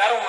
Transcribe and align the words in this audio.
I 0.00 0.08
don't. 0.08 0.24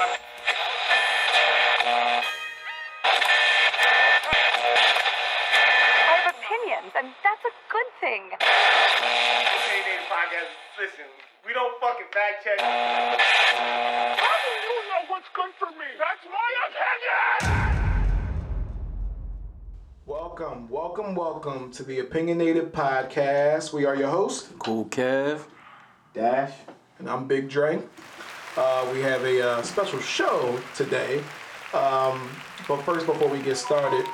I 6.08 6.16
have 6.20 6.36
opinions, 6.36 6.92
and 7.00 7.08
that's 7.24 7.46
a 7.48 7.54
good 7.72 7.88
thing. 8.02 8.36
Opinionated 8.36 10.04
podcast. 10.12 10.52
Listen, 10.78 11.08
we 11.46 11.54
don't 11.54 11.80
fucking 11.80 12.08
fact 12.12 12.44
check. 12.44 12.60
How 12.60 14.36
do 14.44 14.52
you 14.60 14.76
know 14.92 15.08
what's 15.08 15.30
good 15.34 15.56
for 15.58 15.72
me? 15.80 15.88
That's 15.98 16.28
my 16.28 16.52
opinion! 16.68 17.96
Welcome, 20.06 20.68
welcome, 20.68 21.16
welcome 21.16 21.72
to 21.72 21.84
the 21.84 22.00
Opinionated 22.00 22.74
Podcast. 22.74 23.72
We 23.72 23.86
are 23.86 23.96
your 23.96 24.10
hosts, 24.10 24.50
Cool 24.60 24.84
Kev. 24.88 25.46
Dash, 26.14 26.52
and 27.00 27.10
I'm 27.10 27.26
Big 27.26 27.48
Dre. 27.48 27.82
Uh, 28.58 28.90
we 28.92 29.00
have 29.00 29.24
a 29.24 29.42
uh, 29.42 29.62
special 29.62 30.00
show 30.02 30.60
today. 30.76 31.24
Um, 31.74 32.30
but 32.68 32.82
first, 32.82 33.06
before 33.06 33.30
we 33.30 33.40
get 33.40 33.56
started, 33.56 34.06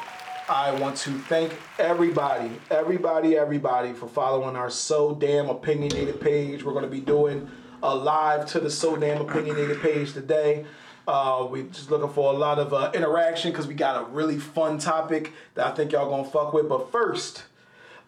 I 0.48 0.72
want 0.80 0.96
to 0.98 1.10
thank 1.12 1.54
everybody, 1.80 2.52
everybody, 2.70 3.36
everybody 3.36 3.94
for 3.94 4.08
following 4.08 4.56
our 4.56 4.70
So 4.70 5.16
Damn 5.16 5.50
Opinionated 5.50 6.22
page. 6.22 6.64
We're 6.64 6.74
going 6.74 6.86
to 6.86 6.92
be 6.92 7.00
doing 7.02 7.50
a 7.82 7.96
live 7.96 8.46
to 8.48 8.60
the 8.60 8.70
So 8.70 8.96
Damn 8.96 9.22
Opinionated 9.22 9.82
page 9.82 10.14
today. 10.14 10.66
Uh, 11.08 11.48
we 11.50 11.64
just 11.64 11.90
looking 11.90 12.10
for 12.10 12.32
a 12.32 12.38
lot 12.38 12.60
of 12.60 12.74
uh, 12.74 12.92
interaction 12.94 13.52
because 13.52 13.66
we 13.66 13.74
got 13.74 14.04
a 14.04 14.06
really 14.10 14.38
fun 14.38 14.78
topic 14.78 15.34
that 15.56 15.66
I 15.66 15.72
think 15.72 15.94
y'all 15.94 16.10
gonna 16.10 16.30
fuck 16.30 16.54
with. 16.54 16.70
But 16.70 16.92
first, 16.92 17.44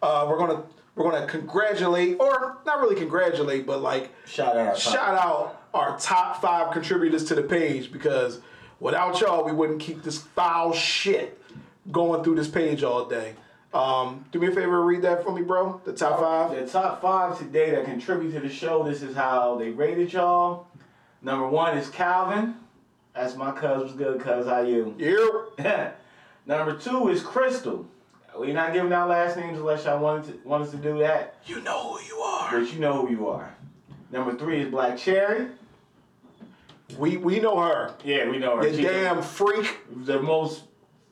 uh, 0.04 0.28
we're 0.30 0.38
gonna 0.38 0.64
we're 0.96 1.10
gonna 1.10 1.26
congratulate, 1.26 2.18
or 2.20 2.58
not 2.66 2.82
really 2.82 2.98
congratulate, 2.98 3.66
but 3.66 3.82
like 3.82 4.12
Shout 4.26 4.58
out. 4.58 4.78
shout 4.78 5.16
out 5.16 5.59
our 5.74 5.98
top 6.00 6.42
five 6.42 6.72
contributors 6.72 7.26
to 7.26 7.36
the 7.36 7.44
page 7.44 7.92
because 7.92 8.40
without 8.80 9.20
y'all, 9.22 9.46
we 9.46 9.52
wouldn't 9.52 9.80
keep 9.80 10.04
this 10.04 10.18
foul 10.20 10.74
shit 10.74 11.40
going 11.92 12.24
through 12.24 12.36
this 12.36 12.48
page 12.48 12.84
all 12.84 13.06
day. 13.06 13.34
Um, 13.74 14.26
do 14.32 14.40
me 14.40 14.48
a 14.48 14.52
favor, 14.52 14.84
read 14.84 15.04
that 15.04 15.24
for 15.24 15.32
me, 15.32 15.44
bro. 15.44 15.80
The 15.86 15.94
top 15.94 16.20
five. 16.20 16.52
The 16.58 16.66
top 16.68 17.02
five 17.02 17.38
today 17.38 17.70
that 17.72 17.86
contribute 17.86 18.32
to 18.34 18.40
the 18.40 18.50
show. 18.50 18.84
This 18.84 19.04
is 19.04 19.16
how 19.16 19.58
they 19.58 19.70
rated 19.70 20.12
y'all. 20.12 20.68
Number 21.22 21.48
one 21.48 21.78
is 21.78 21.90
Calvin. 21.90 22.56
That's 23.14 23.36
my 23.36 23.52
cuz. 23.52 23.82
What's 23.84 23.94
good, 23.94 24.22
cuz? 24.22 24.48
How 24.48 24.62
you? 24.62 24.96
Yeah. 25.58 25.92
Number 26.48 26.76
two 26.78 27.10
is 27.10 27.22
Crystal. 27.22 27.86
We're 28.36 28.54
not 28.54 28.74
giving 28.74 28.94
out 28.94 29.10
last 29.10 29.38
names 29.38 29.60
unless 29.60 29.86
y'all 29.86 30.00
wanted 30.00 30.42
to, 30.42 30.48
want 30.48 30.64
us 30.64 30.72
to 30.72 30.78
do 30.78 30.98
that, 31.00 31.36
You 31.46 31.62
know 31.62 31.94
who 31.94 32.06
you 32.08 32.22
are. 32.22 32.52
but 32.52 32.74
you 32.74 32.80
know 32.80 33.06
who 33.06 33.12
you 33.12 33.28
are. 33.28 33.54
Number 34.12 34.36
three 34.36 34.62
is 34.62 34.72
Black 34.72 34.98
Cherry. 34.98 35.48
We 36.98 37.18
we 37.18 37.40
know 37.40 37.60
her. 37.60 37.94
Yeah, 38.04 38.30
we 38.30 38.40
know 38.40 38.58
her. 38.58 38.68
You 38.68 38.76
She's 38.76 38.86
damn 38.86 39.22
freak. 39.22 39.78
the 40.06 40.22
most, 40.22 40.64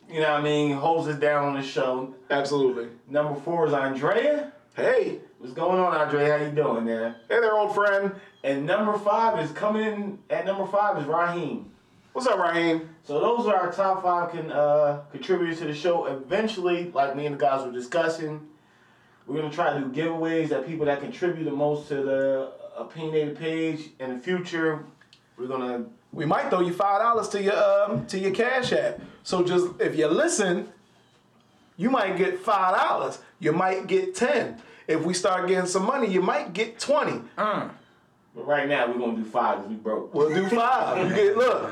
you 0.10 0.20
know 0.22 0.32
what 0.32 0.40
I 0.40 0.44
mean, 0.44 0.72
holds 0.76 1.08
it 1.08 1.20
down 1.20 1.46
on 1.50 1.54
the 1.56 1.62
show. 1.62 2.14
Absolutely. 2.30 2.88
Number 3.10 3.40
four 3.40 3.68
is 3.68 3.74
Andrea. 3.74 4.52
Hey, 4.76 5.20
What's 5.40 5.54
going 5.54 5.80
on, 5.80 5.96
Andrea? 5.96 6.36
How 6.38 6.44
you 6.46 6.52
doing 6.52 6.84
there? 6.86 7.18
hey 7.30 7.40
there, 7.40 7.54
old 7.54 7.76
friend. 7.76 8.12
And 8.44 8.66
number 8.66 8.98
five 8.98 9.40
is 9.40 9.52
coming 9.52 9.84
in 9.86 10.20
at 10.32 10.46
number 10.48 10.66
five 10.66 10.98
is 10.98 11.06
Raheem. 11.06 11.72
What's 12.14 12.28
up, 12.28 12.40
Raheem? 12.40 12.90
So 13.04 13.20
those 13.20 13.46
are 13.46 13.56
our 13.56 13.72
top 13.72 14.02
five 14.02 14.32
can 14.32 14.52
uh, 14.52 15.02
contributors 15.12 15.60
to 15.60 15.66
the 15.66 15.76
show. 15.76 16.08
Eventually, 16.08 16.92
like 16.92 17.16
me 17.16 17.28
and 17.28 17.36
the 17.36 17.40
guys 17.40 17.64
were 17.64 17.72
discussing, 17.72 18.48
we're 19.28 19.40
gonna 19.40 19.54
try 19.54 19.74
to 19.74 19.80
do 19.80 19.92
giveaways 19.92 20.50
that 20.50 20.66
people 20.66 20.88
that 20.88 21.02
contribute 21.02 21.44
the 21.46 21.52
most 21.52 21.88
to 21.90 21.96
the 22.02 22.52
opinionated 22.76 23.38
page. 23.38 23.90
In 24.00 24.16
the 24.16 24.20
future, 24.20 24.86
we're 25.38 25.48
gonna 25.48 25.86
We 26.12 26.26
might 26.26 26.50
throw 26.50 26.62
you 26.62 26.74
five 26.74 27.02
dollars 27.02 27.30
to 27.30 27.42
your 27.42 27.56
um 27.56 28.06
to 28.08 28.18
your 28.20 28.32
cash 28.32 28.74
app. 28.74 29.00
So 29.24 29.44
just 29.44 29.68
if 29.80 29.96
you 29.96 30.08
listen, 30.08 30.70
you 31.78 31.90
might 31.90 32.18
get 32.18 32.40
five 32.40 32.76
dollars. 32.76 33.20
You 33.40 33.54
might 33.54 33.88
get 33.88 34.16
ten. 34.16 34.62
If 34.88 35.04
we 35.04 35.14
start 35.14 35.48
getting 35.48 35.68
some 35.68 35.86
money, 35.86 36.08
you 36.08 36.22
might 36.22 36.54
get 36.54 36.80
twenty. 36.80 37.22
Mm. 37.38 37.70
But 38.36 38.48
right 38.48 38.68
now, 38.70 38.88
we're 38.88 39.00
gonna 39.00 39.18
do 39.18 39.26
five 39.26 39.58
because 39.58 39.70
we 39.70 39.76
broke. 39.78 40.14
We'll 40.14 40.34
do 40.34 40.48
five. 40.56 41.10
You 41.10 41.16
get 41.16 41.38
look. 41.38 41.64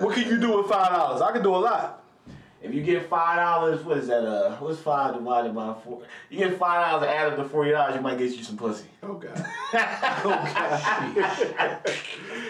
What 0.00 0.14
can 0.14 0.28
you 0.28 0.38
do 0.40 0.56
with 0.58 0.68
five 0.68 0.90
dollars? 0.90 1.20
I 1.22 1.32
can 1.32 1.42
do 1.42 1.54
a 1.54 1.58
lot. 1.58 2.03
If 2.64 2.72
you 2.72 2.82
get 2.82 3.10
five 3.10 3.36
dollars, 3.36 3.84
what 3.84 3.98
is 3.98 4.06
that? 4.06 4.24
Uh, 4.24 4.56
what's 4.56 4.80
five 4.80 5.12
divided 5.14 5.54
by 5.54 5.74
four? 5.84 6.00
You 6.30 6.38
get 6.38 6.58
five 6.58 6.90
dollars 6.90 7.06
added 7.06 7.36
to 7.36 7.44
forty 7.44 7.72
dollars, 7.72 7.94
you 7.94 8.00
might 8.00 8.16
get 8.16 8.34
you 8.34 8.42
some 8.42 8.56
pussy. 8.56 8.86
Oh 9.02 9.14
god. 9.14 9.36
oh 9.74 10.52
god. 11.14 11.80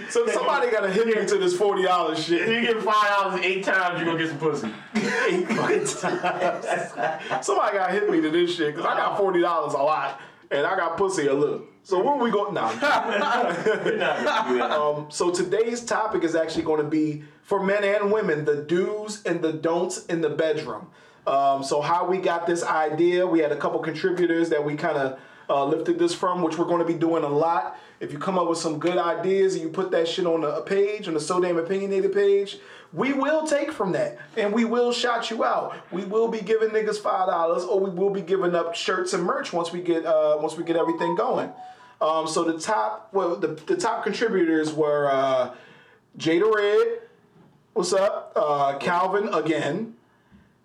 so 0.08 0.24
somebody 0.28 0.70
gotta 0.70 0.92
hit 0.92 1.08
me 1.08 1.14
to 1.14 1.36
this 1.36 1.56
forty 1.56 1.82
dollars 1.82 2.20
If 2.20 2.26
shit. 2.26 2.48
you 2.48 2.60
get 2.60 2.80
five 2.80 3.08
dollars 3.08 3.40
eight 3.40 3.64
times, 3.64 3.98
you're 3.98 4.06
gonna 4.06 4.18
get 4.18 4.28
some 4.28 4.38
pussy. 4.38 4.70
Eight 5.26 5.48
fucking 5.48 5.86
times. 5.86 7.44
Somebody 7.44 7.76
gotta 7.76 7.92
hit 7.92 8.08
me 8.08 8.20
to 8.20 8.30
this 8.30 8.54
shit 8.54 8.76
because 8.76 8.88
I 8.88 8.96
got 8.96 9.18
forty 9.18 9.40
dollars 9.40 9.74
a 9.74 9.78
lot 9.78 10.20
and 10.50 10.66
I 10.66 10.76
got 10.76 10.96
pussy 10.96 11.26
a 11.26 11.34
little. 11.34 11.62
So 11.82 12.02
where 12.02 12.16
we 12.16 12.30
going 12.30 12.54
now? 12.54 12.70
You're 13.10 13.18
not 13.18 13.64
gonna 13.64 13.84
do 13.84 13.98
that. 13.98 14.70
Um, 14.70 15.06
so 15.10 15.30
today's 15.30 15.82
topic 15.82 16.24
is 16.24 16.34
actually 16.34 16.64
going 16.64 16.82
to 16.82 16.88
be 16.88 17.24
for 17.42 17.62
men 17.62 17.84
and 17.84 18.10
women 18.10 18.44
the 18.44 18.56
do's 18.56 19.22
and 19.24 19.42
the 19.42 19.52
don'ts 19.52 20.06
in 20.06 20.20
the 20.20 20.30
bedroom. 20.30 20.88
Um, 21.26 21.62
so 21.62 21.80
how 21.80 22.06
we 22.06 22.18
got 22.18 22.46
this 22.46 22.62
idea, 22.62 23.26
we 23.26 23.40
had 23.40 23.52
a 23.52 23.56
couple 23.56 23.78
contributors 23.80 24.50
that 24.50 24.64
we 24.64 24.76
kind 24.76 24.98
of 24.98 25.18
uh, 25.48 25.64
lifted 25.64 25.98
this 25.98 26.14
from, 26.14 26.42
which 26.42 26.58
we're 26.58 26.64
going 26.66 26.80
to 26.80 26.86
be 26.86 26.94
doing 26.94 27.24
a 27.24 27.28
lot. 27.28 27.78
If 28.00 28.12
you 28.12 28.18
come 28.18 28.38
up 28.38 28.48
with 28.48 28.58
some 28.58 28.78
good 28.78 28.98
ideas 28.98 29.54
and 29.54 29.62
you 29.62 29.68
put 29.70 29.90
that 29.92 30.08
shit 30.08 30.26
on 30.26 30.44
a 30.44 30.60
page, 30.60 31.08
on 31.08 31.14
the 31.14 31.20
So 31.20 31.40
Damn 31.40 31.58
Opinionated 31.58 32.12
page, 32.12 32.58
we 32.92 33.12
will 33.12 33.46
take 33.46 33.72
from 33.72 33.92
that 33.92 34.18
and 34.36 34.52
we 34.52 34.64
will 34.64 34.92
shout 34.92 35.30
you 35.30 35.44
out. 35.44 35.76
We 35.90 36.04
will 36.04 36.28
be 36.28 36.40
giving 36.40 36.70
niggas 36.70 36.98
five 36.98 37.28
dollars, 37.28 37.64
or 37.64 37.80
we 37.80 37.90
will 37.90 38.10
be 38.10 38.20
giving 38.20 38.54
up 38.54 38.74
shirts 38.74 39.12
and 39.12 39.22
merch 39.24 39.52
once 39.52 39.72
we 39.72 39.80
get 39.80 40.04
uh, 40.04 40.36
once 40.40 40.56
we 40.56 40.64
get 40.64 40.76
everything 40.76 41.14
going. 41.16 41.50
Um, 42.00 42.26
so 42.26 42.44
the 42.44 42.58
top, 42.58 43.08
well, 43.12 43.36
the, 43.36 43.48
the 43.48 43.76
top 43.76 44.04
contributors 44.04 44.72
were 44.72 45.10
uh, 45.10 45.54
Jada 46.18 46.52
Red, 46.52 47.00
what's 47.72 47.92
up? 47.92 48.32
Uh, 48.36 48.76
Calvin 48.78 49.32
again, 49.32 49.94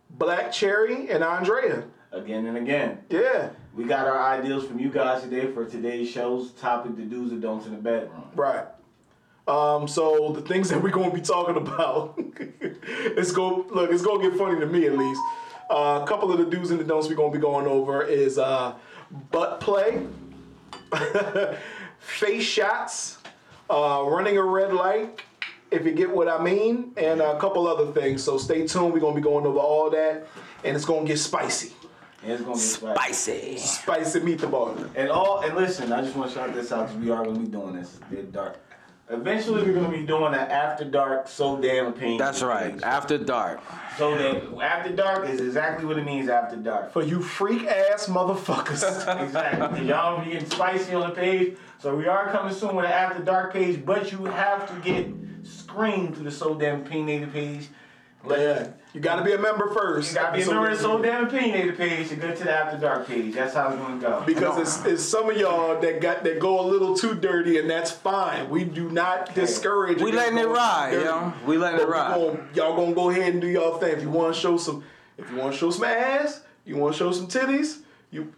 Black 0.10 0.52
Cherry, 0.52 1.10
and 1.10 1.24
Andrea. 1.24 1.84
Again 2.12 2.46
and 2.48 2.58
again. 2.58 3.00
Yeah, 3.10 3.52
We 3.76 3.84
got 3.84 4.08
our 4.08 4.20
ideas 4.20 4.66
from 4.66 4.80
you 4.80 4.90
guys 4.90 5.22
today 5.22 5.52
for 5.52 5.66
today's 5.66 6.10
show's 6.10 6.52
topic: 6.52 6.96
the 6.96 7.04
do's 7.04 7.32
and 7.32 7.42
don'ts 7.42 7.66
in 7.66 7.72
the 7.74 7.78
bedroom. 7.78 8.24
right. 8.36 8.66
Um, 9.48 9.88
so 9.88 10.32
the 10.32 10.42
things 10.42 10.70
that 10.70 10.82
we're 10.82 10.92
gonna 10.92 11.12
be 11.12 11.22
talking 11.22 11.58
about, 11.58 12.20
it's 12.62 13.32
go 13.32 13.66
look, 13.72 13.92
it's 13.92 14.04
gonna 14.04 14.22
get 14.28 14.38
funny 14.38 14.60
to 14.60 14.66
me 14.66 14.86
at 14.86 14.98
least. 14.98 15.22
Uh, 15.70 16.02
a 16.04 16.08
couple 16.08 16.32
of 16.32 16.38
the 16.40 16.46
do's 16.46 16.72
and 16.72 16.80
the 16.80 16.84
don'ts 16.84 17.08
we're 17.08 17.16
gonna 17.16 17.32
be 17.32 17.40
going 17.40 17.66
over 17.68 18.04
is 18.04 18.38
uh, 18.38 18.76
butt 19.32 19.60
play, 19.60 20.06
face 22.00 22.44
shots, 22.44 23.18
uh, 23.70 24.04
running 24.06 24.38
a 24.38 24.44
red 24.44 24.74
light, 24.74 25.22
if 25.72 25.86
you 25.86 25.94
get 25.94 26.10
what 26.10 26.28
I 26.28 26.44
mean, 26.44 26.92
and 26.98 27.22
a 27.22 27.40
couple 27.40 27.68
other 27.68 27.92
things. 27.92 28.24
So 28.24 28.38
stay 28.38 28.68
tuned. 28.68 28.94
We're 28.94 29.00
gonna 29.00 29.16
be 29.16 29.22
going 29.22 29.46
over 29.46 29.60
all 29.60 29.90
that, 29.92 30.28
and 30.64 30.76
it's 30.76 30.86
gonna 30.86 31.08
get 31.08 31.18
spicy. 31.18 31.74
And 32.24 32.32
it's 32.34 32.42
gonna 32.42 32.54
be 32.54 32.60
spicy. 32.60 33.58
Spicy. 33.58 33.58
Spicy 33.58 34.20
meatball. 34.22 34.90
And 34.96 35.10
all 35.10 35.42
and 35.42 35.56
listen, 35.56 35.92
I 35.92 36.02
just 36.02 36.16
want 36.16 36.30
to 36.32 36.36
shout 36.36 36.54
this 36.54 36.72
out 36.72 36.88
because 36.88 37.04
we 37.04 37.12
are 37.12 37.24
gonna 37.24 37.40
be 37.40 37.48
doing 37.48 37.76
this. 37.76 38.00
It's 38.12 38.32
dark. 38.32 38.60
Eventually, 39.12 39.64
we're 39.64 39.74
gonna 39.74 39.90
be 39.90 40.06
doing 40.06 40.36
an 40.36 40.40
after 40.40 40.86
dark 40.86 41.28
so 41.28 41.58
damn 41.60 41.88
opinion. 41.88 42.18
That's 42.20 42.44
right. 42.44 42.82
After 42.84 43.18
dark. 43.18 43.60
So 43.98 44.16
that 44.16 44.44
after 44.62 44.96
dark 44.96 45.28
is 45.28 45.42
exactly 45.42 45.86
what 45.86 45.98
it 45.98 46.06
means 46.06 46.30
after 46.30 46.58
dark. 46.58 46.92
For 46.92 47.02
you 47.02 47.20
freak 47.22 47.66
ass 47.66 48.08
motherfuckers. 48.08 48.84
Exactly. 49.24 49.88
Y'all 49.88 50.24
be 50.24 50.32
getting 50.32 50.50
spicy 50.50 50.94
on 50.94 51.10
the 51.10 51.16
page. 51.16 51.58
So 51.80 51.96
we 51.96 52.08
are 52.08 52.30
coming 52.30 52.54
soon 52.54 52.76
with 52.76 52.86
an 52.86 52.92
after 52.92 53.24
dark 53.24 53.52
page, 53.54 53.84
but 53.84 54.12
you 54.12 54.26
have 54.26 54.68
to 54.68 54.76
get 54.88 55.08
screened 55.44 56.16
to 56.16 56.22
the 56.24 56.32
so 56.32 56.54
damn 56.54 56.82
opinionated 56.82 57.34
page. 57.34 57.70
yeah, 58.30 58.68
you 58.94 59.00
gotta 59.02 59.24
be 59.24 59.34
a 59.34 59.38
member 59.38 59.68
first. 59.72 60.12
You 60.12 60.20
gotta 60.20 60.34
be 60.38 60.42
a 60.42 60.46
So- 60.46 60.52
member 60.54 60.70
of 60.70 60.78
the 60.78 60.84
so 60.84 61.02
damn 61.02 61.26
opinionated 61.28 61.78
page 61.78 62.10
to 62.10 62.16
go 62.16 62.34
to 62.34 62.44
the 62.44 62.52
after 62.52 62.78
dark 62.78 63.08
page. 63.08 63.36
That's 63.36 63.54
how 63.54 63.70
it's 63.70 63.78
gonna 63.78 64.02
go. 64.02 64.24
Because 64.26 64.58
it's, 64.58 64.86
it's 64.86 65.04
some 65.04 65.30
of 65.30 65.38
y'all 65.38 65.80
that 65.80 66.02
got 66.02 66.24
that 66.24 66.40
go 66.40 66.60
a 66.60 66.66
little 66.66 66.96
too 66.96 67.14
dirty, 67.14 67.60
and 67.60 67.70
that's 67.70 67.92
fine. 67.92 68.50
We 68.50 68.64
do 68.64 68.90
not 68.90 69.36
discourage. 69.36 70.02
We 70.02 70.12
letting 70.12 70.38
it 70.40 70.48
ride, 70.48 70.92
dirty. 70.92 71.06
yo. 71.06 71.34
We 71.46 71.58
letting 71.58 71.78
But 71.78 71.84
it 71.84 71.88
we 71.88 71.94
ride. 71.94 72.16
gon- 72.16 72.50
y'all 72.56 72.76
gonna 72.76 72.94
go 72.96 73.10
ahead 73.12 73.34
and 73.34 73.42
do 73.42 73.48
y'all 73.48 73.78
thing. 73.78 73.92
If 73.94 74.02
you 74.02 74.10
want 74.10 74.34
to 74.34 74.40
show 74.40 74.58
some, 74.58 74.84
if 75.18 75.30
you 75.30 75.38
want 75.38 75.54
to 75.54 75.58
show 75.60 75.70
some 75.72 75.84
ass, 75.84 76.42
you 76.66 76.76
want 76.78 76.94
to 76.96 76.98
show 77.00 77.12
some 77.12 77.28
titties, 77.28 77.80
you 78.12 78.34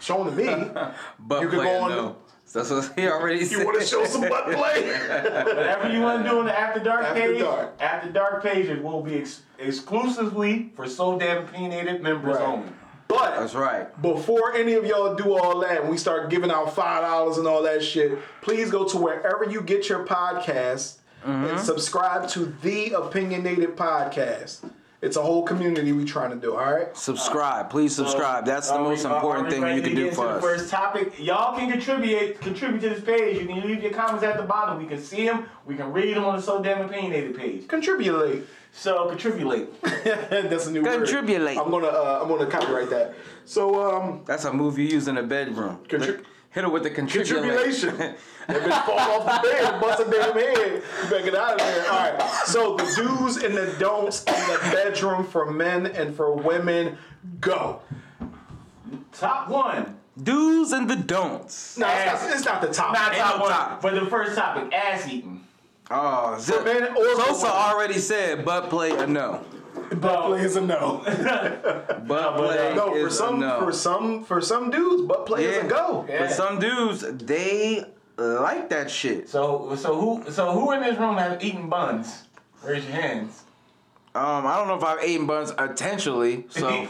show 0.00 0.22
them 0.24 0.36
to 0.36 0.42
me. 0.42 0.70
but 1.18 1.42
You 1.42 1.48
could 1.48 1.56
go 1.56 1.62
play, 1.62 1.78
on- 1.78 1.90
no. 1.90 2.16
That's 2.52 2.70
what 2.70 2.92
he 2.96 3.06
already 3.08 3.44
said. 3.44 3.58
you 3.58 3.64
want 3.66 3.80
to 3.80 3.86
show 3.86 4.04
some 4.06 4.22
butt 4.22 4.44
play? 4.46 4.88
Whatever 4.88 5.90
you 5.92 6.00
want 6.00 6.24
to 6.24 6.30
do 6.30 6.40
in 6.40 6.46
the 6.46 6.58
After 6.58 6.80
Dark 6.80 7.04
After 7.04 7.20
page, 7.20 7.40
Dark. 7.40 7.74
After 7.80 8.10
Dark 8.10 8.42
page 8.42 8.66
it 8.66 8.82
will 8.82 9.02
be 9.02 9.16
ex- 9.18 9.42
exclusively 9.58 10.72
for 10.74 10.88
So 10.88 11.18
Damn 11.18 11.44
Opinionated 11.44 12.02
members 12.02 12.36
Right. 12.36 12.46
only. 12.48 12.68
But 13.08 13.38
That's 13.38 13.54
right. 13.54 14.02
before 14.02 14.54
any 14.54 14.72
of 14.74 14.84
y'all 14.84 15.14
do 15.14 15.36
all 15.36 15.60
that 15.60 15.82
and 15.82 15.90
we 15.90 15.96
start 15.96 16.28
giving 16.28 16.50
out 16.50 16.74
five 16.74 17.02
dollars 17.02 17.38
and 17.38 17.46
all 17.46 17.62
that 17.62 17.82
shit, 17.84 18.18
please 18.42 18.70
go 18.70 18.84
to 18.88 18.96
wherever 18.96 19.44
you 19.44 19.60
get 19.60 19.88
your 19.88 20.04
podcasts 20.04 20.96
mm-hmm. 21.24 21.44
and 21.44 21.60
subscribe 21.60 22.28
to 22.30 22.52
the 22.62 22.92
Opinionated 22.92 23.76
Podcast. 23.76 24.68
It's 25.02 25.16
a 25.16 25.22
whole 25.22 25.42
community 25.42 25.92
we 25.92 26.04
trying 26.04 26.30
to 26.30 26.36
do. 26.36 26.56
All 26.56 26.72
right. 26.72 26.96
Subscribe, 26.96 27.68
please 27.68 27.94
subscribe. 27.94 28.46
That's 28.46 28.68
the 28.68 28.76
Are 28.76 28.82
we- 28.82 28.88
most 28.90 29.04
are- 29.04 29.12
are 29.12 29.16
important 29.16 29.50
thing 29.50 29.76
you 29.76 29.82
can 29.82 29.94
do 29.94 30.10
for 30.10 30.26
us. 30.28 30.42
First 30.42 30.70
topic, 30.70 31.12
y'all 31.18 31.56
can 31.56 31.70
contribute 31.70 32.40
contribute 32.40 32.80
to 32.80 32.88
this 32.88 33.04
page. 33.04 33.38
You 33.40 33.46
can 33.46 33.60
leave 33.60 33.82
your 33.82 33.92
comments 33.92 34.24
at 34.24 34.36
the 34.38 34.42
bottom. 34.44 34.78
We 34.78 34.86
can 34.86 34.98
see 35.02 35.26
them. 35.26 35.44
We 35.66 35.74
can 35.76 35.92
read 35.92 36.16
them 36.16 36.24
on 36.24 36.36
the 36.36 36.42
So 36.42 36.62
Damn 36.62 36.86
Opinionated 36.86 37.36
page. 37.36 37.68
Contribute. 37.68 38.48
So 38.72 39.08
contribute. 39.08 39.80
That's 40.04 40.66
a 40.66 40.70
new 40.72 40.82
word. 40.82 40.98
Contribulate. 40.98 41.58
I'm 41.58 41.70
gonna 41.70 41.86
uh, 41.88 42.20
I'm 42.22 42.28
gonna 42.28 42.46
copyright 42.50 42.90
that. 42.90 43.14
So 43.44 43.90
um, 43.96 44.22
That's 44.24 44.44
a 44.44 44.52
move 44.52 44.78
you 44.78 44.86
use 44.86 45.08
in 45.08 45.18
a 45.18 45.22
bedroom. 45.22 45.78
Contri- 45.88 46.22
Hit 46.56 46.64
her 46.64 46.70
with 46.70 46.84
the 46.84 46.90
contribulate. 46.90 47.42
Tribulation. 47.42 47.98
that 47.98 48.16
bitch 48.48 48.86
fall 48.86 48.98
off 48.98 49.42
the 49.42 49.46
bed, 49.46 49.78
bust 49.78 50.00
a 50.00 50.10
damn 50.10 50.32
head. 50.32 50.82
You 51.02 51.10
better 51.10 51.24
get 51.24 51.34
out 51.34 51.52
of 51.52 51.58
there. 51.58 51.92
All 51.92 51.98
right. 51.98 52.30
So 52.46 52.76
the 52.78 52.84
do's 52.96 53.36
and 53.36 53.54
the 53.54 53.76
don'ts 53.78 54.24
in 54.24 54.32
the 54.32 54.58
bedroom 54.72 55.26
for 55.26 55.50
men 55.52 55.84
and 55.84 56.16
for 56.16 56.32
women. 56.32 56.96
Go. 57.42 57.82
Top 59.12 59.50
one. 59.50 59.98
Do's 60.22 60.72
and 60.72 60.88
the 60.88 60.96
don'ts. 60.96 61.76
No, 61.76 61.86
it's 61.90 62.22
not, 62.22 62.32
it's 62.34 62.44
not 62.46 62.62
the 62.62 62.68
top. 62.68 62.94
Not 62.94 63.12
top 63.12 63.40
one. 63.42 63.50
top. 63.50 63.82
But 63.82 63.92
the 63.92 64.06
first 64.06 64.34
topic, 64.34 64.72
ass 64.72 65.06
eating. 65.06 65.44
Oh, 65.90 66.38
zip. 66.40 66.64
men 66.64 66.84
or 66.84 67.16
for 67.16 67.34
Sosa 67.34 67.48
already 67.48 67.98
said 67.98 68.46
butt 68.46 68.70
play 68.70 68.92
a 68.92 69.06
no. 69.06 69.44
Butt 70.00 70.26
play 70.26 70.40
is 70.42 70.56
a 70.56 70.60
no. 70.60 70.98
Butt 72.06 72.36
play 72.36 72.72
No, 72.74 72.90
for 72.90 73.06
is 73.06 73.14
a 73.14 73.16
some, 73.16 73.40
no. 73.40 73.58
for 73.60 73.72
some, 73.72 74.24
for 74.24 74.40
some 74.40 74.70
dudes, 74.70 75.02
butt 75.02 75.26
play 75.26 75.44
is 75.44 75.64
a 75.64 75.66
go. 75.68 76.04
Yeah. 76.08 76.20
But 76.20 76.30
some 76.32 76.58
dudes, 76.58 77.00
they 77.24 77.84
like 78.16 78.68
that 78.70 78.90
shit. 78.90 79.28
So 79.28 79.74
so 79.76 79.98
who 80.00 80.30
so 80.30 80.52
who 80.52 80.72
in 80.72 80.80
this 80.82 80.98
room 80.98 81.16
have 81.16 81.42
eaten 81.42 81.68
buns? 81.68 82.24
Raise 82.64 82.84
your 82.84 82.94
hands. 82.94 83.42
Um, 84.16 84.46
I 84.46 84.56
don't 84.56 84.66
know 84.68 84.76
if 84.76 84.82
I've 84.82 85.04
eaten 85.06 85.26
buns 85.26 85.50
intentionally, 85.58 86.46
so 86.48 86.70
Man, 86.70 86.88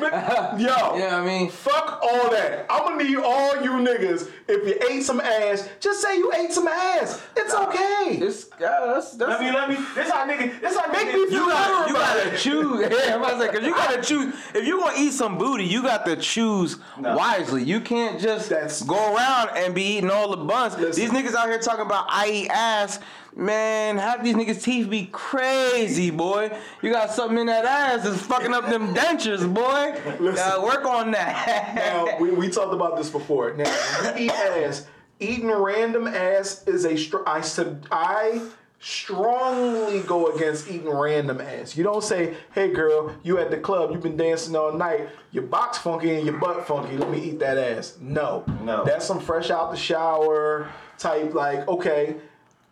man, 0.00 0.60
yo. 0.60 0.66
yeah, 0.96 1.18
I 1.18 1.24
mean, 1.24 1.48
Fuck 1.50 1.98
all 2.02 2.30
that. 2.30 2.66
I'm 2.68 2.82
gonna 2.84 3.02
need 3.04 3.16
all 3.16 3.62
you 3.62 3.70
niggas. 3.70 4.30
If 4.46 4.66
you 4.66 4.78
ate 4.90 5.02
some 5.02 5.18
ass, 5.20 5.66
just 5.80 6.02
say 6.02 6.18
you 6.18 6.30
ate 6.34 6.52
some 6.52 6.68
ass. 6.68 7.22
It's 7.36 7.54
okay. 7.54 8.18
it's 8.20 8.50
yeah, 8.60 8.80
that's 8.86 9.12
that's. 9.12 9.30
Let 9.30 9.40
me 9.40 9.50
let 9.50 9.70
me. 9.70 9.76
This 9.94 10.10
how 10.10 10.26
nigga. 10.28 10.60
This 10.60 10.76
how 10.76 10.92
Make 10.92 11.08
nigga. 11.08 11.14
me 11.14 11.26
feel 11.30 11.32
you 11.32 11.46
gotta, 11.48 11.88
you 11.88 11.94
gotta 11.96 12.34
it. 12.34 12.38
choose. 12.38 12.80
Yeah, 13.08 13.14
I'm 13.14 13.22
about 13.22 13.30
to 13.40 13.46
say, 13.46 13.48
cause 13.52 13.62
you 13.66 13.74
gotta 13.74 14.02
choose. 14.02 14.34
If 14.54 14.66
you 14.66 14.78
gonna 14.80 14.92
eat 14.98 15.12
some 15.12 15.38
booty, 15.38 15.64
you 15.64 15.82
got 15.82 16.04
to 16.04 16.16
choose 16.16 16.78
No. 16.98 17.16
wisely. 17.16 17.62
You 17.64 17.80
can't 17.80 18.20
just 18.20 18.50
That's- 18.50 18.82
go 18.82 19.14
around 19.14 19.50
and 19.56 19.74
be 19.74 19.82
eating 19.96 20.10
all 20.10 20.30
the 20.30 20.36
buns. 20.44 20.76
Listen. 20.76 21.00
These 21.02 21.10
niggas 21.12 21.34
out 21.34 21.48
here 21.48 21.58
talking 21.58 21.86
about 21.86 22.06
I 22.10 22.28
eat 22.30 22.48
ass. 22.50 23.00
Man, 23.38 23.98
half 23.98 24.24
these 24.24 24.34
niggas' 24.34 24.60
teeth 24.64 24.90
be 24.90 25.06
crazy, 25.12 26.10
boy. 26.10 26.50
You 26.82 26.90
got 26.90 27.12
something 27.12 27.38
in 27.38 27.46
that 27.46 27.64
ass 27.64 28.02
that's 28.02 28.20
fucking 28.22 28.52
up 28.52 28.68
them 28.68 28.92
dentures, 28.96 29.46
boy. 29.54 29.96
Listen. 30.18 30.52
Uh, 30.58 30.60
work 30.64 30.84
on 30.84 31.12
that. 31.12 31.72
Now 31.76 32.18
we, 32.18 32.30
we 32.32 32.48
talked 32.48 32.74
about 32.74 32.96
this 32.96 33.08
before. 33.10 33.54
Now 33.54 33.64
when 34.02 34.18
you 34.18 34.24
eat 34.26 34.32
ass. 34.32 34.86
Eating 35.20 35.50
random 35.52 36.08
ass 36.08 36.64
is 36.66 36.84
a 36.84 36.96
str- 36.96 37.26
I 37.28 37.40
sub 37.40 37.86
I 37.92 38.40
strongly 38.80 40.00
go 40.00 40.28
against 40.34 40.68
eating 40.70 40.90
random 40.90 41.40
ass. 41.40 41.76
You 41.76 41.82
don't 41.84 42.02
say, 42.04 42.36
"Hey 42.52 42.72
girl, 42.72 43.12
you 43.24 43.38
at 43.38 43.50
the 43.50 43.56
club, 43.58 43.90
you've 43.92 44.02
been 44.02 44.16
dancing 44.16 44.54
all 44.56 44.72
night, 44.72 45.08
your 45.32 45.44
box 45.44 45.78
funky 45.78 46.14
and 46.16 46.24
your 46.26 46.38
butt 46.38 46.66
funky. 46.66 46.96
Let 46.96 47.10
me 47.10 47.20
eat 47.20 47.38
that 47.40 47.56
ass." 47.58 47.98
No, 48.00 48.44
No. 48.62 48.84
that's 48.84 49.06
some 49.06 49.18
fresh 49.20 49.50
out 49.50 49.70
the 49.72 49.76
shower 49.76 50.68
type. 50.98 51.34
Like, 51.34 51.66
okay, 51.68 52.16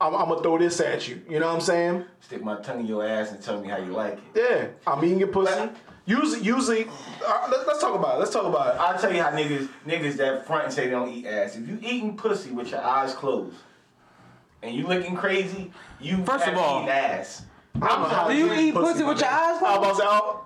I'm, 0.00 0.14
I'm 0.14 0.28
gonna 0.28 0.42
throw 0.42 0.58
this 0.58 0.80
at 0.80 1.08
you. 1.08 1.22
You 1.28 1.40
know 1.40 1.46
what 1.46 1.54
I'm 1.54 1.60
saying? 1.60 2.04
Stick 2.20 2.42
my 2.44 2.60
tongue 2.60 2.80
in 2.80 2.86
your 2.86 3.06
ass 3.06 3.30
and 3.32 3.42
tell 3.42 3.60
me 3.60 3.68
how 3.68 3.78
you 3.78 3.92
like 3.92 4.14
it. 4.14 4.20
Yeah, 4.34 4.68
I'm 4.92 5.04
eating 5.04 5.18
your 5.18 5.28
pussy. 5.28 5.70
Usually, 6.08 6.40
usually, 6.42 6.86
uh, 7.26 7.48
let, 7.50 7.66
us 7.66 7.80
talk 7.80 7.98
about 7.98 8.16
it. 8.16 8.18
Let's 8.20 8.30
talk 8.32 8.44
about 8.44 8.74
it. 8.74 8.80
I'll 8.80 8.98
tell 8.98 9.12
you 9.12 9.22
how 9.22 9.30
niggas 9.30 9.68
niggas 9.86 10.16
that 10.18 10.46
front 10.46 10.64
and 10.66 10.72
say 10.72 10.84
they 10.84 10.90
don't 10.90 11.08
eat 11.08 11.26
ass. 11.26 11.56
If 11.56 11.66
you 11.68 11.78
eating 11.82 12.16
pussy 12.16 12.50
with 12.52 12.70
your 12.70 12.80
eyes 12.82 13.12
closed 13.14 13.56
and 14.62 14.74
you 14.74 14.86
looking 14.86 15.16
crazy, 15.16 15.72
you 16.00 16.24
First 16.24 16.46
of 16.46 16.56
all- 16.56 16.78
eaten 16.82 16.90
ass. 16.90 17.42
I 17.76 17.88
don't 17.88 18.02
know 18.02 18.08
how 18.08 18.28
Do 18.28 18.34
you 18.36 18.52
eat 18.54 18.72
pussy 18.74 19.02
with 19.04 19.18
your 19.20 19.28
eyes 19.28 19.62
I 19.62 19.76
closed? 19.78 19.98
was 19.98 20.00
out. 20.00 20.42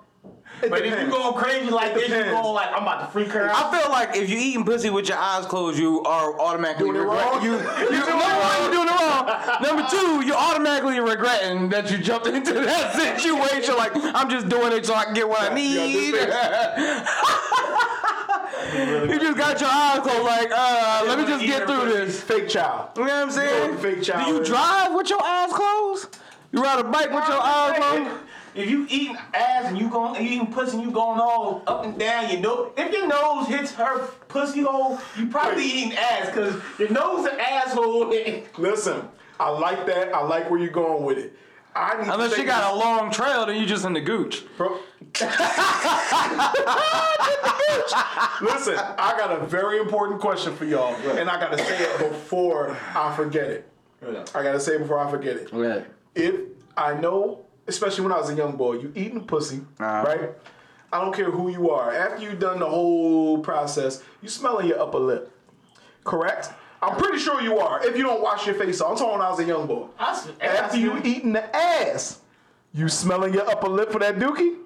But 0.69 0.79
if 0.79 0.85
you 0.85 0.89
depends. 0.91 1.13
going 1.13 1.33
crazy 1.35 1.69
like 1.71 1.93
this, 1.93 2.03
you 2.09 2.15
depends. 2.15 2.31
going 2.39 2.53
like 2.53 2.69
I'm 2.73 2.83
about 2.83 2.99
to 3.01 3.07
freak 3.07 3.29
her 3.29 3.47
out. 3.49 3.73
I 3.73 3.79
feel 3.81 3.89
like 3.91 4.15
if 4.15 4.29
you 4.29 4.37
eating 4.37 4.63
pussy 4.63 4.89
with 4.89 5.07
your 5.09 5.17
eyes 5.17 5.45
closed, 5.45 5.79
you 5.79 6.01
are 6.03 6.39
automatically 6.39 6.89
Doing 6.91 6.97
it 6.97 6.99
regret- 7.05 7.25
wrong? 7.33 7.43
You, 7.43 7.51
you, 7.53 7.57
number 7.59 8.11
one, 8.15 8.61
you're 8.61 8.71
doing 8.71 8.87
it 8.87 9.01
wrong. 9.01 9.61
Number 9.61 9.87
two, 9.89 10.25
you're 10.25 10.35
automatically 10.37 10.99
regretting 10.99 11.69
that 11.69 11.89
you 11.91 11.97
jumped 11.97 12.27
into 12.37 12.53
that 12.53 12.93
situation. 12.95 13.75
Like 13.75 13.91
I'm 13.95 14.29
just 14.29 14.47
doing 14.49 14.71
it 14.73 14.85
so 14.85 14.93
I 14.93 15.05
can 15.05 15.13
get 15.13 15.27
what 15.27 15.51
I 15.51 15.53
need. 15.53 16.13
this 16.13 17.11
you 19.11 19.19
just 19.19 19.37
got 19.37 19.59
your 19.59 19.69
eyes 19.69 19.99
closed. 19.99 20.23
Like, 20.23 20.49
uh, 20.53 21.03
let 21.07 21.17
me 21.19 21.25
just 21.25 21.43
get 21.45 21.67
through 21.67 21.85
this. 21.91 22.21
Fake 22.21 22.47
child. 22.47 22.89
You 22.95 23.05
know 23.05 23.09
what 23.09 23.23
I'm 23.23 23.31
saying? 23.31 23.77
fake 23.77 24.03
child 24.03 24.27
Do 24.27 24.33
you 24.35 24.43
drive 24.45 24.93
with 24.93 25.09
your 25.09 25.21
eyes 25.21 25.51
closed? 25.51 26.17
You 26.51 26.61
ride 26.61 26.79
a 26.79 26.83
bike 26.83 27.11
with 27.11 27.27
your 27.27 27.39
eyes 27.41 27.77
closed? 27.77 28.09
If 28.53 28.69
you 28.69 28.85
eating 28.89 29.17
ass 29.33 29.65
and 29.65 29.77
you 29.77 29.89
going 29.89 30.21
eating 30.21 30.51
pussy 30.51 30.77
and 30.77 30.85
you 30.85 30.91
going 30.91 31.19
all 31.19 31.63
up 31.67 31.85
and 31.85 31.97
down, 31.97 32.29
your 32.29 32.41
nose. 32.41 32.71
If 32.77 32.91
your 32.91 33.07
nose 33.07 33.47
hits 33.47 33.71
her 33.73 34.07
pussy 34.27 34.61
hole, 34.61 34.99
you 35.17 35.27
probably 35.27 35.65
eating 35.65 35.93
ass 35.93 36.27
because 36.27 36.61
your 36.77 36.89
nose 36.89 37.25
an 37.25 37.39
asshole. 37.39 38.13
Listen, 38.57 39.07
I 39.39 39.49
like 39.49 39.85
that. 39.85 40.13
I 40.13 40.21
like 40.21 40.49
where 40.49 40.59
you're 40.59 40.69
going 40.69 41.03
with 41.03 41.17
it. 41.17 41.35
I 41.73 42.01
need 42.01 42.11
Unless 42.11 42.31
to 42.31 42.35
she 42.35 42.41
take 42.41 42.47
got 42.47 42.73
a 42.73 42.75
long 42.75 43.11
trail, 43.11 43.45
then 43.45 43.59
you 43.59 43.65
just 43.65 43.85
in 43.85 43.93
the 43.93 44.01
gooch. 44.01 44.43
Bro. 44.57 44.79
Listen, 48.41 48.75
I 48.77 49.15
got 49.17 49.31
a 49.41 49.45
very 49.45 49.79
important 49.79 50.19
question 50.19 50.53
for 50.55 50.65
y'all, 50.65 50.93
and 51.11 51.29
I 51.29 51.39
gotta 51.39 51.57
say 51.57 51.81
it 51.81 51.97
before 51.99 52.77
I 52.93 53.15
forget 53.15 53.49
it. 53.49 53.69
I 54.03 54.43
gotta 54.43 54.59
say 54.59 54.75
it 54.75 54.79
before 54.79 54.99
I 54.99 55.09
forget 55.09 55.37
it. 55.37 55.53
Right. 55.53 55.85
If 56.13 56.41
I 56.75 56.93
know, 56.95 57.45
especially 57.71 58.03
when 58.03 58.11
I 58.13 58.17
was 58.19 58.29
a 58.29 58.35
young 58.35 58.55
boy, 58.55 58.73
you 58.73 58.91
eating 58.95 59.25
pussy, 59.25 59.61
Uh-huh. 59.79 60.03
right? 60.07 60.29
I 60.93 60.99
don't 61.01 61.13
care 61.15 61.31
who 61.31 61.49
you 61.49 61.71
are. 61.71 61.93
After 61.93 62.21
you've 62.23 62.39
done 62.39 62.59
the 62.59 62.69
whole 62.69 63.39
process, 63.39 64.03
you 64.21 64.29
smelling 64.29 64.67
your 64.67 64.79
upper 64.79 64.99
lip. 64.99 65.31
Correct? 66.03 66.49
I'm 66.81 66.97
pretty 66.97 67.17
sure 67.19 67.41
you 67.41 67.59
are. 67.59 67.85
If 67.85 67.95
you 67.95 68.03
don't 68.03 68.21
wash 68.21 68.45
your 68.45 68.55
face 68.55 68.81
off, 68.81 68.91
I'm 68.91 68.97
talking 68.97 69.13
when 69.13 69.21
I 69.21 69.29
was 69.29 69.39
a 69.39 69.45
young 69.45 69.67
boy. 69.67 69.87
After 69.99 70.77
you 70.77 70.97
eating 71.03 71.31
the 71.33 71.55
ass, 71.55 72.19
you 72.73 72.89
smelling 72.89 73.33
your 73.33 73.47
upper 73.49 73.69
lip 73.69 73.91
for 73.91 73.99
that 73.99 74.17
dookie? 74.17 74.57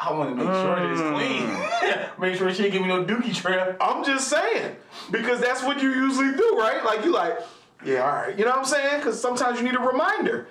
I 0.00 0.12
want 0.12 0.30
to 0.30 0.36
make 0.36 0.46
sure 0.54 0.76
that 0.76 0.90
it's 0.90 1.00
clean. 1.00 2.08
make 2.20 2.36
sure 2.38 2.52
she 2.54 2.64
ain't 2.64 2.72
give 2.72 2.82
me 2.82 2.88
no 2.88 3.04
dookie 3.04 3.34
trail. 3.34 3.76
I'm 3.80 4.04
just 4.04 4.28
saying. 4.28 4.76
Because 5.10 5.40
that's 5.40 5.62
what 5.62 5.82
you 5.82 5.90
usually 5.90 6.32
do, 6.36 6.56
right? 6.58 6.84
Like 6.84 7.04
you 7.04 7.12
like, 7.12 7.38
yeah, 7.84 8.00
all 8.00 8.12
right. 8.12 8.36
You 8.38 8.44
know 8.44 8.50
what 8.50 8.60
I'm 8.60 8.64
saying? 8.64 8.98
Because 8.98 9.20
sometimes 9.20 9.58
you 9.60 9.64
need 9.66 9.74
a 9.76 9.80
reminder. 9.80 10.48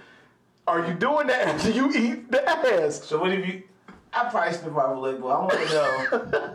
Are 0.67 0.85
you 0.85 0.93
doing 0.93 1.27
that 1.27 1.47
after 1.47 1.69
you 1.79 1.91
eat 1.93 2.31
the 2.31 2.47
ass? 2.49 3.01
So 3.05 3.19
what 3.19 3.31
if 3.31 3.47
you? 3.47 3.63
I 4.13 4.29
probably 4.29 4.53
sniff 4.57 4.71
my 4.73 4.91
lip, 4.93 5.19
but 5.21 5.27
I 5.27 5.39
want 5.39 5.51
to 5.51 5.57
know. 5.57 6.07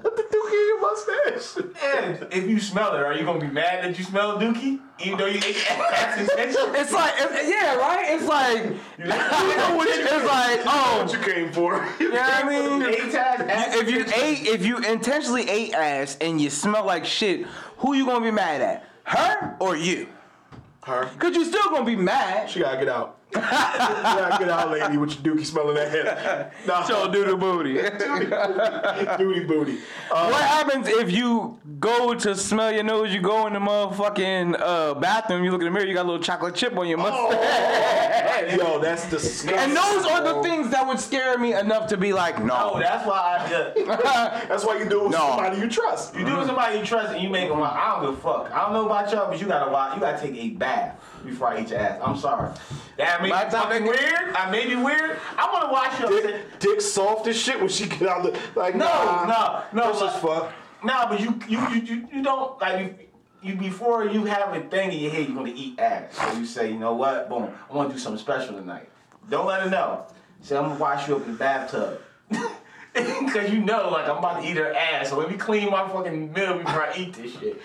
The 0.02 0.24
dookie 0.32 0.52
in 0.52 0.66
your 0.68 0.80
mustache. 0.80 1.64
and 1.84 2.32
if 2.32 2.48
you 2.48 2.58
smell 2.58 2.94
it, 2.94 3.02
are 3.02 3.14
you 3.14 3.24
gonna 3.24 3.38
be 3.40 3.46
mad 3.46 3.84
that 3.84 3.96
you 3.98 4.04
smell 4.04 4.38
dookie, 4.38 4.80
even 5.04 5.18
though 5.18 5.26
you 5.26 5.38
ate 5.46 5.70
ass 5.70 6.18
intentionally? 6.20 6.78
It's 6.80 6.92
like, 6.92 7.12
yeah, 7.18 7.74
right? 7.76 8.06
It's 8.10 8.26
like, 8.26 8.64
You 8.98 9.04
know 9.04 9.76
what 9.76 9.88
you 9.88 10.02
it's 10.04 10.24
like, 10.26 10.60
oh, 10.66 11.02
what 11.04 11.12
you 11.12 11.18
came 11.20 11.52
for. 11.52 11.86
you 12.00 12.08
know 12.10 12.20
what 12.20 12.44
I 12.44 12.48
mean? 12.48 12.82
Eight 12.82 13.12
times 13.12 13.42
ass 13.42 13.76
if 13.76 13.90
you 13.90 13.98
intentionally. 14.00 14.30
ate, 14.30 14.46
if 14.48 14.66
you 14.66 14.78
intentionally 14.78 15.48
ate 15.48 15.74
ass 15.74 16.16
and 16.20 16.40
you 16.40 16.50
smell 16.50 16.84
like 16.84 17.04
shit, 17.04 17.46
who 17.78 17.94
you 17.94 18.06
gonna 18.06 18.24
be 18.24 18.30
mad 18.30 18.60
at? 18.60 18.88
Her 19.04 19.56
or 19.60 19.76
you? 19.76 20.08
Her. 20.84 21.08
Cause 21.18 21.34
you 21.36 21.44
still 21.44 21.70
gonna 21.70 21.84
be 21.84 21.96
mad. 21.96 22.50
She 22.50 22.60
gotta 22.60 22.78
get 22.78 22.88
out. 22.88 23.18
You 23.34 23.40
gotta 23.40 24.52
out, 24.52 24.70
lady, 24.70 24.96
with 24.98 25.24
your 25.24 25.34
dookie 25.34 25.44
smelling 25.46 25.74
that 25.76 25.90
head. 25.90 26.52
Nah, 26.66 26.84
Show 26.84 27.10
doodle 27.10 27.36
booty. 27.36 27.74
Dooty 27.76 29.46
booty. 29.46 29.78
Uh, 30.10 30.28
What 30.30 30.42
happens 30.42 30.88
if 30.88 31.10
you 31.10 31.58
go 31.80 32.14
to 32.14 32.34
smell 32.34 32.72
your 32.72 32.82
nose? 32.82 33.12
You 33.12 33.20
go 33.20 33.46
in 33.46 33.54
the 33.54 33.58
motherfucking 33.58 34.56
uh, 34.60 34.94
bathroom. 34.94 35.44
You 35.44 35.50
look 35.52 35.60
in 35.60 35.66
the 35.66 35.70
mirror. 35.70 35.86
You 35.86 35.94
got 35.94 36.04
a 36.04 36.10
little 36.10 36.22
chocolate 36.22 36.54
chip 36.54 36.76
on 36.76 36.86
your 36.88 36.98
mustache. 36.98 38.56
yo, 38.58 38.78
that's 38.80 39.08
disgusting. 39.08 39.58
And 39.58 39.72
those 39.76 40.04
are 40.06 40.22
the 40.22 40.42
things 40.42 40.70
that 40.70 40.86
would 40.86 41.00
scare 41.00 41.38
me 41.38 41.54
enough 41.54 41.86
to 41.88 41.96
be 41.96 42.12
like, 42.12 42.38
Oh, 42.40 42.44
no. 42.44 42.78
that's 42.80 43.06
why 43.06 43.38
I. 43.40 43.54
Uh, 43.54 44.40
That's 44.48 44.64
why 44.64 44.76
you 44.78 44.88
do 44.88 45.00
it 45.00 45.04
with 45.04 45.12
No. 45.12 45.18
somebody 45.28 45.58
you 45.58 45.68
trust. 45.68 46.14
you 46.14 46.24
do 46.24 46.36
with 46.36 46.46
somebody 46.46 46.78
you 46.78 46.84
trust 46.84 47.12
and 47.12 47.22
you 47.22 47.30
make 47.30 47.48
them. 47.48 47.60
like, 47.60 47.72
I 47.72 48.00
don't 48.00 48.10
give 48.10 48.18
a 48.18 48.22
fuck. 48.22 48.50
I 48.52 48.64
don't 48.64 48.72
know 48.74 48.86
about 48.86 49.10
y'all, 49.12 49.28
but 49.30 49.40
you 49.40 49.46
gotta 49.46 49.70
watch. 49.70 49.94
You 49.94 50.00
gotta 50.00 50.18
take 50.20 50.34
a 50.36 50.50
bath 50.50 50.98
before 51.24 51.48
I 51.48 51.60
eat 51.60 51.70
your 51.70 51.78
ass. 51.78 52.00
I'm 52.04 52.16
sorry. 52.16 52.50
That 52.98 53.22
may 53.22 53.30
By 53.30 53.44
be 53.44 53.50
the 53.50 53.56
time 53.56 53.66
fucking 53.68 53.82
they- 53.84 53.88
weird. 53.90 54.34
I 54.36 54.50
may 54.50 54.66
be 54.66 54.76
weird. 54.76 55.18
I 55.38 55.50
want 55.52 55.66
to 55.66 55.72
watch 55.72 56.00
your. 56.00 56.20
Dick, 56.20 56.58
dick 56.58 56.80
soft 56.80 57.26
as 57.26 57.36
shit 57.36 57.58
when 57.58 57.68
she 57.68 57.86
get 57.86 58.02
out 58.08 58.22
the 58.22 58.38
like. 58.54 58.74
No, 58.74 58.86
nah, 58.86 59.24
no, 59.26 59.80
no. 59.80 59.86
That's 59.88 60.00
just 60.00 60.22
like- 60.24 60.42
fuck. 60.42 60.52
Nah, 60.84 61.08
but 61.08 61.20
you, 61.20 61.38
you, 61.48 61.60
you, 61.68 61.80
you, 61.82 62.08
you 62.12 62.22
don't 62.22 62.60
like. 62.60 62.80
You, 63.42 63.50
you 63.52 63.56
before 63.56 64.04
you 64.06 64.24
have 64.24 64.54
a 64.54 64.60
thing 64.68 64.92
in 64.92 64.98
your 64.98 65.10
head, 65.10 65.26
you're 65.26 65.34
gonna 65.36 65.52
eat 65.54 65.78
ass. 65.78 66.16
So 66.16 66.32
you 66.38 66.44
say, 66.46 66.70
you 66.70 66.78
know 66.78 66.94
what? 66.94 67.28
Boom, 67.28 67.52
I 67.70 67.74
want 67.74 67.88
to 67.90 67.94
do 67.94 68.00
something 68.00 68.20
special 68.20 68.54
tonight. 68.54 68.88
Don't 69.30 69.46
let 69.46 69.62
her 69.62 69.70
know. 69.70 70.06
Say 70.42 70.56
I'm 70.56 70.64
gonna 70.64 70.78
wash 70.78 71.08
you 71.08 71.16
up 71.16 71.24
in 71.26 71.32
the 71.32 71.38
bathtub. 71.38 72.00
Cause 72.94 73.50
you 73.50 73.60
know, 73.60 73.88
like 73.90 74.08
I'm 74.08 74.18
about 74.18 74.42
to 74.42 74.48
eat 74.48 74.56
her 74.58 74.72
ass. 74.74 75.08
So 75.10 75.18
let 75.18 75.30
me 75.30 75.36
clean 75.36 75.70
my 75.70 75.88
fucking 75.88 76.32
meal 76.32 76.58
before 76.58 76.82
I 76.82 76.94
eat 76.96 77.14
this 77.14 77.32
shit. 77.38 77.60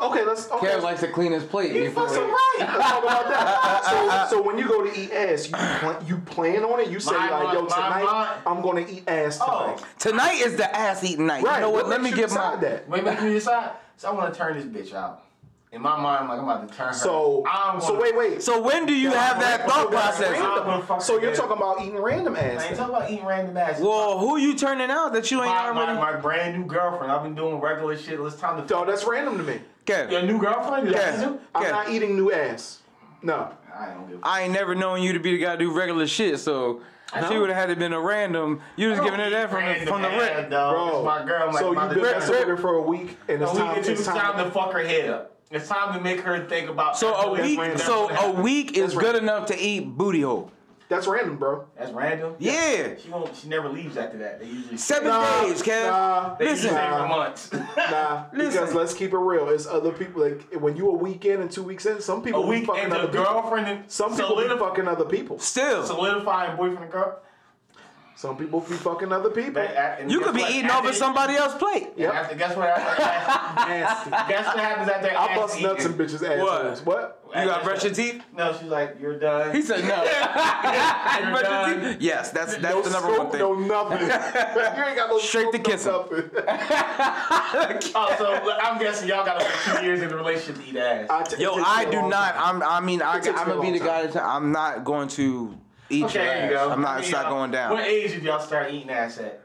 Okay, 0.00 0.24
let's. 0.24 0.50
Okay. 0.50 0.66
Kev 0.68 0.82
likes 0.82 1.00
to 1.00 1.08
clean 1.08 1.32
his 1.32 1.44
plate 1.44 1.72
You 1.74 1.84
before. 1.84 2.08
fucking 2.08 2.24
he- 2.24 2.30
right. 2.30 2.56
Let's 2.60 2.90
talk 2.90 3.02
about 3.04 3.28
that. 3.28 4.26
So, 4.30 4.36
so 4.36 4.42
when 4.42 4.56
you 4.58 4.66
go 4.68 4.84
to 4.84 4.98
eat 5.00 5.10
ass, 5.12 5.46
you 5.48 5.52
plan, 5.54 6.06
you 6.06 6.16
plan 6.18 6.64
on 6.64 6.80
it. 6.80 6.88
You 6.90 7.00
say 7.00 7.12
My- 7.12 7.30
like, 7.44 7.54
yo, 7.54 7.62
my- 7.62 7.68
tonight 7.68 8.04
my- 8.04 8.36
I'm 8.46 8.62
gonna 8.62 8.86
eat 8.88 9.08
ass 9.08 9.38
Oh. 9.42 9.76
tonight. 9.76 9.84
Tonight 9.98 10.40
is 10.46 10.56
the 10.56 10.74
ass 10.76 11.02
eating 11.04 11.26
night. 11.26 11.42
Right. 11.42 11.56
You 11.56 11.60
know 11.62 11.70
what? 11.70 11.88
Let 11.88 12.00
makes 12.00 12.14
me 12.14 12.20
you 12.20 12.26
give 12.26 12.34
my. 12.34 12.56
decide 12.56 12.60
that. 12.62 12.88
Wait, 12.88 13.04
make 13.04 13.20
me 13.22 13.30
decide. 13.32 13.70
So 13.96 14.08
I 14.08 14.12
want 14.12 14.32
to 14.32 14.38
turn 14.38 14.54
this 14.56 14.64
bitch 14.64 14.94
out. 14.94 15.24
In 15.72 15.82
my 15.82 15.96
mind, 16.00 16.22
I'm 16.24 16.28
like 16.28 16.38
I'm 16.40 16.44
about 16.44 16.68
to 16.68 16.74
turn 16.76 16.88
her. 16.88 16.92
So, 16.94 17.44
I'm 17.48 17.80
so 17.80 17.98
wait, 18.00 18.16
wait. 18.16 18.42
So 18.42 18.60
when 18.60 18.86
do 18.86 18.92
you 18.92 19.10
have 19.10 19.38
that 19.38 19.68
thought 19.68 19.88
process? 19.92 20.36
I'm 20.36 20.64
gonna 20.64 20.82
fuck 20.82 21.00
So 21.00 21.20
you're 21.20 21.32
talking 21.34 21.56
about 21.56 21.80
eating 21.80 21.96
random 21.96 22.34
ass? 22.34 22.60
I 22.60 22.66
ain't 22.66 22.76
talking 22.76 22.94
about 22.96 23.08
eating 23.08 23.24
random 23.24 23.56
ass. 23.56 23.78
Well, 23.80 24.18
who 24.18 24.36
you 24.36 24.56
turning 24.56 24.90
out 24.90 25.12
that 25.12 25.30
you 25.30 25.40
ain't 25.42 25.46
my, 25.54 25.70
my, 25.70 25.82
already? 25.92 26.00
my 26.16 26.20
brand 26.20 26.58
new 26.58 26.66
girlfriend. 26.66 27.12
I've 27.12 27.22
been 27.22 27.36
doing 27.36 27.60
regular 27.60 27.96
shit. 27.96 28.18
It's 28.18 28.34
time 28.34 28.60
to. 28.60 28.66
Dog, 28.66 28.88
that's 28.88 29.04
random 29.04 29.38
to 29.38 29.44
me. 29.44 29.60
Kev, 29.86 30.10
Your 30.10 30.22
new 30.22 30.40
girlfriend? 30.40 30.88
Is 30.88 30.94
that 30.94 31.18
Yeah. 31.20 31.24
new? 31.26 31.40
I'm 31.54 31.70
not 31.70 31.88
eating 31.90 32.16
new 32.16 32.32
ass. 32.32 32.80
No. 33.22 33.50
I 33.72 33.86
don't 33.90 34.08
give 34.10 34.18
a 34.20 34.26
I 34.26 34.40
ain't 34.42 34.52
never 34.52 34.74
known 34.74 35.02
you 35.04 35.12
to 35.12 35.20
be 35.20 35.36
the 35.36 35.44
guy 35.44 35.52
to 35.52 35.58
do 35.58 35.72
regular 35.72 36.08
shit. 36.08 36.40
So 36.40 36.80
she 37.28 37.38
would 37.38 37.48
have 37.48 37.56
had 37.56 37.66
to 37.72 37.76
been 37.76 37.92
a 37.92 38.00
random. 38.00 38.60
You 38.74 38.90
was 38.90 38.98
giving 38.98 39.20
her 39.20 39.30
that 39.30 39.50
from 39.50 39.64
the, 39.66 39.86
from 39.86 40.02
the 40.02 40.08
rip. 40.08 40.36
rip. 40.36 40.50
Bro, 40.50 40.96
it's 40.98 41.04
my 41.06 41.24
girl. 41.24 41.42
I'm 41.46 41.54
like, 41.54 41.60
so 41.60 41.70
about 41.72 41.84
you've 41.94 42.02
been 42.02 42.04
turn 42.10 42.18
messing 42.18 42.34
with 42.40 42.48
her 42.48 42.56
for 42.56 42.74
a 42.74 42.82
week, 42.82 43.16
and 43.28 43.40
it's 43.40 43.52
A 43.52 43.54
week 43.54 43.62
time. 43.62 43.70
or 43.78 43.82
two, 43.84 43.90
It's 43.92 44.00
it's 44.00 44.04
time 44.08 44.34
time. 44.34 44.44
to 44.46 44.50
fuck 44.50 44.72
her 44.72 44.84
head 44.84 45.10
up. 45.10 45.29
It's 45.50 45.68
time 45.68 45.94
to 45.94 46.00
make 46.00 46.20
her 46.20 46.46
think 46.48 46.70
about. 46.70 46.96
So 46.96 47.12
a 47.12 47.32
week, 47.40 47.78
so 47.78 48.08
a 48.08 48.30
week 48.40 48.76
is 48.76 48.92
That's 48.92 48.94
good 48.94 49.14
random. 49.14 49.24
enough 49.24 49.46
to 49.46 49.58
eat 49.58 49.80
booty 49.80 50.20
hole. 50.20 50.52
That's 50.88 51.06
random, 51.08 51.36
bro. 51.38 51.66
That's 51.76 51.92
random. 51.92 52.34
Yeah, 52.40 52.94
She 53.00 53.10
won't. 53.10 53.34
She 53.36 53.48
never 53.48 53.68
leaves 53.68 53.96
after 53.96 54.18
that. 54.18 54.40
They 54.40 54.46
usually. 54.46 54.76
seven 54.76 55.08
Nah, 55.08 55.42
days, 55.42 55.62
Kev. 55.62 55.86
nah. 55.86 56.34
They 56.34 56.50
usually 56.50 56.70
Listen, 56.70 56.70
stay 56.70 56.84
for 56.90 56.98
Nah. 56.98 57.06
months. 57.08 57.50
Nah, 57.76 58.24
because 58.32 58.54
Listen. 58.54 58.76
let's 58.76 58.94
keep 58.94 59.12
it 59.12 59.18
real. 59.18 59.48
It's 59.50 59.66
other 59.66 59.92
people. 59.92 60.22
Like 60.22 60.52
when 60.54 60.76
you 60.76 60.88
a 60.88 60.94
week 60.94 61.24
in 61.24 61.40
and 61.40 61.50
two 61.50 61.62
weeks 61.62 61.86
in, 61.86 62.00
some 62.00 62.20
a 62.20 62.22
people 62.22 62.42
be 62.44 62.48
week 62.48 62.66
fucking 62.66 62.84
and 62.84 62.92
other 62.92 63.02
the 63.06 63.18
people. 63.18 63.24
girlfriend 63.24 63.66
and 63.68 63.90
Some 63.90 64.16
people 64.16 64.36
be 64.36 64.42
solidif- 64.44 64.58
fucking 64.58 64.88
other 64.88 65.04
people. 65.04 65.38
still, 65.38 65.84
solidifying 65.84 66.56
boyfriend 66.56 66.84
and 66.84 66.92
girl. 66.92 67.18
Some 68.20 68.36
people 68.36 68.60
be 68.60 68.74
fucking 68.74 69.10
other 69.12 69.30
people. 69.30 69.54
But, 69.54 69.74
uh, 69.74 69.96
you 70.06 70.20
could 70.20 70.34
be 70.34 70.42
what? 70.42 70.50
eating 70.50 70.66
After- 70.66 70.88
over 70.88 70.92
somebody 70.92 71.36
else's 71.36 71.56
plate. 71.58 71.88
Yep. 71.96 72.12
After, 72.14 72.34
guess 72.36 72.54
what? 72.54 72.68
Happens 72.68 73.00
after, 73.00 74.10
guess 74.28 74.46
what 74.46 74.58
happens 74.58 74.90
after? 74.90 75.08
I 75.08 75.26
ass 75.28 75.38
bust 75.38 75.60
nuts 75.62 75.84
in 75.86 75.94
eating? 75.94 76.06
bitches' 76.06 76.28
assholes. 76.28 76.82
What? 76.84 77.22
You 77.34 77.44
got 77.46 77.58
to 77.60 77.64
brush 77.64 77.82
your 77.84 77.94
teeth? 77.94 78.22
No, 78.36 78.52
she's 78.52 78.68
like, 78.68 78.96
you're 79.00 79.18
done. 79.18 79.54
He 79.56 79.62
said 79.62 79.84
no. 79.84 80.02
You're 80.04 81.30
Brush 81.30 81.42
your 81.42 81.42
done. 81.80 81.80
teeth? 81.94 82.02
Yes, 82.02 82.30
that's 82.30 82.56
that's 82.58 82.74
no 82.74 82.82
the 82.82 82.90
number 82.90 83.18
one 83.18 83.30
thing. 83.30 83.40
no 83.40 83.54
nothing. 83.54 84.00
you 84.06 84.84
ain't 84.84 84.96
got 84.96 85.08
no 85.08 85.18
Straight 85.18 85.42
scope, 85.48 85.52
to 85.52 85.58
no 85.58 85.64
kissing. 85.64 85.92
nothing. 85.92 87.90
Oh, 87.94 88.14
so 88.18 88.52
I'm 88.62 88.78
guessing 88.78 89.08
y'all 89.08 89.24
got 89.24 89.40
over 89.40 89.78
two 89.78 89.84
years 89.86 90.02
in 90.02 90.10
the 90.10 90.16
relationship 90.16 90.62
to 90.62 90.68
eat 90.70 90.76
ass. 90.76 91.06
I 91.08 91.22
t- 91.22 91.42
Yo, 91.42 91.54
I 91.54 91.86
do 91.86 92.02
not. 92.08 92.34
time. 92.34 92.62
I'm. 92.62 92.62
I 92.62 92.80
mean, 92.84 93.00
I, 93.00 93.16
It 93.16 93.22
takes 93.22 93.40
I'm 93.40 93.48
gonna 93.48 93.62
be 93.62 93.78
the 93.78 93.84
guy. 93.84 94.06
To, 94.08 94.22
I'm 94.22 94.52
not 94.52 94.84
going 94.84 95.08
to 95.08 95.56
eat 95.90 96.04
okay, 96.04 96.14
your 96.14 96.24
there 96.24 96.50
you 96.50 96.56
ass. 96.56 96.66
go. 96.66 96.70
I'm 96.72 96.80
not. 96.82 96.96
I 96.96 97.00
It's 97.00 97.10
not 97.12 97.26
uh, 97.26 97.30
going 97.30 97.50
down. 97.50 97.72
What 97.72 97.84
age 97.84 98.10
did 98.12 98.22
y'all 98.22 98.40
start 98.40 98.72
eating 98.72 98.90
ass 98.90 99.18
at? 99.18 99.42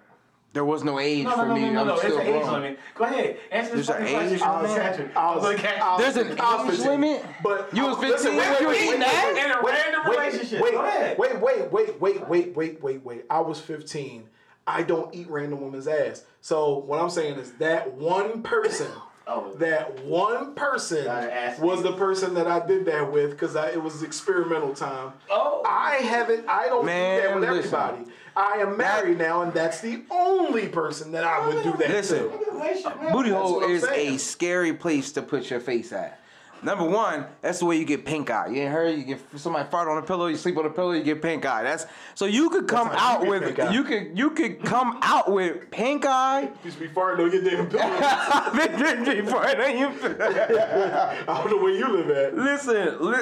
There 0.53 0.63
was 0.63 0.85
no 0.85 0.99
age 1.01 1.25
No, 1.25 1.31
for 1.31 1.37
no, 1.39 1.47
no, 1.49 1.53
me. 1.55 1.61
no, 1.63 1.71
no, 1.73 1.79
I'm 1.81 1.87
no. 1.87 1.93
It's 1.95 2.01
still 2.03 2.17
an 2.19 2.27
age 2.27 2.45
limit. 2.45 2.79
Go 2.95 3.03
ahead. 3.03 3.37
Answer 3.51 3.75
There's 3.75 3.87
this 3.87 3.95
an 3.97 4.01
fucking 4.05 4.15
age 4.31 4.39
question. 4.39 4.47
I'm 4.47 4.61
limit? 4.63 4.77
gonna 4.77 4.89
catch 4.89 4.99
you. 4.99 5.09
I 5.17 5.35
was- 5.35 5.43
gonna 5.43 5.57
catch 5.57 5.77
you. 5.77 5.83
I 5.83 5.91
was- 6.05 6.13
There's 6.15 6.27
an 6.27 6.31
age 6.71 6.79
limit. 6.87 7.25
But 7.43 7.69
You 7.75 7.85
I- 7.85 7.89
was 7.89 7.97
listen, 7.99 8.31
15 8.35 8.37
wait, 8.37 8.49
when 8.51 8.61
you 8.61 8.67
wait, 8.69 8.87
eating 8.87 9.03
ass? 9.03 9.37
In 9.37 9.51
a 9.51 9.61
wait, 9.63 9.73
random 9.73 10.01
wait, 10.07 10.17
relationship. 10.17 10.61
Wait, 10.61 10.71
Go 10.73 10.79
ahead. 10.85 11.17
wait, 11.17 11.41
wait, 11.41 11.71
wait, 11.73 11.99
wait, 12.01 12.27
wait, 12.29 12.55
wait, 12.55 12.81
wait, 12.83 13.03
wait. 13.05 13.25
I 13.29 13.39
was 13.41 13.59
15. 13.59 14.29
I 14.65 14.81
don't 14.83 15.13
eat 15.13 15.29
random 15.29 15.59
women's 15.59 15.89
ass. 15.89 16.23
So 16.39 16.77
what 16.77 17.01
I'm 17.01 17.09
saying 17.09 17.35
is 17.37 17.51
that 17.55 17.91
one 17.93 18.41
person, 18.41 18.87
Oh. 19.27 19.53
that 19.55 20.03
one 20.05 20.53
person 20.53 21.05
Got 21.05 21.23
an 21.23 21.29
ass 21.31 21.59
was 21.59 21.81
the 21.81 21.93
person 21.93 22.33
that 22.35 22.45
I 22.47 22.65
did 22.65 22.85
that 22.85 23.11
with 23.11 23.31
because 23.31 23.55
it 23.55 23.81
was 23.81 24.03
experimental 24.03 24.73
time. 24.73 25.13
Oh. 25.29 25.63
I 25.65 25.95
haven't. 25.95 26.47
I 26.47 26.67
don't 26.67 26.85
Man, 26.85 27.21
do 27.21 27.27
that 27.27 27.35
with 27.39 27.49
listen. 27.49 27.73
everybody. 27.73 28.11
I 28.35 28.51
am 28.57 28.77
married 28.77 29.17
now, 29.17 29.41
and 29.43 29.53
that's 29.53 29.79
the 29.81 30.03
only 30.11 30.67
person 30.67 31.11
that 31.13 31.23
I 31.23 31.47
would 31.47 31.63
do 31.63 31.71
that 31.71 31.79
with. 31.79 31.89
Listen. 31.89 32.29
to. 32.29 33.11
Booty 33.11 33.29
hole 33.29 33.63
is 33.63 33.83
saying. 33.83 34.15
a 34.15 34.19
scary 34.19 34.73
place 34.73 35.11
to 35.13 35.21
put 35.21 35.49
your 35.49 35.59
face 35.59 35.91
at. 35.93 36.19
Number 36.63 36.83
one, 36.85 37.25
that's 37.41 37.59
the 37.59 37.65
way 37.65 37.77
you 37.77 37.85
get 37.85 38.05
pink 38.05 38.31
eye. 38.31 38.47
You 38.47 38.61
ain't 38.63 38.71
heard? 38.71 38.97
You 38.97 39.03
get 39.03 39.19
somebody 39.35 39.69
fart 39.69 39.87
on 39.87 39.97
a 39.99 40.01
pillow, 40.01 40.25
you 40.27 40.35
sleep 40.35 40.57
on 40.57 40.65
a 40.65 40.69
pillow, 40.71 40.93
you 40.93 41.03
get 41.03 41.21
pink 41.21 41.45
eye. 41.45 41.61
That's 41.61 41.85
so 42.15 42.25
you 42.25 42.49
could 42.49 42.67
come 42.67 42.87
out 42.93 43.21
you 43.23 43.29
with 43.29 43.43
pink 43.43 43.59
eye. 43.59 43.71
you 43.71 43.83
could 43.83 44.17
you 44.17 44.29
could 44.31 44.63
come 44.63 44.97
out 45.03 45.31
with 45.31 45.69
pink 45.69 46.05
eye. 46.07 46.49
Used 46.63 46.77
to 46.79 46.87
be 46.87 46.93
farting 46.93 47.25
on 47.25 47.31
your 47.31 47.41
damn 47.43 47.69
pillow. 47.69 49.21
Before 49.21 49.45
I 49.45 49.53
know 49.53 49.67
you- 49.67 49.93
I 50.17 51.23
don't 51.27 51.49
know 51.51 51.57
where 51.57 51.73
you 51.73 51.87
live 51.87 52.09
at. 52.09 52.35
Listen, 52.35 52.97
li- 52.99 53.17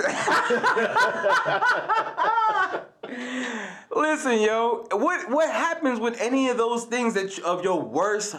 listen, 3.95 4.41
yo. 4.41 4.85
What 4.91 5.29
what 5.29 5.49
happens 5.51 5.99
with 5.99 6.19
any 6.21 6.49
of 6.49 6.57
those 6.57 6.85
things 6.85 7.13
that 7.15 7.37
you- 7.37 7.43
of 7.43 7.63
your 7.63 7.81
worst 7.81 8.35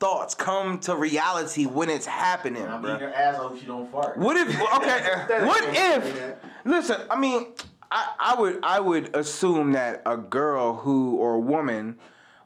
thoughts 0.00 0.34
come 0.34 0.78
to 0.80 0.94
reality 0.96 1.66
when 1.66 1.88
it's 1.90 2.06
happening, 2.06 2.66
I'm 2.66 2.82
bro? 2.82 2.98
your 2.98 3.12
ass. 3.14 3.36
I 3.36 3.38
hope 3.38 3.58
she 3.58 3.66
don't 3.66 3.90
fart. 3.90 4.16
What 4.18 4.36
if 4.36 4.48
okay? 4.48 5.34
uh, 5.40 5.46
what 5.46 5.64
if? 5.68 6.36
Listen, 6.64 7.00
I 7.10 7.18
mean, 7.18 7.46
I, 7.90 8.12
I 8.18 8.34
would 8.40 8.60
I 8.62 8.80
would 8.80 9.14
assume 9.16 9.72
that 9.72 10.02
a 10.06 10.16
girl 10.16 10.74
who 10.76 11.16
or 11.16 11.34
a 11.34 11.40
woman, 11.40 11.98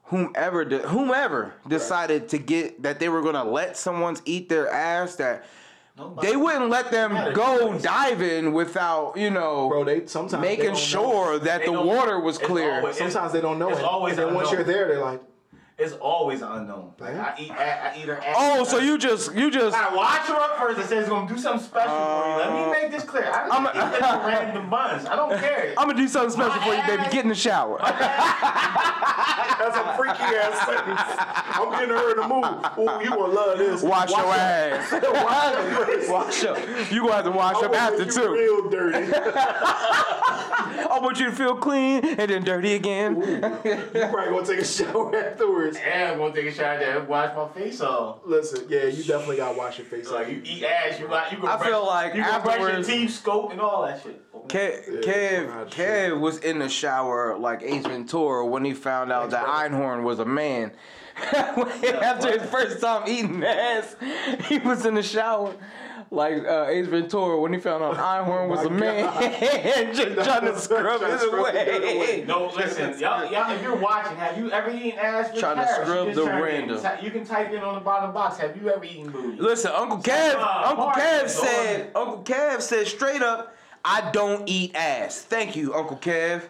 whomever 0.05 0.65
de- 0.65 0.87
whomever 0.89 1.55
decided 1.67 2.29
to 2.31 2.39
get 2.39 2.83
that 2.83 3.01
they 3.01 3.09
were 3.09 3.23
gonna 3.23 3.45
let 3.45 3.77
someone's 3.77 4.23
eat 4.25 4.49
their 4.49 4.69
ass 4.71 5.17
that. 5.17 5.45
Nobody- 5.97 6.29
They 6.29 6.37
wouldn't 6.37 6.71
let 6.71 6.93
them 6.93 7.33
go 7.35 7.77
diving 7.77 8.53
without, 8.53 9.17
you 9.17 9.31
know, 9.31 9.69
Bro, 9.69 9.83
they 9.83 10.07
sometimes 10.07 10.41
making 10.41 10.67
don't 10.67 10.75
know. 10.75 10.79
sure 10.79 11.39
that 11.41 11.59
They 11.63 11.67
the 11.67 11.73
don't- 11.73 11.87
water 11.89 12.21
was 12.21 12.39
clear. 12.39 12.77
always- 12.77 12.97
Sometimes 12.97 13.33
they 13.33 13.41
don't 13.41 13.59
know 13.59 13.71
It's 13.71 13.81
it. 13.81 13.85
always 13.85 14.17
and 14.17 14.29
then 14.29 14.35
once 14.37 14.51
unknown. 14.53 14.65
you're 14.67 14.75
there, 14.75 14.87
they're 14.87 15.01
like, 15.05 15.21
It's 15.81 15.93
always 16.01 16.43
an 16.43 16.51
unknown. 16.51 16.93
Like, 16.99 17.15
I 17.15 17.35
eat. 17.39 17.53
I, 17.53 17.93
I 17.93 17.97
eat 17.97 18.07
her 18.07 18.19
ass. 18.21 18.35
oh, 18.37 18.65
so 18.65 18.79
you 18.79 18.99
just 18.99 19.33
you 19.33 19.49
just 19.49 19.77
I 19.77 19.95
watch 19.95 20.23
her 20.23 20.35
up 20.35 20.59
first 20.59 20.81
and 20.81 20.89
says 20.89 21.03
it's 21.03 21.09
gonna 21.09 21.29
do 21.33 21.39
something 21.39 21.65
special 21.65 21.95
for 21.95 22.27
you. 22.29 22.37
Let 22.37 22.53
me 22.53 22.59
oh. 22.59 22.71
make 22.73 22.91
this 22.91 23.05
clear. 23.05 23.31
I 23.33 23.49
I'm 23.49 23.63
don't 23.63 23.77
a- 23.77 23.87
eat 23.87 23.93
little 23.93 24.19
random 24.27 24.71
buns. 24.71 25.07
I 25.07 25.15
don't 25.15 25.39
care. 25.39 25.75
I'm 25.79 25.87
gonna 25.87 25.97
do 25.97 26.09
something 26.09 26.33
special 26.33 26.61
for 26.63 26.75
you, 26.75 26.83
baby. 26.85 27.05
Get 27.13 27.23
in 27.23 27.29
the 27.29 27.35
shower. 27.37 27.79
that's 27.83 29.77
a 29.77 29.97
freaky 29.97 30.35
ass 30.35 30.67
sentence. 30.67 31.01
I'm 31.55 31.71
getting 31.71 31.91
her 31.91 32.11
in 32.11 32.17
the 32.17 32.27
mood. 32.27 32.45
Ooh, 32.79 33.05
you 33.05 33.11
gonna 33.11 33.33
love 33.33 33.59
this. 33.59 33.81
Wash 33.81 34.11
your 34.11 34.19
up. 34.19 34.37
ass. 34.37 34.91
Wash 35.03 35.55
up. 35.55 36.09
Wash 36.09 36.45
up. 36.45 36.91
You 36.91 37.03
gonna 37.03 37.15
have 37.15 37.25
to 37.25 37.31
wash 37.31 37.55
I 37.55 37.59
up 37.59 37.63
wanna 37.71 37.77
after 37.77 37.99
make 37.99 38.09
you 38.09 38.15
too. 38.15 38.33
Real 38.33 38.69
dirty. 38.69 39.13
I 40.91 40.99
want 41.01 41.21
you 41.21 41.27
to 41.27 41.33
feel 41.33 41.55
clean 41.55 42.05
and 42.05 42.31
then 42.31 42.43
dirty 42.43 42.75
again. 42.75 43.21
you 43.21 43.31
probably 43.93 44.31
gonna 44.31 44.45
take 44.47 44.59
a 44.59 44.65
shower 44.65 45.15
afterwards. 45.15 45.68
Yeah, 45.75 46.13
I'm 46.13 46.19
gonna 46.19 46.35
take 46.35 46.47
a 46.47 46.53
shower 46.53 46.79
there 46.79 46.99
and 46.99 47.09
wash 47.09 47.35
my 47.37 47.49
face 47.49 47.81
off. 47.81 48.19
Listen, 48.25 48.67
yeah, 48.69 48.85
you 48.87 49.03
definitely 49.05 49.37
gotta 49.37 49.57
wash 49.59 49.79
your 49.79 49.87
face. 49.87 50.09
So 50.09 50.15
like 50.15 50.29
you 50.29 50.41
eat 50.45 50.63
ass, 50.65 50.99
you 51.01 51.09
got 51.09 51.31
you 51.33 51.39
go. 51.39 51.47
I 51.49 51.57
brush, 51.57 51.69
feel 51.69 51.87
like 51.87 52.15
you 52.15 52.23
go 52.25 52.41
brush 52.41 52.59
your 52.59 52.69
afterwards- 52.71 52.89
teeth, 52.89 53.11
scope, 53.11 53.53
and 53.53 53.61
all 53.61 53.87
that 53.87 54.03
shit. 54.03 54.23
Kev, 54.49 55.05
Yeah, 55.05 55.65
Kev, 55.65 55.71
Kev 55.71 56.21
was 56.21 56.39
in 56.39 56.59
the 56.59 56.69
shower 56.69 57.37
like 57.39 57.63
Ace 57.63 57.85
Ventura 57.87 58.47
when 58.47 58.65
he 58.65 58.73
found 58.73 59.13
out 59.13 59.31
that 59.31 59.45
Einhorn 59.47 60.03
was 60.05 60.19
a 60.21 60.25
man. 60.25 60.73
After 61.33 62.39
his 62.39 62.49
first 62.49 62.81
time 62.81 63.09
eating 63.09 63.43
ass, 63.43 63.97
he 64.45 64.59
was 64.59 64.87
in 64.87 64.95
the 64.95 65.03
shower 65.03 65.55
like 66.11 66.45
uh, 66.47 66.67
Ace 66.69 66.87
Ventura 66.87 67.39
when 67.41 67.53
he 67.53 67.59
found 67.61 67.83
out 67.85 67.97
Einhorn 68.27 68.49
was 68.49 68.65
a 68.65 68.71
man 68.71 69.05
and 69.23 69.95
just 69.97 70.15
trying 70.15 70.43
to 70.47 70.59
scrub 70.59 71.01
Trying 71.01 71.13
to 71.13 71.19
scrub 71.19 71.55
it 71.55 71.69
away. 71.83 71.97
away. 71.97 72.25
No, 72.27 72.47
listen, 72.57 72.99
y'all, 72.99 73.31
y'all, 73.31 73.51
if 73.55 73.63
you're 73.63 73.77
watching, 73.77 74.17
have 74.17 74.39
you 74.39 74.51
ever 74.51 74.71
eaten 74.71 74.99
ass 74.99 75.31
with 75.33 75.41
Trying 75.41 75.57
to 75.59 75.65
carrots? 75.65 75.89
scrub 75.91 76.07
the 76.09 76.13
just 76.15 76.27
trying 76.27 76.39
to- 76.39 76.45
random. 76.45 76.81
ty- 76.83 77.01
You 77.03 77.11
can 77.11 77.25
type 77.25 77.53
in 77.53 77.61
on 77.63 77.75
the 77.75 77.81
bottom 77.81 78.13
box. 78.13 78.39
Have 78.39 78.57
you 78.57 78.69
ever 78.71 78.85
eaten 78.85 79.11
booty? 79.11 79.41
Listen, 79.41 79.71
Uncle 79.75 79.99
Kev, 79.99 80.35
Uh, 80.37 80.63
Uncle 80.69 80.85
Mark, 80.87 80.97
Kev 80.99 81.29
said, 81.29 81.91
Uncle 81.95 82.23
Kev 82.25 82.61
said 82.63 82.87
straight 82.87 83.23
up, 83.23 83.55
I 83.85 84.11
don't 84.11 84.49
eat 84.49 84.75
ass. 84.75 85.21
Thank 85.23 85.57
you, 85.57 85.75
Uncle 85.75 85.97
Kev. 85.99 86.43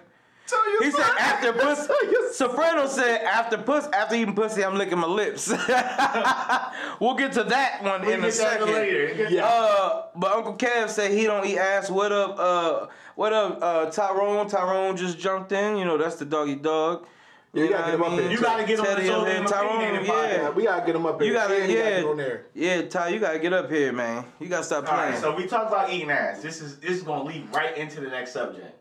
Tell 0.48 0.72
you 0.72 0.78
He 0.82 0.90
said 0.90 1.02
after 1.20 1.52
pussy. 1.52 1.86
Tell 1.88 2.32
Soprano 2.32 2.86
said 2.86 3.22
after 3.22 3.58
puss 3.58 3.86
after 3.92 4.14
eating 4.14 4.34
pussy, 4.34 4.64
I'm 4.64 4.76
licking 4.76 4.98
my 4.98 5.06
lips. 5.06 5.48
we'll 7.00 7.14
get 7.14 7.32
to 7.32 7.44
that 7.44 7.82
one 7.82 8.02
We 8.06 8.12
in 8.14 8.20
a 8.20 8.22
get 8.22 8.34
that 8.34 8.34
second. 8.34 8.72
later. 8.72 9.28
Yeah. 9.30 9.46
Uh, 9.46 10.02
but 10.16 10.32
Uncle 10.36 10.54
Kev 10.56 10.88
said 10.88 11.10
he 11.12 11.24
don't 11.24 11.44
eat 11.46 11.58
ass. 11.58 11.90
What 11.90 12.12
up? 12.12 12.36
Uh, 12.38 12.86
what 13.14 13.32
up? 13.32 13.58
Uh, 13.62 13.86
Tyrone. 13.90 14.48
Tyrone 14.48 14.96
just 14.96 15.18
jumped 15.18 15.52
in. 15.52 15.76
You 15.76 15.84
know 15.84 15.98
that's 15.98 16.16
the 16.16 16.24
doggy 16.24 16.56
dog. 16.56 17.06
You 17.54 17.64
You 17.64 17.70
gotta 17.70 17.96
know 17.96 17.98
get 17.98 18.06
him 18.06 18.12
up 18.14 18.20
here. 18.20 18.30
You 18.30 18.40
gotta 18.40 18.64
get 18.64 18.78
on 18.78 18.84
the 18.84 18.90
Teddy 18.94 19.06
Soul 19.06 19.20
up 19.22 19.26
here, 19.26 19.36
Game 19.38 19.46
Tyrone, 19.46 19.76
Opinionated 19.76 20.06
yeah. 20.06 20.12
podcast. 20.14 20.32
Yeah, 20.42 20.50
we 20.50 20.64
gotta 20.64 20.86
get 20.86 20.96
him 20.96 21.06
up 21.06 21.20
here. 21.20 21.28
You 21.28 21.34
gotta, 21.34 21.54
And 21.56 21.70
he 21.70 21.76
gotta 21.76 21.90
yeah, 21.90 21.96
get 22.00 22.04
on 22.10 22.16
there. 22.18 22.46
yeah, 22.54 22.82
Ty, 22.82 23.08
you 23.08 23.18
gotta 23.20 23.38
get 23.38 23.52
up 23.54 23.70
here, 23.70 23.92
man. 23.92 24.24
You 24.38 24.48
gotta 24.48 24.64
stop 24.64 24.86
All 24.88 24.94
playing. 24.94 25.12
right, 25.12 25.20
so 25.20 25.34
we 25.34 25.46
talked 25.46 25.68
about 25.72 25.90
eating 25.90 26.10
ass. 26.10 26.42
This 26.42 26.60
is 26.60 26.78
this 26.78 26.90
is 26.92 27.02
gonna 27.02 27.24
lead 27.24 27.52
right 27.54 27.76
into 27.76 28.00
the 28.00 28.08
next 28.08 28.32
subject. 28.32 28.77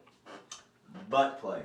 Butt 1.09 1.39
play. 1.39 1.61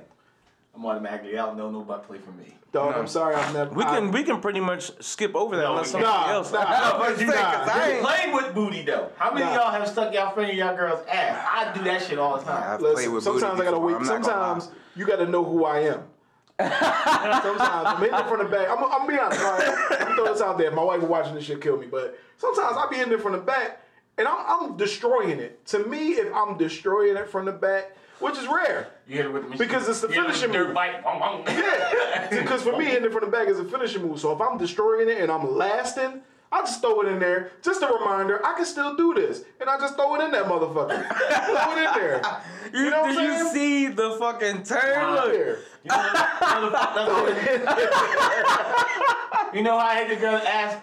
I'm 0.75 0.85
automatically 0.85 1.37
out. 1.37 1.55
No, 1.55 1.69
no 1.69 1.81
butt 1.81 2.07
play 2.07 2.17
for 2.17 2.31
me. 2.31 2.55
Dog, 2.71 2.91
No. 2.95 3.01
I'm 3.01 3.07
sorry, 3.07 3.35
I've 3.35 3.53
never. 3.53 3.73
we 3.75 3.83
I- 3.83 3.99
can 3.99 4.11
we 4.11 4.23
can 4.23 4.41
pretty 4.41 4.59
much 4.59 4.91
skip 5.03 5.35
over 5.35 5.55
that 5.55 5.61
No, 5.63 5.71
unless 5.73 5.93
we 5.93 6.01
can't. 6.01 6.11
somebody 6.11 6.27
Nah, 6.29 6.33
else. 6.33 6.51
nah, 6.51 6.59
I 6.67 6.97
was 7.11 7.21
you 7.21 7.29
saying, 7.29 7.41
nah. 7.43 7.51
'cause 7.51 7.69
I 7.69 7.87
You 7.87 7.93
ain't- 7.93 8.03
played 8.03 8.33
with 8.33 8.55
booty 8.55 8.81
though. 8.83 9.09
How 9.17 9.31
many 9.31 9.45
Nah. 9.45 9.51
of 9.51 9.55
y'all 9.57 9.71
have 9.71 9.87
stuck 9.87 10.13
y'all 10.13 10.33
finger 10.33 10.51
in 10.51 10.57
y'all 10.57 10.75
girl's 10.75 11.05
ass? 11.07 11.47
I 11.51 11.71
do 11.77 11.83
that 11.83 12.01
shit 12.01 12.17
all 12.17 12.37
the 12.39 12.43
time. 12.43 12.63
I've 12.73 12.79
played 12.79 12.95
Listen, 12.95 13.13
with 13.13 13.23
sometimes 13.23 13.43
booty 13.57 13.61
I 13.61 13.65
gotta 13.65 13.75
before, 13.77 13.85
wait. 13.87 13.95
I'm 13.97 14.03
not 14.03 14.21
gonna 14.23 14.41
lie. 14.41 14.59
Sometimes 14.59 14.69
you 14.95 15.05
gotta 15.05 15.27
know 15.27 15.43
who 15.43 15.65
I 15.65 15.79
am. 15.81 16.03
sometimes 16.59 17.59
I'm 17.61 18.03
in 18.03 18.11
there 18.11 18.23
from 18.25 18.39
the 18.39 18.45
back. 18.45 18.69
I'm, 18.69 18.83
I'm 18.83 18.89
gonna 18.89 19.07
be 19.07 19.19
honest. 19.19 19.41
All 19.41 19.51
right? 19.57 20.01
I'm 20.01 20.15
throw 20.15 20.25
this 20.33 20.41
out 20.41 20.57
there. 20.57 20.71
My 20.71 20.83
wife 20.83 21.01
is 21.03 21.09
watching 21.09 21.35
this 21.35 21.43
shit 21.43 21.61
kill 21.61 21.77
me, 21.77 21.87
but 21.87 22.17
sometimes 22.37 22.75
I 22.77 22.87
be 22.89 22.99
in 22.99 23.09
there 23.09 23.19
from 23.19 23.33
the 23.33 23.37
back 23.39 23.81
and 24.17 24.27
I'm, 24.27 24.37
I'm 24.47 24.77
destroying 24.77 25.39
it. 25.39 25.63
To 25.67 25.79
me, 25.85 26.13
if 26.13 26.33
I'm 26.33 26.57
destroying 26.57 27.17
it 27.17 27.29
from 27.29 27.45
the 27.45 27.51
back, 27.51 27.95
which 28.19 28.37
is 28.37 28.47
rare, 28.47 28.87
You 29.07 29.17
hit 29.17 29.25
it 29.25 29.33
with 29.33 29.43
the 29.43 29.49
machine. 29.49 29.67
Because 29.67 29.87
it's 29.89 29.99
the 30.01 30.07
You 30.07 30.13
hit 30.13 30.23
it 30.23 30.27
with 30.27 30.35
finishing 30.35 30.53
dirt 30.53 30.67
move. 30.67 30.75
bike. 30.75 31.03
Wong, 31.05 31.19
wong. 31.19 31.43
yeah. 31.47 32.29
Because 32.29 32.61
for 32.63 32.75
me, 32.77 32.85
hitting 32.85 33.05
it 33.05 33.11
from 33.11 33.21
the 33.25 33.31
back 33.31 33.47
is 33.47 33.59
a 33.59 33.65
finishing 33.65 34.01
move. 34.01 34.19
So 34.19 34.31
if 34.33 34.41
I'm 34.41 34.57
destroying 34.57 35.09
it 35.09 35.17
and 35.19 35.31
I'm 35.31 35.55
lasting. 35.57 36.21
I 36.51 36.61
just 36.61 36.81
throw 36.81 37.01
it 37.01 37.07
in 37.07 37.17
there. 37.17 37.51
Just 37.63 37.81
a 37.81 37.87
reminder, 37.87 38.39
I 38.45 38.53
can 38.53 38.65
still 38.65 38.95
do 38.95 39.15
this. 39.15 39.43
And 39.59 39.67
I 39.67 39.79
just 39.79 39.95
throw 39.95 40.13
it 40.13 40.21
in 40.23 40.29
that 40.33 40.45
motherfucker. 40.45 41.03
throw 41.07 41.75
it 41.75 41.79
in 41.79 41.93
there. 41.99 42.21
You, 42.73 42.89
know 42.89 43.01
what 43.01 43.17
I'm 43.17 43.25
you 43.25 43.49
see 43.51 43.87
the 43.87 44.11
fucking 44.19 44.63
turn? 44.63 45.13
Look. 45.15 45.31
There. 45.31 45.57
You 45.83 45.89
know, 45.89 45.97
you 49.53 49.61
know 49.63 49.77
how 49.77 49.85
I 49.85 49.95
hit 50.03 50.09
the 50.09 50.15
girl's 50.15 50.41
ass? 50.47 50.77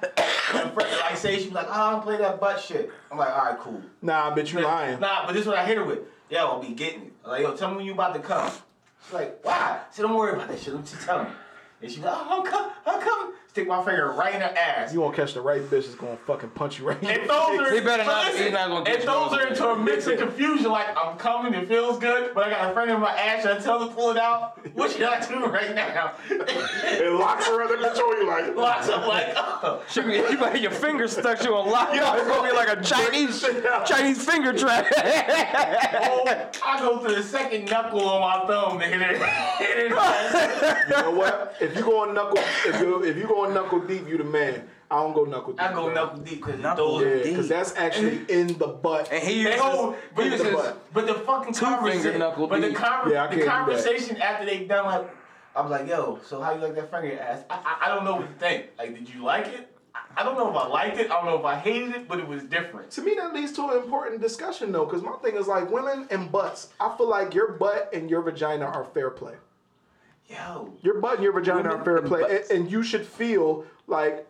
Like 0.55 1.17
say 1.17 1.39
she 1.39 1.45
was 1.47 1.55
like, 1.55 1.67
oh, 1.69 1.73
I 1.73 1.91
don't 1.93 2.03
play 2.03 2.17
that 2.19 2.41
butt 2.41 2.61
shit. 2.61 2.91
I'm 3.11 3.19
like, 3.19 3.31
all 3.31 3.45
right, 3.45 3.59
cool. 3.59 3.81
Nah, 4.03 4.31
I 4.31 4.35
bet 4.35 4.53
you 4.53 4.61
lying. 4.61 5.01
Nah, 5.01 5.27
but 5.27 5.33
this 5.33 5.43
is 5.43 5.49
what 5.49 5.59
I 5.59 5.65
hit 5.65 5.79
her 5.79 5.85
with. 5.85 6.01
Yo, 6.31 6.39
I'll 6.39 6.63
be 6.63 6.75
getting 6.75 7.03
it. 7.03 7.13
I'm 7.25 7.31
like, 7.33 7.43
yo, 7.43 7.57
tell 7.57 7.71
me 7.71 7.79
when 7.79 7.87
you 7.87 7.93
about 7.93 8.15
to 8.15 8.21
come. 8.21 8.53
She's 9.05 9.13
like, 9.13 9.45
why? 9.45 9.81
I 9.81 9.81
said, 9.91 10.03
don't 10.03 10.15
worry 10.15 10.35
about 10.35 10.47
that 10.49 10.61
shit. 10.61 10.73
Let 10.73 10.85
me 10.85 10.89
just 10.89 11.05
tell 11.05 11.25
me. 11.25 11.31
And 11.83 11.91
she's 11.91 12.05
like, 12.05 12.15
oh, 12.15 12.39
I'm 12.39 12.47
coming. 12.47 12.71
I'm 12.87 13.01
coming. 13.01 13.35
Stick 13.51 13.67
my 13.67 13.85
finger 13.85 14.13
right 14.13 14.33
in 14.33 14.41
her 14.43 14.55
ass. 14.57 14.95
You 14.95 15.01
won't 15.01 15.17
catch 15.17 15.35
the 15.35 15.41
right 15.41 15.61
bitch 15.61 15.71
that's 15.87 15.97
gonna 15.97 16.17
fucking 16.25 16.51
punch 16.51 16.79
you 16.79 16.87
right 16.87 17.03
in 17.03 17.09
It 17.11 17.23
the 17.23 17.27
throws 17.27 17.59
face. 17.59 17.73
He 17.81 17.85
better 17.85 18.05
not- 18.05 18.27
listen, 18.27 18.43
he's 18.45 18.53
not 18.53 18.69
gonna 18.69 18.81
It 18.89 18.95
catch 18.99 19.03
throws 19.03 19.33
her 19.33 19.49
into 19.49 19.69
a 19.71 19.77
mix 19.77 20.07
of 20.07 20.19
confusion. 20.21 20.71
Like 20.71 20.97
I'm 20.97 21.17
coming, 21.19 21.55
it 21.55 21.67
feels 21.67 21.99
good, 21.99 22.33
but 22.33 22.45
I 22.45 22.51
got 22.51 22.71
a 22.71 22.75
finger 22.77 22.95
in 22.95 23.01
my 23.01 23.11
ass. 23.13 23.43
Should 23.43 23.57
I 23.57 23.59
tell 23.61 23.81
her 23.81 23.89
to 23.89 23.93
pull 23.93 24.13
it 24.13 24.19
out? 24.19 24.57
What 24.77 24.93
should 24.93 25.03
I 25.03 25.19
do 25.27 25.47
right 25.47 25.75
now? 25.75 26.13
It 26.31 27.13
locks 27.13 27.49
her 27.49 27.61
up 27.65 27.73
and 27.73 27.81
control 27.83 28.17
you 28.19 28.29
like. 28.29 28.55
Lots 28.55 28.89
of 28.89 29.05
like, 29.09 29.33
oh. 29.35 29.83
She, 29.91 30.01
you 30.01 30.39
better 30.39 30.57
your 30.57 30.71
finger 30.71 31.09
stuck 31.09 31.43
you 31.43 31.53
on 31.57 31.69
lock. 31.69 31.89
it's 31.93 32.29
gonna 32.29 32.49
be 32.49 32.55
like 32.55 32.69
a 32.69 32.81
Chinese 32.81 33.45
Chinese 33.85 34.25
finger 34.25 34.53
trap. 34.53 34.87
oh, 34.97 36.51
I 36.65 36.79
go 36.79 37.05
to 37.05 37.15
the 37.17 37.23
second 37.25 37.69
knuckle 37.69 38.09
on 38.09 38.21
my 38.21 38.47
thumb 38.47 38.79
to 38.79 38.87
hit 38.87 39.01
it. 39.03 39.17
Hit 39.59 39.79
it. 39.79 39.91
You 39.91 41.03
know 41.03 41.11
what? 41.11 41.57
If 41.61 41.75
you 41.77 41.83
go 41.83 42.03
on 42.03 42.15
knuckle, 42.15 42.39
if 42.39 42.81
you 42.81 43.03
if 43.03 43.17
you 43.17 43.27
go 43.27 43.40
on 43.47 43.55
knuckle 43.55 43.81
deep, 43.81 44.09
you 44.09 44.19
the 44.19 44.25
man. 44.25 44.69
I 44.91 44.97
don't 44.97 45.13
go 45.13 45.25
knuckle 45.25 45.53
deep. 45.53 45.63
I 45.63 45.73
go 45.73 45.85
bro. 45.85 45.95
knuckle 45.95 46.19
deep 46.19 46.45
because 46.45 46.61
Knuckle 46.61 46.99
those. 46.99 47.07
Yeah, 47.07 47.15
deep. 47.15 47.25
because 47.25 47.49
that's 47.49 47.77
actually 47.77 48.25
in 48.29 48.59
the 48.59 48.67
butt. 48.67 49.09
and 49.13 49.23
he 49.23 49.45
They 49.45 49.51
uses, 49.51 49.61
hold, 49.61 49.97
but, 50.17 50.25
he 50.25 50.31
this 50.31 50.41
uses 50.41 50.59
is, 50.67 50.73
but 50.93 51.07
the 51.07 51.15
fucking 51.15 51.53
two-finger 51.55 51.77
conversation, 51.77 52.19
knuckle 52.19 52.47
but 52.49 52.61
the, 52.61 52.69
deep. 52.71 52.79
Yeah, 52.81 53.07
the 53.07 53.09
can't 53.09 53.31
do 53.31 53.37
that. 53.45 53.47
conversation 53.47 54.17
after 54.21 54.47
they 54.47 54.65
done 54.65 54.87
like, 54.87 55.11
I 55.55 55.61
was 55.63 55.71
like, 55.71 55.89
yo, 55.89 56.19
so 56.25 56.41
how 56.41 56.55
you 56.55 56.61
like 56.61 56.75
that 56.75 56.91
finger 56.91 57.19
ass? 57.21 57.45
I, 57.51 57.55
I, 57.55 57.87
I 57.87 57.95
don't 57.95 58.05
know 58.05 58.17
what 58.17 58.27
to 58.29 58.35
think. 58.35 58.67
Like, 58.79 58.95
did 58.95 59.09
you 59.13 59.23
like 59.23 59.47
it? 59.47 59.69
I, 59.95 60.21
I 60.21 60.23
don't 60.25 60.37
know 60.37 60.51
if 60.51 60.57
I 60.57 60.67
liked 60.67 60.99
it. 60.99 61.11
I 61.11 61.15
don't 61.15 61.27
know 61.27 61.39
if 61.39 61.45
I 61.45 61.57
hated 61.57 61.91
it, 61.95 62.09
but 62.09 62.19
it 62.19 62.27
was 62.27 62.43
different. 62.45 62.91
To 62.93 63.03
me, 63.03 63.15
that 63.17 63.33
leads 63.35 63.53
to 63.53 63.69
an 63.69 63.77
important 63.83 64.21
discussion 64.21 64.73
though, 64.73 64.85
because 64.87 65.03
my 65.03 65.13
thing 65.23 65.37
is 65.37 65.47
like 65.47 65.71
women 65.71 66.07
and 66.11 66.31
butts. 66.33 66.69
I 66.81 66.97
feel 66.97 67.09
like 67.09 67.33
your 67.35 67.53
butt 67.53 67.91
and 67.93 68.11
your 68.11 68.23
vagina 68.23 68.65
are 68.65 68.85
fair 68.85 69.11
play. 69.11 69.35
Yo, 70.31 70.73
Your 70.83 71.01
butt 71.01 71.15
and 71.17 71.25
your 71.25 71.33
vagina 71.33 71.75
are 71.75 71.85
fair 71.85 72.01
play, 72.03 72.23
and, 72.23 72.51
and 72.51 72.71
you 72.71 72.83
should 72.85 73.05
feel 73.05 73.65
like, 73.89 74.27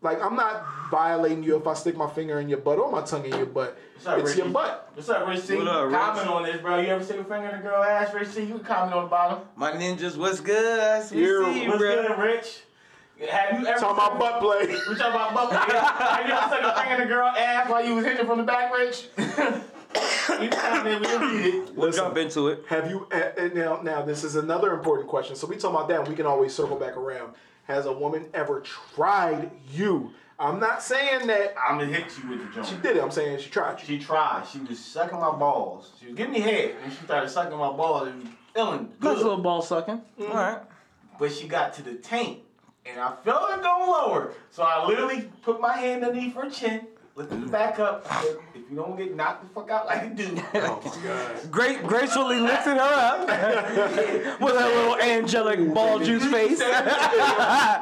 like 0.00 0.22
I'm 0.22 0.34
not 0.34 0.64
violating 0.90 1.42
you 1.42 1.56
if 1.56 1.66
I 1.66 1.74
stick 1.74 1.94
my 1.96 2.08
finger 2.08 2.40
in 2.40 2.48
your 2.48 2.58
butt 2.58 2.78
or 2.78 2.90
my 2.90 3.02
tongue 3.02 3.26
in 3.26 3.32
your 3.36 3.44
butt. 3.46 3.76
What's 3.94 4.06
up, 4.06 4.18
it's 4.20 4.36
your 4.36 4.48
butt. 4.48 4.90
what's 4.94 5.08
up, 5.10 5.26
Rich 5.28 5.40
C? 5.40 5.56
What 5.56 5.68
up, 5.68 5.84
Rich? 5.88 5.94
comment 5.94 6.28
on 6.28 6.42
this, 6.44 6.56
bro. 6.62 6.80
You 6.80 6.88
ever 6.88 7.04
stick 7.04 7.20
a 7.20 7.24
finger 7.24 7.48
in 7.48 7.54
a 7.56 7.62
girl 7.62 7.82
ass, 7.84 8.14
Rich 8.14 8.28
C? 8.28 8.42
You 8.44 8.54
can 8.54 8.64
comment 8.64 8.94
on 8.94 9.04
the 9.04 9.10
bottom. 9.10 9.40
my 9.56 9.72
ninjas. 9.72 10.16
What's 10.16 10.40
good? 10.40 10.80
I 10.80 11.02
see 11.02 11.18
You- 11.18 11.46
you, 11.50 11.68
What's 11.68 11.78
bro. 11.80 12.08
good, 12.08 12.18
Rich? 12.18 12.60
Have 13.30 13.60
you 13.60 13.66
ever 13.66 13.78
Talking 13.78 13.96
about 14.04 14.18
butt 14.18 14.40
play. 14.40 14.66
We 14.88 14.96
talking 14.96 15.00
about 15.12 15.34
butt 15.34 15.50
play. 15.50 15.78
Have 15.78 16.26
you 16.26 16.32
ever 16.32 16.46
stuck 16.48 16.76
a 16.76 16.80
finger 16.80 16.94
in 16.94 17.00
a 17.02 17.06
girl 17.06 17.28
ass 17.28 17.68
while 17.70 17.84
you 17.84 17.94
was 17.94 18.04
hitting 18.06 18.26
from 18.26 18.38
the 18.38 18.44
back, 18.44 18.72
Rich? 18.74 19.06
you 20.40 20.48
comment, 20.50 21.00
we 21.00 21.16
read 21.16 21.54
it. 21.54 21.74
We'll 21.74 21.92
jump 21.92 22.16
into 22.16 22.48
it. 22.48 22.64
Have 22.68 22.88
you 22.90 23.06
uh, 23.12 23.16
uh, 23.38 23.48
now? 23.54 23.80
Now 23.82 24.02
this 24.02 24.24
is 24.24 24.36
another 24.36 24.72
important 24.72 25.08
question. 25.08 25.36
So 25.36 25.46
we 25.46 25.56
talk 25.56 25.70
about 25.70 25.88
that. 25.88 26.00
and 26.00 26.08
We 26.08 26.14
can 26.14 26.26
always 26.26 26.54
circle 26.54 26.76
back 26.76 26.96
around. 26.96 27.34
Has 27.64 27.86
a 27.86 27.92
woman 27.92 28.26
ever 28.34 28.60
tried 28.60 29.50
you? 29.70 30.10
I'm 30.38 30.58
not 30.58 30.82
saying 30.82 31.26
that 31.28 31.54
I'm 31.56 31.78
gonna 31.78 31.92
hit 31.92 32.06
you 32.22 32.30
with 32.30 32.40
the 32.46 32.52
joint. 32.54 32.66
she 32.66 32.74
did 32.76 32.96
it. 32.96 33.02
I'm 33.02 33.10
saying 33.12 33.38
she 33.38 33.50
tried 33.50 33.78
you. 33.80 33.86
She 33.86 33.98
tried. 33.98 34.44
She 34.52 34.58
was 34.60 34.78
sucking 34.78 35.18
my 35.20 35.30
balls. 35.30 35.92
She 36.00 36.06
was 36.06 36.16
giving 36.16 36.32
me 36.32 36.40
head, 36.40 36.74
and 36.82 36.92
she 36.92 37.04
started 37.04 37.28
sucking 37.28 37.56
my 37.56 37.70
balls. 37.72 38.08
It 38.08 38.14
was 38.16 38.24
feeling 38.54 38.92
Nice 39.00 39.18
little 39.18 39.38
ball 39.38 39.62
sucking. 39.62 40.00
All 40.20 40.26
right. 40.28 40.58
But 41.18 41.30
she 41.32 41.46
got 41.46 41.72
to 41.74 41.82
the 41.82 41.94
taint, 41.94 42.40
and 42.84 42.98
I 42.98 43.14
felt 43.24 43.50
it 43.52 43.62
going 43.62 43.88
lower. 43.88 44.32
So 44.50 44.64
I 44.64 44.84
literally 44.86 45.30
put 45.42 45.60
my 45.60 45.76
hand 45.76 46.04
underneath 46.04 46.34
her 46.34 46.50
chin, 46.50 46.88
lifted 47.14 47.42
it 47.42 47.50
back 47.50 47.78
up. 47.78 48.06
If 48.54 48.70
you 48.70 48.76
don't 48.76 48.96
get 48.96 49.14
knocked 49.14 49.42
the 49.42 49.48
fuck 49.60 49.70
out 49.70 49.86
like 49.86 50.02
a 50.04 50.08
dude, 50.10 50.38
Oh 50.54 50.80
my 50.84 51.02
god. 51.06 51.50
Great, 51.50 51.82
gracefully 51.86 52.38
lifted 52.40 52.76
her 52.76 52.80
up 52.80 53.20
with 54.40 54.56
her 54.56 54.68
little 54.68 54.96
angelic 54.96 55.72
ball 55.74 55.98
juice 55.98 56.24
face. 56.26 56.60
Ooh, 56.60 56.64
baby, 56.64 56.72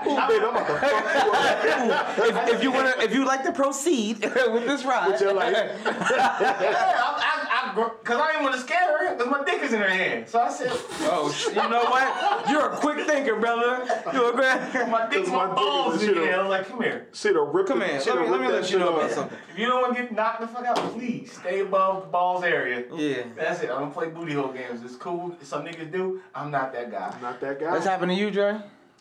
I'm 0.08 0.50
about 0.50 0.66
to 0.66 0.74
fuck 0.78 1.86
you 1.86 1.92
up. 1.92 2.18
if, 2.48 2.54
if 2.56 2.62
you 2.62 2.72
wanna, 2.72 2.92
if 2.98 3.14
you 3.14 3.24
like 3.24 3.44
to 3.44 3.52
proceed 3.52 4.20
with 4.20 4.66
this 4.66 4.84
ride, 4.84 5.08
With 5.12 5.20
your 5.20 5.32
life. 5.34 5.52
yeah, 5.54 6.36
I, 6.40 7.48
I, 7.52 7.59
I, 7.76 7.90
cause 8.04 8.20
I 8.20 8.32
didn't 8.32 8.42
want 8.44 8.54
to 8.56 8.60
scare 8.60 8.98
her, 9.08 9.16
cause 9.16 9.26
my 9.28 9.44
dick 9.44 9.62
is 9.62 9.72
in 9.72 9.80
her 9.80 9.88
hand. 9.88 10.28
So 10.28 10.40
I 10.40 10.50
said, 10.50 10.70
oh, 10.72 11.30
sh- 11.34 11.46
you 11.48 11.54
know 11.54 11.84
what? 11.84 12.48
You're 12.50 12.70
a 12.72 12.76
quick 12.76 13.06
thinker, 13.06 13.36
brother. 13.36 13.86
You're 14.12 14.30
a 14.30 14.34
great. 14.34 14.88
my 14.90 15.08
dick, 15.10 15.24
'Cause 15.24 15.28
my, 15.32 15.46
my 15.46 15.54
balls 15.54 16.02
in 16.02 16.08
shit 16.08 16.16
here. 16.18 16.34
I 16.34 16.38
was 16.42 16.48
like, 16.50 16.68
come 16.68 16.82
here. 16.82 17.08
Should 17.12 17.36
have 17.36 17.48
ripped 17.48 17.68
Come 17.68 17.80
here, 17.82 18.00
let 18.06 18.20
me, 18.20 18.28
let 18.28 18.40
me 18.40 18.48
let 18.48 18.70
you 18.70 18.78
know 18.78 18.96
about 18.96 19.10
something. 19.10 19.38
If 19.52 19.58
you 19.58 19.66
don't 19.66 19.80
want 19.82 19.96
to 19.96 20.02
get 20.02 20.12
knocked 20.12 20.40
the 20.40 20.46
fuck 20.48 20.64
out, 20.64 20.76
please 20.92 21.32
stay 21.32 21.60
above 21.60 22.02
the 22.02 22.08
balls 22.08 22.44
area. 22.44 22.84
Yeah. 22.94 23.22
That's 23.36 23.62
it. 23.62 23.70
I 23.70 23.78
don't 23.78 23.92
play 23.92 24.08
booty 24.08 24.34
hole 24.34 24.52
games. 24.52 24.82
It's 24.84 24.96
cool. 24.96 25.36
Some 25.42 25.64
niggas 25.64 25.90
do. 25.92 26.20
I'm 26.34 26.50
not 26.50 26.72
that 26.72 26.90
guy. 26.90 27.14
Not 27.22 27.40
that 27.40 27.60
guy. 27.60 27.70
What's 27.72 27.86
happened 27.86 28.10
to 28.12 28.16
you, 28.16 28.30
Dre? 28.30 28.60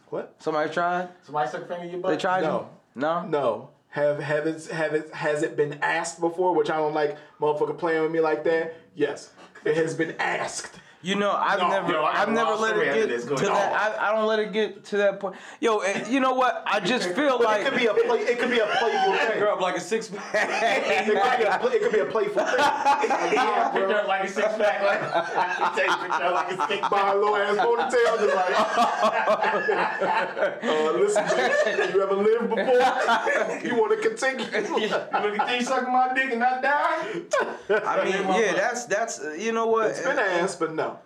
What? 0.10 0.36
Somebody 0.39 0.71
tried? 0.73 1.10
Somebody 1.23 1.49
suck 1.51 1.62
a 1.63 1.65
finger 1.67 1.84
in 1.86 1.91
your 1.91 1.99
butt. 1.99 2.12
They 2.12 2.17
tried 2.17 2.41
No. 2.41 2.67
you? 2.95 3.01
No. 3.01 3.25
No. 3.27 3.69
Have 3.89 4.19
have 4.19 4.45
it 4.45 4.67
have 4.67 4.93
it 4.93 5.13
has 5.13 5.41
it 5.41 5.58
been 5.58 5.80
asked 5.82 6.19
before? 6.19 6.56
Which 6.56 6.69
I 6.69 6.78
don't 6.78 6.93
like 6.93 7.17
motherfucker 7.41 7.78
playing 7.78 8.04
with 8.04 8.12
me 8.12 8.19
like 8.19 8.43
that. 8.43 8.75
Yes. 8.95 9.32
It 9.65 9.75
has 9.75 9.95
been 9.95 10.15
asked. 10.19 10.79
You 11.01 11.15
know, 11.15 11.31
I've 11.31 11.59
No, 11.59 11.69
never, 11.69 11.93
yo, 11.93 12.03
I 12.03 12.12
got 12.13 12.27
I've 12.27 12.33
never 12.33 12.55
let 12.55 12.75
it 12.75 12.93
get 12.93 13.07
this. 13.07 13.23
to 13.23 13.29
Go 13.29 13.35
that. 13.38 13.99
I, 14.01 14.09
I 14.09 14.15
don't 14.15 14.27
let 14.27 14.39
it 14.39 14.51
get 14.51 14.83
to 14.85 14.97
that 14.97 15.21
point. 15.21 15.38
Yo, 15.62 15.79
and 15.79 16.05
you 16.12 16.19
know 16.19 16.33
what? 16.33 16.62
I 16.65 16.81
just 16.81 17.12
feel 17.15 17.38
But 17.38 17.45
like 17.45 17.62
it 17.65 17.69
could 17.69 17.79
be 17.79 17.85
a 17.85 17.93
play 17.93 18.19
it 18.19 18.38
could 18.38 18.49
be 18.49 18.59
a 18.59 18.65
playful 18.65 19.13
thing. 19.15 19.39
girl 19.39 19.53
up 19.53 19.62
like 19.62 19.77
a 19.77 19.79
six 19.79 20.09
It 20.09 20.17
pack. 20.17 21.05
could 21.05 21.13
be 21.13 21.45
a, 21.45 21.57
play- 21.59 21.71
it 21.75 21.81
could 21.83 21.91
be 21.93 21.99
a 21.99 22.05
playful 22.05 22.43
thing. 22.45 22.55
Yeah, 22.59 23.69
picture 23.69 23.95
up 23.95 24.07
like 24.09 24.23
a 24.25 24.27
six 24.27 24.47
pack. 24.57 24.83
Like, 24.83 25.75
take 25.77 25.89
a 25.89 25.97
picture 26.03 26.31
like 26.31 26.51
a 26.51 26.67
six 26.67 26.81
By 26.89 26.97
pack. 26.99 27.13
a 27.13 27.17
little 27.17 27.35
ass 27.38 27.57
ponytail, 27.57 28.19
just 28.19 28.35
like. 28.35 28.55
uh, 30.63 30.91
listen, 30.99 31.25
baby, 31.27 31.93
you 31.93 32.03
ever 32.03 32.15
lived 32.15 32.49
before? 32.49 33.63
you 33.63 33.75
want 33.79 34.01
to 34.01 34.09
continue? 34.09 34.45
You 34.81 34.89
look 34.89 35.39
at 35.39 35.55
you 35.59 35.65
sucking 35.65 35.93
my 35.93 36.13
dick 36.13 36.31
and 36.31 36.39
not 36.41 36.62
die. 36.62 37.21
I 37.69 38.03
mean, 38.03 38.13
yeah, 38.41 38.53
that's 38.53 38.83
that's 38.85 39.19
uh, 39.21 39.31
you 39.31 39.53
know 39.53 39.67
what? 39.67 39.91
It's 39.91 40.01
been 40.01 40.19
asked, 40.19 40.59
but 40.59 40.73
no. 40.73 40.98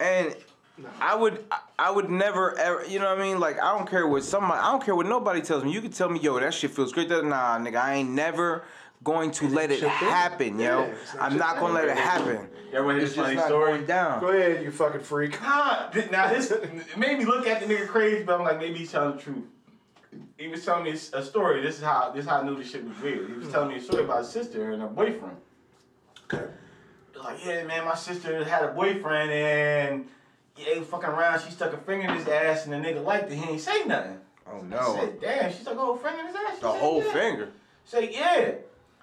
And 0.00 0.34
I 1.00 1.14
would 1.14 1.44
I- 1.50 1.60
I 1.78 1.90
would 1.90 2.10
never 2.10 2.58
ever 2.58 2.84
you 2.86 2.98
know 2.98 3.08
what 3.08 3.18
I 3.18 3.22
mean 3.22 3.38
like 3.38 3.60
I 3.60 3.76
don't 3.76 3.88
care 3.88 4.06
what 4.06 4.24
somebody 4.24 4.60
I 4.60 4.72
don't 4.72 4.84
care 4.84 4.94
what 4.94 5.06
nobody 5.06 5.40
tells 5.40 5.64
me 5.64 5.72
you 5.72 5.80
can 5.80 5.92
tell 5.92 6.08
me 6.08 6.18
yo 6.20 6.38
that 6.40 6.54
shit 6.54 6.70
feels 6.70 6.92
great 6.92 7.08
that 7.10 7.24
nah 7.24 7.58
nigga 7.58 7.76
I 7.76 7.94
ain't 7.96 8.10
never 8.10 8.64
going 9.04 9.30
to 9.30 9.48
let 9.48 9.70
it 9.70 9.80
your 9.80 9.90
thing. 9.90 10.08
happen 10.08 10.58
yo 10.58 10.80
Yeah, 10.80 10.94
not 11.14 11.32
I'm 11.32 11.38
not 11.38 11.58
gonna 11.58 11.74
let 11.74 11.88
it 11.88 11.96
happen 11.96 12.48
Everyone 12.72 12.96
hear 12.96 13.04
it's 13.04 13.16
this 13.16 13.24
just 13.24 13.34
funny 13.34 13.48
story. 13.48 13.72
going 13.72 13.86
down 13.86 14.20
Go 14.20 14.28
ahead, 14.28 14.62
you 14.62 14.70
fucking 14.70 15.00
freak. 15.00 15.36
Huh, 15.40 15.90
now 16.10 16.32
this 16.32 16.50
it 16.50 16.96
made 16.96 17.18
me 17.18 17.24
look 17.24 17.46
at 17.46 17.60
the 17.60 17.66
nigga 17.66 17.88
crazy, 17.88 18.22
but 18.22 18.38
I'm 18.38 18.44
like, 18.44 18.58
maybe 18.58 18.78
he's 18.78 18.92
telling 18.92 19.16
the 19.16 19.22
truth. 19.22 19.44
He 20.36 20.48
was 20.48 20.64
telling 20.64 20.84
me 20.84 20.92
a 20.92 21.22
story. 21.22 21.62
This 21.62 21.78
is 21.78 21.82
how 21.82 22.12
this 22.14 22.24
is 22.24 22.30
how 22.30 22.40
I 22.40 22.44
knew 22.44 22.56
this 22.56 22.70
shit 22.70 22.84
was 22.84 22.96
weird. 23.00 23.28
He 23.28 23.34
was 23.34 23.46
hmm. 23.46 23.52
telling 23.52 23.68
me 23.70 23.76
a 23.76 23.80
story 23.80 24.04
about 24.04 24.18
his 24.18 24.28
sister 24.28 24.70
and 24.70 24.82
her 24.82 24.88
boyfriend. 24.88 25.36
Okay. 26.32 26.44
Like, 27.22 27.44
yeah, 27.44 27.64
man, 27.64 27.84
my 27.84 27.94
sister 27.94 28.44
had 28.44 28.62
a 28.64 28.68
boyfriend 28.68 29.30
and 29.30 30.06
yeah, 30.56 30.74
they 30.74 30.78
was 30.78 30.88
fucking 30.88 31.08
around. 31.08 31.40
She 31.42 31.50
stuck 31.50 31.72
a 31.72 31.76
finger 31.78 32.08
in 32.08 32.14
his 32.16 32.28
ass, 32.28 32.66
and 32.66 32.72
the 32.72 32.76
nigga 32.76 33.02
liked 33.04 33.30
it. 33.30 33.36
He 33.36 33.50
ain't 33.50 33.60
say 33.60 33.84
nothing. 33.84 34.18
Oh 34.50 34.58
I 34.58 34.62
no. 34.62 34.94
said, 34.96 35.20
damn, 35.20 35.52
she 35.52 35.58
stuck 35.62 35.74
a 35.74 35.78
whole 35.78 35.96
finger 35.96 36.20
in 36.20 36.26
his 36.26 36.36
ass. 36.36 36.54
She 36.56 36.60
The 36.62 36.72
said, 36.72 36.80
whole 36.80 37.04
yeah. 37.04 37.12
finger. 37.12 37.48
Say, 37.84 38.12
yeah. 38.12 38.50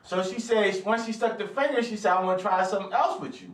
So 0.03 0.23
she 0.23 0.39
said, 0.39 0.83
once 0.85 1.05
she 1.05 1.11
stuck 1.13 1.37
the 1.37 1.47
finger, 1.47 1.81
she 1.83 1.95
said, 1.95 2.13
I 2.13 2.23
want 2.23 2.37
to 2.39 2.43
try 2.43 2.63
something 2.65 2.93
else 2.93 3.19
with 3.21 3.41
you. 3.41 3.49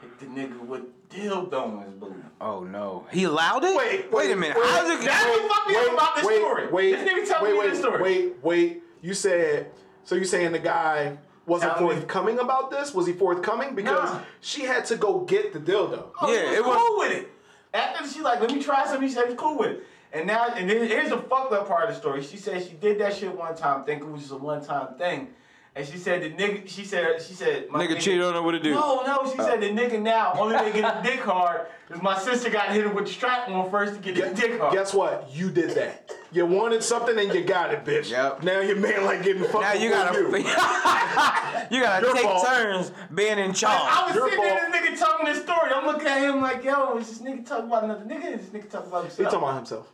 Hit 0.00 0.18
the 0.18 0.26
nigga 0.26 0.58
with 0.60 0.82
dildo 1.08 1.78
in 1.78 1.84
his 1.84 1.94
booty. 1.94 2.14
Oh 2.40 2.64
no. 2.64 3.06
He 3.12 3.24
allowed 3.24 3.64
it? 3.64 3.76
Wait, 3.76 4.10
Wait 4.12 4.30
a 4.30 4.36
minute. 4.36 4.56
wait, 4.56 4.66
How's 4.66 4.90
it 4.90 5.04
That's 5.04 5.24
what 5.24 5.52
fucked 5.52 5.68
me 5.68 5.76
up 5.76 5.92
about 5.92 6.16
this 6.16 6.24
wait, 6.24 6.36
story. 6.38 6.66
Wait, 6.72 6.92
This 6.92 7.10
nigga 7.10 7.28
tell 7.28 7.42
wait, 7.42 7.52
me 7.52 7.58
wait, 7.58 7.70
this 7.70 7.78
story. 7.78 8.02
Wait, 8.02 8.34
wait. 8.42 8.82
You 9.02 9.14
said 9.14 9.70
so. 10.04 10.14
You 10.14 10.24
saying 10.24 10.52
the 10.52 10.58
guy 10.58 11.16
wasn't 11.50 11.72
Tell 11.76 11.86
me. 11.88 11.94
forthcoming 11.94 12.38
about 12.38 12.70
this? 12.70 12.94
Was 12.94 13.06
he 13.06 13.12
forthcoming? 13.12 13.74
Because 13.74 14.10
Nah. 14.14 14.20
she 14.40 14.62
had 14.62 14.84
to 14.86 14.96
go 14.96 15.20
get 15.20 15.52
the 15.52 15.58
dildo. 15.58 16.04
Oh, 16.20 16.32
Yeah, 16.32 16.40
he 16.42 16.46
was 16.48 16.56
it 16.58 16.64
was- 16.64 16.76
cool 16.76 16.98
with 16.98 17.12
it. 17.12 17.28
After 17.74 18.08
she 18.08 18.20
like, 18.22 18.40
let 18.40 18.52
me 18.52 18.62
try 18.62 18.84
something, 18.86 19.06
he 19.06 19.12
said 19.14 19.26
he's 19.28 19.36
cool 19.38 19.58
with 19.58 19.70
it. 19.70 19.84
And 20.12 20.26
now, 20.26 20.48
and 20.48 20.68
then 20.68 20.86
here's 20.88 21.10
the 21.10 21.18
fucked 21.18 21.52
up 21.52 21.68
part 21.68 21.88
of 21.88 21.94
the 21.94 22.00
story. 22.00 22.22
She 22.22 22.36
said 22.36 22.62
she 22.64 22.74
did 22.74 22.98
that 23.00 23.14
shit 23.14 23.36
one 23.36 23.54
time, 23.54 23.84
thinking 23.84 24.08
it 24.08 24.12
was 24.12 24.22
just 24.22 24.32
a 24.32 24.36
one 24.36 24.64
time 24.64 24.94
thing. 24.98 25.34
And 25.76 25.86
she 25.86 25.98
said 25.98 26.20
the 26.22 26.30
nigga, 26.30 26.68
she 26.68 26.84
said, 26.84 27.22
she 27.22 27.32
said, 27.32 27.68
my 27.70 27.86
Nigga 27.86 28.00
cheated 28.00 28.22
on 28.22 28.34
her 28.34 28.42
with 28.42 28.56
a 28.56 28.58
dude. 28.58 28.74
No, 28.74 29.02
no, 29.06 29.30
she 29.30 29.36
said 29.38 29.60
the 29.60 29.66
nigga 29.70 30.02
now, 30.02 30.32
only 30.36 30.56
way 30.56 30.72
to 30.72 30.76
get 30.76 30.96
his 30.96 31.04
dick 31.12 31.20
hard 31.20 31.68
is 31.90 32.02
my 32.02 32.18
sister 32.18 32.50
got 32.50 32.70
hit 32.72 32.92
with 32.92 33.06
the 33.06 33.12
strap 33.12 33.48
on 33.48 33.70
first 33.70 33.94
to 33.94 34.00
get 34.00 34.16
his 34.16 34.38
dick 34.38 34.58
hard. 34.60 34.72
Guess 34.74 34.92
what? 34.94 35.30
You 35.32 35.48
did 35.48 35.70
that. 35.76 36.10
You 36.32 36.44
wanted 36.46 36.82
something 36.82 37.16
and 37.18 37.32
you 37.32 37.42
got 37.44 37.72
it, 37.72 37.84
bitch. 37.84 38.10
Yep. 38.10 38.42
Now 38.42 38.60
your 38.60 38.76
man 38.76 39.04
like 39.04 39.22
getting 39.22 39.44
fucked. 39.44 39.60
Now 39.60 39.72
you 39.74 39.90
before 39.90 40.04
gotta 40.04 40.18
you. 40.18 40.36
you 41.78 41.82
gotta 41.84 42.06
Your 42.06 42.14
take 42.16 42.24
fault. 42.24 42.46
turns 42.46 42.92
being 43.14 43.38
in 43.38 43.52
charge. 43.52 43.78
I 43.80 43.94
charge. 43.94 44.06
was 44.06 44.14
Your 44.16 44.28
sitting 44.30 44.44
there, 44.44 44.58
fault. 44.58 44.72
this 44.72 44.90
nigga 44.90 44.98
telling 44.98 45.24
this 45.26 45.42
story. 45.42 45.70
I'm 45.72 45.86
looking 45.86 46.06
at 46.08 46.20
him 46.22 46.40
like, 46.40 46.64
yo, 46.64 46.96
is 46.98 47.08
this 47.08 47.18
nigga 47.26 47.46
talking 47.46 47.66
about 47.66 47.84
another 47.84 48.04
nigga? 48.04 48.34
Is 48.38 48.48
this 48.48 48.60
nigga 48.62 48.70
talking 48.70 48.88
about 48.88 49.02
He 49.04 49.06
himself? 49.08 49.28
talking 49.32 49.38
about 49.48 49.56
himself. 49.56 49.92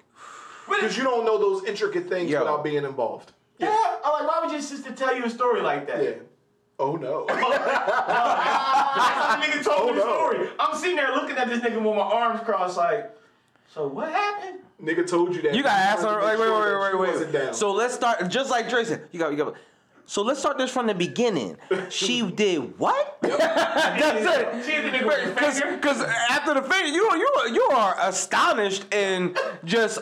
Because 0.68 0.96
you 0.96 1.04
don't 1.04 1.24
know 1.26 1.38
those 1.38 1.64
intricate 1.64 2.08
things 2.08 2.30
Yo. 2.30 2.40
without 2.40 2.64
being 2.64 2.84
involved. 2.84 3.32
Yeah, 3.58 3.68
I'm 4.04 4.12
like, 4.12 4.22
oh, 4.22 4.26
why 4.26 4.40
would 4.42 4.52
your 4.52 4.60
sister 4.60 4.92
tell 4.92 5.16
you 5.16 5.24
a 5.24 5.30
story 5.30 5.60
like 5.60 5.86
that? 5.86 6.02
Yeah. 6.02 6.10
Oh 6.78 6.96
no. 6.96 7.26
Oh, 7.30 7.50
That's 7.50 9.14
how 9.14 9.36
the 9.40 9.46
nigga 9.46 9.64
told 9.64 9.80
Oh, 9.80 9.86
me 9.92 9.98
the 9.98 10.02
oh, 10.02 10.06
no. 10.06 10.12
story. 10.14 10.48
I'm 10.58 10.76
sitting 10.76 10.96
there 10.96 11.14
looking 11.14 11.36
at 11.36 11.48
this 11.48 11.60
nigga 11.60 11.76
with 11.76 11.84
my 11.96 12.02
arms 12.02 12.40
crossed, 12.44 12.76
like, 12.76 13.10
so 13.72 13.86
what 13.86 14.10
happened? 14.10 14.60
Nigga 14.82 15.06
told 15.06 15.34
you 15.34 15.42
that. 15.42 15.54
You 15.54 15.62
gotta 15.62 15.74
ask 15.82 16.02
wanted 16.04 16.14
her. 16.16 16.20
to 16.20 16.26
Like, 16.26 16.38
wait, 16.38 16.50
wait, 16.98 17.30
wait, 17.32 17.32
wait. 17.46 17.54
So 17.54 17.72
let's 17.72 17.94
start 17.94 18.28
just 18.28 18.50
like 18.50 18.68
Dre 18.68 18.84
said. 18.84 19.08
You 19.12 19.18
got, 19.18 19.30
you 19.32 19.36
got. 19.38 19.54
So 20.08 20.22
let's 20.22 20.38
start 20.38 20.56
this 20.58 20.70
from 20.70 20.86
the 20.86 20.94
beginning. 20.94 21.56
She 21.90 22.22
did 22.30 22.78
what? 22.78 23.18
That's 23.22 24.38
it. 24.38 24.64
She 24.64 24.70
hit 24.72 24.92
the 24.92 24.98
nigga 24.98 25.06
with 25.06 25.34
the 25.34 25.76
Because 25.76 26.00
after 26.02 26.54
the 26.54 26.62
finger, 26.62 26.88
you 26.88 27.04
you 27.16 27.54
you 27.54 27.62
are 27.72 27.96
astonished 28.00 28.84
and 28.92 29.36
just 29.64 29.98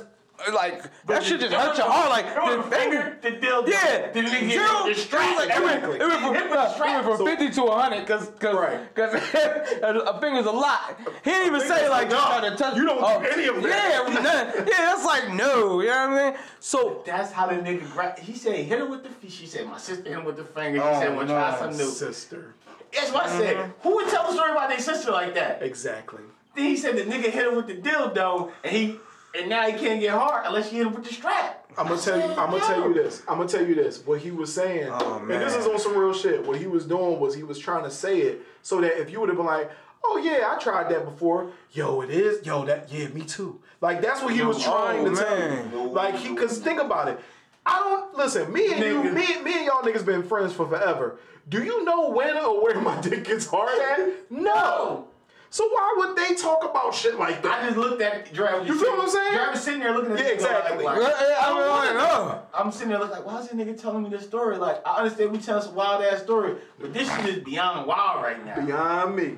like 0.52 0.82
that 1.06 1.22
shit 1.22 1.40
just 1.40 1.54
hurt 1.54 1.76
your 1.78 1.86
heart. 1.88 2.10
Like 2.10 2.26
the 2.34 2.76
finger. 2.76 3.18
the 3.22 3.30
dildo. 3.30 3.68
Yeah, 3.68 4.10
the 4.12 4.20
nigga 4.20 4.50
zero. 4.50 4.66
the 4.66 4.84
It 4.84 4.88
was 4.88 5.02
strap. 5.02 5.36
like- 5.36 5.50
it 5.56 5.62
went- 5.62 5.84
it 5.84 5.98
went 6.00 6.20
from, 6.20 6.34
Hit 6.34 6.42
with 6.44 6.52
the 6.52 6.60
uh, 6.60 6.74
it 6.74 6.80
went 7.06 7.16
from 7.18 7.26
50 7.26 7.50
to 7.50 7.62
100 7.62 8.00
because 8.00 8.26
because 8.30 8.54
Right. 8.56 8.94
because 8.94 9.14
a 10.14 10.18
finger's 10.20 10.46
a 10.46 10.50
lot. 10.50 10.98
He 11.24 11.30
didn't 11.30 11.46
even 11.54 11.60
say 11.60 11.88
like 11.88 12.08
enough. 12.08 12.28
trying 12.40 12.50
to 12.50 12.56
touch. 12.56 12.76
You 12.76 12.84
don't 12.84 12.98
do 13.22 13.28
any 13.28 13.46
of 13.48 13.62
that. 13.62 14.04
Yeah, 14.08 14.14
none. 14.14 14.66
yeah, 14.66 14.76
that's 14.86 15.04
like 15.04 15.32
no. 15.32 15.80
You 15.80 15.88
know 15.88 16.08
what 16.08 16.20
I 16.20 16.30
mean? 16.30 16.38
So 16.60 17.02
That's 17.06 17.30
how 17.32 17.46
the 17.46 17.54
nigga 17.56 17.90
grabbed. 17.92 18.18
He 18.18 18.34
said 18.34 18.56
hit 18.56 18.78
her 18.78 18.86
with 18.86 19.04
the. 19.04 19.10
feet. 19.10 19.30
She 19.32 19.46
said 19.46 19.66
my 19.68 19.78
sister 19.78 20.04
hit 20.08 20.18
him 20.18 20.24
with 20.24 20.36
the 20.36 20.44
finger. 20.44 20.78
He 20.80 20.84
Oh, 20.84 21.00
said 21.00 21.16
we'll 21.16 21.26
try 21.26 21.50
no. 21.52 21.58
something 21.58 21.78
new. 21.78 21.84
Sister. 21.90 22.54
That's 22.92 23.12
what 23.12 23.26
I 23.26 23.38
said. 23.38 23.72
Who 23.82 23.94
would 23.96 24.08
tell 24.08 24.28
a 24.28 24.32
story 24.32 24.50
about 24.52 24.68
their 24.68 24.78
sister 24.80 25.10
like 25.12 25.34
that? 25.34 25.62
Exactly. 25.62 26.22
Then 26.56 26.64
he 26.66 26.76
said 26.76 26.96
the 26.96 27.02
nigga 27.02 27.30
hit 27.30 27.46
him 27.48 27.56
with 27.56 27.66
the 27.66 27.74
dildo, 27.76 28.52
and 28.62 28.72
he 28.72 28.96
and 29.38 29.48
now 29.48 29.66
he 29.68 29.72
can't 29.78 30.00
get 30.00 30.10
hard 30.12 30.46
unless 30.46 30.72
you 30.72 30.78
hit 30.78 30.86
him 30.86 30.94
with 30.94 31.04
the 31.04 31.12
strap. 31.14 31.60
I'm 31.76 31.88
gonna 31.88 32.00
tell 32.00 32.16
you. 32.18 32.24
I'm 32.34 32.50
gonna 32.50 32.60
tell 32.60 32.88
you 32.88 32.94
this. 32.94 33.22
I'm 33.28 33.38
gonna 33.38 33.48
tell 33.48 33.66
you 33.66 33.74
this. 33.74 33.98
What 34.06 34.20
he 34.20 34.30
was 34.30 34.52
saying, 34.54 34.88
Oh, 34.92 35.18
and 35.18 35.30
this 35.30 35.54
is 35.56 35.66
on 35.66 35.78
some 35.78 35.96
real 35.96 36.14
shit. 36.14 36.46
What 36.46 36.56
he 36.58 36.66
was 36.66 36.84
doing 36.86 37.18
was 37.18 37.34
he 37.34 37.42
was 37.42 37.58
trying 37.58 37.82
to 37.84 37.90
say 37.90 38.20
it 38.20 38.42
so 38.62 38.80
that 38.80 39.00
if 39.00 39.10
you 39.10 39.18
would 39.20 39.28
have 39.28 39.36
been 39.36 39.46
like, 39.46 39.70
"Oh 40.04 40.18
yeah, 40.18 40.52
I 40.54 40.58
tried 40.60 40.88
that 40.90 41.04
before," 41.04 41.50
yo, 41.72 42.00
it 42.02 42.10
is, 42.10 42.46
yo, 42.46 42.64
that 42.66 42.92
yeah, 42.92 43.08
me 43.08 43.22
too. 43.22 43.60
Like 43.80 44.00
that's 44.02 44.22
what 44.22 44.34
he 44.34 44.42
was 44.42 44.62
trying 44.62 45.06
Oh, 45.06 45.10
to 45.10 45.16
tell 45.16 45.36
man. 45.38 45.70
you. 45.72 45.88
Like 45.88 46.14
he, 46.14 46.34
cause 46.36 46.58
think 46.58 46.80
about 46.80 47.08
it. 47.08 47.18
I 47.66 47.80
don't 47.80 48.14
listen. 48.16 48.52
Me 48.52 48.72
and 48.72 48.80
you, 48.84 49.02
me, 49.12 49.42
me 49.42 49.54
and 49.56 49.66
y'all 49.66 49.82
niggas 49.82 50.04
been 50.06 50.22
friends 50.22 50.52
for 50.52 50.68
forever. 50.68 51.18
Do 51.48 51.62
you 51.62 51.84
know 51.84 52.08
when 52.10 52.36
or 52.36 52.62
where 52.62 52.80
my 52.80 53.00
dick 53.02 53.24
gets 53.24 53.46
hard 53.46 53.70
at? 53.80 54.30
No. 54.30 55.08
So 55.54 55.68
why 55.68 55.94
would 55.98 56.16
they 56.16 56.34
talk 56.34 56.64
about 56.68 56.92
shit 56.92 57.16
like 57.16 57.40
that? 57.44 57.62
I 57.62 57.66
just 57.66 57.76
looked 57.76 58.02
at 58.02 58.32
Dre. 58.32 58.66
You 58.66 58.76
feel 58.76 58.90
what 58.96 59.04
I'm 59.04 59.08
saying? 59.08 59.34
Dre 59.36 59.50
was 59.52 59.60
sitting 59.62 59.78
there 59.78 59.94
looking 59.96 60.10
at 60.10 60.18
Yeah, 60.18 60.24
exactly. 60.32 60.84
Like, 60.84 60.96
Yeah, 60.98 61.04
like, 61.04 61.14
yeah, 61.28 61.36
I 61.38 61.54
mean, 61.54 61.68
like, 61.68 62.08
no. 62.08 62.42
I'm 62.52 62.72
sitting 62.72 62.88
there 62.88 62.98
looking 62.98 63.14
like, 63.14 63.24
why 63.24 63.38
is 63.38 63.46
this 63.48 63.54
nigga 63.54 63.80
telling 63.80 64.02
me 64.02 64.08
this 64.10 64.24
story? 64.24 64.56
Like, 64.58 64.84
I 64.84 64.96
understand 64.96 65.30
we 65.30 65.38
tell 65.38 65.62
some 65.62 65.76
wild 65.76 66.02
ass 66.02 66.22
story, 66.24 66.56
but 66.80 66.92
this 66.92 67.08
shit 67.08 67.26
is 67.26 67.44
beyond 67.44 67.86
wild 67.86 68.24
right 68.24 68.44
now. 68.44 68.66
Beyond 68.66 69.14
me. 69.14 69.34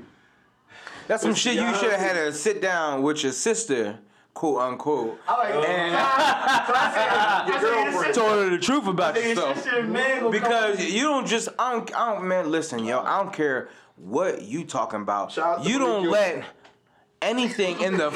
That's 1.07 1.21
some 1.21 1.33
It's 1.33 1.41
shit 1.41 1.57
you 1.57 1.75
should 1.75 1.91
have 1.91 2.01
had 2.01 2.15
to 2.15 2.33
sit 2.33 2.63
down 2.63 3.03
with 3.03 3.23
your 3.23 3.33
sister, 3.33 3.99
quote 4.33 4.63
unquote. 4.63 5.21
I 5.29 5.37
like, 5.37 5.69
And- 5.69 5.93
so 5.93 5.99
I, 6.01 6.65
so 6.67 6.73
I 6.73 6.93
said, 6.95 7.09
I 7.11 7.47
Your 7.47 7.61
said, 7.61 7.63
your 7.63 7.75
girlfriend. 7.85 8.07
sister- 8.07 8.21
Told 8.23 8.43
her 8.43 8.51
the 8.51 8.59
truth 8.59 8.87
about 8.87 9.19
I 9.19 9.21
said, 9.21 9.21
your 9.21 9.29
yourself. 9.35 9.57
sister 9.59 9.79
and 9.81 9.93
man 9.93 10.19
gonna 10.21 10.31
Because 10.31 10.83
you 10.91 11.03
don't 11.03 11.27
just 11.27 11.51
I 11.59 11.73
don't, 11.73 11.95
I 11.95 12.15
don't 12.15 12.27
man 12.27 12.51
listen 12.51 12.83
yo 12.87 13.01
I 13.01 13.19
don't 13.23 13.35
care 13.35 13.69
what 13.97 14.43
you 14.43 14.65
talking 14.65 15.03
about? 15.03 15.33
Shout 15.33 15.59
out 15.59 15.65
to 15.65 15.71
you 15.71 15.79
don't 15.79 16.09
let 16.09 16.45
anything 17.23 17.81
in 17.81 17.97
the 17.97 18.13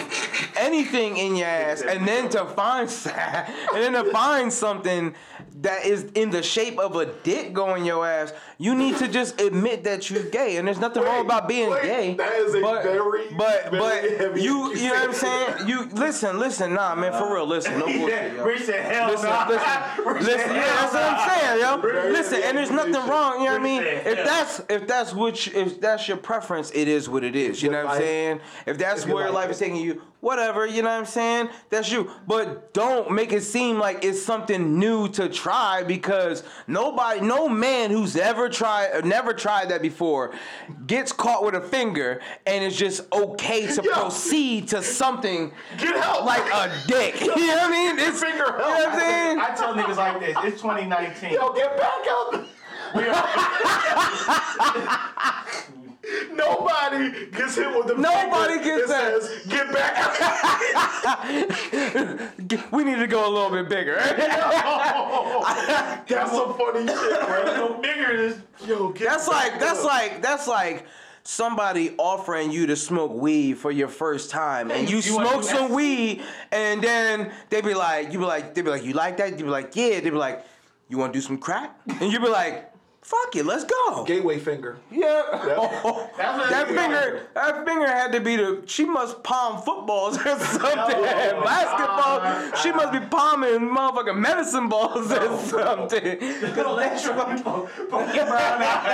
anything 0.57 1.17
in 1.17 1.35
your 1.35 1.47
ass 1.47 1.83
and 1.83 2.07
then 2.07 2.29
to 2.29 2.45
find 2.45 2.89
and 3.17 3.55
then 3.75 3.93
to 3.93 4.05
find 4.11 4.53
something 4.53 5.15
that 5.63 5.85
is 5.87 6.05
in 6.15 6.31
the 6.31 6.43
shape 6.43 6.79
of 6.79 6.95
a 6.97 7.07
dick 7.23 7.53
going 7.53 7.85
your 7.85 8.07
ass 8.07 8.33
you 8.59 8.75
need 8.75 8.97
to 8.97 9.09
just 9.09 9.41
admit 9.41 9.85
that 9.85 10.11
you're 10.11 10.25
gay 10.25 10.57
and 10.59 10.69
there's 10.69 10.79
nothing 10.79 11.03
wrong 11.03 11.25
about 11.25 11.49
being 11.49 11.71
wait, 11.71 11.83
gay 11.83 12.15
that 12.15 12.33
is 12.35 12.55
a 12.55 12.61
but, 12.61 12.83
very, 12.83 13.33
but 13.37 13.71
very 13.71 13.79
but 13.79 14.21
heavy 14.21 14.43
you 14.43 14.75
you 14.75 14.89
know 14.89 14.95
what 14.95 15.09
I'm 15.09 15.15
saying 15.15 15.69
you 15.69 15.85
listen 15.87 16.39
listen 16.39 16.75
nah 16.75 16.95
man 16.95 17.13
for 17.13 17.35
real 17.35 17.47
listen 17.47 17.79
no 17.79 17.87
bullshit 17.87 18.35
yo. 18.35 18.57
Said, 18.59 18.93
hell 18.93 19.11
Listen, 19.11 19.31
no. 19.31 19.47
listen, 19.49 20.05
listen. 20.27 20.55
Yeah, 20.55 20.65
that's 20.65 20.93
what 20.93 21.03
I'm 21.03 21.29
saying, 21.29 21.61
yo. 21.61 22.11
Listen, 22.13 22.43
and 22.43 22.57
there's 22.59 22.71
nothing 22.71 22.95
wrong. 23.09 23.41
You 23.41 23.47
know 23.47 23.53
what 23.53 23.61
I 23.61 23.65
mean? 23.65 23.83
If 23.83 24.25
that's 24.25 24.63
if 24.69 24.87
that's 24.87 25.15
which 25.15 25.49
if 25.55 25.81
that's 25.81 26.09
your 26.09 26.17
preference, 26.17 26.71
it 26.75 26.89
is 26.89 27.09
what 27.09 27.25
it 27.25 27.37
is. 27.37 27.63
You 27.63 27.71
know 27.71 27.85
what 27.85 27.95
I'm 27.95 28.01
saying? 28.01 28.41
If 28.67 28.79
that's 28.96 29.07
where 29.07 29.26
like 29.26 29.35
life 29.35 29.48
it. 29.48 29.53
is 29.53 29.59
taking 29.59 29.76
you, 29.76 30.03
whatever. 30.20 30.66
You 30.66 30.83
know 30.83 30.88
what 30.90 30.98
I'm 30.98 31.07
saying? 31.07 31.48
That's 31.70 31.90
you. 31.90 32.11
But 32.26 32.72
don't 32.74 33.11
make 33.12 33.33
it 33.33 33.42
seem 33.42 33.79
like 33.79 34.05
it's 34.05 34.22
something 34.22 34.79
new 34.79 35.09
to 35.11 35.29
try 35.29 35.83
because 35.83 36.42
nobody, 36.66 37.20
no 37.20 37.48
man 37.48 37.90
who's 37.90 38.16
ever 38.16 38.48
tried, 38.48 38.90
or 38.94 39.03
never 39.03 39.33
tried 39.33 39.68
that 39.70 39.83
before, 39.83 40.33
gets 40.87 41.12
caught 41.12 41.44
with 41.44 41.55
a 41.55 41.61
finger 41.61 42.20
and 42.46 42.64
it's 42.64 42.76
just 42.76 43.00
okay 43.12 43.66
to 43.66 43.83
Yo. 43.83 43.92
proceed 43.92 44.68
to 44.68 44.83
something 44.83 45.53
Get 45.79 45.96
help. 45.96 46.24
like 46.24 46.44
a 46.53 46.70
dick. 46.87 47.20
You 47.20 47.46
know 47.46 47.55
what 47.57 47.68
I 47.68 47.70
mean? 47.70 47.98
It's 47.98 48.20
Finger 48.20 48.44
You 48.44 48.50
know 48.50 48.59
what 48.59 48.88
I'm 48.88 48.98
saying? 48.98 49.38
I 49.40 49.55
tell 49.55 49.74
niggas 49.74 49.96
like 49.96 50.20
this. 50.20 50.37
It's 50.44 50.61
2019. 50.61 51.33
Yo, 51.33 51.53
get 51.53 51.76
back 51.76 52.07
up. 52.11 52.46
We 52.94 53.05
are- 53.07 53.31
Nobody 56.33 57.31
gets 57.31 57.57
hit 57.57 57.69
with 57.77 57.89
the 57.89 57.95
Nobody 57.95 58.63
gets 58.65 58.89
that 58.89 59.23
says, 59.23 59.47
get 59.47 59.71
back 59.73 59.93
we 62.73 62.85
need 62.85 62.99
to 62.99 63.07
go 63.07 63.29
a 63.29 63.31
little 63.31 63.51
bit 63.51 63.69
bigger. 63.69 63.97
That's 66.09 66.33
some 66.33 66.57
funny 66.57 66.87
shit, 66.87 67.27
bro. 67.27 67.45
no 67.45 67.75
bigger 67.83 68.17
than 68.17 68.29
this. 68.31 68.39
Yo, 68.67 68.89
get 68.91 69.09
that's 69.09 69.29
like 69.29 69.53
back 69.53 69.61
that's 69.61 69.85
like 69.85 70.23
that's 70.23 70.47
like 70.47 70.87
somebody 71.23 71.95
offering 71.99 72.51
you 72.51 72.67
to 72.67 72.77
smoke 72.77 73.13
weed 73.13 73.59
for 73.59 73.71
your 73.71 73.89
first 73.89 74.31
time 74.31 74.71
and 74.71 74.89
you, 74.89 74.97
You 74.97 75.03
smoke 75.03 75.45
some 75.45 75.73
weed 75.73 76.23
and 76.51 76.83
then 76.83 77.33
they 77.51 77.61
be 77.61 77.75
like 77.75 78.13
you 78.13 78.19
be 78.19 78.25
like 78.25 78.55
they 78.55 78.63
be 78.63 78.71
like 78.71 78.85
you 78.85 78.95
like 78.95 79.19
that? 79.19 79.39
You 79.39 79.45
be 79.45 79.51
like 79.51 79.77
yeah. 79.77 80.01
They 80.01 80.11
be 80.11 80.17
like 80.17 80.45
you 80.89 80.99
want 80.99 81.13
to 81.13 81.19
do 81.19 81.23
some 81.23 81.39
crack? 81.39 81.79
And 82.01 82.13
you 82.13 82.21
be 82.21 82.29
like 82.29 82.69
fuck 83.03 83.35
it 83.37 83.45
let's 83.47 83.65
go. 83.65 84.05
Gateway 84.05 84.39
finger. 84.39 84.77
yeah. 84.91 85.23
That's 86.17 86.51
that 86.51 86.69
finger 86.69 87.27
that 87.35 87.65
finger 87.67 87.87
had 87.87 88.13
to 88.13 88.21
be 88.21 88.37
the 88.37 88.63
she 88.67 88.85
must 88.85 89.23
palm 89.23 89.63
footballs 89.63 90.17
or 90.19 90.39
something. 90.39 90.69
Oh, 90.69 91.43
basketball 91.45 92.57
she 92.63 92.73
must 92.73 92.93
be 92.93 93.01
palming 93.01 93.61
motherfucking 93.61 94.19
medicine 94.19 94.69
balls 94.69 95.11
or 95.13 95.39
something. 95.39 96.21
Shorty 96.21 97.43
po- 97.43 97.69
brown 97.89 98.63
eye. 98.63 98.87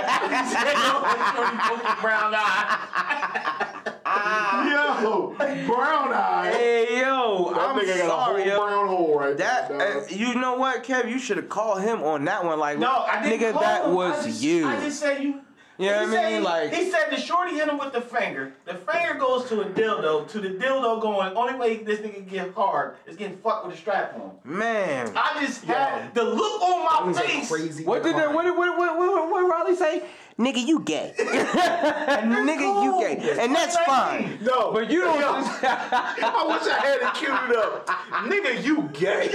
Don't 0.76 1.02
let 1.02 1.34
Shorty 1.34 1.58
poke 1.58 2.00
brown 2.00 2.32
eye. 2.34 3.92
Yo, 4.06 5.34
brown 5.66 6.12
eye. 6.12 6.52
Hey 6.56 7.00
yo, 7.00 7.50
That 7.52 7.60
I'm 7.60 7.78
nigga 7.78 7.98
got 7.98 8.08
sorry, 8.08 8.42
a 8.42 8.46
yo. 8.46 8.54
whole 8.56 8.66
brown 8.66 8.88
hole 8.88 9.18
right 9.18 9.36
That 9.36 9.68
there. 9.68 9.98
uh, 10.02 10.06
you 10.08 10.34
know 10.36 10.54
what, 10.56 10.84
Kev? 10.84 11.10
You 11.10 11.18
should 11.18 11.36
have 11.38 11.48
called 11.48 11.82
him 11.82 12.02
on 12.02 12.24
that 12.26 12.44
one. 12.44 12.58
Like, 12.60 12.78
No, 12.78 13.04
I 13.04 13.22
didn't 13.28 13.40
nigga, 13.40 13.52
call 13.52 13.62
that 13.62 13.84
him. 13.86 13.94
was 13.94 14.22
I 14.24 14.26
just, 14.28 14.42
you. 14.42 14.68
I 14.68 14.80
just 14.80 15.00
said 15.00 15.22
you. 15.22 15.40
You 15.78 15.90
know 15.90 15.98
He 16.04 16.06
what 16.06 16.18
I 16.18 16.22
said- 16.22 16.32
mean? 16.32 16.42
Like, 16.42 16.72
he 16.72 16.90
said 16.90 17.10
the 17.10 17.18
shorty 17.20 17.54
hit 17.56 17.68
him 17.68 17.76
with 17.76 17.92
the 17.92 18.00
finger. 18.00 18.54
The 18.64 18.74
finger 18.76 19.14
goes 19.18 19.46
to 19.50 19.60
a 19.60 19.64
dildo. 19.66 20.26
To 20.28 20.40
the 20.40 20.48
dildo 20.50 21.02
going. 21.02 21.36
Only 21.36 21.54
way 21.56 21.76
this 21.82 22.00
nigga 22.00 22.14
can 22.14 22.24
get 22.24 22.54
hard 22.54 22.94
is 23.06 23.14
getting 23.16 23.36
fucked 23.36 23.66
with 23.66 23.74
a 23.74 23.78
strap 23.78 24.14
on. 24.14 24.30
man. 24.44 25.12
I 25.14 25.44
just 25.44 25.64
had 25.64 26.14
the 26.14 26.22
look 26.24 26.62
on 26.62 27.12
my 27.12 27.20
face. 27.20 27.50
crazy. 27.50 27.84
What 27.84 28.02
did 28.04 28.16
that? 28.16 28.32
What 28.32 28.44
did 28.44 28.56
what 28.56 28.78
what 28.78 28.96
what, 28.96 29.30
what 29.30 29.40
Raleigh 29.42 29.45
say? 29.45 29.45
Nigga, 30.38 30.66
you 30.66 30.80
gay. 30.80 31.14
Nigga, 31.18 32.84
you 32.84 33.00
gay, 33.00 33.38
and 33.40 33.54
that's 33.54 33.76
fine. 33.78 34.38
No, 34.42 34.70
But 34.70 34.90
you 34.90 35.00
don't. 35.00 35.18
Yo, 35.18 35.26
I 35.32 36.44
wish 36.46 36.62
I 36.70 36.78
had 36.78 37.00
it 37.00 37.14
queued 37.14 37.56
up. 37.56 37.86
Nigga, 38.28 38.62
you 38.62 38.82
gay. 38.92 39.30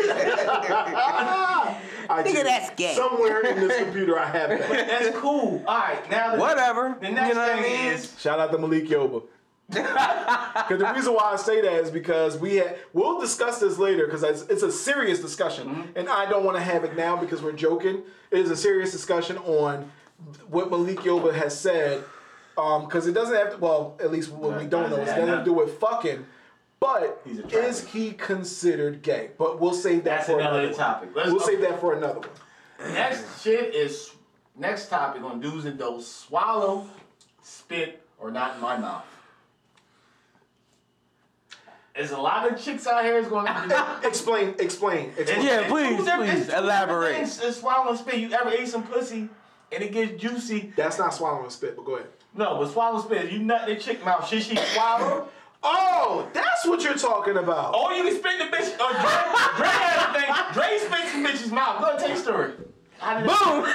I 2.10 2.24
Nigga, 2.24 2.34
do. 2.34 2.44
that's 2.44 2.70
gay. 2.76 2.94
Somewhere 2.94 3.42
in 3.42 3.68
this 3.68 3.84
computer, 3.84 4.20
I 4.20 4.26
have 4.26 4.50
that. 4.50 4.70
That's 4.70 5.18
cool. 5.18 5.64
All 5.66 5.78
right, 5.80 6.08
now 6.12 6.34
the, 6.36 6.40
Whatever. 6.40 6.96
The 7.02 7.10
next 7.10 7.30
You 7.30 7.34
know 7.34 7.42
what 7.42 7.50
I 7.52 7.62
thing 7.64 7.72
mean? 7.86 7.94
is 7.94 8.20
Shout 8.20 8.40
out 8.40 8.52
to 8.52 8.60
Malik 8.60 8.88
Yoba. 8.88 9.24
Because 9.70 10.80
the 10.80 10.92
reason 10.94 11.14
why 11.14 11.32
I 11.34 11.36
say 11.38 11.62
that 11.62 11.74
is 11.82 11.90
because 11.90 12.38
we 12.38 12.58
had, 12.58 12.78
we'll 12.94 13.20
discuss 13.22 13.60
this 13.60 13.78
later 13.78 14.06
because 14.06 14.22
it's, 14.22 14.42
it's 14.44 14.64
a 14.64 14.72
serious 14.72 15.20
discussion, 15.20 15.68
mm-hmm. 15.70 15.98
and 15.98 16.10
I 16.10 16.30
don't 16.30 16.44
want 16.44 16.58
to 16.58 16.64
have 16.64 16.84
it 16.84 16.96
now 16.96 17.16
because 17.16 17.42
we're 17.42 17.54
joking. 17.54 18.04
It 18.32 18.40
is 18.40 18.52
a 18.52 18.58
serious 18.58 18.92
discussion 18.92 19.38
on 19.38 19.90
what 20.48 20.70
Malik 20.70 21.00
Yoba 21.00 21.34
has 21.34 21.58
said, 21.60 22.04
um, 22.58 22.86
because 22.86 23.08
it 23.08 23.14
doesn't 23.14 23.36
have 23.36 23.52
to. 23.54 23.58
Well, 23.58 23.98
at 24.00 24.12
least 24.12 24.32
what 24.32 24.58
we 24.60 24.66
don't 24.66 24.90
know, 24.90 24.98
it 24.98 25.06
doesn't 25.06 25.28
have 25.28 25.40
to 25.40 25.46
do 25.46 25.54
with 25.54 25.80
fucking. 25.80 26.26
But 26.80 27.22
is 27.52 27.88
he 27.90 28.12
considered 28.14 29.04
gay? 29.04 29.32
But 29.38 29.60
we'll 29.62 29.74
save 29.74 30.04
that 30.06 30.26
That's 30.26 30.26
for 30.30 30.40
another 30.40 30.60
another 30.62 30.68
one. 30.70 30.78
topic. 30.78 31.10
Let's 31.16 31.30
we'll 31.30 31.40
save 31.40 31.62
that 31.62 31.80
for 31.80 31.94
another 31.94 32.22
one. 32.22 32.94
next 32.94 33.44
shit 33.44 33.76
is 33.76 34.12
next 34.58 34.90
topic 34.90 35.22
on 35.22 35.40
do's 35.40 35.66
and 35.66 35.78
don'ts. 35.78 36.08
Swallow, 36.08 36.88
spit, 37.44 38.02
or 38.18 38.32
not 38.32 38.56
in 38.56 38.62
my 38.62 38.78
mouth. 38.78 39.06
There's 41.96 42.12
a 42.12 42.18
lot 42.18 42.50
of 42.52 42.60
chicks 42.60 42.88
out 42.88 43.04
here 43.04 43.18
is 43.18 43.28
going 43.28 43.46
to 43.46 44.00
Explain, 44.04 44.56
explain, 44.60 45.12
explain. 45.18 45.46
Yeah, 45.46 45.68
please, 45.68 46.02
please, 46.02 46.50
elaborate. 46.50 47.18
It's 47.22 47.58
swallow 47.58 47.90
and 47.90 48.00
spit. 48.00 48.16
You 48.16 48.32
ever 48.32 48.50
ate 48.50 48.68
some 48.70 48.84
pussy 48.84 49.30
and 49.72 49.84
it 49.84 49.92
gets 49.92 50.22
juicy? 50.22 50.74
That's 50.76 50.98
not 50.98 51.14
swallowing 51.14 51.50
spit, 51.50 51.76
but 51.76 51.86
go 51.86 51.96
ahead. 51.96 52.08
No, 52.36 52.58
but 52.58 52.72
swallowing 52.72 53.04
spit. 53.04 53.32
You 53.32 53.40
nut 53.40 53.68
the 53.68 53.76
chick 53.76 54.04
mouth. 54.06 54.28
Should 54.28 54.44
she 54.44 54.56
swallow? 54.56 55.28
Oh, 55.64 56.28
that's 56.34 56.66
what 56.66 56.82
you're 56.84 56.96
talking 56.96 57.38
about. 57.38 57.76
Or 57.76 57.92
you 57.94 58.04
can 58.04 58.16
spit 58.18 58.40
in 58.42 58.50
the 58.50 58.58
bitch. 58.58 58.74
Or 58.80 58.92
Dre, 58.94 59.58
Dre 59.58 59.68
has 59.70 60.10
a 60.10 60.14
thing. 60.20 60.54
Dre 60.54 60.78
spits 60.80 61.14
in 61.14 61.24
bitch's 61.24 61.52
mouth. 61.52 61.80
Go 61.82 61.88
ahead, 61.88 62.00
tell 62.00 62.10
your 62.10 62.18
story. 62.18 62.52
How 62.98 63.18
did 63.18 63.26
Boom. 63.26 63.66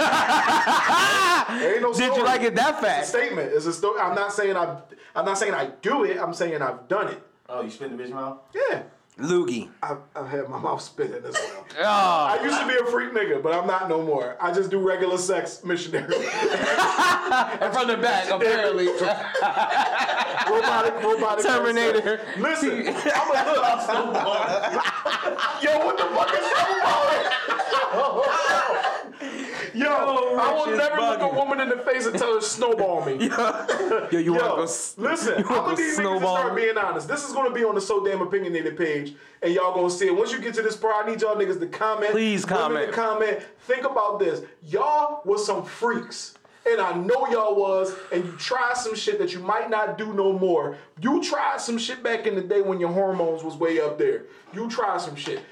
Ain't 1.61 1.83
no 1.83 1.93
Did 1.93 2.17
you 2.17 2.25
like 2.25 2.43
it 2.43 2.55
that 2.55 2.71
It's 2.75 2.79
a 2.79 2.83
fast? 2.83 3.09
statement. 3.11 3.53
It's 3.53 3.67
a 3.67 3.73
story. 3.73 4.01
I'm 4.01 4.15
not 4.15 4.33
saying 4.33 4.57
I. 4.57 4.81
I'm 5.15 5.25
not 5.25 5.39
saying 5.39 5.55
I 5.55 5.67
do 5.83 6.05
it. 6.05 6.19
I'm 6.19 6.33
saying 6.35 6.61
I've 6.63 6.87
done 6.89 7.09
it. 7.09 7.21
Oh, 7.49 7.63
you 7.63 7.71
spit 7.71 7.91
in 7.91 7.97
the 7.97 8.03
bitch 8.05 8.11
mouth? 8.11 8.39
Yeah, 8.55 8.83
Loogie. 9.19 9.71
I've, 9.83 9.99
I've 10.15 10.29
had 10.29 10.49
my 10.49 10.59
mouth 10.67 10.83
spitting 10.83 11.25
as 11.25 11.33
well. 11.35 11.67
Oh. 11.81 11.85
I 11.85 12.39
used 12.43 12.61
to 12.61 12.67
be 12.67 12.75
a 12.77 12.85
freak 12.91 13.13
nigga, 13.13 13.43
but 13.43 13.55
I'm 13.55 13.67
not 13.67 13.89
no 13.89 14.03
more. 14.03 14.37
I 14.41 14.53
just 14.53 14.71
do 14.71 14.79
regular 14.79 15.17
sex 15.19 15.65
missionary. 15.65 16.15
And 17.27 17.75
from 17.75 17.89
the 17.89 17.97
back, 17.97 18.31
apparently. 18.31 18.87
robotic, 20.49 21.03
robotic. 21.03 21.45
Terminator. 21.45 22.01
sex. 22.01 22.39
Listen, 22.39 22.71
I'm 23.13 23.31
a 23.31 23.33
little 23.51 23.65
look. 24.13 24.23
Yo, 25.61 25.85
what 25.85 25.97
the 25.99 26.05
fuck 26.15 26.33
is 26.33 26.45
snowballing? 26.47 27.27
Yo, 29.77 30.37
I 30.37 30.53
will 30.55 30.65
Rich 30.67 30.73
is 30.73 30.79
never 30.79 31.01
look 31.01 31.21
a 31.21 31.29
woman 31.35 31.61
in 31.61 31.69
the 31.69 31.77
face 31.79 32.07
and 32.07 32.19
tell 32.19 32.35
her 32.35 32.41
snowball 32.41 33.05
me. 33.05 33.15
Yo, 33.29 33.29
you 33.29 33.31
want 34.09 34.11
to 34.11 34.21
Yo, 34.21 34.57
go? 34.57 34.63
s- 34.63 34.95
listen, 34.97 35.39
you 35.39 35.45
I'm 35.49 35.57
wanna 35.57 35.77
gonna 35.77 35.77
go 35.77 35.83
need 35.83 35.99
niggas 35.99 36.21
to 36.21 36.27
start 36.27 36.55
me? 36.55 36.63
being 36.63 36.79
honest. 36.79 37.09
This 37.09 37.27
is 37.27 37.33
gonna 37.33 37.53
be 37.53 37.65
on 37.65 37.75
the 37.75 37.81
So 37.81 38.05
Damn 38.05 38.21
Opinionated 38.23 38.77
page, 38.77 39.15
and 39.43 39.53
y'all 39.53 39.75
gonna 39.75 39.91
see 39.91 40.07
it. 40.07 40.17
Once 40.17 40.33
you 40.33 40.41
get 40.41 40.55
to 40.55 40.63
this 40.63 40.77
part, 40.77 41.05
I 41.07 41.11
need 41.11 41.21
y'all 41.21 41.37
niggas 41.37 41.61
to 41.61 41.67
comment. 41.67 42.13
Please 42.13 42.45
comment. 42.45 42.89
To 42.89 42.93
comment. 42.93 43.41
Think 43.63 43.85
about 43.85 44.19
this. 44.19 44.43
Y'all 44.65 45.23
was 45.25 45.45
some 45.45 45.65
freaks. 45.65 46.35
And 46.69 46.81
I 46.81 46.95
know 46.95 47.29
y'all 47.29 47.55
was, 47.55 47.95
and 48.11 48.25
you 48.25 48.33
tried 48.33 48.77
some 48.77 48.97
shit 48.97 49.21
that 49.21 49.33
you 49.33 49.39
might 49.39 49.71
not 49.71 49.97
do 49.97 50.13
no 50.13 50.33
more. 50.33 50.77
You 51.01 51.23
tried 51.23 51.61
some 51.61 51.79
shit 51.79 52.03
back 52.03 52.27
in 52.27 52.35
the 52.35 52.41
day 52.41 52.61
when 52.61 52.81
your 52.81 52.91
hormones 52.91 53.45
was 53.45 53.55
way 53.57 53.81
up 53.81 53.99
there. 53.99 54.25
You 54.53 54.69
tried 54.69 55.01
some 55.01 55.15
shit. 55.15 55.43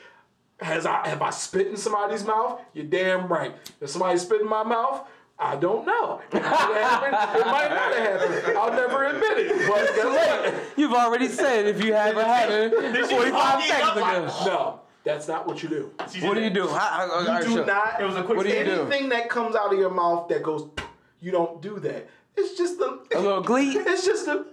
Has 0.60 0.86
I 0.86 1.06
have 1.08 1.20
I 1.20 1.30
spit 1.30 1.66
in 1.66 1.76
somebody's 1.76 2.24
mouth? 2.24 2.60
You're 2.72 2.84
damn 2.86 3.26
right. 3.28 3.54
If 3.80 3.90
somebody 3.90 4.18
spit 4.18 4.40
in 4.40 4.48
my 4.48 4.62
mouth, 4.62 5.06
I 5.38 5.56
don't 5.56 5.84
know. 5.84 6.20
It 6.32 6.34
might 6.34 6.44
happened. 6.44 7.40
It 7.40 7.46
might 7.46 7.68
not 7.70 7.92
have 7.94 8.20
happened. 8.20 8.56
I'll 8.58 8.72
never 8.72 9.04
admit 9.04 9.38
it. 9.38 9.68
But 9.68 9.94
guess 9.96 10.04
what? 10.04 10.78
You've 10.78 10.92
already 10.92 11.28
said 11.28 11.66
if 11.66 11.82
you 11.84 11.92
haven't 11.92 12.24
had 12.24 12.50
it 12.50 12.72
45 13.10 13.64
seconds 13.64 13.88
up 13.88 13.96
like- 13.96 14.16
ago. 14.16 14.32
No, 14.46 14.80
that's 15.02 15.26
not 15.26 15.46
what 15.48 15.60
you 15.62 15.68
do. 15.68 15.90
What 16.22 16.34
do 16.34 16.40
you 16.40 16.50
do? 16.50 16.68
How, 16.68 16.78
how, 16.78 17.10
all 17.10 17.24
right, 17.26 17.40
You 17.42 17.48
do 17.48 17.54
sure. 17.56 17.66
not. 17.66 18.00
It 18.00 18.04
was 18.04 18.16
a 18.16 18.22
quick 18.22 18.36
What 18.36 18.46
do 18.46 18.52
you 18.54 18.64
do? 18.64 18.82
anything 18.82 19.08
that 19.08 19.28
comes 19.28 19.56
out 19.56 19.72
of 19.72 19.78
your 19.78 19.90
mouth 19.90 20.28
that 20.28 20.42
goes, 20.44 20.68
you 21.20 21.32
don't 21.32 21.60
do 21.60 21.80
that. 21.80 22.08
It's 22.36 22.56
just 22.56 22.80
a, 22.80 23.00
A 23.16 23.20
little 23.20 23.42
glee? 23.42 23.70
It's 23.76 24.04
just 24.06 24.28
a, 24.28 24.44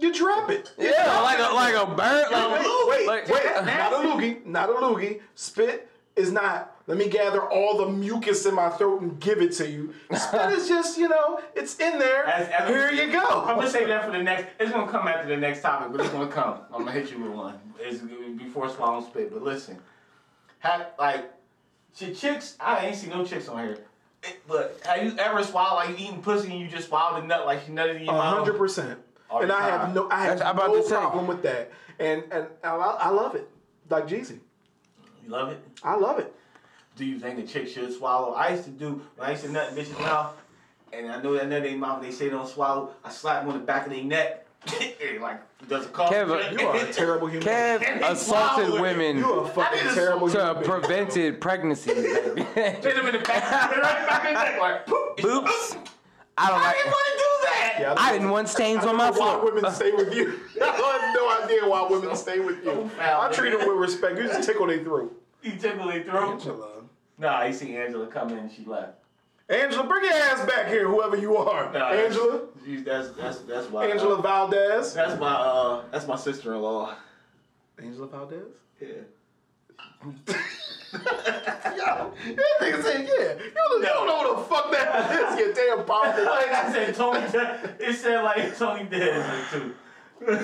you 0.00 0.12
drop 0.12 0.50
it. 0.50 0.72
Yeah, 0.78 1.20
like 1.22 1.38
a 1.38 1.54
like 1.54 1.74
a 1.74 1.86
bird. 1.86 2.30
Like, 2.30 2.88
Wait, 2.88 3.06
like, 3.06 3.28
wait, 3.28 3.64
not 3.64 3.92
a 3.92 3.96
loogie, 4.08 4.44
not 4.46 4.68
a 4.70 4.72
loogie. 4.74 5.20
Spit 5.34 5.88
is 6.16 6.32
not. 6.32 6.74
Let 6.86 6.96
me 6.96 7.08
gather 7.08 7.42
all 7.42 7.76
the 7.78 7.86
mucus 7.92 8.46
in 8.46 8.54
my 8.54 8.70
throat 8.70 9.02
and 9.02 9.20
give 9.20 9.42
it 9.42 9.52
to 9.52 9.68
you. 9.68 9.92
Spit 10.14 10.52
is 10.52 10.66
just, 10.68 10.96
you 10.98 11.08
know, 11.08 11.40
it's 11.54 11.78
in 11.78 11.98
there. 11.98 12.24
As- 12.24 12.48
as- 12.48 12.68
Here 12.68 12.90
you 12.90 13.12
go. 13.12 13.44
I'm 13.46 13.56
gonna 13.56 13.68
save 13.70 13.88
that 13.88 14.04
for 14.06 14.10
the 14.12 14.22
next. 14.22 14.46
It's 14.58 14.72
gonna 14.72 14.90
come 14.90 15.06
after 15.06 15.28
the 15.28 15.36
next 15.36 15.60
topic, 15.60 15.92
but 15.92 16.00
it's 16.00 16.10
gonna 16.10 16.30
come. 16.30 16.60
I'm 16.72 16.80
gonna 16.80 16.92
hit 16.92 17.10
you 17.12 17.22
with 17.22 17.32
one. 17.32 17.60
It's 17.78 18.00
before 18.42 18.68
swallowing 18.70 19.04
spit. 19.04 19.32
But 19.32 19.42
listen, 19.42 19.78
have 20.60 20.88
like, 20.98 21.30
shit, 21.94 22.16
chicks. 22.16 22.56
I 22.58 22.86
ain't 22.86 22.96
seen 22.96 23.10
no 23.10 23.24
chicks 23.24 23.48
on 23.48 23.64
here. 23.64 23.78
It- 24.22 24.40
but 24.48 24.80
have 24.84 25.04
you 25.04 25.16
ever 25.18 25.44
swallowed 25.44 25.76
like 25.76 25.90
you 26.00 26.06
eating 26.08 26.22
pussy 26.22 26.50
and 26.50 26.58
you 26.60 26.66
just 26.68 26.88
swallowed 26.88 27.22
a 27.22 27.26
nut 27.26 27.46
like 27.46 27.64
she 27.66 27.70
nutted 27.72 27.96
in 27.96 28.04
your 28.06 28.14
A 28.14 28.18
mouth? 28.18 28.38
hundred 28.38 28.56
percent. 28.58 28.98
All 29.30 29.40
And 29.42 29.50
the 29.50 29.54
I 29.54 29.62
have 29.62 29.94
no, 29.94 30.08
I 30.10 30.24
have 30.24 30.38
That's- 30.38 30.52
about 30.54 30.70
no 30.72 30.82
problem 30.82 31.26
with 31.26 31.42
that. 31.42 31.70
And 31.98 32.22
and 32.30 32.46
I, 32.62 32.68
I 32.76 33.08
love 33.10 33.34
it, 33.34 33.48
like 33.90 34.06
Jeezy. 34.06 34.38
You 35.24 35.30
love 35.30 35.50
it. 35.50 35.58
I 35.82 35.96
love 35.96 36.18
it. 36.18 36.32
Do 36.96 37.04
you 37.04 37.18
think 37.18 37.38
a 37.38 37.42
chick 37.42 37.68
should 37.68 37.92
swallow? 37.92 38.32
I 38.34 38.50
used 38.50 38.64
to 38.64 38.70
do 38.70 39.02
when 39.16 39.28
I 39.28 39.32
used 39.32 39.44
to 39.44 39.50
nut 39.52 39.70
in 39.70 39.76
bitches' 39.76 39.98
mouth, 40.00 40.34
and 40.92 41.10
I 41.10 41.20
know 41.22 41.34
that 41.34 41.48
nut 41.48 41.58
in 41.58 41.62
their 41.64 41.76
mouth. 41.78 42.02
They 42.02 42.10
say 42.10 42.28
don't 42.28 42.48
swallow. 42.48 42.94
I 43.04 43.10
slap 43.10 43.42
them 43.42 43.52
on 43.52 43.58
the 43.60 43.64
back 43.64 43.86
of 43.86 43.92
their 43.92 44.02
neck. 44.04 44.44
like 45.20 45.40
does 45.68 45.86
a 45.86 45.88
cough. 45.90 46.10
Kevin, 46.10 46.58
You 46.58 46.66
are 46.66 46.76
a 46.76 46.92
terrible 46.92 47.28
human. 47.28 47.46
Kev 47.46 48.10
assaulted 48.10 48.80
women 48.80 49.18
You 49.18 49.32
are 49.32 49.44
a 49.44 49.48
fucking 49.48 49.86
a- 49.88 49.94
terrible 49.94 50.28
human. 50.28 50.46
to 50.48 50.54
being. 50.54 50.64
prevented 50.80 51.40
pregnancies. 51.40 51.94
baby. 51.94 52.42
Hit 52.54 52.82
them 52.82 53.06
in 53.06 53.12
the 53.12 53.18
back, 53.20 53.70
right 53.76 54.08
back 54.08 54.26
in 54.26 54.34
the 54.34 54.40
neck, 54.40 54.60
like 54.60 54.86
poop. 54.86 55.24
Oops. 55.24 55.76
I 56.36 56.48
don't 56.50 56.60
I 56.60 56.72
didn't 56.72 56.86
like. 56.86 56.94
want 56.94 57.06
to 57.06 57.12
do 57.18 57.18
that. 57.18 57.37
Yeah, 57.80 57.94
I 57.96 58.12
didn't 58.12 58.30
want 58.30 58.48
stains 58.48 58.84
I 58.84 58.88
on 58.88 58.96
my 58.96 59.10
know 59.10 59.18
why 59.18 59.38
floor. 59.40 59.52
women 59.52 59.70
stay 59.72 59.92
with 59.92 60.14
you. 60.14 60.40
I 60.62 60.66
have 60.66 61.14
no 61.14 61.44
idea 61.44 61.68
why 61.68 61.86
women 61.88 62.16
stay 62.16 62.40
with 62.40 62.64
you. 62.64 62.90
I 63.00 63.30
treat 63.32 63.50
them 63.50 63.66
with 63.68 63.76
respect. 63.78 64.18
You 64.18 64.24
just 64.24 64.46
tickle 64.48 64.66
their 64.66 64.82
throat. 64.82 65.14
You 65.42 65.56
tickle 65.56 65.86
their 65.88 66.02
throat. 66.02 66.32
Angela. 66.32 66.68
Nah, 67.18 67.44
you 67.44 67.52
see 67.52 67.76
Angela 67.76 68.06
come 68.06 68.30
in 68.30 68.38
and 68.38 68.52
she 68.52 68.64
left. 68.64 68.92
Angela, 69.48 69.84
bring 69.84 70.04
your 70.04 70.12
ass 70.12 70.44
back 70.46 70.68
here, 70.68 70.86
whoever 70.86 71.16
you 71.16 71.36
are. 71.36 71.72
Nah, 71.72 71.88
Angela. 71.88 72.42
She's, 72.64 72.84
that's 72.84 73.10
that's 73.12 73.38
that's 73.40 73.70
why. 73.70 73.86
Angela 73.86 74.20
Valdez. 74.20 74.92
that's 74.92 75.18
my 75.18 75.32
uh 75.32 75.82
that's 75.90 76.06
my 76.06 76.16
sister-in-law. 76.16 76.94
Angela 77.78 78.06
Valdez? 78.08 78.42
Yeah. 78.80 78.88
Yo, 80.92 81.00
that 81.00 82.58
nigga 82.60 82.82
said, 82.82 83.00
yeah. 83.08 83.44
You 83.44 83.52
don't, 83.54 83.80
you 83.82 83.86
don't 83.88 84.06
know 84.06 84.16
what 84.16 84.38
the 84.38 84.44
fuck 84.44 84.70
that 84.72 85.32
is, 85.32 85.38
you 85.38 85.54
damn 85.54 85.84
powerful 85.84 86.24
Like 86.24 86.52
I 86.52 86.72
said, 86.72 86.94
Tony. 86.94 87.20
It 87.80 87.94
said 87.96 88.22
like 88.22 88.56
Tony 88.56 88.84
Danza 88.84 89.44
too. 89.58 89.74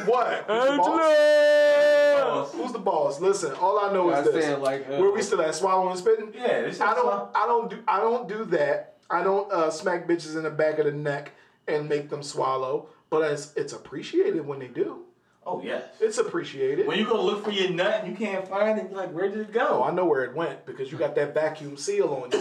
What? 0.06 0.44
Who's 0.46 0.66
the 0.70 0.76
boss? 0.78 2.52
Who's 2.52 2.72
the 2.72 2.78
boss? 2.78 3.20
Listen, 3.20 3.52
all 3.54 3.78
I 3.80 3.92
know 3.92 4.10
I 4.10 4.20
is 4.20 4.32
this. 4.32 4.44
said 4.44 4.60
like. 4.60 4.86
Uh, 4.88 4.98
Where 4.98 5.10
we 5.10 5.22
still 5.22 5.40
at? 5.42 5.54
Swallowing 5.54 5.90
and 5.90 5.98
spitting? 5.98 6.32
Yeah, 6.34 6.62
this 6.62 6.76
is 6.76 6.80
I 6.80 6.94
don't. 6.94 7.02
swallow- 7.02 7.30
I 7.34 7.46
don't 7.46 7.70
do. 7.70 7.78
I 7.88 8.00
don't 8.00 8.28
do 8.28 8.44
that. 8.46 8.96
I 9.10 9.22
don't 9.24 9.50
uh, 9.52 9.70
smack 9.70 10.06
bitches 10.06 10.36
in 10.36 10.44
the 10.44 10.50
back 10.50 10.78
of 10.78 10.86
the 10.86 10.92
neck 10.92 11.32
and 11.66 11.88
make 11.88 12.08
them 12.08 12.22
swallow. 12.22 12.88
But 13.10 13.30
it's 13.32 13.52
it's 13.56 13.72
appreciated 13.72 14.46
when 14.46 14.58
they 14.60 14.68
do. 14.68 15.04
Oh 15.46 15.60
yes. 15.62 15.82
It's 16.00 16.16
appreciated. 16.18 16.86
When 16.86 16.98
you 16.98 17.04
go 17.06 17.22
look 17.22 17.44
for 17.44 17.50
your 17.50 17.68
nut 17.70 18.00
and 18.02 18.10
you 18.10 18.16
can't 18.16 18.48
find 18.48 18.78
it, 18.78 18.86
you're 18.90 18.98
like, 18.98 19.12
where 19.12 19.28
did 19.28 19.40
it 19.40 19.48
Oh, 19.50 19.52
go? 19.52 19.82
I 19.84 19.90
know 19.90 20.06
where 20.06 20.24
it 20.24 20.34
went 20.34 20.64
because 20.64 20.90
you 20.90 20.96
got 20.96 21.14
that 21.16 21.34
vacuum 21.34 21.76
seal 21.76 22.08
on 22.08 22.30
you. 22.32 22.38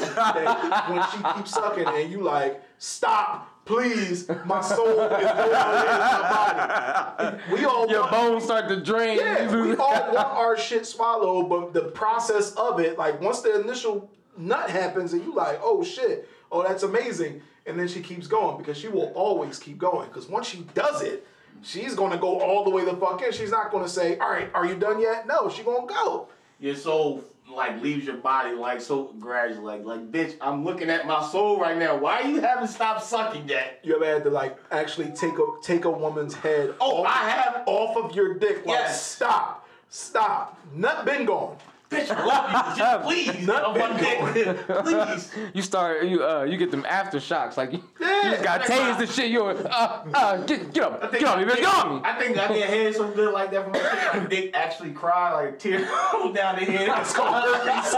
When 0.93 1.03
she 1.11 1.17
keeps 1.37 1.51
sucking 1.51 1.85
and 1.85 2.09
you 2.11 2.21
like, 2.21 2.61
stop, 2.77 3.65
please, 3.65 4.29
my 4.45 4.61
soul 4.61 4.87
is 4.87 4.95
going 4.95 5.11
in 5.11 5.17
my 5.51 7.13
body. 7.17 7.37
We 7.51 7.65
all 7.65 7.89
Your 7.89 8.01
want, 8.01 8.11
bones 8.11 8.43
start 8.45 8.69
to 8.69 8.81
drain. 8.81 9.17
yeah, 9.17 9.53
we 9.53 9.75
all 9.75 10.13
want 10.13 10.27
our 10.29 10.57
shit 10.57 10.85
swallowed, 10.85 11.49
but 11.49 11.73
the 11.73 11.89
process 11.91 12.53
of 12.55 12.79
it, 12.79 12.97
like 12.97 13.19
once 13.19 13.41
the 13.41 13.59
initial 13.59 14.09
nut 14.37 14.69
happens 14.69 15.11
and 15.13 15.23
you 15.23 15.33
like, 15.35 15.59
oh 15.61 15.83
shit, 15.83 16.29
oh 16.51 16.63
that's 16.63 16.83
amazing, 16.83 17.41
and 17.65 17.77
then 17.77 17.87
she 17.89 17.99
keeps 18.01 18.27
going 18.27 18.57
because 18.57 18.77
she 18.77 18.87
will 18.87 19.11
always 19.13 19.59
keep 19.59 19.77
going. 19.77 20.07
Because 20.07 20.27
once 20.29 20.47
she 20.47 20.61
does 20.73 21.01
it, 21.01 21.27
she's 21.63 21.95
gonna 21.95 22.17
go 22.17 22.39
all 22.39 22.63
the 22.63 22.69
way 22.69 22.85
the 22.85 22.95
fuck 22.97 23.21
in. 23.21 23.31
She's 23.31 23.51
not 23.51 23.71
gonna 23.71 23.87
say, 23.89 24.17
"All 24.19 24.29
right, 24.29 24.49
are 24.53 24.65
you 24.65 24.75
done 24.75 24.99
yet?" 24.99 25.25
No, 25.27 25.49
she 25.49 25.63
gonna 25.63 25.87
go. 25.87 26.27
Your 26.59 26.75
soul 26.75 27.23
like 27.49 27.81
leaves 27.81 28.05
your 28.05 28.15
body 28.17 28.53
like 28.55 28.79
so 28.81 29.13
gradually. 29.19 29.77
Like, 29.79 29.85
like 29.85 30.11
bitch, 30.11 30.35
I'm 30.41 30.63
looking 30.63 30.89
at 30.89 31.05
my 31.05 31.21
soul 31.27 31.59
right 31.59 31.77
now. 31.77 31.97
Why 31.97 32.21
you 32.21 32.39
haven't 32.41 32.69
stopped 32.69 33.03
sucking 33.03 33.47
yet? 33.49 33.79
You 33.83 33.95
ever 33.95 34.05
had 34.05 34.23
to 34.23 34.29
like 34.29 34.57
actually 34.71 35.11
take 35.11 35.33
a 35.37 35.45
take 35.61 35.85
a 35.85 35.89
woman's 35.91 36.33
head 36.33 36.73
Oh, 36.79 37.03
off, 37.03 37.07
I 37.07 37.29
have. 37.29 37.63
off 37.65 37.97
of 37.97 38.15
your 38.15 38.35
dick? 38.35 38.65
Like, 38.65 38.79
Yes. 38.79 39.05
stop, 39.05 39.67
stop. 39.89 40.57
Nut 40.73 41.05
been 41.05 41.25
gone. 41.25 41.57
Bitch, 41.93 42.11
I 42.11 42.25
love 42.25 42.77
you. 42.77 42.83
Just 42.83 43.03
please. 43.35 43.47
Not 43.47 43.63
on 43.63 43.77
my 43.79 43.87
been 43.89 44.33
dick. 44.33 44.57
please. 44.67 45.31
You 45.53 45.61
start 45.61 46.03
you 46.05 46.23
uh 46.25 46.43
you 46.43 46.57
get 46.57 46.71
them 46.71 46.83
aftershocks 46.83 47.57
like 47.57 47.73
you, 47.73 47.83
Yeah. 47.99 48.25
you 48.25 48.31
just 48.31 48.43
got 48.43 48.61
tased 48.61 48.99
and 48.99 49.09
shit. 49.09 49.29
You 49.31 49.45
uh 49.45 50.05
uh 50.13 50.37
get 50.45 50.73
get 50.73 50.83
up 50.83 51.03
I 51.03 51.07
think- 51.07 51.23
get 51.23 51.29
on 51.29 51.39
me, 51.45 51.51
bitch, 51.51 51.57
get 51.57 51.85
on 51.85 51.95
me. 51.95 52.01
I 52.03 52.19
think 52.19 52.37
I 52.37 52.47
get 52.53 52.69
head 52.69 52.95
so 52.95 53.09
good 53.11 53.33
like 53.33 53.51
that 53.51 53.63
from 53.63 53.73
my. 54.21 54.27
Dick 54.27 54.51
actually 54.53 54.91
cry 54.91 55.33
like 55.33 55.59
tear 55.59 55.79
roll 56.13 56.31
down 56.33 56.55
the 56.59 56.65
head. 56.65 56.89
It's 57.01 57.13
called 57.13 57.43
herpes. 57.43 57.95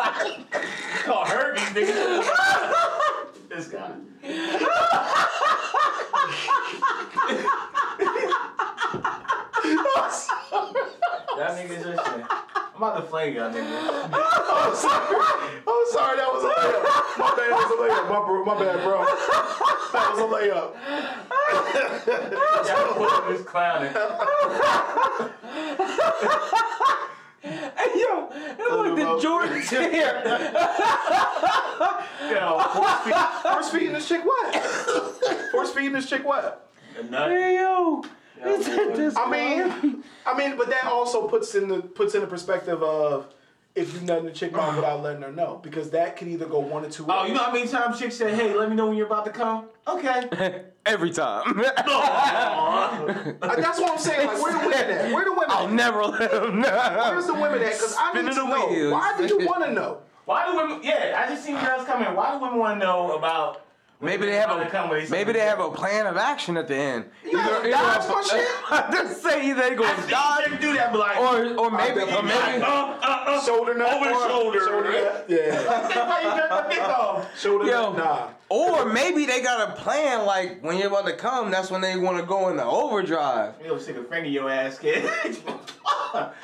it's 0.94 1.04
called 1.04 1.28
herpes, 1.28 1.62
nigga. 1.70 2.24
this 3.50 3.68
guy. 3.68 3.92
Y'all 10.16 11.52
niggas 11.56 11.84
just 11.84 12.06
shit. 12.06 12.26
I'm 12.75 12.75
about 12.86 13.02
to 13.02 13.08
flame 13.08 13.36
y'all 13.36 13.52
niggas. 13.52 14.10
I'm 14.14 14.76
sorry. 14.76 15.18
I'm 15.68 15.86
sorry. 15.92 16.18
That 16.18 16.30
was 16.32 16.44
a 16.44 16.48
layup. 16.54 16.84
My 17.18 17.30
bad. 17.36 17.50
That 17.50 17.58
was 17.58 17.72
a 17.72 17.78
layup. 17.82 18.06
My, 18.10 18.20
bro, 18.26 18.46
my 18.46 18.56
bad, 18.60 18.84
bro. 18.84 18.98
That 19.94 20.06
was 20.12 20.20
a 20.20 20.28
layup. 20.36 20.68
Y'all 22.68 22.94
put 22.94 23.24
this 23.30 23.44
clowning. 23.46 23.94
Hey 27.46 27.92
yo, 28.02 28.30
that 28.32 28.70
look 28.72 28.96
the 28.96 29.20
Jordan 29.22 29.62
chair. 29.70 30.24
Yo, 32.32 32.60
force 32.74 33.00
feed. 33.04 33.14
Force 33.44 33.70
feeding 33.70 33.94
this 33.94 34.08
chick 34.08 34.26
what? 34.26 34.56
Force 35.52 35.72
feeding 35.72 35.94
this 35.94 36.10
chick 36.10 36.26
what? 36.26 36.72
A 37.00 37.04
nut. 37.04 37.30
Hey 37.30 37.56
yo, 37.58 38.04
this 38.44 38.66
this 38.68 39.16
I 39.16 39.30
mean, 39.30 40.04
I 40.26 40.38
mean, 40.38 40.58
but 40.58 40.70
that 40.70 40.86
also 40.86 41.28
puts 41.28 41.56
in 41.56 41.68
the 41.68 41.82
puts 41.82 42.16
in 42.16 42.22
the 42.22 42.28
perspective 42.28 42.82
of 42.84 43.28
if 43.76 43.94
you 43.94 44.02
nut 44.02 44.20
in 44.20 44.26
the 44.26 44.32
chick 44.32 44.52
mouth 44.54 44.76
without 44.78 45.02
letting 45.04 45.22
her 45.22 45.32
know, 45.32 45.60
because 45.62 45.90
that 45.92 46.18
could 46.18 46.28
either 46.28 46.46
go 46.46 46.60
one 46.60 46.86
or 46.86 46.90
two 46.90 47.04
ways. 47.04 47.18
Oh, 47.20 47.26
you 47.26 47.34
know 47.34 47.44
how 47.44 47.52
many 47.52 47.68
times 47.68 48.00
chicks 48.00 48.16
say, 48.16 48.34
"Hey, 48.34 48.54
let 48.54 48.70
me 48.70 48.76
know 48.76 48.88
when 48.88 48.98
you're 48.98 49.08
about 49.08 49.26
to 49.26 49.32
come." 49.32 49.66
Okay. 49.88 50.64
every 50.86 51.12
time. 51.12 51.62
Uh, 51.76 53.56
That's 53.56 53.80
what 53.80 53.92
I'm 53.92 53.98
saying. 53.98 54.28
Like, 54.28 54.42
where 54.42 54.54
the 54.54 54.60
women 54.60 54.74
at? 54.74 55.12
Where 55.14 55.26
the 55.26 55.32
women? 55.32 55.46
I'll 55.50 55.68
at? 55.68 55.74
never 55.74 56.04
let 56.04 56.32
them 56.32 56.62
know. 56.62 57.12
Where's 57.12 57.28
the 57.28 57.34
women 57.34 57.62
at? 57.62 57.74
Because 57.74 57.96
I 57.98 58.14
need 58.14 58.20
Spinning 58.20 58.34
to 58.36 58.42
the 58.42 58.48
know. 58.48 58.68
wheels. 58.70 58.92
Why 58.94 59.18
do 59.18 59.26
you 59.28 59.48
want 59.48 59.66
to 59.66 59.72
know? 59.74 60.00
Why 60.26 60.50
do 60.50 60.58
women? 60.58 60.80
Yeah, 60.84 61.24
I 61.24 61.30
just 61.30 61.44
seen 61.46 61.56
girls 61.56 61.86
come 61.86 62.02
in. 62.04 62.16
Why 62.16 62.34
do 62.34 62.42
women 62.42 62.60
want 62.60 62.80
to 62.80 62.86
know 62.86 63.18
about? 63.18 63.66
Maybe 64.02 64.26
they 64.26 64.36
have 64.36 64.50
Wanna 64.50 64.70
come 64.70 64.90
when 64.90 65.06
a 65.06 65.10
maybe 65.10 65.32
they 65.32 65.40
have 65.40 65.60
a 65.60 65.70
plan 65.72 66.06
of 66.06 66.18
action 66.18 66.58
at 66.58 66.68
the 66.68 66.76
end. 66.76 67.06
You 67.24 67.32
gotta 67.34 67.70
dodge 67.72 68.10
my 68.10 68.22
shit? 68.30 68.48
I 68.70 68.90
just 68.92 69.24
say 69.24 69.48
either 69.50 69.62
they 69.62 69.72
I 69.72 69.76
gonna 69.76 70.02
see 70.50 70.58
do 70.58 70.74
that, 70.76 70.92
but 70.92 71.00
like, 71.00 71.18
or 71.18 71.58
or 71.58 71.72
maybe 71.72 71.96
definitely 72.02 72.16
or 72.16 72.24
maybe 72.24 72.62
uh, 72.62 72.68
uh, 72.68 73.24
uh, 73.28 73.46
Shoulder 73.46 73.74
nut. 73.74 73.94
Over 73.94 74.06
the 74.10 74.16
or- 74.16 74.30
shoulder. 74.30 74.60
Shoulder 74.60 74.92
nut. 74.92 75.26
Yeah. 75.30 75.38
That's 75.64 75.96
why 75.96 76.22
you 76.22 76.28
got 76.28 76.70
the 76.70 76.76
dick 76.76 76.84
off. 76.84 77.40
Shoulder 77.40 77.66
Yo. 77.68 77.94
nut. 77.94 77.98
Nah. 77.98 78.30
or 78.50 78.86
maybe 78.86 79.26
they 79.26 79.42
got 79.42 79.70
a 79.70 79.82
plan 79.82 80.26
like 80.26 80.60
when 80.62 80.78
you're 80.78 80.88
about 80.88 81.06
to 81.08 81.16
come, 81.16 81.50
that's 81.50 81.72
when 81.72 81.82
they 81.82 81.98
want 81.98 82.18
to 82.18 82.24
go 82.24 82.50
into 82.50 82.64
overdrive. 82.64 83.56
You 83.62 83.70
know, 83.70 83.78
stick 83.80 83.96
a 83.98 84.04
finger 84.04 84.26
in 84.28 84.34
your 84.34 84.50
ass, 84.52 84.78
kid. 84.78 85.10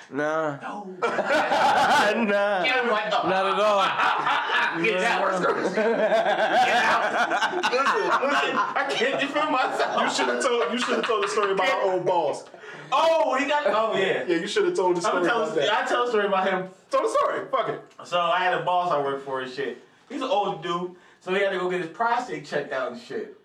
Nah, 0.09 0.57
no. 0.61 0.85
nah, 0.99 2.63
Get 2.63 2.83
him 2.83 2.91
like, 2.91 3.05
uh, 3.13 3.29
not 3.29 3.45
at 3.45 3.59
all. 3.59 4.83
Get 4.83 5.01
out. 5.03 5.73
Get 5.73 6.83
out. 6.83 7.40
Listen, 7.41 8.57
I 8.57 8.87
can't 8.89 9.19
defend 9.19 9.51
myself. 9.51 10.01
You 10.03 10.09
should 10.09 10.35
have 10.35 10.43
told. 10.43 10.73
You 10.73 10.79
should 10.79 10.95
have 10.97 11.07
told 11.07 11.23
the 11.23 11.27
story 11.27 11.51
about 11.53 11.69
our 11.69 11.93
old 11.93 12.05
boss. 12.05 12.45
Oh, 12.91 13.35
he 13.39 13.45
got. 13.45 13.63
Oh 13.67 13.97
yeah. 13.97 14.23
Yeah, 14.27 14.37
you 14.37 14.47
should 14.47 14.65
have 14.65 14.75
told 14.75 14.97
the 14.97 14.99
I'm 14.99 15.01
story 15.01 15.25
about 15.25 15.47
tell. 15.47 15.55
that. 15.55 15.73
I 15.73 15.87
tell 15.87 16.03
a 16.03 16.09
story 16.09 16.27
about 16.27 16.47
him 16.47 16.69
Tell 16.91 17.03
the 17.03 17.09
story. 17.09 17.47
Fuck 17.49 17.69
it. 17.69 17.81
So 18.03 18.19
I 18.19 18.39
had 18.39 18.53
a 18.53 18.63
boss 18.63 18.91
I 18.91 18.99
worked 19.01 19.25
for 19.25 19.41
and 19.41 19.51
shit. 19.51 19.81
He's 20.09 20.21
an 20.21 20.27
old 20.27 20.61
dude, 20.61 20.93
so 21.21 21.33
he 21.33 21.39
had 21.39 21.51
to 21.51 21.57
go 21.57 21.69
get 21.69 21.79
his 21.79 21.89
prostate 21.89 22.45
checked 22.45 22.73
out 22.73 22.91
and 22.91 23.01
shit. 23.01 23.37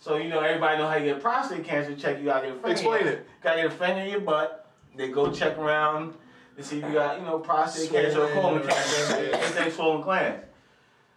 So 0.00 0.16
you 0.16 0.28
know 0.28 0.40
everybody 0.40 0.78
know 0.78 0.88
how 0.88 0.96
you 0.96 1.04
get 1.04 1.22
prostate 1.22 1.64
cancer 1.64 1.94
Check 1.94 2.18
You 2.18 2.24
gotta 2.24 2.48
get 2.48 2.56
a 2.56 2.60
finger. 2.60 2.72
Explain 2.72 3.06
it. 3.06 3.26
Gotta 3.40 3.62
get 3.62 3.66
a 3.66 3.70
finger 3.70 4.00
in 4.00 4.10
your 4.10 4.20
butt. 4.20 4.66
They 4.96 5.08
go 5.08 5.30
check 5.30 5.56
around 5.58 6.14
to 6.56 6.62
see 6.64 6.78
if 6.78 6.84
you 6.84 6.92
got 6.92 7.20
you 7.20 7.24
know 7.24 7.38
prostate 7.38 7.90
cancer 7.90 8.24
or 8.24 8.28
colon 8.32 8.66
cancer. 8.66 9.14
Anything 9.14 9.70
swollen 9.70 10.02
glands. 10.02 10.44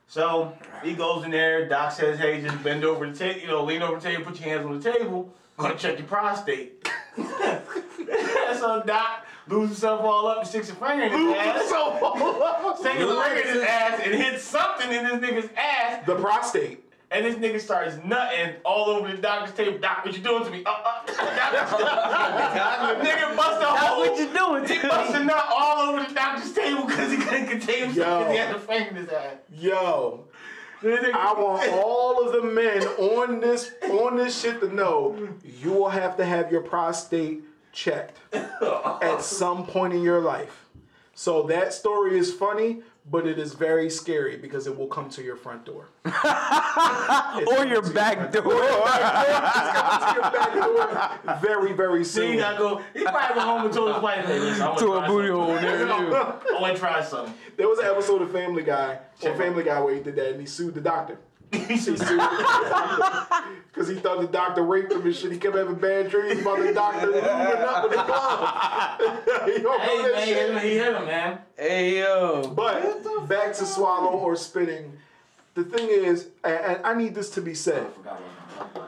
So 0.07 0.53
he 0.83 0.93
goes 0.93 1.25
in 1.25 1.31
there. 1.31 1.67
Doc 1.67 1.91
says, 1.91 2.19
"Hey, 2.19 2.41
just 2.41 2.61
bend 2.63 2.83
over 2.83 3.09
the 3.09 3.17
table. 3.17 3.39
You 3.39 3.47
know, 3.47 3.63
lean 3.63 3.81
over 3.81 3.99
the 3.99 4.09
table. 4.09 4.23
Put 4.23 4.39
your 4.39 4.49
hands 4.49 4.65
on 4.65 4.79
the 4.79 4.91
table. 4.93 5.33
Gonna 5.57 5.75
check 5.75 5.97
your 5.97 6.07
prostate." 6.07 6.87
so 7.17 8.83
Doc 8.85 9.25
loses 9.47 9.69
himself 9.77 10.01
all 10.01 10.27
up 10.27 10.39
and 10.39 10.47
sticks 10.47 10.69
a 10.69 10.75
finger 10.75 11.03
in 11.03 11.11
his 11.11 11.19
ass. 11.37 11.69
Take 12.83 12.95
a 12.99 13.07
finger 13.07 13.41
in 13.41 13.47
his 13.55 13.63
ass 13.63 14.01
and 14.03 14.13
hit 14.15 14.41
something 14.41 14.91
in 14.91 15.03
this 15.03 15.13
nigga's 15.15 15.49
ass, 15.57 16.05
The 16.05 16.15
prostate. 16.15 16.84
And 17.15 17.25
this 17.25 17.35
nigga 17.35 17.61
starts 17.61 17.95
nutting 18.03 18.55
all 18.65 18.89
over 18.89 19.09
the 19.09 19.21
doctor's 19.21 19.55
table. 19.55 19.79
Doc, 19.79 20.03
what 20.03 20.13
you 20.13 20.21
doing 20.21 20.43
to 20.43 20.51
me? 20.51 20.63
Uh, 20.65 20.69
uh. 20.69 21.05
nigga 23.03 23.37
bust 23.37 23.61
a 23.61 23.65
hole. 23.65 23.99
what 23.99 24.19
you 24.19 24.33
doing 24.33 24.67
He 24.67 24.81
to 24.81 24.87
bust 24.89 25.15
a 25.15 25.23
nut 25.23 25.45
all 25.49 25.89
over 25.89 26.05
the 26.05 26.13
doctor's 26.13 26.51
table 26.51 26.85
because 26.85 27.11
he 27.11 27.17
couldn't 27.17 27.47
contain 27.47 27.85
himself 27.85 28.27
because 28.27 28.33
he 28.33 28.37
had 28.37 28.53
a 28.53 28.59
finger 28.59 28.89
in 28.89 28.95
his 28.97 29.09
ass. 29.09 29.35
Yo. 29.53 30.25
I 30.83 31.33
want 31.37 31.71
all 31.71 32.27
of 32.27 32.33
the 32.33 32.43
men 32.43 32.83
on 32.83 33.39
this 33.39 33.71
on 33.89 34.17
this 34.17 34.39
shit 34.39 34.59
to 34.59 34.71
know 34.71 35.17
you 35.43 35.71
will 35.71 35.89
have 35.89 36.17
to 36.17 36.25
have 36.25 36.51
your 36.51 36.61
prostate 36.61 37.43
checked 37.71 38.19
at 38.33 39.21
some 39.21 39.65
point 39.65 39.93
in 39.93 40.03
your 40.03 40.19
life. 40.19 40.65
So 41.13 41.43
that 41.43 41.73
story 41.73 42.19
is 42.19 42.33
funny, 42.33 42.81
but 43.09 43.27
it 43.27 43.37
is 43.37 43.53
very 43.53 43.89
scary 43.89 44.35
because 44.37 44.65
it 44.67 44.75
will 44.77 44.87
come 44.87 45.09
to 45.09 45.21
your 45.23 45.35
front 45.35 45.65
door. 45.65 45.87
Or 47.47 47.65
your 47.65 47.81
back 47.93 48.31
door. 48.31 48.43
It's 48.45 50.13
your 50.13 50.21
back 50.21 50.53
door 50.53 51.39
very, 51.41 51.73
very 51.73 51.99
Then 51.99 52.05
soon. 52.05 52.31
he 52.33 52.37
gotta 52.37 52.57
go. 52.57 52.81
He 52.93 53.03
probably 53.03 53.35
went 53.35 53.39
home 53.49 53.65
and 53.65 53.73
told 53.73 53.93
his 53.93 54.01
wife, 54.03 54.25
"Hey, 54.25 54.39
listen, 54.39 54.61
I 54.63 54.67
want 54.69 54.79
to 54.79 54.93
a 54.93 55.05
booty 55.07 55.29
hole 55.29 55.47
near 55.59 55.85
you. 55.85 55.91
I 55.91 56.39
want 56.61 56.75
to 56.75 56.79
try 56.79 57.01
something." 57.03 57.33
There 57.57 57.67
was 57.67 57.79
an 57.79 57.85
episode 57.85 58.21
of 58.21 58.31
Family 58.31 58.63
Guy, 58.63 58.99
or 59.23 59.35
Family 59.35 59.63
Guy, 59.63 59.79
where 59.81 59.93
he 59.95 60.01
did 60.01 60.15
that, 60.15 60.31
and 60.31 60.39
he 60.39 60.45
sued 60.47 60.73
the 60.73 60.81
doctor. 60.81 61.17
He 61.51 61.77
sued 61.77 61.97
because 61.97 63.87
he 63.87 63.95
thought 63.95 64.21
the 64.21 64.27
doctor 64.31 64.61
raped 64.63 64.91
him 64.91 65.01
and 65.03 65.15
shit. 65.15 65.31
He 65.31 65.37
kept 65.37 65.55
having 65.55 65.75
bad 65.75 66.09
dreams 66.09 66.41
about 66.41 66.59
the 66.59 66.73
doctor 66.73 67.07
moving 67.07 67.23
up 67.23 67.83
with 67.83 67.91
the 67.91 68.03
glove. 68.03 69.47
you 69.47 69.59
don't 69.63 69.81
Hey 69.81 69.97
know 69.97 70.03
that 70.03 70.13
man, 70.13 70.25
shit. 70.25 70.61
he 70.63 70.69
hit 70.77 70.93
him, 70.95 71.05
man. 71.05 71.39
Hey 71.57 71.99
yo. 71.99 72.47
But 72.55 73.27
back 73.27 73.53
to 73.53 73.65
swallow 73.65 74.11
or 74.17 74.35
spitting. 74.35 74.93
The 75.55 75.63
thing 75.63 75.87
is, 75.89 76.27
and, 76.43 76.53
and 76.53 76.85
I 76.85 76.93
need 76.93 77.15
this 77.15 77.29
to 77.31 77.41
be 77.41 77.53
said. 77.53 77.87
forgot 77.95 78.21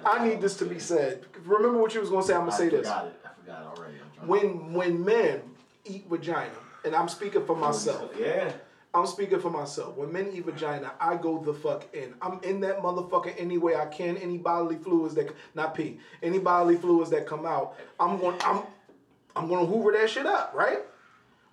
I 0.05 0.27
need 0.27 0.41
this 0.41 0.57
to 0.57 0.65
be 0.65 0.79
said. 0.79 1.25
Remember 1.45 1.79
what 1.79 1.93
you 1.93 2.01
was 2.01 2.09
gonna 2.09 2.23
say. 2.23 2.33
I'm 2.33 2.41
gonna 2.41 2.51
say 2.51 2.69
this. 2.69 2.87
I 2.87 3.05
this. 3.05 3.13
forgot 3.13 3.15
it. 3.15 3.19
I 3.25 3.29
forgot 3.41 3.61
it 3.61 3.79
already. 3.79 3.93
I'm 4.01 4.27
drunk. 4.27 4.29
When 4.29 4.73
when 4.73 5.05
men 5.05 5.41
eat 5.85 6.07
vagina, 6.09 6.51
and 6.85 6.95
I'm 6.95 7.07
speaking 7.07 7.45
for 7.45 7.55
myself. 7.55 8.11
Yeah. 8.19 8.51
I'm 8.93 9.05
speaking 9.05 9.39
for 9.39 9.51
myself. 9.51 9.95
When 9.95 10.11
men 10.11 10.31
eat 10.33 10.45
vagina, 10.45 10.93
I 10.99 11.17
go 11.17 11.39
the 11.39 11.53
fuck 11.53 11.93
in. 11.93 12.13
I'm 12.21 12.39
in 12.43 12.61
that 12.61 12.81
motherfucker 12.81 13.33
any 13.37 13.57
way 13.57 13.75
I 13.75 13.85
can. 13.85 14.17
Any 14.17 14.37
bodily 14.37 14.77
fluids 14.77 15.13
that 15.15 15.29
not 15.55 15.75
pee, 15.75 15.99
any 16.23 16.39
bodily 16.39 16.77
fluids 16.77 17.09
that 17.11 17.27
come 17.27 17.45
out, 17.45 17.75
I'm 17.99 18.19
going. 18.19 18.37
I'm 18.41 18.63
I'm 19.35 19.47
gonna 19.47 19.65
hoover 19.65 19.91
that 19.91 20.09
shit 20.09 20.25
up, 20.25 20.53
right? 20.55 20.79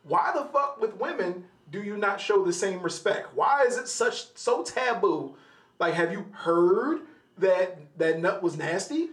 Why 0.05 0.33
the 0.35 0.45
fuck 0.45 0.81
with 0.81 0.97
women 0.97 1.45
do 1.71 1.83
you 1.83 1.97
not 1.97 2.21
show 2.21 2.45
the 2.45 2.53
same 2.53 2.81
respect? 2.83 3.35
Why 3.35 3.65
is 3.67 3.77
it 3.77 3.89
such 3.89 4.37
so 4.37 4.63
taboo? 4.63 5.37
Like, 5.79 5.95
have 5.95 6.13
you 6.13 6.27
heard 6.33 7.01
that 7.39 7.79
that 7.99 8.21
nut 8.21 8.43
was 8.43 8.57
nasty? 8.57 9.11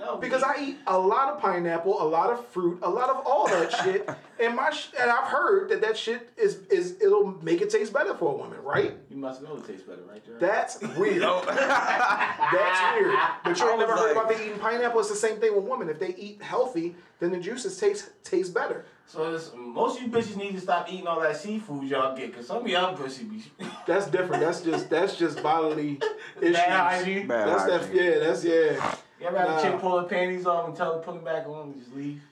No. 0.00 0.16
Because 0.16 0.42
I 0.42 0.54
eat 0.60 0.76
a 0.86 0.98
lot 0.98 1.28
of 1.34 1.40
pineapple, 1.40 2.00
a 2.00 2.08
lot 2.08 2.30
of 2.30 2.46
fruit, 2.48 2.78
a 2.82 2.88
lot 2.88 3.10
of 3.10 3.24
all 3.26 3.46
that 3.48 3.70
shit, 3.84 4.08
and 4.40 4.56
my 4.56 4.70
sh- 4.70 4.88
and 4.98 5.10
I've 5.10 5.28
heard 5.28 5.68
that 5.68 5.82
that 5.82 5.96
shit 5.96 6.30
is 6.38 6.60
is 6.70 6.96
it'll 7.02 7.38
make 7.42 7.60
it 7.60 7.68
taste 7.70 7.92
better 7.92 8.14
for 8.14 8.32
a 8.32 8.36
woman, 8.36 8.58
right? 8.62 8.96
You 9.10 9.16
must 9.18 9.42
know 9.42 9.56
it 9.56 9.66
tastes 9.66 9.82
better, 9.82 10.00
right, 10.10 10.24
Jared? 10.24 10.40
That's 10.40 10.80
weird. 10.96 11.22
That's 11.22 12.94
weird. 13.00 13.18
But 13.44 13.58
you 13.58 13.66
I 13.66 13.70
ain't 13.70 13.78
never 13.80 13.92
was 13.92 14.00
heard 14.00 14.16
like- 14.16 14.24
about 14.24 14.28
they 14.38 14.46
eating 14.46 14.58
pineapple. 14.58 15.00
It's 15.00 15.08
the 15.10 15.14
same 15.16 15.36
thing 15.38 15.54
with 15.54 15.64
women. 15.64 15.88
If 15.88 15.98
they 15.98 16.14
eat 16.16 16.42
healthy, 16.42 16.96
then 17.18 17.30
the 17.32 17.38
juices 17.38 17.78
taste 17.78 18.10
taste 18.24 18.54
better. 18.54 18.86
So 19.06 19.32
this, 19.32 19.50
most 19.56 19.98
of 19.98 20.04
you 20.04 20.08
bitches 20.08 20.36
need 20.36 20.52
to 20.54 20.60
stop 20.60 20.90
eating 20.90 21.06
all 21.08 21.20
that 21.20 21.36
seafood 21.36 21.84
y'all 21.84 22.16
get, 22.16 22.34
cause 22.34 22.46
some 22.46 22.58
of 22.58 22.68
y'all 22.68 22.94
pussy 22.96 23.24
be. 23.24 23.42
That's 23.86 24.06
different. 24.06 24.40
That's 24.42 24.60
just 24.62 24.88
that's 24.88 25.16
just 25.16 25.42
bodily 25.42 25.98
issues. 26.40 26.56
Bad 26.56 26.70
hygiene. 26.70 27.26
Bad 27.26 27.48
That's 27.48 27.64
that. 27.86 27.94
Yeah, 27.94 28.18
that's 28.20 28.44
yeah. 28.44 28.94
You 29.20 29.26
ever 29.26 29.38
had 29.38 29.48
Nah. 29.48 29.58
a 29.58 29.62
chick 29.62 29.80
pull 29.80 29.98
her 30.00 30.06
panties 30.06 30.46
off 30.46 30.66
and 30.68 30.76
tell 30.76 30.94
her 30.94 30.98
to 31.00 31.04
put 31.04 31.14
them 31.14 31.24
back 31.24 31.46
on 31.46 31.62
and 31.72 31.78
just 31.82 31.94
leave? 31.94 32.22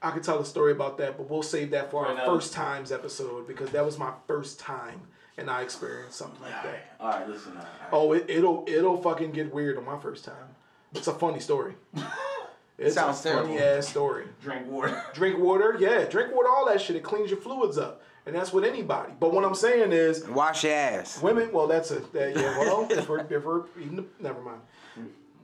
I 0.00 0.10
could 0.10 0.22
tell 0.22 0.38
a 0.40 0.44
story 0.44 0.72
about 0.72 0.98
that, 0.98 1.16
but 1.16 1.28
we'll 1.30 1.42
save 1.42 1.70
that 1.72 1.90
for 1.90 2.02
For 2.02 2.06
our 2.06 2.12
another- 2.12 2.32
first 2.32 2.52
times 2.52 2.90
episode 2.92 3.46
because 3.46 3.70
that 3.70 3.84
was 3.84 3.98
my 3.98 4.12
first 4.26 4.58
time 4.58 5.02
and 5.38 5.48
I 5.50 5.62
experienced 5.62 6.18
something 6.18 6.42
like 6.42 6.62
that. 6.62 6.96
All 7.00 7.08
right, 7.08 7.28
listen. 7.28 7.52
All 7.56 7.62
right. 7.62 7.66
Oh, 7.92 8.12
it, 8.12 8.24
it'll 8.28 8.64
it'll 8.66 9.00
fucking 9.00 9.30
get 9.32 9.52
weird 9.54 9.78
on 9.78 9.84
my 9.84 9.98
first 9.98 10.24
time. 10.24 10.34
It's 10.94 11.06
a 11.08 11.14
funny 11.14 11.40
story. 11.40 11.74
It's 12.78 12.94
Sounds 12.96 13.20
a 13.24 13.34
funny 13.34 13.58
terrible. 13.58 13.78
ass 13.78 13.86
story. 13.88 14.24
Drink 14.42 14.66
water. 14.66 15.04
Drink 15.14 15.38
water, 15.38 15.76
yeah, 15.78 16.04
drink 16.06 16.34
water, 16.34 16.48
all 16.48 16.66
that 16.66 16.80
shit. 16.80 16.96
It 16.96 17.04
cleans 17.04 17.30
your 17.30 17.38
fluids 17.38 17.78
up, 17.78 18.02
and 18.26 18.34
that's 18.34 18.52
with 18.52 18.64
anybody. 18.64 19.12
But 19.20 19.32
what 19.32 19.44
I'm 19.44 19.54
saying 19.54 19.92
is, 19.92 20.26
Wash 20.26 20.64
your 20.64 20.72
ass. 20.72 21.22
women. 21.22 21.52
Well, 21.52 21.68
that's 21.68 21.92
a 21.92 22.00
that, 22.00 22.34
yeah. 22.34 22.58
Well, 22.58 22.88
if 22.90 23.08
we're, 23.08 23.20
if 23.20 23.44
we're 23.44 23.64
eating, 23.78 24.04
never 24.20 24.40
mind. 24.40 24.62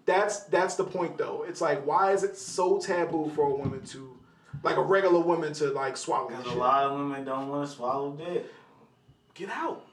That's 0.08 0.44
that's 0.44 0.74
the 0.76 0.84
point 0.84 1.18
though. 1.18 1.44
It's 1.46 1.60
like 1.60 1.86
why 1.86 2.12
is 2.12 2.22
it 2.22 2.34
so 2.34 2.78
taboo 2.78 3.30
for 3.34 3.42
a 3.42 3.54
woman 3.54 3.82
to, 3.88 4.16
like 4.62 4.78
a 4.78 4.82
regular 4.82 5.20
woman 5.20 5.52
to 5.52 5.66
like 5.72 5.98
swallow 5.98 6.30
Because 6.30 6.46
a 6.46 6.54
lot 6.54 6.84
of 6.84 6.92
women 6.98 7.26
don't 7.26 7.50
want 7.50 7.68
to 7.68 7.76
swallow 7.76 8.12
dick. 8.12 8.46
Get 9.34 9.50
out. 9.50 9.84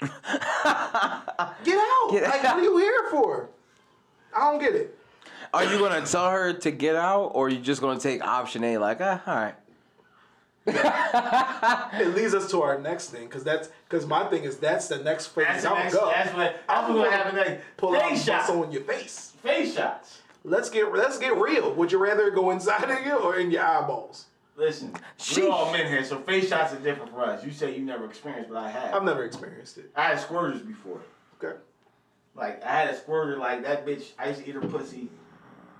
Get 0.00 0.10
out. 0.10 2.08
Get 2.10 2.24
like, 2.24 2.42
what 2.42 2.46
are 2.46 2.62
you 2.62 2.78
here 2.78 3.10
for? 3.12 3.48
I 4.36 4.50
don't 4.50 4.60
get 4.60 4.74
it. 4.74 4.98
Are 5.54 5.64
you 5.64 5.78
gonna 5.78 6.04
tell 6.04 6.28
her 6.28 6.52
to 6.54 6.70
get 6.72 6.96
out, 6.96 7.26
or 7.34 7.46
are 7.46 7.48
you 7.48 7.60
just 7.60 7.80
gonna 7.80 8.00
take 8.00 8.24
option 8.24 8.64
A? 8.64 8.78
Like, 8.78 9.00
ah, 9.00 9.22
all 9.24 9.36
right. 9.36 9.54
It 10.66 12.14
leads 12.14 12.34
us 12.34 12.50
to 12.50 12.62
our 12.62 12.78
next 12.78 13.10
thing, 13.10 13.26
because 13.26 13.44
that's 13.44 13.68
because 13.88 14.06
my 14.06 14.24
thing 14.28 14.44
is 14.44 14.58
that's 14.58 14.88
the 14.88 14.98
next 14.98 15.28
phase. 15.28 15.46
That's, 15.46 15.64
I'm 15.64 15.74
next, 15.78 15.94
go. 15.94 16.06
that's 16.08 16.34
what 16.34 16.56
I'm 16.68 16.92
gonna 16.94 17.10
happen 17.10 17.36
next. 17.36 17.64
Pull 17.76 17.96
out 17.96 18.02
Face 18.02 18.12
and 18.12 18.20
shots. 18.20 18.50
in 18.50 18.72
your 18.72 18.82
face. 18.82 19.32
Face 19.42 19.74
shots. 19.74 20.20
Let's 20.44 20.70
get 20.70 20.92
let's 20.92 21.18
get 21.18 21.36
real. 21.36 21.72
Would 21.74 21.92
you 21.92 21.98
rather 21.98 22.30
go 22.30 22.50
inside 22.50 22.90
of 22.90 23.04
you 23.06 23.14
or 23.14 23.36
in 23.36 23.50
your 23.50 23.62
eyeballs? 23.64 24.26
Listen, 24.56 24.92
Sheesh. 25.18 25.38
we're 25.42 25.50
all 25.50 25.72
men 25.72 25.86
here, 25.88 26.04
so 26.04 26.18
face 26.18 26.48
shots 26.48 26.74
are 26.74 26.78
different 26.78 27.10
for 27.10 27.22
us. 27.24 27.44
You 27.44 27.50
say 27.52 27.74
you 27.74 27.82
never 27.84 28.04
experienced, 28.04 28.50
but 28.50 28.58
I 28.58 28.70
have. 28.70 28.94
I've 28.94 29.02
never 29.04 29.24
experienced 29.24 29.78
it. 29.78 29.90
I 29.96 30.08
had 30.08 30.18
squirters 30.18 30.66
before. 30.66 31.00
Okay. 31.42 31.56
Like 32.34 32.62
I 32.64 32.70
had 32.72 32.90
a 32.90 32.96
squirter 32.96 33.36
like 33.38 33.62
that 33.64 33.86
bitch. 33.86 34.12
I 34.18 34.28
used 34.28 34.40
to 34.42 34.48
eat 34.48 34.54
her 34.54 34.60
pussy 34.60 35.08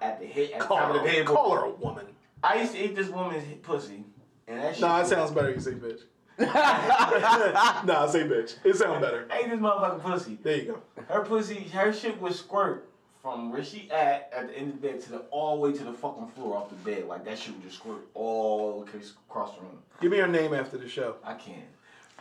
at 0.01 0.21
the 0.21 0.27
hit 0.27 0.53
at 0.53 0.61
the 0.61 0.65
Call 0.65 0.79
top 0.79 0.89
of 0.89 0.95
the 0.95 1.01
her, 1.09 1.15
table. 1.15 1.35
call 1.35 1.55
her 1.55 1.65
a 1.67 1.71
woman. 1.71 2.07
I 2.43 2.61
used 2.61 2.73
to 2.73 2.83
eat 2.85 2.97
this 2.97 3.09
woman's 3.09 3.45
pussy, 3.63 4.05
and 4.53 4.63
that 4.63 4.75
shit. 4.75 4.83
No, 4.83 4.97
it 4.97 5.01
was- 5.01 5.09
sounds 5.09 5.31
better. 5.31 5.51
You 5.51 5.61
say 5.61 5.73
bitch. 5.73 6.01
nah, 6.39 8.07
say 8.07 8.21
bitch. 8.25 8.57
It 8.65 8.77
sounds 8.77 9.01
better. 9.01 9.29
Ate 9.31 9.51
this 9.51 9.61
motherfucking 9.61 10.03
pussy. 10.03 10.39
There 10.43 10.57
you 10.57 10.65
go. 10.97 11.03
Her 11.09 11.23
pussy, 11.23 11.55
her 11.73 11.93
shit 11.93 12.21
was 12.21 12.39
squirt 12.39 12.89
from 13.21 13.53
where 13.53 13.63
she 13.63 13.89
at 13.91 14.31
at 14.35 14.49
the 14.49 14.59
end 14.59 14.75
of 14.75 14.81
the 14.81 14.89
bed 14.89 15.01
to 15.03 15.11
the 15.13 15.19
all 15.31 15.57
the 15.57 15.61
way 15.61 15.77
to 15.77 15.85
the 15.85 15.93
fucking 15.93 16.29
floor 16.29 16.57
off 16.57 16.71
the 16.71 16.75
bed. 16.77 17.07
Like 17.07 17.25
that 17.27 17.39
shit 17.39 17.55
would 17.55 17.63
just 17.63 17.77
squirt 17.77 18.07
all 18.15 18.83
across 19.29 19.55
the 19.55 19.61
room. 19.61 19.79
Give 20.01 20.11
me 20.11 20.17
your 20.17 20.27
name 20.27 20.55
after 20.55 20.79
the 20.79 20.89
show. 20.89 21.17
I 21.23 21.35
can't. 21.35 21.63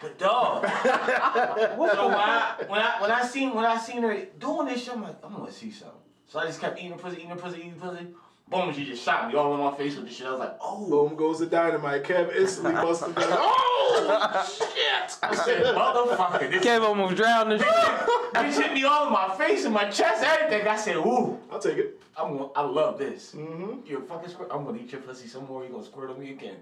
But 0.01 0.17
dog. 0.19 0.63
so 0.63 0.69
when 1.77 1.89
I 1.89 2.55
when 2.67 2.79
I 2.81 3.01
when 3.01 3.11
I 3.11 3.23
seen 3.25 3.53
when 3.55 3.65
I 3.65 3.77
seen 3.77 4.01
her 4.01 4.25
doing 4.39 4.67
this 4.67 4.83
shit, 4.83 4.93
I'm 4.93 5.03
like, 5.03 5.15
I'm 5.23 5.33
gonna 5.33 5.51
see 5.51 5.71
something. 5.71 5.97
So 6.27 6.39
I 6.39 6.45
just 6.45 6.59
kept 6.61 6.79
eating 6.79 6.97
pussy, 6.97 7.17
eating 7.23 7.35
pussy, 7.35 7.59
eating 7.59 7.73
pussy. 7.73 8.07
Boom, 8.51 8.73
she 8.73 8.83
just 8.83 9.01
shot 9.01 9.29
me 9.29 9.35
all 9.35 9.53
in 9.53 9.61
my 9.61 9.73
face 9.77 9.95
with 9.95 10.05
the 10.05 10.13
shit. 10.13 10.27
I 10.27 10.31
was 10.31 10.39
like, 10.41 10.57
oh, 10.59 10.85
Boom 10.89 11.15
goes 11.15 11.39
the 11.39 11.45
dynamite. 11.45 12.03
Kev 12.03 12.35
instantly 12.35 12.73
busted 12.81 13.15
down. 13.15 13.27
Oh 13.31 14.45
shit! 14.45 15.17
I 15.23 15.35
said, 15.35 15.63
motherfucker, 15.63 16.51
this 16.51 16.63
Kev 16.63 16.81
almost 16.81 17.15
drowned. 17.15 17.51
This 17.61 17.61
shit. 18.53 18.61
bitch 18.61 18.61
hit 18.63 18.73
me 18.73 18.83
all 18.83 19.07
in 19.07 19.13
my 19.13 19.33
face 19.37 19.63
and 19.65 19.73
my 19.73 19.85
chest, 19.85 20.23
everything. 20.23 20.67
I 20.67 20.75
said, 20.75 20.97
ooh, 20.97 21.37
I'll 21.49 21.59
take 21.59 21.77
it. 21.77 22.01
I'm 22.17 22.37
gonna, 22.37 22.49
I 22.55 22.61
love 22.61 22.97
this. 22.97 23.33
Mm-hmm. 23.33 23.85
You're 23.85 24.01
a 24.01 24.05
fucking 24.05 24.29
squirt. 24.29 24.49
I'm 24.51 24.65
gonna 24.65 24.79
eat 24.79 24.91
your 24.91 25.01
pussy 25.01 25.27
some 25.27 25.47
more. 25.47 25.63
You're 25.63 25.71
gonna 25.71 25.85
squirt 25.85 26.09
on 26.09 26.19
me 26.19 26.31
again? 26.31 26.57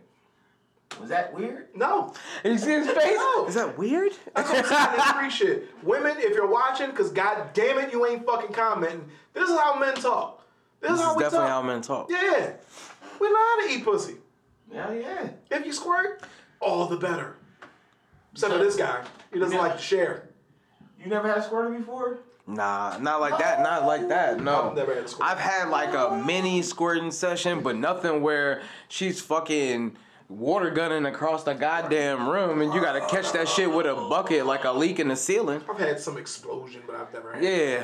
Was 0.99 1.09
that 1.09 1.33
weird? 1.33 1.67
No. 1.75 2.13
And 2.43 2.53
you 2.53 2.59
see 2.59 2.71
his 2.71 2.87
face? 2.87 3.15
No. 3.15 3.45
Is 3.47 3.55
that 3.55 3.77
weird? 3.77 4.11
That's 4.35 4.49
what 4.49 4.59
I'm 4.59 4.65
saying. 4.65 4.89
It's 4.95 5.11
free 5.11 5.29
shit. 5.29 5.69
Women, 5.83 6.17
if 6.17 6.35
you're 6.35 6.49
watching, 6.49 6.89
because 6.91 7.11
god 7.11 7.49
damn 7.53 7.77
it, 7.79 7.91
you 7.91 8.05
ain't 8.05 8.25
fucking 8.25 8.53
commenting. 8.53 9.05
This 9.33 9.49
is 9.49 9.57
how 9.57 9.79
men 9.79 9.95
talk. 9.95 10.38
This, 10.81 10.91
This 10.91 10.99
is 10.99 11.05
how 11.05 11.11
is 11.11 11.17
we 11.17 11.23
definitely 11.23 11.47
talk. 11.47 11.49
how 11.49 11.61
men 11.61 11.81
talk. 11.81 12.09
Yeah. 12.09 12.51
We 13.19 13.29
know 13.29 13.35
how 13.37 13.67
to 13.67 13.73
eat 13.73 13.83
pussy. 13.83 14.15
Yeah, 14.71 14.91
yeah. 14.93 15.29
If 15.51 15.65
you 15.65 15.73
squirt, 15.73 16.21
all 16.61 16.85
the 16.85 16.97
better. 16.97 17.35
Except 18.33 18.53
for 18.53 18.59
this 18.59 18.75
guy. 18.75 19.03
He 19.33 19.39
doesn't 19.39 19.55
Yeah. 19.55 19.61
like 19.61 19.75
to 19.75 19.81
share. 19.81 20.29
You 20.99 21.07
never 21.07 21.27
had 21.27 21.37
a 21.39 21.43
squirter 21.43 21.69
before? 21.77 22.19
Nah, 22.47 22.97
not 22.99 23.19
like 23.21 23.37
that. 23.39 23.61
Not 23.61 23.85
like 23.85 24.07
that. 24.09 24.39
No. 24.39 24.69
I've 24.69 24.75
never 24.75 24.95
had 24.95 25.03
a 25.03 25.07
squirt. 25.07 25.27
I've 25.29 25.37
had 25.37 25.69
like 25.69 25.93
a 25.93 26.15
mini 26.25 26.61
squirting 26.61 27.11
session, 27.11 27.61
but 27.61 27.75
nothing 27.75 28.21
where 28.21 28.61
she's 28.87 29.21
fucking 29.21 29.95
water 30.33 30.69
gunning 30.69 31.07
across 31.07 31.43
the 31.43 31.53
goddamn 31.53 32.29
room 32.29 32.61
and 32.61 32.71
you 32.71 32.79
gotta 32.79 33.01
catch 33.07 33.31
that 33.31 33.47
shit 33.47 33.71
with 33.71 33.87
a 33.87 33.95
bucket 33.95 34.45
like 34.45 34.63
a 34.63 34.71
leak 34.71 34.99
in 34.99 35.07
the 35.07 35.15
ceiling. 35.15 35.59
I've 35.67 35.79
had 35.79 35.99
some 35.99 36.17
explosion, 36.17 36.83
but 36.85 36.95
I've 36.95 37.11
never 37.11 37.33
had. 37.33 37.43
Yeah. 37.43 37.83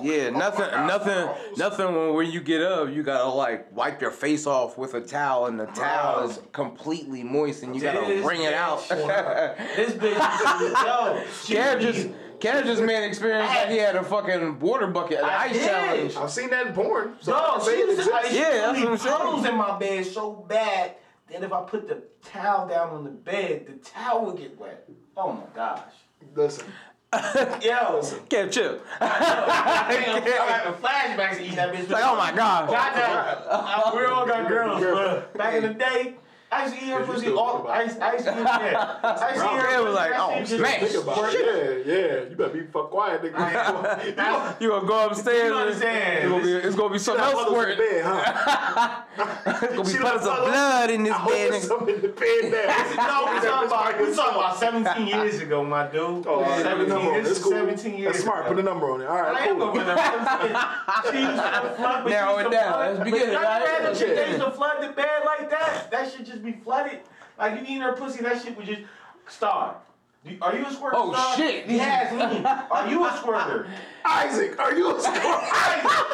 Yeah, 0.00 0.30
oh 0.32 0.38
nothing, 0.38 0.70
nothing, 0.86 1.28
nothing. 1.56 1.86
When, 1.86 2.14
when 2.14 2.30
you 2.30 2.40
get 2.40 2.62
up, 2.62 2.90
you 2.90 3.02
gotta 3.02 3.28
like 3.28 3.74
wipe 3.74 4.00
your 4.00 4.12
face 4.12 4.46
off 4.46 4.78
with 4.78 4.94
a 4.94 5.00
towel, 5.00 5.46
and 5.46 5.58
the 5.58 5.66
towel 5.66 6.30
is 6.30 6.38
completely 6.52 7.24
moist, 7.24 7.64
and 7.64 7.74
you 7.74 7.82
gotta 7.82 8.06
This 8.06 8.24
wring 8.24 8.42
it 8.44 8.54
out. 8.54 8.78
bitch- 8.78 9.74
This 9.74 9.92
bitch, 9.94 10.14
yo, 10.86 11.24
she 11.44 11.54
Kev 11.56 11.78
be- 11.78 11.84
just, 11.84 12.08
Kev 12.38 12.64
just 12.64 12.80
made 12.84 13.04
experience 13.04 13.48
like 13.52 13.70
he 13.70 13.78
had 13.78 13.96
a 13.96 14.04
fucking 14.04 14.60
water 14.60 14.86
bucket, 14.86 15.18
an 15.18 15.24
I 15.24 15.36
ice 15.46 15.52
did. 15.54 15.66
challenge. 15.66 16.16
I've 16.16 16.30
seen 16.30 16.50
that 16.50 16.68
in 16.68 16.72
porn. 16.74 17.14
So 17.20 17.34
I 17.34 17.40
No, 17.40 17.52
can 17.54 17.60
say 17.62 17.74
she 17.74 17.80
it 17.82 17.88
was 17.88 17.98
exists. 17.98 18.32
Yeah, 18.34 18.50
that's 18.72 18.78
what 19.04 19.10
I'm 19.26 19.42
saying. 19.42 19.52
in 19.52 19.58
my 19.58 19.78
bed 19.80 20.06
so 20.06 20.30
bad 20.48 20.92
that 21.30 21.42
if 21.42 21.52
I 21.52 21.62
put 21.62 21.88
the 21.88 22.02
towel 22.24 22.68
down 22.68 22.90
on 22.90 23.04
the 23.04 23.10
bed, 23.10 23.66
the 23.66 23.74
towel 23.88 24.26
would 24.26 24.36
get 24.36 24.58
wet. 24.58 24.88
Oh 25.16 25.32
my 25.32 25.42
gosh. 25.54 25.80
Listen, 26.34 26.66
Yo, 27.14 28.02
Kev, 28.28 28.52
chill. 28.52 28.80
I'm 29.00 29.08
having 29.10 30.74
flashbacks 30.74 31.36
to 31.36 31.44
eat 31.46 31.56
that 31.56 31.72
bitch. 31.72 31.88
Like, 31.88 32.04
oh 32.04 32.16
my 32.16 32.32
god. 32.32 32.68
Goddamn. 32.68 33.44
Uh, 33.48 33.92
we 33.96 34.04
all 34.04 34.26
got 34.26 34.46
girls, 34.46 34.82
but 34.82 35.34
back 35.38 35.54
in 35.54 35.62
the 35.62 35.72
day, 35.72 36.16
I 36.50 36.64
used 36.64 36.76
to 36.78 36.80
eat 36.84 36.88
her 36.88 37.00
you 37.00 37.04
pussy 37.06 37.20
still 37.20 37.38
all. 37.38 37.52
think 37.52 37.64
about 37.64 37.76
I 37.76 37.82
used, 37.84 37.98
I 38.00 38.12
used 38.14 38.24
to 38.24 38.32
eat 38.32 38.44
yeah. 38.44 38.98
I 39.02 39.28
used 39.34 39.42
to 39.42 39.54
eat 39.54 39.60
her 39.60 39.68
Kev 39.68 39.84
was 39.84 39.84
oh, 39.84 39.84
pussy, 39.84 39.94
like, 39.94 40.10
that 40.10 40.20
oh, 40.20 40.30
shit 40.30 40.46
just- 40.46 40.56
smash. 40.56 40.80
think 40.80 41.02
about 41.04 41.34
it. 41.34 41.86
Yeah, 41.86 41.94
yeah. 41.94 42.28
You 42.30 42.36
better 42.36 42.52
be 42.54 42.66
fuck 42.66 42.90
quiet, 42.90 43.22
nigga. 43.22 43.36
Now, 44.16 44.56
You 44.60 44.68
gonna 44.70 44.86
go 44.88 45.06
upstairs? 45.06 45.36
You 45.44 45.44
and 45.52 45.54
understand. 45.60 46.18
It's 46.24 46.28
gonna 46.32 46.44
be, 46.44 46.52
it's 46.68 46.76
gonna 46.76 46.92
be 46.94 46.98
something 46.98 47.24
else 47.24 47.34
Puddles 47.34 47.52
in 47.52 47.68
the 47.68 47.74
squirting. 47.76 47.94
bed, 47.94 48.04
huh? 48.06 49.02
It's 49.18 49.74
gonna 49.74 49.82
be 49.82 49.88
See 49.90 49.98
the 49.98 50.04
puddles 50.04 50.22
of 50.26 50.28
puddles? 50.30 50.48
blood 50.50 50.90
in 50.90 51.02
this 51.02 51.12
I 51.12 51.16
hope 51.18 51.32
bed. 51.32 51.52
there's 51.52 51.64
nigga. 51.64 51.68
something 51.68 51.94
in 51.96 52.00
the 52.02 52.08
bed 52.08 52.42
now. 52.52 52.94
No, 53.08 53.32
we 53.32 53.40
talking 53.40 53.66
about 53.68 54.00
we 54.00 54.14
talking 54.14 54.34
about 54.38 54.56
17 54.58 55.06
years 55.06 55.40
ago, 55.40 55.64
my 55.64 55.86
dude. 55.88 56.26
Oh, 56.26 56.30
all 56.30 56.40
right, 56.42 56.48
put 56.56 56.62
the 56.62 56.62
17, 56.64 56.88
number 56.88 57.10
on 57.10 57.16
it. 57.18 57.22
this 57.22 57.30
It's 57.30 57.38
is 57.38 57.44
cool. 57.44 57.52
17 57.52 57.98
years 57.98 58.12
That's 58.12 58.24
smart. 58.24 58.40
ago. 58.40 58.48
Put 58.48 58.56
the 58.56 58.62
number 58.62 58.90
on 58.90 59.00
it. 59.02 59.06
All 59.06 59.16
right, 59.20 59.34
I 59.36 59.46
am 59.46 59.58
cool. 59.58 59.72
going 59.72 59.86
to 59.86 61.12
She 61.12 61.18
used 61.18 61.34
to 61.36 61.74
flood, 61.76 62.04
but 62.04 62.10
Narrow 62.10 62.36
she 62.38 62.44
used 62.44 62.46
it 62.46 62.50
to 62.50 62.50
down. 62.50 62.72
flood- 62.72 62.88
Let's 62.88 62.98
but 62.98 63.04
begin 63.04 63.28
it, 63.28 63.32
y'all 63.32 63.42
right? 63.42 63.58
never 63.58 63.70
had 63.72 63.80
a 63.80 63.84
Let's 63.88 63.98
chick 63.98 64.08
that 64.08 64.14
begin 64.16 64.30
used 64.32 64.42
it. 64.42 64.44
to 64.44 64.50
flood 64.56 64.76
the 64.82 64.88
bed 64.92 65.20
like 65.26 65.50
that. 65.50 65.90
That 65.90 66.12
should 66.12 66.26
just 66.26 66.37
be 66.42 66.52
flooded. 66.52 67.00
Like 67.38 67.54
you 67.60 67.62
eating 67.62 67.80
her 67.82 67.92
pussy, 67.92 68.22
that 68.22 68.42
shit 68.42 68.56
would 68.56 68.66
just 68.66 68.82
star. 69.28 69.76
Do- 70.26 70.36
Are 70.42 70.56
you 70.56 70.66
a 70.66 70.72
squirter? 70.72 70.96
Oh, 70.96 71.12
Star? 71.12 71.36
shit. 71.36 71.66
Yes, 71.68 72.12
me. 72.12 72.44
Are 72.70 72.88
you 72.88 73.06
a 73.06 73.16
squirter? 73.16 73.68
Isaac, 74.04 74.58
are 74.58 74.74
you 74.74 74.96
a 74.96 75.00
squirter? 75.00 75.20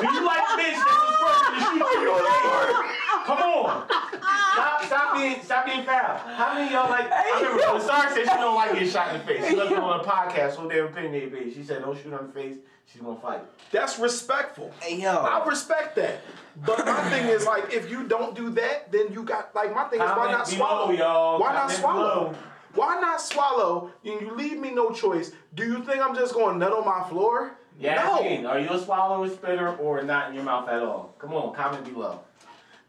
Do 0.01 0.13
you 0.13 0.25
like 0.27 0.45
bitch 0.59 0.77
that's 0.77 0.93
a 0.93 1.13
squirter 1.15 1.55
to 1.55 1.61
shoot 1.61 2.01
you 2.03 2.13
in 2.13 2.23
the? 2.23 2.85
Come 3.25 3.39
on. 3.39 3.87
Stop, 3.89 4.83
stop 5.15 5.35
being, 5.35 5.43
stop 5.45 5.67
being 5.67 5.85
foul. 5.85 6.19
How 6.19 6.55
many 6.55 6.67
of 6.67 6.73
y'all 6.73 6.91
like? 6.91 7.11
I 7.11 7.41
remember 7.41 7.73
when 7.73 7.81
Star 7.83 8.09
said 8.11 8.19
she 8.19 8.25
don't 8.25 8.55
like 8.55 8.73
getting 8.73 8.89
shot 8.89 9.15
in 9.15 9.21
the 9.21 9.27
face. 9.27 9.49
She 9.49 9.57
left 9.57 9.73
it 9.73 9.79
on 9.79 10.01
a 10.01 10.03
podcast, 10.03 10.57
so 10.57 10.69
damn 10.69 10.87
opinion 10.87 11.31
page. 11.31 11.55
She 11.55 11.63
said 11.63 11.83
don't 11.83 11.97
shoot 11.97 12.11
her 12.11 12.21
in 12.21 12.27
the 12.27 12.33
face. 12.33 12.57
She's 12.87 13.01
gonna 13.01 13.19
fight. 13.21 13.41
That's 13.71 13.99
respectful. 13.99 14.73
Hey 14.81 15.05
I 15.07 15.45
respect 15.47 15.97
that. 15.97 16.21
But 16.65 16.85
my 16.85 17.03
thing 17.11 17.27
is 17.27 17.47
like, 17.47 17.73
if 17.73 17.91
you 17.91 18.07
don't 18.07 18.37
do 18.37 18.51
that, 18.51 18.93
then 18.93 19.13
you 19.13 19.23
got 19.23 19.55
like 19.55 19.75
my 19.75 19.85
thing 19.85 20.01
is 20.01 20.11
why 20.11 20.31
not 20.31 20.47
swallow? 20.49 20.91
y'all. 20.91 21.41
Why 21.41 21.53
not 21.53 21.71
swallow? 21.71 22.35
Why 22.75 23.01
not 23.01 23.21
swallow? 23.21 23.93
And 24.05 24.21
you 24.21 24.35
leave 24.35 24.59
me 24.59 24.73
no 24.73 24.91
choice. 24.91 25.33
Do 25.55 25.65
you 25.65 25.85
think 25.85 26.05
I'm 26.05 26.15
just 26.15 26.35
going 26.35 26.55
to 26.55 26.59
nut 26.59 26.73
on 26.73 26.85
my 26.85 27.09
floor? 27.09 27.57
Yasmin, 27.79 28.43
no. 28.43 28.51
are 28.51 28.61
you 28.61 28.71
a 28.71 28.79
swallower, 28.79 29.29
spitter, 29.29 29.77
or 29.77 30.03
not 30.03 30.29
in 30.29 30.35
your 30.35 30.45
mouth 30.45 30.69
at 30.69 30.83
all? 30.83 31.15
Come 31.19 31.35
on, 31.35 31.55
comment 31.55 31.85
below. 31.85 32.21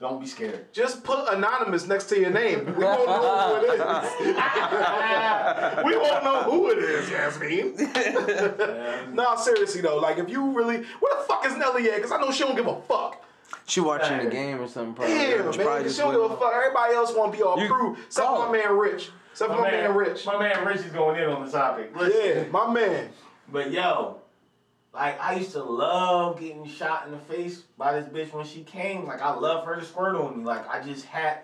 Don't 0.10 0.20
be 0.20 0.28
scared. 0.28 0.72
Just 0.72 1.04
put 1.04 1.28
anonymous 1.34 1.88
next 1.88 2.06
to 2.10 2.20
your 2.20 2.30
name. 2.30 2.64
We 2.66 2.74
won't 2.84 3.08
know 3.08 3.58
who 3.58 3.66
it 3.66 3.74
is. 3.74 3.80
we 5.86 5.98
won't 5.98 6.24
know 6.24 6.44
who 6.44 6.70
it 6.70 6.78
is, 6.78 7.10
Yasmin. 7.10 7.76
no, 9.16 9.36
seriously 9.36 9.82
though, 9.82 9.98
like 9.98 10.20
if 10.20 10.30
you 10.30 10.52
really, 10.52 10.84
where 11.00 11.16
the 11.18 11.24
fuck 11.28 11.44
is 11.48 11.58
Nelly 11.58 11.90
at? 11.90 11.96
Because 11.96 12.12
I 12.12 12.22
know 12.22 12.30
she 12.32 12.44
don't 12.44 12.56
give 12.56 12.68
a 12.68 12.80
fuck. 12.82 13.24
She 13.66 13.80
watching 13.80 14.20
the 14.20 14.28
game 14.30 14.62
or 14.62 14.68
something. 14.68 14.94
Probably. 14.94 15.16
Damn, 15.16 15.52
She 15.52 15.58
man, 15.58 15.90
she 15.90 15.98
don't 15.98 16.14
give 16.14 16.22
a 16.32 16.38
fuck. 16.38 16.54
Everybody 16.54 16.94
else 16.94 17.12
want 17.16 17.32
to 17.32 17.38
be 17.40 17.44
all 17.44 17.60
You 17.60 17.68
crew, 17.68 17.98
except 18.06 18.28
call 18.28 18.44
for 18.46 18.52
my 18.52 18.58
man 18.60 18.78
Rich. 18.78 19.10
Except 19.32 19.52
for 19.52 19.62
my 19.62 19.72
man 19.72 19.96
Rich. 19.96 20.26
My 20.28 20.38
man 20.38 20.64
Rich 20.68 20.82
is 20.82 20.92
going 20.92 21.20
in 21.20 21.28
on 21.28 21.44
the 21.44 21.52
topic. 21.52 21.92
Yeah, 22.00 22.44
my 22.52 22.72
man. 22.72 23.10
but 23.52 23.72
yo, 23.72 24.18
like 24.96 25.20
I 25.22 25.36
used 25.36 25.52
to 25.52 25.64
love 25.64 26.40
getting 26.40 26.68
shot 26.68 27.06
in 27.06 27.12
the 27.12 27.18
face 27.20 27.64
by 27.78 28.00
this 28.00 28.10
bitch 28.10 28.34
when 28.34 28.46
she 28.46 28.64
came. 28.64 29.06
Like 29.06 29.22
I 29.22 29.34
love 29.34 29.66
her 29.66 29.76
to 29.76 29.86
squirt 29.86 30.16
on 30.16 30.40
me. 30.40 30.44
Like 30.46 30.68
I 30.70 30.82
just 30.82 31.06
had, 31.06 31.40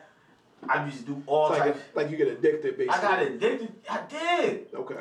I 0.68 0.88
just 0.90 1.06
do 1.06 1.22
all 1.28 1.52
It's 1.52 1.60
like, 1.60 1.74
types. 1.74 1.86
like 1.96 2.10
you 2.10 2.18
get 2.18 2.28
addicted, 2.30 2.78
basically. 2.78 2.90
I 2.90 3.02
got 3.02 3.22
addicted. 3.22 3.74
I 3.90 4.00
did. 4.10 4.68
Okay. 4.74 4.96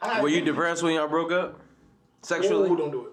I 0.00 0.06
got 0.06 0.22
Were 0.22 0.28
you 0.28 0.40
depressed 0.42 0.82
when 0.82 0.94
y'all 0.94 1.08
broke 1.08 1.32
up? 1.32 1.60
Sexually? 2.22 2.70
Ooh, 2.70 2.76
don't 2.76 2.90
do 2.90 3.06
it. 3.06 3.12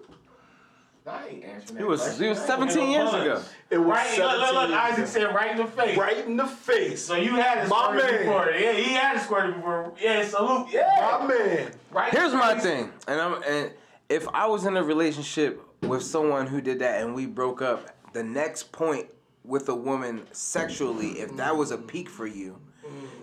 I 1.06 1.26
ain't 1.28 1.44
answering 1.44 1.74
that. 1.76 1.80
It 1.82 1.86
was- 1.86 2.00
question. 2.00 2.22
he 2.24 2.28
was 2.30 2.40
17 2.40 2.90
years 2.90 3.08
ago. 3.10 3.42
It 3.68 3.76
was 3.78 3.86
Right, 3.88 4.18
look, 4.18 4.38
look, 4.38 4.48
17 4.48 4.54
look, 4.54 4.68
years 4.70 4.80
Isaac 4.80 5.06
said 5.06 5.34
right 5.34 5.50
in 5.50 5.56
the 5.58 5.66
face. 5.66 5.98
Right 5.98 6.24
in 6.26 6.36
the 6.36 6.46
face. 6.46 7.04
So 7.04 7.14
you 7.14 7.34
had 7.36 7.58
a 7.66 7.68
My 7.68 7.84
squirt 7.88 8.10
man. 8.10 8.18
before. 8.20 8.50
Yeah, 8.52 8.72
he 8.72 8.92
had 8.94 9.16
a 9.16 9.20
squirt 9.20 9.54
before. 9.54 9.92
Yeah, 10.00 10.24
salute. 10.24 10.68
Yeah. 10.70 11.18
My 11.20 11.26
man. 11.26 11.70
Right 11.90 12.10
Here's 12.12 12.32
my 12.32 12.58
thing, 12.58 12.90
and 13.06 13.20
I'm 13.20 13.42
and 13.46 13.70
if 14.08 14.26
I 14.28 14.46
was 14.46 14.64
in 14.66 14.76
a 14.76 14.82
relationship 14.82 15.62
with 15.82 16.02
someone 16.02 16.46
who 16.46 16.60
did 16.60 16.78
that 16.80 17.02
and 17.02 17.14
we 17.14 17.26
broke 17.26 17.62
up, 17.62 17.90
the 18.12 18.22
next 18.22 18.72
point 18.72 19.06
with 19.44 19.68
a 19.68 19.74
woman 19.74 20.22
sexually, 20.32 21.20
if 21.20 21.36
that 21.36 21.56
was 21.56 21.70
a 21.70 21.78
peak 21.78 22.08
for 22.08 22.26
you, 22.26 22.58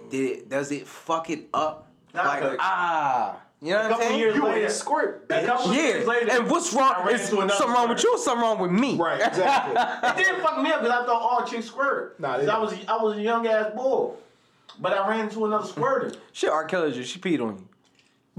did 0.09 0.32
it, 0.32 0.49
does 0.49 0.71
it 0.71 0.88
fuck 0.88 1.29
it 1.29 1.47
up? 1.53 1.88
Nah, 2.13 2.23
like 2.23 2.41
cause- 2.41 2.57
ah, 2.59 3.38
you 3.61 3.71
know 3.71 3.77
A 3.77 3.84
what 3.84 3.86
I'm 3.86 3.91
couple 3.91 4.05
saying? 4.07 4.19
years 4.19 4.36
You 4.36 4.43
later. 4.43 4.61
ain't 4.63 4.71
squirt, 4.71 5.25
A 5.29 5.34
bitch. 5.34 5.45
couple 5.45 5.73
years 5.73 6.07
later. 6.07 6.25
yeah, 6.27 6.38
and 6.39 6.49
what's 6.49 6.73
wrong? 6.73 6.93
ran 7.05 7.15
Is 7.15 7.29
into 7.29 7.38
another 7.41 7.53
something 7.57 7.73
wrong 7.75 7.89
with 7.89 8.03
you? 8.03 8.13
or 8.15 8.17
Something 8.17 8.41
wrong 8.43 8.59
with 8.59 8.71
me? 8.71 8.97
Right, 8.97 9.21
exactly. 9.25 9.75
It 10.21 10.25
didn't 10.25 10.41
fuck 10.41 10.61
me 10.61 10.71
up 10.71 10.82
because 10.82 11.01
I 11.01 11.05
thought 11.05 11.21
all 11.21 11.45
chicks 11.45 11.67
squirt. 11.67 12.19
Nah, 12.19 12.38
they 12.38 12.43
I 12.43 12.45
don't. 12.47 12.61
was 12.61 12.73
I 12.88 12.97
was 12.97 13.17
a 13.17 13.21
young 13.21 13.47
ass 13.47 13.71
bull, 13.75 14.19
but 14.79 14.93
I 14.93 15.07
ran 15.07 15.21
into 15.21 15.45
another 15.45 15.65
squirter. 15.67 16.11
Shit, 16.34 16.49
R. 16.49 16.65
Kelly, 16.65 16.91
just 16.91 17.11
she 17.11 17.19
peed 17.19 17.39
on 17.41 17.55
you. 17.57 17.67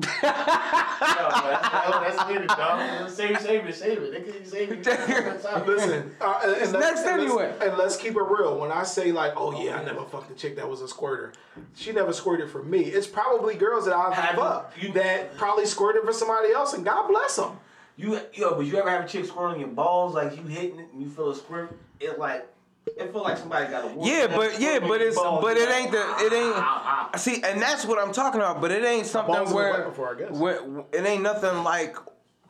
Yo, 0.03 0.29
that's, 0.29 2.17
that's 2.17 2.29
weird, 2.29 2.47
dog. 2.49 3.11
Save, 3.11 3.41
save 3.41 3.67
it, 3.67 3.75
save 3.75 3.99
it. 3.99 4.13
They 4.13 4.21
couldn't 4.21 4.47
save 4.47 4.73
it. 4.73 5.67
Listen, 5.67 6.15
uh, 6.21 6.41
and, 6.45 6.53
and 6.53 6.63
It's 6.63 6.73
let's- 6.73 6.73
next 6.73 7.01
and 7.07 7.23
let's- 7.23 7.31
anyway. 7.31 7.55
And 7.61 7.77
let's 7.79 7.97
keep 7.97 8.17
it 8.17 8.23
real. 8.23 8.59
When 8.59 8.71
I 8.73 8.83
say 8.85 9.13
like, 9.13 9.33
oh 9.37 9.63
yeah, 9.63 9.79
I 9.81 9.85
never 9.85 10.05
fucked 10.05 10.31
a 10.31 10.35
chick 10.35 10.57
that 10.57 10.69
was 10.69 10.81
a 10.81 10.89
squirter. 10.89 11.33
She 11.75 11.93
never 11.93 12.13
squirted 12.13 12.51
for 12.51 12.63
me. 12.63 12.81
It's 12.85 13.07
probably 13.07 13.55
girls 13.55 13.85
that 13.87 13.95
I've 13.95 14.15
Have 14.15 14.35
you- 14.35 14.41
fucked 14.41 14.83
you- 14.83 14.93
that 14.95 15.37
probably 15.37 15.67
squirted 15.67 16.03
for 16.05 16.13
somebody 16.13 16.53
else, 16.53 16.73
and 16.75 16.85
God 16.85 17.09
bless 17.09 17.37
them. 17.37 17.59
You 17.97 18.19
yo, 18.33 18.55
but 18.55 18.61
you 18.67 18.77
ever 18.79 18.89
have 18.91 19.05
a 19.05 19.09
chick 19.09 19.27
squirting 19.27 19.55
on 19.55 19.61
your 19.61 19.69
balls, 19.69 20.15
like 20.15 20.35
you 20.37 20.43
hitting 20.45 20.79
it 20.81 20.87
and 20.93 21.03
you 21.03 21.09
feel 21.11 21.31
a 21.31 21.35
squirt? 21.37 21.77
It 22.01 22.19
like 22.19 22.47
it 22.87 23.13
feel 23.13 23.23
like 23.23 23.39
somebody 23.39 23.71
got 23.71 23.85
a 23.85 23.89
woman 23.89 24.05
Yeah, 24.07 24.27
but 24.27 24.61
yeah, 24.61 24.79
but 24.81 25.01
it's 25.01 25.17
but 25.17 25.57
it 25.57 25.69
ain't 25.71 25.93
the 25.93 26.03
it 26.19 26.33
ain't. 26.33 27.21
See, 27.21 27.43
and 27.43 27.61
that's 27.61 27.85
what 27.87 27.99
I'm 27.99 28.13
talking 28.13 28.41
about. 28.41 28.61
But 28.61 28.71
it 28.73 28.85
ain't 28.85 29.07
something 29.07 29.35
balls 29.35 29.51
in 29.51 29.57
the 29.57 29.63
where, 29.63 29.85
before, 29.89 30.15
I 30.17 30.19
guess. 30.19 30.31
where 30.33 30.61
it 30.93 31.07
ain't 31.07 31.23
nothing 31.23 31.63
like 31.63 31.97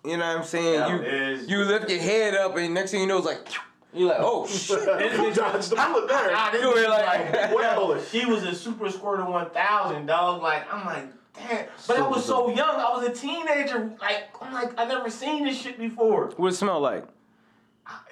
you 0.05 0.16
know 0.16 0.26
what 0.26 0.39
I'm 0.39 0.45
saying. 0.45 0.74
Yeah, 0.74 0.89
you 0.97 1.03
it 1.03 1.14
is. 1.14 1.49
you 1.51 1.64
lift 1.64 1.91
your 1.91 2.01
head 2.01 2.35
up 2.35 2.57
and 2.57 2.74
next 2.74 2.91
thing 2.93 3.01
you 3.03 3.07
know 3.07 3.18
it's 3.18 3.26
like 3.26 3.47
you're 3.95 4.09
like 4.09 4.18
oh 4.20 4.47
shit. 4.49 4.80
You 4.80 5.33
dodged 5.35 5.70
the 5.70 5.76
bullet 5.76 6.09
there. 6.09 6.37
This 6.53 6.62
You 6.62 6.68
were 6.68 6.89
like- 6.89 7.33
like, 7.33 7.53
What 7.55 8.03
she 8.09 8.24
was 8.24 8.43
a 8.45 8.55
super 8.55 8.91
squirter 8.91 9.24
1000, 9.24 10.07
dog. 10.07 10.43
Like, 10.43 10.72
I'm 10.72 10.87
like, 10.87 11.05
damn. 11.35 11.66
But 11.87 11.99
I 11.99 12.09
was 12.09 12.24
so 12.24 12.49
young. 12.49 12.74
I 12.76 12.91
was 12.97 13.07
a 13.07 13.12
teenager. 13.12 13.93
Like, 14.01 14.28
I'm 14.41 14.53
like, 14.55 14.72
I 14.78 14.87
never 14.87 15.11
seen 15.11 15.45
this 15.45 15.61
shit 15.61 15.78
before. 15.78 16.33
What 16.37 16.53
it 16.53 16.57
smell 16.57 16.80
like? 16.80 17.05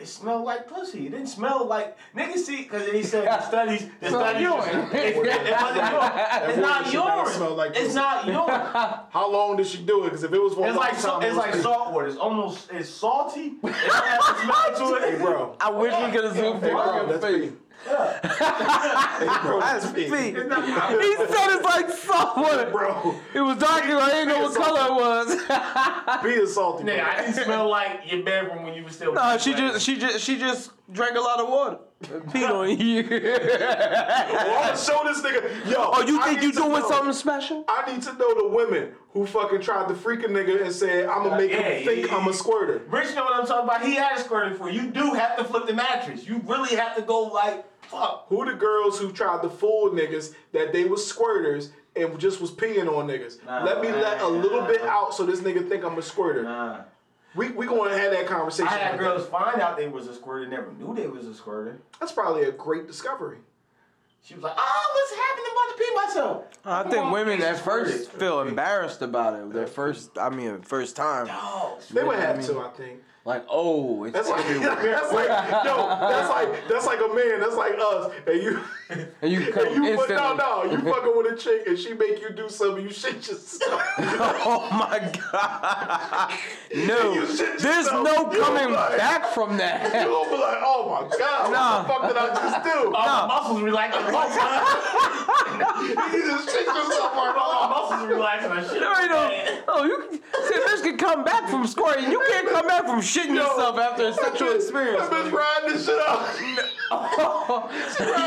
It 0.00 0.06
smelled 0.08 0.44
like 0.44 0.66
pussy. 0.68 1.06
It 1.06 1.10
didn't 1.10 1.26
smell 1.28 1.66
like 1.66 1.96
niggas 2.16 2.38
see 2.38 2.62
because 2.62 2.88
he 2.90 3.02
said 3.02 3.26
the 3.26 3.40
studies. 3.42 3.86
The 4.00 4.08
Smell 4.08 4.20
studies. 4.20 4.42
urine. 4.42 4.90
It, 4.94 5.16
it 5.16 5.60
wasn't 5.60 5.90
yours. 5.92 6.10
It's 6.50 6.58
not 6.58 6.86
should 6.86 6.94
not 6.94 7.16
yours. 7.26 7.34
smell 7.36 7.54
like 7.54 7.72
It's 7.76 7.94
not 7.94 8.26
yours. 8.26 8.50
How 9.10 9.30
long 9.30 9.56
did 9.56 9.66
she 9.66 9.82
do 9.82 10.02
it? 10.02 10.04
Because 10.04 10.22
if 10.24 10.32
it 10.32 10.38
was 10.40 10.56
one 10.56 10.70
It's 10.70 10.78
like 10.78 10.96
so, 10.96 11.16
it's 11.18 11.26
it 11.26 11.28
was 11.28 11.36
like 11.36 11.54
salt 11.54 11.92
water. 11.92 12.06
It's 12.06 12.16
almost 12.16 12.70
it's 12.72 12.88
salty. 12.88 13.54
It 13.62 13.72
has 13.72 14.28
a 14.28 14.42
smell 14.44 14.90
to 14.98 15.00
Hey, 15.06 15.12
it, 15.14 15.18
bro. 15.20 15.56
I 15.60 15.70
wish 15.70 15.92
we 15.92 16.10
could 16.12 16.24
have 16.24 16.36
zoomed 16.36 16.62
Hey, 16.62 16.70
in 16.70 17.56
bro, 17.84 18.00
that's 18.20 18.32
me. 18.34 19.20
Hey, 19.22 19.38
bro, 19.42 19.60
That's 19.60 19.84
that's 19.84 19.96
me. 19.96 20.10
feet. 20.10 20.36
It's 20.36 20.48
not- 20.48 20.64
He 20.64 21.16
said 21.16 21.54
it's 21.56 21.64
like 21.64 21.90
salt 21.90 22.36
water. 22.36 22.70
Bro, 22.70 23.14
It 23.34 23.40
was 23.40 23.58
dark. 23.58 23.84
and 23.84 23.92
I 23.94 24.10
didn't 24.10 24.28
know 24.28 24.42
what 24.42 24.54
color 24.56 24.86
it 24.86 24.94
was. 24.94 26.22
be 26.22 26.42
a 26.42 26.46
salty. 26.46 26.84
Nigga, 26.84 27.04
I 27.04 27.22
didn't 27.22 27.44
smell 27.44 27.68
like 27.68 28.00
your 28.10 28.22
bedroom 28.22 28.62
when 28.64 28.74
you 28.74 28.84
were 28.84 28.90
still. 28.90 29.12
no, 29.14 29.38
she 29.38 29.54
just 29.54 29.84
she 29.84 29.96
just 29.98 30.20
she 30.24 30.38
just 30.38 30.70
drank 30.92 31.16
a 31.16 31.20
lot 31.20 31.40
of 31.40 31.48
water. 31.48 31.78
Peed 32.02 32.48
on 32.50 32.78
you. 32.78 33.06
Well, 33.10 34.64
I'ma 34.64 34.74
show 34.74 35.02
this 35.04 35.20
nigga. 35.20 35.70
Yo, 35.70 35.76
oh, 35.78 36.02
you 36.06 36.22
think 36.22 36.42
you 36.42 36.50
doing 36.52 36.72
know- 36.72 36.88
something 36.88 37.12
special? 37.12 37.64
I 37.68 37.92
need 37.92 38.02
to 38.02 38.12
know 38.14 38.34
the 38.34 38.48
women 38.48 38.92
who 39.12 39.26
fucking 39.26 39.60
tried 39.60 39.88
to 39.88 39.94
freak 39.94 40.20
a 40.24 40.28
nigga 40.28 40.62
and 40.64 40.72
said, 40.72 41.06
I'm 41.06 41.24
gonna 41.24 41.34
uh, 41.34 41.38
make 41.38 41.50
Yeah, 41.50 41.62
him 41.62 41.84
think 41.86 42.06
yeah, 42.08 42.16
I'm 42.16 42.26
a 42.26 42.32
squirter. 42.32 42.80
Rich 42.88 43.14
know 43.14 43.24
what 43.24 43.34
I'm 43.40 43.46
talking 43.46 43.64
about. 43.68 43.82
He 43.82 43.94
had 43.96 44.18
a 44.18 44.20
squirter 44.20 44.54
for 44.54 44.70
you. 44.70 44.82
You 44.82 44.90
do 44.90 45.12
have 45.12 45.36
to 45.36 45.44
flip 45.44 45.66
the 45.66 45.74
mattress. 45.74 46.26
You 46.26 46.40
really 46.46 46.74
have 46.76 46.96
to 46.96 47.02
go 47.02 47.24
like 47.24 47.64
fuck. 47.82 48.26
Who 48.28 48.44
the 48.46 48.54
girls 48.54 48.98
who 48.98 49.12
tried 49.12 49.42
to 49.42 49.50
fool 49.50 49.90
niggas 49.90 50.34
that 50.52 50.72
they 50.72 50.84
was 50.84 51.00
squirters 51.10 51.70
and 51.96 52.18
just 52.18 52.40
was 52.40 52.50
peeing 52.50 52.88
on 52.88 53.08
niggas? 53.08 53.44
Nah, 53.44 53.62
let 53.64 53.82
me 53.82 53.88
nah, 53.88 53.96
let 54.00 54.22
a 54.22 54.28
little 54.28 54.60
nah. 54.62 54.66
bit 54.68 54.82
out 54.82 55.12
so 55.14 55.26
this 55.26 55.40
nigga 55.40 55.68
think 55.68 55.84
I'm 55.84 55.98
a 55.98 56.02
squirter. 56.02 56.86
Nah. 57.34 57.40
We 57.40 57.50
we 57.50 57.66
gonna 57.66 57.96
have 57.96 58.12
that 58.12 58.26
conversation. 58.26 58.68
I 58.68 58.76
had 58.78 58.90
like 58.92 59.00
girls 59.00 59.28
that. 59.28 59.30
find 59.30 59.60
out 59.60 59.76
they 59.76 59.88
was 59.88 60.06
a 60.08 60.14
squirter, 60.14 60.46
never 60.48 60.72
knew 60.72 60.94
they 60.94 61.06
was 61.06 61.26
a 61.26 61.34
squirter. 61.34 61.80
That's 61.98 62.12
probably 62.12 62.44
a 62.44 62.52
great 62.52 62.86
discovery. 62.86 63.38
She 64.22 64.34
was 64.34 64.42
like, 64.42 64.54
oh, 64.56 64.90
what's 64.94 65.14
happening? 65.18 65.46
I'm 65.48 65.56
about 65.56 65.76
to 65.76 65.82
pee 65.82 65.94
myself. 65.94 66.44
I 66.64 66.82
Come 66.82 66.92
think 66.92 67.12
women 67.12 67.38
she 67.38 67.44
at 67.44 67.58
first 67.58 68.10
feel 68.12 68.40
embarrassed 68.42 69.00
about 69.00 69.34
it. 69.34 69.52
Their 69.52 69.66
first, 69.66 70.18
I 70.18 70.28
mean, 70.28 70.60
first 70.60 70.94
time. 70.94 71.26
Dog. 71.26 71.80
They 71.90 72.02
would 72.04 72.16
I 72.18 72.20
have 72.20 72.36
mean- 72.38 72.46
to, 72.48 72.60
I 72.60 72.68
think. 72.68 73.00
Like, 73.24 73.44
oh, 73.50 74.04
it's 74.04 74.14
That's 74.14 74.28
like, 74.30 74.46
that's 74.48 75.12
like, 75.12 75.28
yo, 75.64 75.88
that's 75.88 76.30
like, 76.30 76.68
that's 76.68 76.86
like 76.86 77.00
a 77.00 77.08
man. 77.14 77.38
That's 77.40 77.54
like 77.54 77.74
us, 77.78 78.12
and 78.26 78.42
you, 78.42 78.60
and 79.22 79.32
you 79.32 79.46
come 79.52 79.66
and 79.66 79.74
you, 79.84 79.96
fuck, 79.96 80.10
instantly. 80.10 80.16
no, 80.16 80.34
no, 80.36 80.64
you 80.70 80.78
fucking 80.92 81.16
with 81.16 81.32
a 81.32 81.36
chick, 81.36 81.66
and 81.66 81.78
she 81.78 81.94
make 81.94 82.20
you 82.20 82.30
do 82.30 82.48
something, 82.48 82.82
you 82.84 82.90
shit 82.92 83.14
yourself. 83.28 83.82
Oh 84.42 84.68
my 84.72 84.98
god! 85.32 86.32
No, 86.74 87.14
there's 87.14 87.38
yourself. 87.40 88.04
no 88.04 88.32
You 88.32 88.40
coming 88.40 88.72
like- 88.72 88.96
back 88.96 89.26
from 89.34 89.52
You 89.52 89.58
that. 89.58 89.92
gonna 89.92 90.30
be 90.30 90.36
like, 90.36 90.58
oh 90.62 90.88
my 91.10 91.16
god, 91.18 91.52
Nah. 91.52 91.82
what 91.88 92.02
the 92.08 92.14
fuck 92.14 92.30
did 92.30 92.38
I 92.38 92.50
just 92.50 92.64
do? 92.64 92.94
All 92.94 93.06
my 93.06 93.26
muscles 93.26 93.62
relaxing 93.62 94.04
the 94.06 94.12
my 94.12 94.26
time. 94.26 94.64
you 96.14 96.22
just 96.30 96.50
shit 96.50 96.66
yourself 96.66 97.12
right 97.14 97.34
All 97.38 97.68
my 97.68 97.74
off. 97.76 97.90
muscles 97.90 98.08
relaxing. 98.08 98.50
I 98.52 98.62
shit. 98.62 98.80
No, 98.80 99.00
you 99.00 99.08
know, 99.08 99.62
oh, 99.68 99.84
you 99.84 99.96
can, 100.08 100.18
see, 100.20 100.54
a 100.54 100.58
bitch 100.66 100.82
can 100.82 100.96
come 100.98 101.24
back 101.24 101.48
from 101.48 101.66
squirting. 101.66 102.10
You 102.10 102.22
can't 102.30 102.48
come 102.48 102.66
back 102.66 102.86
from 102.86 103.00
shitting 103.00 103.34
yourself 103.34 103.78
after 103.78 104.06
a 104.06 104.12
sexual 104.14 104.52
experience. 104.52 105.08
That 105.08 105.26
bitch 105.26 105.32
riding 105.32 105.70
this 105.76 105.86
shit 105.86 106.00
out. 106.08 107.70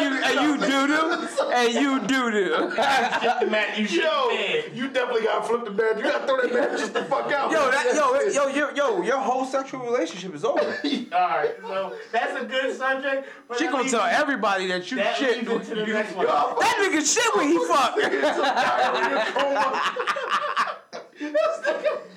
you, 0.01 0.23
and 0.23 0.35
you 0.47 0.52
do 0.57 0.87
them, 0.87 1.27
and 1.53 1.73
you 1.73 1.99
do 2.07 2.31
them. 2.31 2.71
Shit 2.71 3.39
the 3.41 3.47
mat. 3.49 3.77
You 3.77 3.85
shit 3.87 4.03
Yo, 4.03 4.27
the 4.29 4.35
bed. 4.35 4.71
you 4.75 4.87
definitely 4.89 5.23
gotta 5.23 5.43
flip 5.47 5.65
the 5.65 5.71
bed. 5.71 5.97
You 5.97 6.03
gotta 6.03 6.25
throw 6.27 6.41
that 6.41 6.51
bed 6.51 6.77
just 6.77 6.93
the 6.93 7.03
fuck 7.05 7.31
out. 7.31 7.51
Yo, 7.51 7.69
that, 7.71 7.93
yo, 7.95 8.19
yo, 8.29 8.47
yo, 8.47 8.69
yo, 8.75 9.01
your 9.03 9.17
whole 9.19 9.45
sexual 9.45 9.81
relationship 9.85 10.33
is 10.35 10.43
over. 10.45 10.59
All 11.13 11.27
right, 11.27 11.55
so 11.61 11.95
that's 12.11 12.41
a 12.41 12.45
good 12.45 12.75
subject. 12.75 13.27
but 13.47 13.57
She 13.57 13.65
that 13.65 13.71
gonna 13.71 13.83
leads 13.83 13.93
tell 13.93 14.05
me- 14.05 14.11
everybody 14.13 14.67
that 14.67 14.89
you 14.91 14.97
That 14.97 15.15
shit. 15.17 15.47
leads 15.47 15.69
into 15.69 15.85
the 15.85 15.87
next 15.93 16.15
one. 16.15 16.25
That 16.25 16.77
nigga 16.81 17.13
shit 17.13 17.35
when 17.35 17.47
he 17.47 17.57
fuck. 17.67 17.95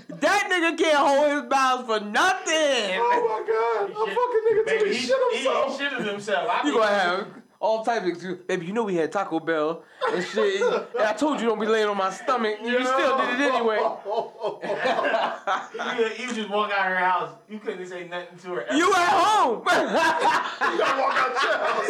That 0.09 0.49
nigga 0.51 0.79
can't 0.79 0.97
hold 0.97 1.31
his 1.43 1.51
mouth 1.51 1.87
for 1.87 2.01
nothing. 2.01 2.99
Oh 2.99 3.27
my 3.29 3.43
god, 3.47 3.91
a 3.91 3.95
fucking 3.95 4.43
nigga 4.47 4.57
took 4.57 4.67
Baby, 4.67 4.89
his 4.89 4.97
he, 4.97 5.07
shit 5.07 5.17
he, 5.33 5.37
himself. 5.39 5.79
he 5.81 5.85
shitted 5.85 6.11
himself. 6.11 6.49
I 6.51 6.59
You 6.67 6.73
mean, 6.73 6.75
gonna 6.81 6.95
have 6.95 7.27
all 7.61 7.85
types 7.85 8.03
of 8.03 8.09
excuses. 8.09 8.45
Baby, 8.47 8.67
you 8.67 8.73
know 8.73 8.85
we 8.85 8.95
had 8.97 9.11
Taco 9.13 9.41
Bell 9.41 9.83
and 10.13 10.25
shit. 10.25 10.61
And 10.63 10.87
I 11.03 11.13
told 11.15 11.41
you 11.41 11.47
don't 11.47 11.59
be 11.61 11.67
laying 11.67 11.89
on 11.89 11.97
my 11.97 12.11
stomach. 12.11 12.57
You 12.63 12.85
still 12.85 13.17
did 13.19 13.41
it 13.41 13.55
anyway. 13.55 13.79
You, 15.99 16.09
you 16.27 16.33
just 16.35 16.51
walk 16.51 16.71
out 16.73 16.87
of 16.91 16.93
her 16.93 16.97
house. 16.97 17.31
You 17.49 17.59
couldn't 17.59 17.87
say 17.87 18.09
nothing 18.09 18.39
to 18.39 18.49
her. 18.55 18.63
ever. 18.65 18.77
You 18.77 18.93
at 18.93 19.09
home. 19.09 19.59
You 19.67 20.79
gotta 20.79 21.01
walk 21.01 21.15
out 21.17 21.43
your 21.43 21.53
house. 21.53 21.89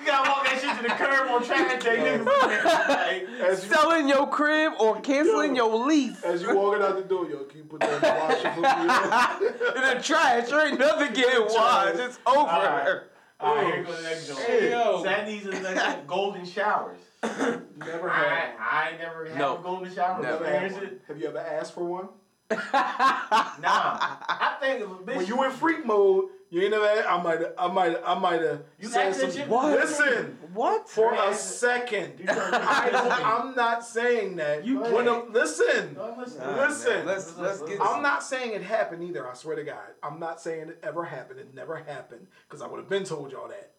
You 0.00 0.06
gotta 0.06 0.30
walk 0.30 0.44
that 0.44 0.60
shit 0.60 0.76
to 0.76 0.82
the 0.82 0.88
curb 0.88 1.30
on 1.30 1.44
traffic 1.44 1.80
day. 1.80 1.96
Niggas, 2.18 2.88
like, 2.88 3.28
As 3.48 3.64
you, 3.64 3.70
Selling 3.72 4.08
your 4.08 4.28
crib 4.28 4.72
or 4.80 5.00
canceling 5.00 5.54
your 5.56 5.86
lease. 5.86 6.22
as 6.22 6.42
you 6.42 6.54
walking 6.56 6.82
out 6.82 6.96
the 6.96 7.02
door, 7.02 7.28
yo, 7.28 7.44
can 7.44 7.58
you 7.58 7.64
put 7.64 7.80
that 7.80 7.92
in 7.94 8.00
the 8.00 8.08
washer 8.08 8.52
for 8.54 8.60
me? 8.60 9.76
In 9.90 9.96
the 9.96 10.02
trash, 10.02 10.48
there 10.48 10.68
ain't 10.68 10.78
nothing 10.78 11.12
getting 11.12 11.44
washed. 11.54 11.98
It's 12.00 12.18
over. 12.26 13.04
Alright. 13.40 13.56
all 13.56 13.64
right, 13.64 13.74
here 13.74 13.84
goes 13.84 13.96
the 13.98 14.02
next 14.08 14.26
joke. 14.28 14.38
Hey, 14.38 14.70
yo. 14.70 15.02
Sandy's 15.02 15.46
is 15.46 15.60
like 15.76 16.06
golden 16.06 16.44
showers. 16.46 16.98
Never 17.22 18.08
had. 18.08 18.54
I 18.58 18.90
ain't 18.92 19.00
never 19.00 19.26
had 19.28 19.38
No. 19.38 19.58
a 19.58 19.62
golden 19.62 19.94
shower. 19.94 20.22
Never. 20.22 20.44
Never 20.44 20.44
Never 20.44 20.58
had 20.58 20.72
one. 20.72 20.84
it. 20.84 21.00
Have 21.08 21.18
you 21.20 21.26
ever 21.28 21.38
asked 21.38 21.74
for 21.74 21.84
one? 21.84 22.08
Nah. 22.50 22.58
I 22.72 24.56
think 24.60 24.80
if 24.82 24.86
a 24.86 24.94
bitch. 24.94 25.16
When 25.16 25.26
you 25.26 25.42
in 25.44 25.50
freak 25.50 25.84
mode, 25.84 26.26
You 26.48 26.62
ain't 26.62 26.70
never. 26.70 26.84
I 26.86 27.20
might. 27.22 27.40
I 27.58 27.66
might. 27.68 27.96
I 28.06 28.18
might 28.18 28.40
have 28.40 28.62
You 28.78 28.88
said 28.88 29.08
asked 29.08 29.32
some. 29.34 29.48
What? 29.48 29.72
Listen. 29.72 30.38
What? 30.54 30.88
For 30.88 31.12
You 31.12 31.20
a 31.20 31.34
second, 31.34 32.20
You 32.20 32.26
told 32.26 32.38
me- 32.38 32.44
I 32.52 32.88
don't, 32.92 33.12
I'm 33.12 33.54
not 33.56 33.84
saying 33.84 34.36
that. 34.36 34.64
You 34.64 34.80
when 34.80 35.08
a, 35.08 35.10
can't. 35.12 35.32
listen, 35.32 35.94
Don't 35.94 36.16
listen. 36.18 36.40
Nah, 36.40 36.66
Listen. 36.66 36.92
man, 36.94 37.06
let's 37.06 37.36
let's 37.36 37.62
get. 37.62 37.80
I'm 37.80 38.00
not 38.00 38.22
saying 38.22 38.52
it 38.52 38.62
happened 38.62 39.02
either. 39.02 39.28
I 39.28 39.34
swear 39.34 39.56
to 39.56 39.64
God, 39.64 39.78
I'm 40.02 40.20
not 40.20 40.40
saying 40.40 40.68
it 40.68 40.78
ever 40.82 41.04
happened. 41.04 41.40
It 41.40 41.52
never 41.54 41.76
happened 41.76 42.26
because 42.48 42.62
I 42.62 42.68
would 42.68 42.78
have 42.78 42.88
been 42.88 43.04
told 43.04 43.32
y'all 43.32 43.48
that. 43.48 43.72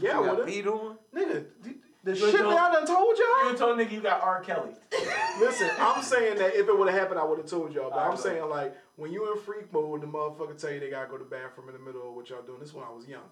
Yeah, 0.00 0.18
I 0.20 0.24
got 0.24 0.38
would 0.38 0.48
have. 0.48 0.48
peed 0.48 0.66
on. 0.66 0.96
Nigga, 1.14 1.44
the, 2.04 2.12
the 2.12 2.18
You 2.18 2.30
shit 2.30 2.40
told- 2.40 2.52
that 2.52 2.60
I 2.60 2.72
done 2.72 2.86
told 2.86 3.18
y'all. 3.18 3.48
y'all. 3.48 3.54
told 3.56 3.78
nigga 3.78 3.90
you 3.92 4.00
got 4.00 4.22
R. 4.22 4.40
Kelly. 4.42 4.72
Listen, 5.40 5.70
I'm 5.78 6.02
saying 6.02 6.38
that 6.38 6.54
if 6.54 6.68
it 6.68 6.78
would 6.78 6.88
have 6.88 6.98
happened, 6.98 7.18
I 7.18 7.24
would 7.24 7.38
have 7.38 7.46
told 7.48 7.72
y'all. 7.74 7.90
But 7.90 7.98
I 7.98 8.04
I'm 8.04 8.10
know. 8.10 8.16
saying 8.20 8.48
like 8.48 8.74
when 8.96 9.12
you 9.12 9.32
in 9.32 9.38
freak 9.40 9.72
mode, 9.72 10.02
the 10.02 10.06
motherfucker 10.06 10.60
tell 10.60 10.70
you 10.72 10.80
they 10.80 10.90
gotta 10.90 11.08
go 11.08 11.16
to 11.18 11.24
the 11.24 11.30
bathroom 11.30 11.68
in 11.68 11.74
the 11.74 11.80
middle 11.80 12.08
of 12.08 12.14
what 12.14 12.28
y'all 12.30 12.42
doing. 12.42 12.60
This 12.60 12.68
is 12.68 12.74
when 12.74 12.84
I 12.84 12.90
was 12.90 13.06
young. 13.08 13.22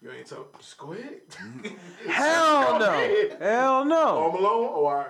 You 0.00 0.10
ain't 0.10 0.26
tell. 0.26 0.46
Just 0.58 0.78
go 0.78 0.92
ahead. 0.92 1.20
Hell 2.08 2.78
no. 2.78 2.84
ahead. 2.86 3.36
Hell 3.40 3.78
Home 3.80 3.88
no. 3.88 4.16
alone. 4.38 4.64
Or 4.64 4.74
all 4.76 4.94
right. 4.96 5.06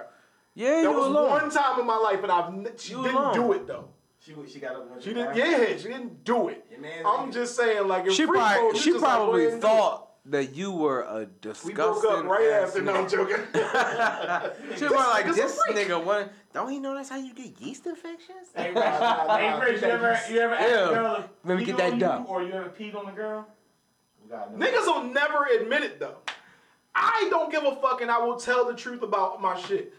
Yeah, 0.54 0.70
that 0.70 0.82
you 0.82 0.92
was 0.92 1.06
alone. 1.06 1.30
one 1.30 1.50
time 1.50 1.80
in 1.80 1.86
my 1.86 1.96
life, 1.96 2.22
and 2.22 2.30
I've 2.30 2.52
n- 2.52 2.68
she 2.76 2.92
You 2.92 3.02
didn't 3.02 3.16
alone. 3.16 3.34
do 3.34 3.52
it 3.54 3.66
though. 3.66 3.88
She 4.20 4.34
she 4.48 4.60
got 4.60 4.76
up. 4.76 4.86
She 5.02 5.14
didn't. 5.14 5.34
bathroom. 5.34 5.46
Yeah, 5.70 5.76
she 5.78 5.88
didn't 5.88 6.24
do 6.24 6.48
it. 6.48 6.64
I'm 7.06 7.32
just 7.32 7.56
saying, 7.56 7.88
like 7.88 8.04
in 8.06 8.12
She 8.12 8.26
freak 8.26 8.38
probably 8.40 8.62
mode, 8.72 8.76
she 8.76 8.90
just 8.90 9.02
like, 9.02 9.10
probably 9.12 9.40
ahead 9.42 9.52
and 9.54 9.62
do 9.62 9.66
it. 9.66 9.70
thought 9.70 10.08
that 10.26 10.54
you 10.54 10.70
were 10.70 11.00
a 11.02 11.26
disgusting. 11.40 11.68
We 11.70 11.74
broke 11.74 12.04
up 12.04 12.24
right 12.24 12.50
ass 12.50 12.68
after. 12.68 12.82
No, 12.82 12.94
I'm 12.94 13.08
joking. 13.08 13.36
She 14.78 14.84
was 14.84 14.92
like, 14.92 15.26
this 15.34 15.58
nigga, 15.70 16.02
what? 16.02 16.32
Don't 16.52 16.70
he 16.70 16.78
know 16.78 16.94
that's 16.94 17.08
how 17.08 17.16
you 17.16 17.34
get 17.34 17.60
yeast 17.60 17.86
infections? 17.86 18.48
Hey, 18.54 18.72
Nah, 18.72 18.80
Rich, 18.80 19.00
nah, 19.00 19.26
nah, 19.26 19.36
hey, 19.36 19.60
Rich, 19.60 19.74
you 19.74 19.80
get 19.80 19.90
ever, 19.90 20.20
you 20.30 20.38
ever 20.40 20.54
asked 20.54 20.70
Yeah. 20.70 20.90
a 20.90 20.94
girl 20.94 21.16
if 21.16 21.24
Let 21.44 21.58
me 21.58 21.64
get 21.64 21.76
that 21.78 21.92
on 21.94 21.98
done. 21.98 22.22
you, 22.22 22.28
or 22.28 22.42
you 22.42 22.52
ever 22.52 22.68
peed 22.70 22.94
on 22.94 23.08
a 23.08 23.12
girl? 23.12 23.46
We 24.22 24.30
gotta 24.30 24.56
know. 24.56 24.64
Niggas 24.64 24.86
will 24.86 25.04
never 25.04 25.44
admit 25.60 25.82
it 25.82 25.98
though. 25.98 26.18
I 26.94 27.26
don't 27.30 27.50
give 27.50 27.64
a 27.64 27.74
fuck, 27.76 28.02
and 28.02 28.10
I 28.10 28.18
will 28.18 28.36
tell 28.36 28.66
the 28.66 28.74
truth 28.74 29.02
about 29.02 29.40
my 29.40 29.58
shit. 29.60 29.94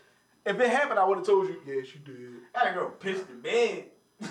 If 0.45 0.59
it 0.59 0.69
happened, 0.69 0.99
I 0.99 1.05
would 1.05 1.17
have 1.17 1.25
told 1.25 1.47
you. 1.47 1.57
Yes, 1.65 1.87
you 1.95 2.01
did. 2.01 2.33
That 2.53 2.71
a 2.71 2.73
girl 2.73 2.89
pissed 2.91 3.27
in 3.29 3.41
bed. 3.41 3.85
so 4.21 4.29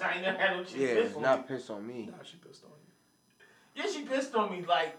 I 0.04 0.12
ain't 0.14 0.22
never 0.22 0.38
had 0.38 0.56
no 0.56 0.64
chick 0.64 0.76
Yeah, 0.80 0.94
piss 0.94 1.14
on 1.16 1.22
not 1.22 1.38
me. 1.50 1.56
piss 1.56 1.70
on 1.70 1.86
me. 1.86 2.06
Nah, 2.10 2.22
she 2.24 2.36
pissed 2.38 2.64
on 2.64 2.70
you. 2.70 3.82
Yeah, 3.84 3.90
she 3.90 4.02
pissed 4.04 4.34
on 4.34 4.50
me 4.50 4.64
like 4.66 4.96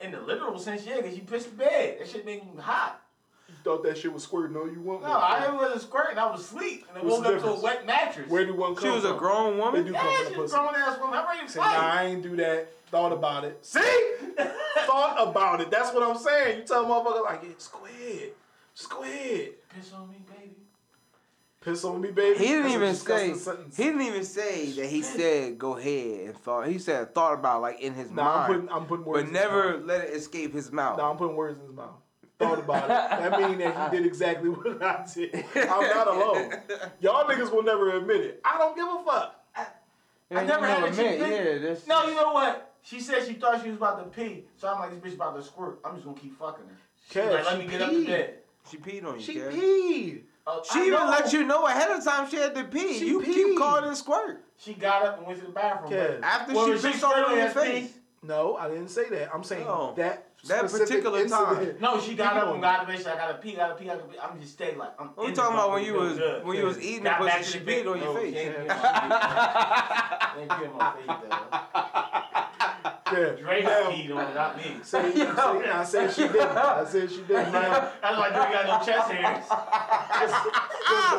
in 0.00 0.10
the 0.12 0.20
literal 0.20 0.58
sense, 0.58 0.86
yeah, 0.86 0.96
because 0.96 1.14
she 1.14 1.20
pissed 1.20 1.48
in 1.48 1.56
bed. 1.56 1.98
That 1.98 2.08
shit 2.08 2.24
made 2.26 2.44
me 2.44 2.60
hot. 2.60 3.00
You 3.48 3.54
thought 3.62 3.82
that 3.84 3.98
shit 3.98 4.12
was 4.12 4.22
squirting 4.22 4.56
on 4.56 4.72
you? 4.72 4.80
One 4.80 5.02
No, 5.02 5.08
I 5.08 5.50
wasn't 5.54 5.82
squirting. 5.82 6.18
I 6.18 6.30
was 6.30 6.40
asleep. 6.40 6.86
And 6.88 6.98
I 6.98 7.02
What's 7.02 7.18
woke 7.18 7.26
up 7.36 7.40
to 7.42 7.48
a 7.48 7.60
wet 7.60 7.86
mattress. 7.86 8.28
Where 8.30 8.44
do 8.46 8.54
one 8.54 8.74
come 8.74 8.84
She 8.84 8.90
was 8.90 9.04
a 9.04 9.08
from? 9.08 9.18
grown 9.18 9.54
They 9.56 9.60
woman. 9.60 9.84
do 9.84 9.92
yeah, 9.92 10.00
come 10.02 10.14
from 10.24 10.32
she 10.34 10.40
was 10.40 10.52
a 10.52 10.56
grown 10.56 10.74
ass 10.74 10.98
woman. 10.98 11.18
I'm 11.18 11.26
ready 11.26 11.46
to 11.46 11.52
Say, 11.52 11.60
nah. 11.60 11.66
I 11.72 12.04
ain't 12.06 12.22
do 12.22 12.36
that. 12.36 12.68
Thought 12.90 13.12
about 13.12 13.44
it. 13.44 13.58
See? 13.64 13.80
Thought 14.86 15.28
about 15.28 15.60
it. 15.60 15.70
That's 15.70 15.92
what 15.92 16.02
I'm 16.02 16.16
saying. 16.16 16.58
You 16.60 16.64
tell 16.64 16.84
a 16.84 16.88
motherfucker 16.88 17.24
like, 17.24 17.40
yeah, 17.42 17.48
just 17.54 17.72
go 17.72 17.84
ahead. 17.84 18.30
Just 18.74 18.90
go 18.90 19.02
ahead. 19.02 19.50
Piss 19.74 19.92
on 19.92 20.08
me, 20.10 20.16
baby. 20.28 20.56
Piss 21.64 21.84
on 21.84 22.00
me, 22.00 22.10
baby. 22.10 22.38
He 22.38 22.46
didn't 22.46 22.72
even 22.72 22.94
say. 22.94 23.32
He 23.32 23.84
didn't 23.84 24.02
even 24.02 24.24
say 24.24 24.70
that 24.72 24.86
he 24.86 25.02
said 25.02 25.58
go 25.58 25.76
ahead 25.78 26.26
and 26.26 26.36
thought. 26.38 26.68
He 26.68 26.78
said 26.78 27.14
thought 27.14 27.34
about 27.34 27.62
like 27.62 27.80
in 27.80 27.94
his 27.94 28.10
Nah, 28.10 28.22
I'm 28.22 28.26
mind, 28.36 28.46
putting, 28.68 28.76
I'm 28.76 28.86
putting 28.86 29.04
words. 29.06 29.22
but 29.22 29.28
in 29.28 29.34
his 29.34 29.42
never 29.44 29.78
let 29.78 30.00
it 30.02 30.14
escape 30.14 30.52
his 30.52 30.70
mouth. 30.70 30.98
Nah, 30.98 31.10
I'm 31.10 31.16
putting 31.16 31.36
words 31.36 31.58
in 31.58 31.66
his 31.66 31.74
mouth. 31.74 31.94
Thought 32.38 32.58
about 32.58 32.84
it. 32.84 32.88
That 32.88 33.40
means 33.40 33.58
that 33.58 33.92
he 33.92 33.96
did 33.96 34.06
exactly 34.06 34.50
what 34.50 34.82
I 34.82 35.06
did. 35.14 35.44
I'm 35.54 35.88
not 35.88 36.08
alone. 36.08 36.52
Y'all 37.00 37.24
niggas 37.24 37.50
will 37.50 37.62
never 37.62 37.96
admit 37.96 38.20
it. 38.20 38.40
I 38.44 38.58
don't 38.58 38.74
give 38.76 38.86
a 38.86 39.02
fuck. 39.04 39.40
Yeah, 40.30 40.40
I 40.40 40.44
never 40.44 40.66
had 40.66 40.78
a 40.78 40.82
what 40.82 40.94
chick 40.94 41.18
meant. 41.20 41.30
piss- 41.30 41.62
Yeah, 41.62 41.68
that's 41.68 41.86
No, 41.86 42.06
you 42.08 42.14
know 42.16 42.32
what? 42.32 42.74
She 42.82 43.00
said 43.00 43.24
she 43.26 43.34
thought 43.34 43.62
she 43.62 43.68
was 43.68 43.76
about 43.78 43.98
to 44.12 44.20
pee, 44.20 44.44
so 44.58 44.68
I'm 44.68 44.80
like, 44.80 44.90
this 45.00 45.12
bitch 45.12 45.16
about 45.16 45.36
to 45.36 45.42
squirt. 45.42 45.78
I'm 45.84 45.94
just 45.94 46.04
gonna 46.04 46.18
keep 46.18 46.38
fucking 46.38 46.64
her. 46.66 46.76
She's 47.08 47.16
like, 47.32 47.44
let 47.44 47.52
she 47.52 47.58
me 47.58 47.66
get 47.68 47.80
up 47.82 47.90
to 47.90 47.96
peed. 47.96 48.06
bed. 48.06 48.34
She 48.70 48.76
peed 48.78 49.04
on 49.06 49.14
you. 49.14 49.20
She 49.20 49.34
Kev. 49.36 49.52
peed. 49.52 50.22
Uh, 50.46 50.60
She 50.62 50.78
I 50.80 50.82
even 50.82 50.92
know. 51.00 51.08
let 51.10 51.32
you 51.32 51.44
know 51.44 51.66
ahead 51.66 51.90
of 51.90 52.04
time 52.04 52.28
she 52.28 52.36
had 52.36 52.54
to 52.54 52.64
pee. 52.64 52.98
She 52.98 53.08
you 53.08 53.20
peed. 53.20 53.34
keep 53.34 53.58
calling 53.58 53.90
it 53.90 53.96
squirt. 53.96 54.44
She 54.58 54.74
got 54.74 55.02
up 55.04 55.18
and 55.18 55.26
went 55.26 55.40
to 55.40 55.46
the 55.46 55.52
bathroom. 55.52 55.90
Kev. 55.92 56.20
After 56.22 56.54
Well, 56.54 56.64
she 56.66 56.70
when 56.72 56.80
she 56.80 56.88
pissed 56.92 57.04
all 57.04 57.14
over 57.14 57.34
your 57.34 57.46
ass 57.48 57.54
pee, 57.54 57.60
face. 57.60 57.92
No, 58.22 58.56
I 58.56 58.68
didn't 58.68 58.88
say 58.88 59.08
that. 59.10 59.30
I'm 59.34 59.42
saying 59.44 59.66
No. 59.66 59.92
that 59.96 60.28
That 60.46 60.68
specific 60.70 61.02
particular 61.04 61.26
time. 61.28 61.76
No, 61.80 61.98
she 62.00 62.14
got 62.14 62.34
Peed 62.34 62.38
up 62.42 62.52
and 62.52 62.60
got 62.62 62.80
up 62.80 62.88
and 62.88 62.98
said, 63.00 63.14
I 63.14 63.16
gotta 63.18 63.34
pee, 63.38 63.52
gotta 63.54 63.74
pee, 63.74 63.84
gotta 63.86 64.02
pee. 64.04 64.18
I'm 64.18 64.38
just 64.40 64.52
staying 64.52 64.76
like, 64.78 64.92
I'm 64.98 65.10
We 65.16 65.26
in 65.28 65.34
talking 65.34 65.54
about 65.54 65.70
when 65.72 65.84
you 65.84 65.94
was 65.94 66.18
good. 66.18 66.44
when 66.44 66.56
you 66.58 66.64
was 66.66 66.78
eating 66.82 67.04
the 67.04 67.10
Got 67.10 67.20
pussy, 67.20 67.42
she 67.52 67.58
the 67.64 67.72
peed 67.72 67.86
on 67.90 67.98
your 68.00 68.14
face. 68.18 68.34
she 68.34 68.40
ain't 68.40 68.56
on 68.58 68.66
my 68.66 68.74
face. 68.74 68.82
Ain't 70.40 70.50
peed 70.50 70.68
on 70.70 70.76
my 70.78 70.90
face, 70.92 71.08
Yeah. 73.18 73.24
though. 73.30 73.36
Dre 73.36 73.62
Now, 73.62 73.90
peed 73.90 74.14
on 74.16 74.30
it, 74.30 74.34
not 74.34 74.56
me. 74.56 74.76
say, 74.82 75.14
say, 75.14 75.26
I 75.26 75.84
said 75.84 76.12
she 76.12 76.22
didn't. 76.22 76.40
I 76.42 76.84
said 76.84 77.10
she 77.10 77.16
didn't. 77.22 77.52
Now, 77.52 77.70
That's 78.02 78.18
why 78.18 78.28
Dre 78.30 78.52
got 78.52 78.66
no 78.66 78.86
chest 78.86 79.10
hairs. 79.10 79.44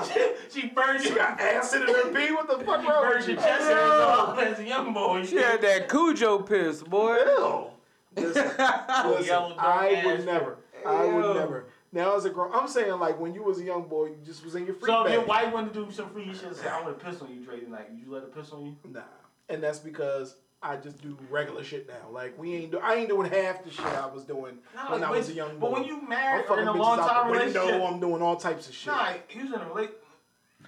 she, 0.08 0.22
she 0.62 0.68
burned 0.68 1.04
she 1.04 1.10
got 1.14 1.40
acid 1.40 1.88
in 1.90 1.96
her 1.96 2.14
pee. 2.14 2.32
What 2.34 2.48
the 2.48 2.64
fuck 2.66 2.82
she 2.82 2.88
wrong 2.88 3.04
burned 3.04 3.28
your 3.28 3.36
chest 3.38 3.64
hairs 3.70 3.80
off 4.02 4.40
as 4.40 4.60
a 4.60 4.64
young 4.64 4.94
boy. 4.94 5.26
She 5.26 5.38
had 5.38 5.62
that 5.62 5.90
Cujo 5.90 6.40
piss, 6.40 6.84
boy. 6.84 7.16
Ew. 7.18 7.68
Listen, 8.16 8.44
listen, 8.48 9.54
I 9.60 10.02
would 10.06 10.26
never. 10.26 10.58
I 10.86 11.06
would 11.06 11.36
never. 11.36 11.66
Now 11.92 12.16
as 12.16 12.26
a 12.26 12.30
grown, 12.30 12.52
I'm 12.54 12.68
saying 12.68 12.92
like 13.00 13.20
when 13.20 13.34
you 13.34 13.44
was 13.44 13.60
a 13.60 13.64
young 13.64 13.88
boy, 13.88 14.08
you 14.08 14.18
just 14.26 14.44
was 14.44 14.56
in 14.56 14.66
your 14.66 14.76
free 14.76 14.88
So 14.88 15.02
if 15.02 15.06
bag. 15.08 15.14
your 15.14 15.26
wife 15.26 15.54
wanted 15.54 15.74
to 15.74 15.86
do 15.86 15.92
some 15.92 16.10
free 16.10 16.26
shit, 16.34 16.56
say, 16.56 16.68
I 16.68 16.82
want 16.82 16.98
to 17.00 17.06
piss 17.06 17.22
on 17.22 17.30
you, 17.34 17.40
Dre, 17.44 17.60
tonight. 17.60 17.90
Would 17.92 18.00
you 18.06 18.12
let 18.14 18.24
her 18.24 18.28
piss 18.30 18.52
on 18.52 18.66
you? 18.66 18.76
Nah, 18.90 19.02
and 19.50 19.64
that's 19.64 19.80
because 19.80 20.36
I 20.68 20.78
just 20.78 21.02
do 21.02 21.18
regular 21.30 21.64
shit 21.64 21.88
now. 21.88 22.10
Like 22.12 22.38
we 22.40 22.56
ain't 22.56 22.72
do, 22.72 22.80
I 22.80 22.96
ain't 22.96 23.10
doing 23.10 23.30
half 23.30 23.64
the 23.64 23.70
shit 23.70 23.86
I 23.86 24.08
was 24.08 24.24
doing 24.24 24.58
Nah, 24.76 24.92
when 24.94 25.04
I 25.04 25.10
but- 25.10 25.18
was 25.18 25.30
a 25.30 25.34
young 25.34 25.60
boy. 25.60 25.68
But 25.68 25.72
when 25.74 25.84
you 25.86 26.00
I'm 26.00 26.10
married 26.10 26.46
or 26.50 26.60
in 26.60 26.68
a 26.68 26.74
bitches 26.74 26.78
long 26.80 27.00
out 27.00 27.08
time 27.10 27.28
the 27.34 27.40
window. 27.40 27.60
relationship, 27.62 27.90
I'm 27.94 28.00
doing 28.00 28.22
all 28.22 28.36
types 28.36 28.68
of 28.68 28.74
shit. 28.74 28.88
nah, 28.88 29.14
he 29.28 29.44
was 29.44 29.54
in 29.54 29.62
a 29.62 29.68
relationship. 29.68 30.02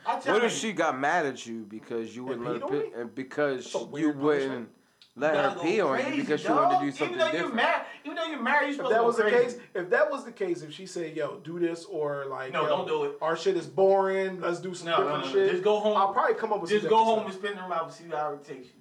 I 0.05 0.19
tell 0.19 0.35
What 0.35 0.43
if 0.43 0.51
she 0.53 0.71
got 0.71 0.97
mad 0.99 1.25
at 1.25 1.45
you 1.45 1.65
because 1.67 2.15
you 2.15 2.23
wouldn't 2.25 2.45
let 2.45 2.55
peed 2.55 2.59
her 2.59 2.65
on 2.65 2.71
pee, 2.71 2.77
me? 2.77 2.93
and 3.01 3.15
because 3.15 3.73
you 3.73 3.79
wouldn't 3.87 4.21
punishment. 4.21 4.69
let 5.15 5.35
her 5.35 5.59
pee 5.59 5.81
on 5.81 5.97
you 5.97 6.03
crazy, 6.03 6.21
because 6.21 6.41
she 6.41 6.47
wanted 6.49 6.79
to 6.79 6.85
do 6.85 6.91
something 6.91 7.07
even 7.15 7.19
though 7.19 7.31
different? 7.31 7.47
You're 7.47 7.55
married, 7.55 7.85
even 8.05 8.15
though 8.15 8.25
you're 8.25 8.41
married, 8.41 8.75
you're 8.75 8.83
If 8.85 8.89
that 8.91 8.97
to 8.99 9.03
was 9.03 9.17
go 9.17 9.23
the 9.23 9.29
crazy. 9.31 9.45
case, 9.57 9.59
if 9.73 9.89
that 9.89 10.11
was 10.11 10.23
the 10.25 10.31
case, 10.31 10.61
if 10.61 10.71
she 10.71 10.85
said, 10.85 11.15
"Yo, 11.17 11.37
do 11.43 11.59
this," 11.59 11.83
or 11.85 12.25
like, 12.29 12.53
No, 12.53 12.61
"Yo, 12.63 12.67
don't 12.69 12.87
do 12.87 13.03
it. 13.05 13.17
Our 13.21 13.35
shit 13.35 13.57
is 13.57 13.65
boring. 13.65 14.39
Let's 14.39 14.59
do 14.59 14.73
some 14.75 14.89
No, 14.89 14.97
no, 14.99 15.03
different 15.03 15.23
no, 15.25 15.29
no. 15.29 15.33
shit." 15.45 15.51
Just 15.53 15.63
go 15.63 15.79
home. 15.79 15.97
I'll 15.97 16.13
probably 16.13 16.35
come 16.35 16.53
up 16.53 16.61
with 16.61 16.69
Just 16.69 16.83
some 16.83 16.89
go 16.91 17.03
home 17.03 17.23
and 17.25 17.33
stuff. 17.33 17.43
spin 17.43 17.57
her 17.57 17.67
mouth 17.67 17.83
and 17.87 17.91
see 17.93 18.15
how 18.15 18.33
it 18.33 18.43
takes 18.45 18.67
you. 18.67 18.73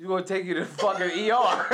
You 0.00 0.06
gonna 0.06 0.22
take 0.24 0.44
you 0.44 0.54
to 0.54 0.64
fucking 0.64 1.02
ER? 1.02 1.66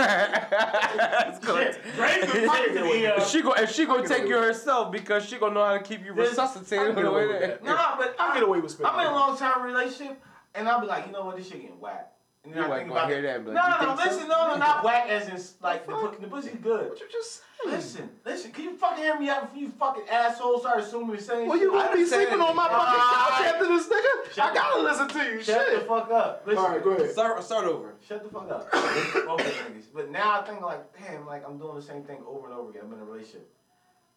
It's 1.28 1.38
gonna- 1.46 1.72
Shit, 1.74 1.82
Drake's 1.94 2.32
been 2.32 2.48
taking 2.50 2.74
the 2.74 3.14
uh, 3.16 3.24
she 3.24 3.42
go 3.42 3.52
if 3.52 3.70
she 3.70 3.84
gonna 3.84 4.08
take 4.08 4.26
you 4.26 4.36
with 4.36 4.44
herself 4.44 4.90
because 4.90 5.26
she 5.26 5.36
gonna 5.36 5.52
know 5.52 5.64
how 5.64 5.74
to 5.74 5.82
keep 5.82 6.02
you 6.04 6.14
This- 6.14 6.30
resuscitated 6.30 6.78
I 6.86 6.88
on 6.88 6.94
get 6.94 7.02
the 7.02 7.08
away 7.10 7.26
way 7.26 7.32
with 7.32 7.38
there. 7.40 7.48
that. 7.48 7.64
Nah, 7.64 7.96
but 7.98 8.16
I 8.18 8.30
I 8.30 8.34
get 8.34 8.42
away 8.44 8.60
with 8.60 8.70
spitting. 8.70 8.90
I'm 8.90 8.98
in 9.00 9.06
a 9.12 9.14
long 9.14 9.36
term 9.36 9.62
relationship, 9.62 10.22
and 10.54 10.66
I'll 10.66 10.80
be 10.80 10.86
like, 10.86 11.04
you 11.06 11.12
know 11.12 11.26
what, 11.26 11.36
this 11.36 11.48
shit 11.48 11.60
getting 11.60 11.78
whack. 11.78 12.12
And 12.44 12.52
then 12.52 12.64
You 12.64 12.72
I 12.72 12.76
ain't 12.76 12.76
think 12.84 12.88
gonna 12.90 13.00
about 13.00 13.10
hear 13.10 13.22
that, 13.22 13.44
but 13.44 13.54
no, 13.54 13.62
you 13.64 13.70
no, 13.70 13.96
think 13.96 13.98
so? 13.98 14.04
listen, 14.04 14.28
no, 14.28 14.48
no, 14.48 14.56
not 14.56 14.84
whack 14.84 15.08
as 15.08 15.28
in 15.28 15.40
like 15.62 15.86
the, 15.86 15.92
fuck? 15.92 16.20
the 16.20 16.26
pussy's 16.26 16.56
good. 16.60 16.90
What 16.90 17.00
you 17.00 17.06
just 17.10 17.40
saying? 17.64 17.74
Listen, 17.76 18.10
listen, 18.26 18.52
can 18.52 18.64
you 18.64 18.76
fucking 18.76 19.02
hear 19.02 19.18
me 19.18 19.30
out 19.30 19.42
before 19.48 19.56
you 19.58 19.70
fucking 19.70 20.04
asshole 20.10 20.60
start 20.60 20.80
assuming 20.80 21.16
the 21.16 21.22
same 21.22 21.48
Well, 21.48 21.58
shit? 21.58 21.72
Well, 21.72 21.80
you 21.82 21.86
gonna 21.88 21.96
be 21.96 22.04
sleeping 22.04 22.40
on 22.42 22.54
my 22.54 22.68
fucking 22.68 23.00
couch 23.00 23.32
Alright. 23.32 23.54
after 23.54 23.66
this 23.68 23.88
nigga? 23.88 24.34
Shut 24.34 24.50
I 24.50 24.54
gotta 24.54 24.82
listen 24.82 25.08
to 25.08 25.18
you. 25.24 25.42
Shut 25.42 25.66
Shit. 25.68 25.80
the 25.80 25.86
fuck 25.86 26.10
up. 26.10 26.42
Listen, 26.46 26.64
All 26.64 26.70
right, 26.70 26.84
go 26.84 26.90
ahead. 26.90 27.10
Start 27.12 27.42
start 27.42 27.64
over. 27.64 27.94
Shut 28.06 28.22
the 28.22 28.28
fuck 28.28 28.50
up. 28.50 28.70
Niggas. 28.70 29.84
But 29.94 30.10
now 30.10 30.40
I 30.40 30.44
think 30.44 30.60
like, 30.60 30.84
damn, 30.98 31.24
like 31.26 31.48
I'm 31.48 31.56
doing 31.56 31.76
the 31.76 31.82
same 31.82 32.02
thing 32.02 32.18
over 32.28 32.46
and 32.50 32.54
over 32.54 32.68
again. 32.70 32.82
I'm 32.84 32.92
in 32.92 33.00
a 33.00 33.04
relationship. 33.04 33.48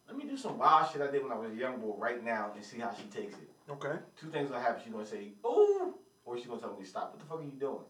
Let 0.06 0.18
me 0.18 0.24
do 0.24 0.36
some 0.36 0.58
wild 0.58 0.92
shit 0.92 1.00
I 1.00 1.10
did 1.10 1.22
when 1.22 1.32
I 1.32 1.36
was 1.38 1.50
a 1.50 1.54
young 1.54 1.78
boy 1.80 1.94
right 1.96 2.22
now 2.22 2.50
and 2.54 2.62
see 2.62 2.78
how 2.78 2.90
she 2.94 3.04
takes 3.04 3.34
it. 3.36 3.48
Okay. 3.70 3.96
Two 4.20 4.28
things 4.28 4.50
gonna 4.50 4.60
happen. 4.62 4.82
She's 4.84 4.92
gonna 4.92 5.06
say, 5.06 5.32
ooh, 5.46 5.94
or 6.26 6.36
she's 6.36 6.46
gonna 6.46 6.60
tell 6.60 6.74
me 6.76 6.82
to 6.84 6.86
stop. 6.88 7.12
What 7.12 7.20
the 7.20 7.26
fuck 7.26 7.40
are 7.40 7.44
you 7.44 7.58
doing? 7.58 7.84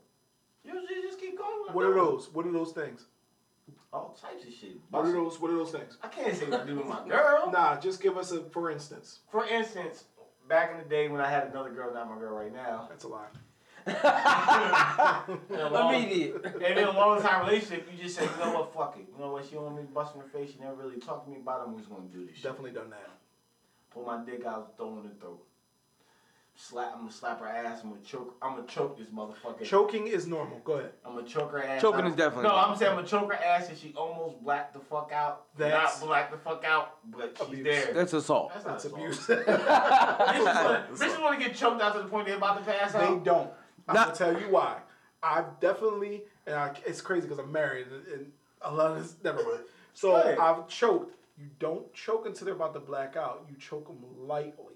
Usually 0.73 1.03
just 1.03 1.19
keep 1.21 1.37
going. 1.39 1.73
What 1.73 1.85
are 1.85 1.95
those? 1.95 2.29
What 2.33 2.47
are 2.47 2.53
those 2.53 2.73
things? 2.73 3.07
All 3.93 4.17
types 4.21 4.45
of 4.47 4.53
shit. 4.53 4.77
What 4.91 5.07
are 5.07 5.13
those? 5.13 5.41
What 5.41 5.51
are 5.51 5.57
those 5.57 5.71
things? 5.73 5.97
I 6.03 6.09
can't 6.09 6.37
say 6.37 6.45
what 6.47 6.61
I 6.61 6.67
do 6.67 6.77
with 6.77 6.87
my 6.87 7.09
girl. 7.09 7.51
Nah, 7.53 7.81
just 7.81 8.03
give 8.03 8.19
us 8.19 8.33
a 8.33 8.43
for 8.45 8.71
instance. 8.71 9.21
For 9.31 9.47
instance, 9.47 10.05
back 10.49 10.73
in 10.73 10.79
the 10.79 10.85
day 10.85 11.09
when 11.09 11.21
I 11.23 11.31
had 11.31 11.45
another 11.49 11.71
girl, 11.71 11.93
not 11.95 12.09
my 12.11 12.19
girl 12.19 12.35
right 12.37 12.53
now. 12.53 12.87
That's 12.89 13.05
a 13.05 13.09
lie. 13.09 13.27
in 13.89 13.95
a 15.61 15.71
long- 15.71 15.95
Immediate. 15.95 16.45
And 16.45 16.79
in 16.79 16.85
a 16.85 16.91
long 16.91 17.23
time 17.23 17.47
relationship, 17.47 17.89
you 17.91 18.03
just 18.03 18.17
say, 18.17 18.25
you 18.25 18.45
know 18.45 18.53
what, 18.53 18.75
fuck 18.75 18.97
it. 18.99 19.07
You 19.15 19.19
know 19.19 19.33
what, 19.33 19.47
she 19.47 19.53
don't 19.55 19.65
want 19.65 19.77
me 19.77 19.83
to 19.83 19.89
bust 19.89 20.15
in 20.15 20.21
her 20.21 20.27
face. 20.29 20.51
She 20.53 20.59
never 20.61 20.75
really 20.75 20.99
talked 21.01 21.25
to 21.27 21.31
me 21.33 21.39
about 21.41 21.63
it. 21.63 21.69
I'm 21.71 21.79
just 21.79 21.89
gonna 21.89 22.03
do 22.13 22.27
this 22.27 22.35
shit. 22.35 22.45
Definitely 22.45 22.73
done 22.73 22.91
that. 22.91 23.09
Pull 23.95 24.05
my 24.05 24.23
dick 24.27 24.45
out, 24.45 24.77
throw 24.77 24.99
it 24.99 25.05
in 25.05 25.09
the 25.09 25.15
throat. 25.15 25.43
Slap, 26.61 26.91
I'm 26.93 27.03
gonna 27.03 27.13
slap 27.13 27.39
her 27.39 27.47
ass. 27.47 27.83
I'm 27.85 27.91
gonna 27.91 28.03
choke. 28.03 28.35
I'm 28.43 28.57
gonna 28.57 28.67
choke 28.67 28.99
this 28.99 29.07
motherfucker. 29.11 29.63
Choking 29.63 30.09
is 30.09 30.27
normal. 30.27 30.59
Go 30.65 30.73
ahead. 30.73 30.91
I'm 31.05 31.15
gonna 31.15 31.25
choke 31.25 31.53
her 31.53 31.63
ass. 31.63 31.81
Choking 31.81 32.01
out. 32.01 32.09
is 32.09 32.17
definitely 32.17 32.49
No, 32.49 32.57
not. 32.57 32.71
I'm 32.71 32.77
saying 32.77 32.91
I'm 32.91 32.97
gonna 32.97 33.07
choke 33.07 33.33
her 33.33 33.39
ass 33.39 33.69
and 33.69 33.79
she 33.79 33.95
almost 33.97 34.43
blacked 34.43 34.75
the 34.75 34.81
fuck 34.81 35.13
out. 35.15 35.45
That's- 35.57 36.01
Not 36.01 36.07
black 36.09 36.33
the 36.33 36.37
fuck 36.39 36.65
out, 36.65 36.97
but 37.17 37.37
she's 37.39 37.47
Abuse. 37.47 37.65
there. 37.65 37.95
That's 37.95 38.13
assault. 38.13 38.51
That's 38.53 38.65
not 38.67 38.73
That's 38.73 38.85
assault. 38.87 39.01
abuse. 39.01 39.27
Bitches 39.29 40.99
wanna- 40.99 41.21
want 41.23 41.41
to 41.41 41.47
get 41.47 41.55
choked 41.57 41.81
out 41.81 41.95
to 41.95 42.03
the 42.03 42.09
point 42.09 42.27
they're 42.27 42.37
about 42.37 42.59
to 42.59 42.65
pass 42.73 42.93
out. 42.93 43.19
they 43.19 43.25
don't. 43.25 43.51
I'm 43.87 43.95
Not- 43.95 44.19
gonna 44.19 44.33
tell 44.33 44.41
you 44.41 44.49
why. 44.51 44.79
I've 45.23 45.61
definitely, 45.61 46.25
and 46.47 46.57
I, 46.57 46.77
it's 46.87 47.01
crazy 47.01 47.29
because 47.29 47.39
I'm 47.39 47.53
married, 47.53 47.87
and, 47.87 48.07
and 48.21 48.33
a 48.63 48.73
lot 48.73 48.91
of 48.93 48.99
this, 49.03 49.15
never 49.23 49.43
mind. 49.45 49.61
So 49.95 50.15
Right. 50.15 50.37
I've 50.39 50.67
choked. 50.69 51.15
You 51.39 51.47
don't 51.61 51.93
choke 51.95 52.27
until 52.27 52.47
they're 52.47 52.55
about 52.55 52.75
to 52.75 52.81
black 52.81 53.15
out. 53.17 53.47
You 53.49 53.57
choke 53.59 53.87
them 53.87 53.99
lightly. 54.27 54.68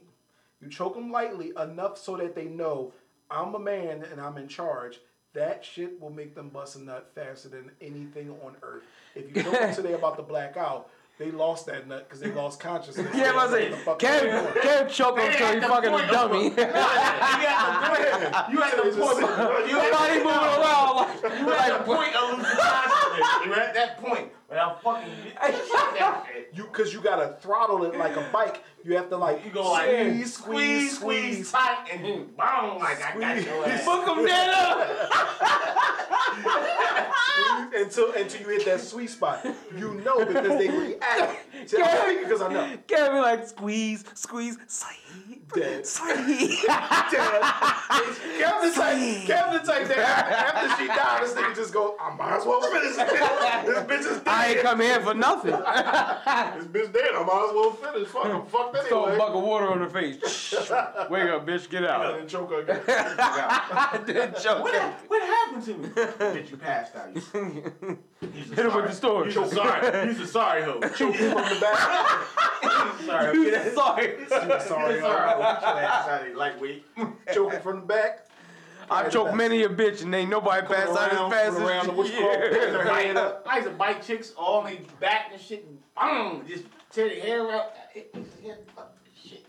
You 0.63 0.69
choke 0.69 0.95
them 0.95 1.11
lightly 1.11 1.53
enough 1.61 1.99
so 1.99 2.17
that 2.17 2.35
they 2.37 2.45
know 2.45 2.93
I'm 3.31 3.55
a 3.55 3.59
man 3.59 4.05
and 4.11 4.21
I'm 4.21 4.39
in 4.39 4.47
charge. 4.47 5.01
That 5.35 5.65
shit 5.65 6.01
will 6.01 6.11
make 6.11 6.35
them 6.35 6.51
bust 6.51 6.77
a 6.77 6.83
nut 6.83 7.11
faster 7.15 7.49
than 7.49 7.71
anything 7.81 8.31
on 8.45 8.55
earth. 8.63 8.83
If 9.15 9.35
you 9.35 9.43
choke 9.43 9.57
until 9.61 9.83
they're 9.83 9.97
about 9.97 10.17
to 10.19 10.23
black 10.23 10.57
out, 10.57 10.89
they 11.19 11.31
lost 11.31 11.67
that 11.67 11.89
nut 11.89 12.07
because 12.09 12.21
they 12.21 12.31
lost 12.33 12.61
consciousness. 12.61 13.07
Yeah, 13.15 13.33
I 13.33 13.45
was 13.45 13.51
They 13.51 13.65
say, 13.65 13.71
the 13.71 13.77
fuck 13.79 13.99
Kev, 13.99 14.29
out. 14.31 14.55
Kev 14.57 14.91
choke 14.91 15.19
him 15.19 15.33
till 15.33 15.55
he 15.55 15.61
fucking 15.61 15.95
a 15.95 16.07
dummy. 16.11 16.53
You 18.53 18.63
at 18.63 18.77
the 18.77 18.83
point. 18.99 19.71
You 19.71 19.79
at 19.79 19.93
Body 19.93 20.19
moving 20.19 20.31
around 20.31 20.97
like, 20.97 21.25
at 21.25 21.47
like 21.47 21.79
the 21.79 21.85
point 21.85 22.15
of 22.15 22.39
losing 22.39 22.57
consciousness. 22.57 23.02
You're 23.47 23.55
at 23.61 23.75
that 23.75 23.99
point 23.99 24.31
without 24.49 24.83
fucking 24.83 25.11
that 25.41 26.25
shit. 26.27 26.51
You 26.55 26.65
because 26.65 26.93
you 26.93 27.01
gotta 27.01 27.37
throttle 27.41 27.85
it 27.85 27.97
like 27.97 28.17
a 28.17 28.29
bike. 28.33 28.63
You 28.85 28.97
have 28.97 29.09
to 29.11 29.17
like 29.17 29.45
You 29.45 29.51
go 29.51 29.71
like 29.71 29.87
squeeze, 29.89 30.35
squeeze, 30.35 30.97
squeeze. 30.99 31.53
tight, 31.53 31.89
and 31.93 32.05
then 32.05 32.19
boom, 32.27 32.79
like 32.79 33.03
I 33.03 33.19
got 33.19 33.45
your 33.45 33.67
ass. 33.67 33.85
fuck 33.85 34.09
him 34.17 34.25
dead 34.27 34.51
up. 34.51 34.89
until 37.75 38.13
until 38.13 38.41
you 38.41 38.49
hit 38.49 38.65
that 38.67 38.81
sweet 38.81 39.11
spot. 39.11 39.45
You 39.77 39.95
know 40.05 40.25
because 40.25 40.59
they 40.59 40.69
react. 40.69 41.39
See, 41.71 41.81
I'm 41.83 42.23
because 42.23 42.43
I 42.43 42.53
know. 42.53 42.77
Kev 42.89 43.13
be 43.13 43.21
like 43.21 43.47
squeeze, 43.49 44.05
squeeze, 44.15 44.59
say, 44.67 44.87
Dead. 45.55 45.87
say. 45.87 46.07
Dead. 47.13 47.43
Kevin 48.39 48.71
the 48.71 48.75
type, 48.75 49.27
Kevin 49.27 49.53
the 49.53 49.59
type 49.67 49.87
that 49.89 49.99
after, 49.99 50.35
after 50.35 50.83
she 50.83 50.89
died, 50.89 51.23
this 51.25 51.35
nigga 51.35 51.55
just 51.55 51.73
go, 51.75 51.95
I 52.01 52.15
might 52.17 52.37
as 52.39 52.47
well 52.47 52.61
finish 52.63 52.97
this. 52.97 53.13
This 53.63 53.79
bitch 53.85 54.11
is 54.13 54.19
dead. 54.23 54.29
I 54.29 54.47
ain't 54.53 54.61
come 54.61 54.81
here 54.81 55.01
for 55.01 55.15
nothing. 55.15 55.53
This 55.53 56.67
bitch 56.67 56.93
dead. 56.93 57.11
I 57.15 57.23
might 57.25 57.47
as 57.49 57.55
well 57.55 57.71
finish. 57.73 58.09
Fuck, 58.09 58.27
I'm 58.27 58.47
fucked 58.47 58.89
Throw 58.89 59.05
a 59.07 59.17
bucket 59.19 59.37
of 59.37 59.43
water 59.43 59.69
on 59.71 59.79
her 59.81 59.89
face. 59.89 60.53
Wake 61.11 61.29
up, 61.31 61.47
bitch, 61.47 61.69
get 61.69 61.83
And 61.85 61.87
out. 61.93 62.17
then 62.19 62.29
choke 62.29 62.51
her 62.51 62.61
again. 62.61 62.81
I 62.89 64.01
did 64.05 64.37
choke 64.37 64.63
What, 64.63 64.75
him. 64.75 64.93
what 65.09 65.23
happened 65.23 65.65
to 65.65 65.75
me? 65.75 65.89
Bitch, 65.89 66.51
you 66.51 66.57
passed 66.57 66.97
out. 66.97 67.15
You, 67.15 67.23
you 68.23 68.29
Hit 68.55 68.59
him 68.67 68.75
with 68.75 68.87
the 68.87 68.93
story. 68.93 69.27
You 69.27 69.33
so 69.33 69.47
sorry. 69.49 70.09
You 70.09 70.15
so 70.15 70.25
sorry, 70.25 70.63
ho. 70.63 70.81
Choke 70.81 71.15
her 71.17 71.31
from 71.31 71.55
the 71.55 71.61
back. 71.61 72.99
sorry. 73.07 73.37
You 73.37 73.51
Get 73.51 73.65
that- 73.65 73.75
sorry. 73.75 74.15
Sorry, 74.29 74.61
Sorry, 75.01 75.01
yo. 75.43 75.55
ho. 75.55 75.75
Get 75.75 76.07
your 76.07 76.15
out 76.15 76.29
of 76.29 76.37
lightweight. 76.37 76.85
Choke 77.33 77.53
her 77.53 77.61
from 77.61 77.81
the 77.81 77.87
back. 77.87 78.27
I 78.91 79.09
choked 79.09 79.35
many 79.35 79.63
a 79.63 79.69
bitch 79.69 80.03
and 80.03 80.15
ain't 80.15 80.29
nobody 80.31 80.67
passed 80.67 80.91
out 80.91 81.13
around, 81.13 81.33
as 81.33 81.39
fast 81.39 81.57
put 81.57 81.67
around 81.67 81.87
the 81.87 81.93
as 81.93 81.99
what's 81.99 82.11
yeah. 82.11 82.19
Her. 83.15 83.39
I 83.47 83.57
used 83.57 83.69
to 83.69 83.75
bite 83.75 84.03
chicks 84.03 84.33
all 84.37 84.67
in 84.67 84.75
their 84.75 84.83
back 85.01 85.31
and 85.33 85.41
shit. 85.41 85.67
And 85.67 85.79
boom, 85.97 86.45
just 86.47 86.65
tear 86.91 87.09
the 87.09 87.21
hair 87.21 87.51
out. 87.51 87.73
Shit. 87.95 88.69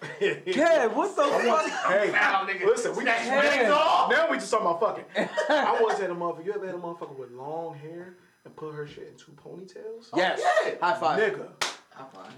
Kev, 0.45 0.93
what 0.93 1.15
the 1.15 1.23
fuck? 1.23 1.65
Hey, 1.91 2.11
Foul 2.11 2.45
nigga. 2.45 2.65
listen, 2.65 2.95
we 2.95 3.03
Snatch 3.03 3.25
got 3.25 3.43
wigs 3.43 3.69
off. 3.71 4.11
Now 4.11 4.29
we 4.29 4.37
just 4.37 4.51
talking 4.51 4.67
about 4.67 4.79
fucking. 4.79 5.05
I 5.49 5.79
once 5.81 5.99
had 5.99 6.09
a 6.09 6.13
motherfucker. 6.13 6.45
You 6.45 6.53
ever 6.53 6.65
had 6.65 6.75
a 6.75 6.77
motherfucker 6.77 7.17
with 7.17 7.31
long 7.31 7.75
hair 7.75 8.17
and 8.45 8.55
put 8.55 8.73
her 8.73 8.87
shit 8.87 9.07
in 9.07 9.17
two 9.17 9.31
ponytails? 9.31 10.07
Yes. 10.15 10.41
Oh, 10.43 10.63
yeah. 10.65 10.73
High 10.79 10.99
five. 10.99 11.19
Nigga, 11.19 11.35
I'm 11.35 11.39
fine. 11.59 11.72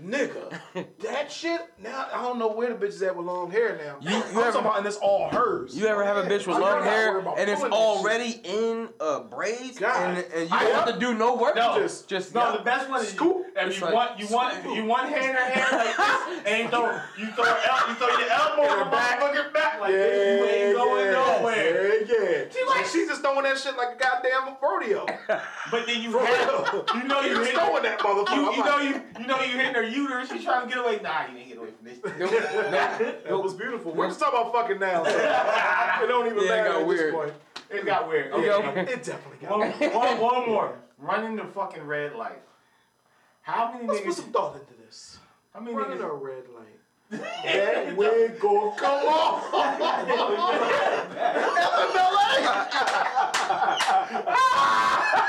Nigga, 0.03 0.60
that 0.99 1.32
shit. 1.32 1.62
Now 1.82 2.08
I 2.14 2.22
don't 2.22 2.38
know 2.39 2.51
where 2.51 2.74
the 2.74 2.86
bitch 2.86 2.89
is 2.89 3.01
at 3.03 3.16
with 3.16 3.26
long 3.26 3.51
hair 3.51 3.78
now. 3.78 3.97
You- 4.01 4.18
you 4.18 4.24
I'm 4.24 4.30
ever- 4.32 4.43
talking 4.51 4.62
about, 4.62 4.78
and 4.80 4.88
it's 4.88 4.97
all 4.97 5.30
hers. 5.30 5.76
You 5.76 5.88
ever 5.88 6.03
have 6.03 6.18
a 6.18 6.24
bitch 6.24 6.45
with 6.47 6.58
I 6.58 6.60
long 6.60 6.84
hair 6.84 7.20
and 7.20 7.28
it's 7.49 7.56
pulling 7.62 7.72
that 7.72 7.76
already 7.78 8.41
in 8.43 8.89
a 8.99 9.22
braids 9.22 9.80
God. 9.80 10.18
and, 10.18 10.18
and 10.34 10.49
you 10.49 10.56
I 10.56 10.64
don't 10.64 10.74
have 10.76 10.93
to 10.93 10.99
do 10.99 11.14
no 11.14 11.36
work? 11.36 11.56
No. 11.56 11.78
just 11.80 12.08
just 12.08 12.34
No, 12.34 12.51
yeah. 12.51 12.58
the 12.58 12.64
best 12.64 12.89
one 12.89 13.01
is 13.01 13.10
Scoop. 13.10 13.45
If 13.58 13.68
It's 13.68 13.80
you 13.80 13.86
like- 13.86 13.93
want, 13.93 14.20
you 14.20 14.28
want, 14.28 14.76
you 14.76 14.84
want 14.86 15.10
hair 15.10 15.30
in 15.30 15.36
hand 15.36 15.72
like 15.78 15.95
this, 15.97 16.39
and 16.51 16.64
you 16.64 16.70
throw, 16.70 16.91
you 17.18 17.28
throw, 17.32 17.45
el- 17.45 17.88
you 17.89 17.95
throw 17.95 18.08
your 18.20 18.30
elbow 18.30 18.64
In 18.64 18.70
on 18.70 18.80
the 18.80 18.84
the 18.86 18.91
back. 18.91 19.20
motherfucker 19.22 19.53
back 19.53 19.80
like 19.80 19.91
yeah, 19.91 19.97
this. 19.97 20.39
You 20.39 20.45
ain't 20.68 20.76
going 20.76 21.06
yeah, 21.06 21.12
nowhere. 21.39 22.03
Yeah, 22.03 22.06
yeah. 22.20 22.43
She 22.51 22.66
like- 22.66 22.86
she's 22.86 23.08
just 23.08 23.22
throwing 23.22 23.43
that 23.43 23.58
shit 23.58 23.78
like 23.78 23.95
a 23.95 23.97
goddamn 23.97 24.58
rodeo. 24.62 25.06
But 25.72 25.88
then 25.88 26.01
you 26.01 26.12
For 26.12 26.26
have, 26.26 26.74
real. 26.74 26.86
you 26.95 27.03
know 27.08 27.24
She 27.24 27.30
you 27.30 27.39
was 27.39 27.47
hit, 27.47 27.56
throwing 27.58 27.84
that 27.84 27.99
motherfucker. 27.99 28.36
you, 28.36 28.49
I'm 28.49 28.56
you 28.58 28.64
know 28.64 28.78
you, 28.80 29.01
you 29.22 29.28
know 29.28 29.41
you 29.50 29.58
hitting 29.58 29.74
her 29.76 29.84
uterus. 29.84 30.30
She's 30.32 30.43
trying 30.43 30.68
to 30.68 30.74
get 30.74 30.84
away. 30.84 31.00
Nah, 31.02 31.28
you 31.32 31.38
ain't 31.38 31.48
get 31.50 31.58
away 31.58 31.70
from 31.72 31.86
this. 31.88 32.00
That 32.00 33.39
was 33.41 33.54
beautiful. 33.54 33.93
We're 33.93 34.08
just 34.08 34.20
talking 34.20 34.39
about 34.39 34.54
fucking 34.54 34.80
now. 34.80 35.04
So 35.04 35.10
it 36.04 36.08
don't 36.08 36.26
even 36.28 36.38
Yeah, 36.39 36.43
it 36.43 36.50
matter 36.50 36.70
got 36.70 36.82
at 36.82 36.88
weird. 36.88 37.14
this 37.14 37.14
point. 37.14 37.34
It 37.70 37.86
got 37.86 38.08
weird. 38.08 38.32
Okay. 38.34 38.52
Okay. 38.52 38.82
It 38.93 39.04
definitely 39.04 39.38
got 39.48 39.52
One, 39.60 39.74
weird. 39.80 39.93
one, 39.93 40.20
one 40.20 40.46
more. 40.48 40.74
Running 40.98 41.36
the 41.36 41.46
fucking 41.46 41.84
red 41.84 42.16
light. 42.16 42.41
How 43.41 43.72
many 43.74 43.88
Let's 43.88 44.02
put 44.02 44.14
some 44.14 44.32
thought 44.32 44.56
into 44.56 44.74
this. 44.86 45.18
How 45.54 45.60
many 45.60 45.76
Running 45.76 46.02
a 46.02 46.08
red 46.12 46.43
light. 46.56 46.80
That 47.46 47.96
wig 47.96 48.39
go 48.39 48.72
come 48.72 49.06
off. 49.08 49.54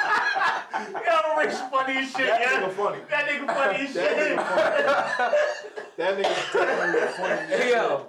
Yo, 0.92 1.36
Rich 1.38 1.54
funny 1.70 1.96
as 1.98 2.10
shit. 2.10 2.26
That 2.26 2.40
yeah. 2.40 2.60
nigga 2.60 2.72
funny. 2.72 2.98
That 3.10 3.28
nigga 3.28 3.46
funny 3.46 3.78
as 3.86 3.94
That 3.94 4.16
shit. 4.16 4.36
nigga 4.38 4.46
funny. 4.46 5.36
That 5.96 6.18
nigga 6.18 6.52
definitely 6.52 7.08
funny. 7.16 7.46
Hey, 7.62 7.70
yo. 7.70 8.06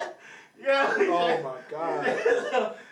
Yeah. 0.62 0.94
Oh 0.98 1.44
my 1.44 1.58
god. 1.70 2.76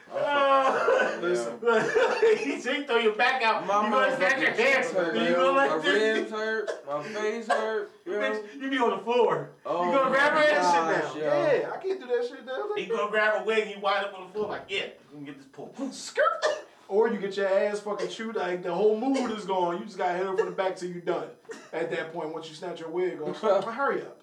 Listen. 1.22 1.54
he 2.38 2.60
said 2.62 2.88
throw 2.88 2.98
your 2.98 3.16
back 3.16 3.42
out. 3.42 3.66
My 3.68 3.84
you 3.86 3.92
gonna 3.92 4.16
snatch 4.16 4.40
your 4.40 4.52
motherfucking 4.52 4.56
hair. 4.56 4.84
hurt, 4.94 5.16
You 5.16 5.22
yo. 5.24 5.34
go 5.34 5.54
My 5.54 5.68
like 5.68 5.82
this. 5.84 6.18
ribs 6.20 6.32
hurt. 6.32 6.70
My 6.88 7.04
face 7.04 7.48
hurt. 7.48 7.92
Yo. 8.06 8.12
Bitch, 8.22 8.62
you 8.62 8.70
be 8.70 8.78
on 8.78 8.92
the 8.92 8.98
floor. 9.04 9.50
Oh 9.66 9.86
you 9.88 9.92
gonna 9.98 10.10
grab 10.12 10.30
her 10.34 10.36
my 10.36 10.44
and 10.46 10.56
gosh, 11.02 11.14
shit 11.14 11.24
yo. 11.24 11.30
Yeah, 11.30 11.72
I 11.74 11.78
can't 11.78 12.00
do 12.00 12.08
that 12.08 12.26
shit 12.30 12.46
down. 12.46 12.78
He 12.78 12.86
gonna 12.86 13.10
grab 13.12 13.42
a 13.42 13.46
wig. 13.46 13.68
You 13.76 13.80
wind 13.82 14.06
up 14.06 14.14
on 14.18 14.28
the 14.28 14.34
floor 14.34 14.48
like, 14.50 14.66
yeah, 14.70 14.86
you 14.86 14.92
can 15.16 15.26
get 15.26 15.38
this 15.38 15.48
pull. 15.52 15.74
Skirt. 15.92 16.46
Or 16.88 17.10
you 17.10 17.18
get 17.18 17.36
your 17.36 17.48
ass 17.48 17.80
fucking 17.80 18.10
chewed 18.10 18.36
like 18.36 18.62
the 18.62 18.74
whole 18.74 19.00
mood 19.00 19.32
is 19.32 19.46
gone. 19.46 19.80
You 19.80 19.86
just 19.86 19.98
gotta 19.98 20.18
hit 20.18 20.28
her 20.28 20.38
from 20.38 20.46
the 20.46 20.52
back 20.52 20.76
till 20.76 20.90
you 20.90 21.02
done. 21.02 21.28
At 21.74 21.90
that 21.92 22.14
point, 22.14 22.34
once 22.34 22.48
you 22.48 22.56
snatch 22.56 22.80
your 22.80 22.90
wig 22.90 23.20
off, 23.22 23.42
hurry 23.66 24.02
up. 24.02 24.22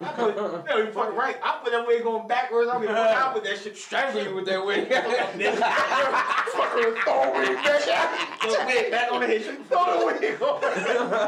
I 0.00 0.08
put, 0.12 0.36
no, 0.36 0.76
you 0.76 0.90
fucking 0.90 1.16
right. 1.16 1.36
I 1.42 1.60
put 1.62 1.72
that 1.72 1.86
wig 1.86 2.04
on 2.04 2.26
backwards. 2.26 2.68
I 2.72 2.78
mean, 2.78 2.88
I 2.90 3.32
put 3.32 3.44
that 3.44 3.58
shit 3.58 3.76
Strangle 3.76 4.24
you 4.24 4.34
with 4.34 4.46
that 4.46 4.64
wig. 4.64 4.88
Fucking 6.54 6.94
throw 7.02 7.22
a 7.22 7.32
wig 7.38 7.54
back. 7.62 7.80
Throw 8.40 8.50
the 8.50 8.64
wig 8.66 8.90
back 8.90 9.12
on 9.12 9.20
the 9.20 9.26
head. 9.26 9.42
Throw 9.68 9.98
the 9.98 10.06
wig 10.06 10.42
on. 10.42 10.60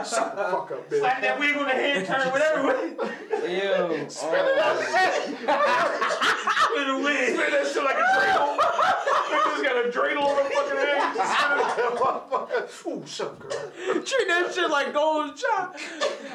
Shut 0.04 0.36
the 0.36 0.42
fuck 0.42 0.70
up, 0.72 0.90
bitch. 0.90 0.98
Slap 0.98 1.20
that 1.20 1.38
wig 1.38 1.56
on 1.56 1.64
the 1.64 1.72
head, 1.72 2.06
turn 2.06 2.28
whatever 2.30 2.66
way. 2.66 2.96
Yo. 3.56 4.08
Spin 4.08 4.30
oh. 4.32 4.56
the 6.74 7.04
wig. 7.04 7.34
Spin 7.34 7.50
that 7.50 7.66
shit 7.72 7.84
like 7.84 7.96
a 7.96 8.02
dreidel. 8.02 8.55
Niggas 9.26 9.62
got 9.62 9.76
a 9.84 9.88
dreidel 9.90 10.22
on 10.22 10.36
the 10.36 10.50
fucking 10.50 10.76
head. 10.76 11.14
Just 11.16 11.38
spin 11.38 11.58
it 11.58 11.62
like 11.62 11.78
a 11.78 11.80
motherfucker. 11.96 12.86
Ooh, 12.86 13.06
shut 13.06 13.26
up, 13.28 13.38
girl. 13.38 13.50
Treat 14.02 14.28
that 14.28 14.52
shit 14.54 14.70
like 14.70 14.92
gold 14.92 15.36
chop. 15.36 15.76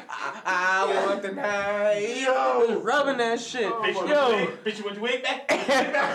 I, 0.08 0.40
I 0.44 1.06
want 1.06 1.22
the 1.22 1.32
night. 1.32 2.20
Yo. 2.20 2.80
Rubbing 2.80 3.18
that 3.18 3.40
shit. 3.40 3.64
Bitch, 3.64 3.88
you 3.88 3.94
want 3.94 4.08
your 4.08 4.40
Yo. 4.40 4.46
Bitch, 4.64 4.78
you 4.78 4.84
want 4.84 4.94
your 4.96 5.02
wig 5.02 5.22
back? 5.22 5.50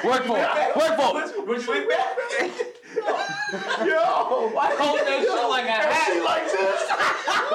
Work 0.04 0.24
for 0.26 0.38
it. 0.38 0.76
Work 0.76 0.96
for 0.98 1.22
it. 1.22 1.48
Want 1.48 1.66
your 1.66 1.76
wig 1.76 1.90
back? 1.90 2.77
Yo. 3.86 4.50
Why 4.54 4.76
hold 4.78 5.00
that 5.00 5.22
shit 5.22 5.50
like 5.50 5.66
a 5.66 5.72
And 5.72 5.95
she 6.06 6.20
hat? 6.20 6.26
like 6.26 6.45
this. 6.52 6.82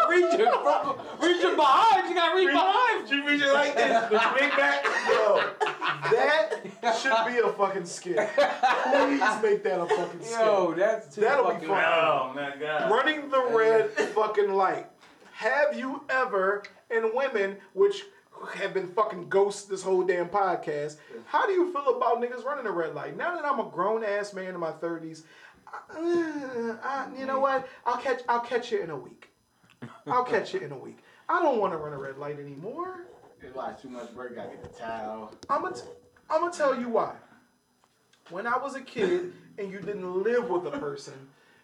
Reach 0.08 0.40
it, 0.40 0.62
bro. 0.62 0.98
Reach 1.20 1.42
it 1.44 1.56
behind. 1.56 2.08
You 2.08 2.14
gotta 2.14 2.36
reach 2.36 2.50
behind. 2.52 3.08
She 3.08 3.20
reach 3.20 3.42
it 3.42 3.52
like 3.52 3.74
this. 3.74 4.02
Put 4.08 4.22
your 4.22 4.32
wig 4.34 4.56
back. 4.56 4.84
Yo, 5.08 5.42
that 6.10 6.96
should 7.00 7.26
be 7.32 7.38
a 7.40 7.52
fucking 7.52 7.84
skit. 7.86 8.16
Please 8.16 9.42
make 9.42 9.62
that 9.64 9.80
a 9.80 9.86
fucking 9.86 10.20
skit. 10.22 10.38
Yo, 10.38 10.74
that's 10.76 11.14
too 11.14 11.20
That'll 11.22 11.52
be 11.54 11.66
fun. 11.66 11.84
Oh 11.84 12.32
my 12.34 12.54
god. 12.58 12.90
Running 12.90 13.28
the 13.30 13.42
red 13.50 13.90
fucking 13.90 14.52
light. 14.52 14.86
Have 15.32 15.76
you 15.76 16.04
ever, 16.08 16.62
and 16.90 17.10
women, 17.14 17.56
which 17.74 18.04
have 18.54 18.74
been 18.74 18.88
fucking 18.88 19.28
ghosts 19.28 19.64
this 19.64 19.82
whole 19.82 20.02
damn 20.02 20.28
podcast, 20.28 20.96
how 21.26 21.46
do 21.46 21.52
you 21.52 21.72
feel 21.72 21.96
about 21.96 22.20
niggas 22.20 22.44
running 22.44 22.66
a 22.66 22.70
red 22.72 22.94
light? 22.94 23.16
Now 23.16 23.34
that 23.34 23.44
I'm 23.44 23.60
a 23.60 23.70
grown 23.70 24.04
ass 24.04 24.32
man 24.34 24.54
in 24.54 24.60
my 24.60 24.72
30s, 24.72 25.22
I, 25.66 25.98
uh, 25.98 26.76
I, 26.82 27.08
you 27.18 27.26
know 27.26 27.40
what? 27.40 27.66
I'll 27.86 27.96
catch 27.98 28.22
I'll 28.28 28.40
catch 28.40 28.72
you 28.72 28.82
in 28.82 28.90
a 28.90 28.96
week. 28.96 29.30
I'll 30.06 30.24
catch 30.24 30.54
you 30.54 30.60
in 30.60 30.72
a 30.72 30.78
week. 30.78 30.98
I 31.28 31.42
don't 31.42 31.58
want 31.58 31.72
to 31.72 31.78
run 31.78 31.92
a 31.92 31.98
red 31.98 32.18
light 32.18 32.38
anymore. 32.38 33.06
It's 33.40 33.56
like 33.56 33.80
too 33.80 33.88
much 33.88 34.12
work. 34.12 34.36
Gotta 34.36 34.50
get 34.50 34.62
the 34.62 34.78
towel. 34.78 35.32
I'm 35.48 35.62
gonna, 35.62 35.74
t- 35.74 35.82
I'm 36.30 36.40
gonna 36.40 36.52
tell 36.52 36.78
you 36.78 36.88
why. 36.88 37.14
When 38.30 38.46
I 38.46 38.56
was 38.56 38.76
a 38.76 38.80
kid 38.80 39.32
and 39.58 39.70
you 39.70 39.80
didn't 39.80 40.22
live 40.22 40.48
with 40.48 40.66
a 40.66 40.78
person, 40.78 41.14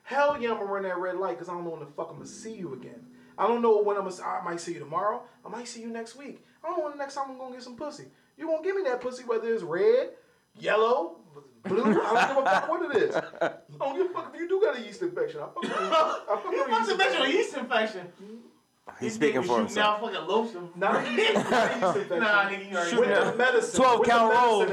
hell 0.03 0.41
yeah, 0.41 0.51
I'm 0.51 0.59
gonna 0.59 0.72
run 0.72 0.83
that 0.85 0.99
red 0.99 1.16
light 1.16 1.37
because 1.37 1.49
I 1.49 1.53
don't 1.53 1.64
know 1.64 1.70
when 1.70 1.81
the 1.81 1.87
fuck 1.87 2.09
I'm 2.11 2.16
gonna 2.16 2.26
see 2.26 2.55
you 2.55 2.74
again. 2.74 3.05
I 3.39 3.47
don't 3.47 3.62
know 3.62 3.80
when 3.82 3.97
I'm 3.97 4.09
gonna. 4.09 4.22
I 4.22 4.43
might 4.45 4.61
see 4.61 4.72
you 4.74 4.80
tomorrow. 4.80 5.22
I 5.47 5.49
might 5.49 5.68
see 5.68 5.80
you 5.80 5.89
next 5.91 6.16
week. 6.16 6.45
I 6.62 6.68
don't 6.68 6.76
know 6.78 6.82
when 6.84 6.93
the 6.93 6.99
next 6.99 7.14
time 7.14 7.26
I'm 7.30 7.39
gonna 7.39 7.55
get 7.55 7.62
some 7.62 7.76
pussy. 7.76 8.07
You 8.36 8.49
won't 8.49 8.64
give 8.64 8.74
me 8.76 8.82
that 8.84 9.01
pussy 9.01 9.24
whether 9.24 9.53
it's 9.53 9.62
red, 9.62 10.11
yellow, 10.59 11.16
blue. 11.64 11.82
I 11.82 11.84
don't 11.84 12.34
give 12.34 12.45
a 12.45 12.51
fuck 12.51 12.68
what 12.68 12.97
it 12.97 13.03
is. 13.03 13.14
I 13.16 13.51
don't 13.78 13.97
give 13.97 14.11
a 14.11 14.14
fuck 14.14 14.32
if 14.34 14.41
you 14.41 14.49
do 14.49 14.61
got 14.61 14.76
a 14.76 14.80
yeast 14.80 15.03
infection. 15.03 15.41
I 15.41 15.45
fuck 15.47 15.62
with 15.62 15.70
you. 15.70 15.76
I 15.76 16.16
fuck 16.26 16.45
with 16.45 16.55
You 16.55 16.64
a 16.64 16.68
must 16.68 16.89
yeast 16.91 17.01
a 17.01 17.05
infection. 17.05 17.30
yeast 17.30 17.57
infection. 17.57 18.12
He's 19.01 19.14
speaking 19.14 19.43
for 19.43 19.59
himself. 19.59 20.03
Out 20.03 20.12
fucking 20.12 20.26
lotion. 20.28 20.70
Not 20.74 21.07
a 21.07 21.11
yeast, 21.12 21.34
not 21.34 21.53
a 21.53 21.74
yeast 21.74 21.97
infection. 21.97 22.18
Nah, 22.20 22.49
nigga, 22.49 22.70
you 22.70 22.76
already 22.76 22.91
Shooting 22.91 23.11
with 23.11 23.24
the 23.32 23.36
medicine. 23.36 23.76
12 23.80 24.01
with 24.01 24.09
count 24.09 24.34
rolls. 24.34 24.68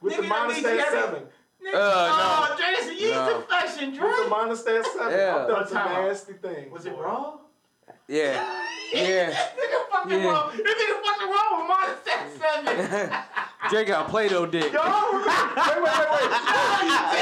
With 0.00 0.12
Nigga, 0.12 0.16
the 0.16 0.22
that 0.22 0.48
means 0.48 0.60
you 0.62 0.68
Monistat 0.68 0.90
seven. 0.90 1.22
Nigga, 1.66 1.74
Uh, 1.74 1.78
oh, 2.12 2.54
Dre, 2.56 2.66
it's 2.70 2.88
a 2.88 2.94
yeast 2.94 3.14
No. 3.14 3.40
infection, 3.40 3.94
Dre. 3.94 4.08
With 4.08 4.16
the 4.16 4.34
Monistat 4.34 4.84
seven. 4.84 5.10
Yeah. 5.18 5.36
I've 5.42 5.48
done 5.48 5.66
some 5.68 5.84
nasty 5.92 6.32
things. 6.34 6.72
Was 6.72 6.86
it 6.86 6.94
boy. 6.94 7.02
raw? 7.02 7.35
Yeah. 8.08 8.52
Yeah. 8.94 9.30
nigga 9.30 9.90
fucking 9.90 10.20
Yeah. 10.20 10.28
wrong. 10.30 10.52
This 10.56 10.62
nigga 10.62 11.02
fucking 11.04 11.28
wrong 11.28 11.50
with 11.58 11.76
Monistat 11.76 12.20
7. 12.64 13.18
Drake 13.68 13.88
got 13.88 14.08
Play-Doh 14.08 14.46
dick. 14.46 14.72
Yo, 14.72 14.78
I 14.80 14.88
don't 14.88 15.10
remember. 15.18 15.56
Wait, 15.56 15.82
wait, 15.82 15.98
wait, 15.98 16.10
wait. 16.12 16.30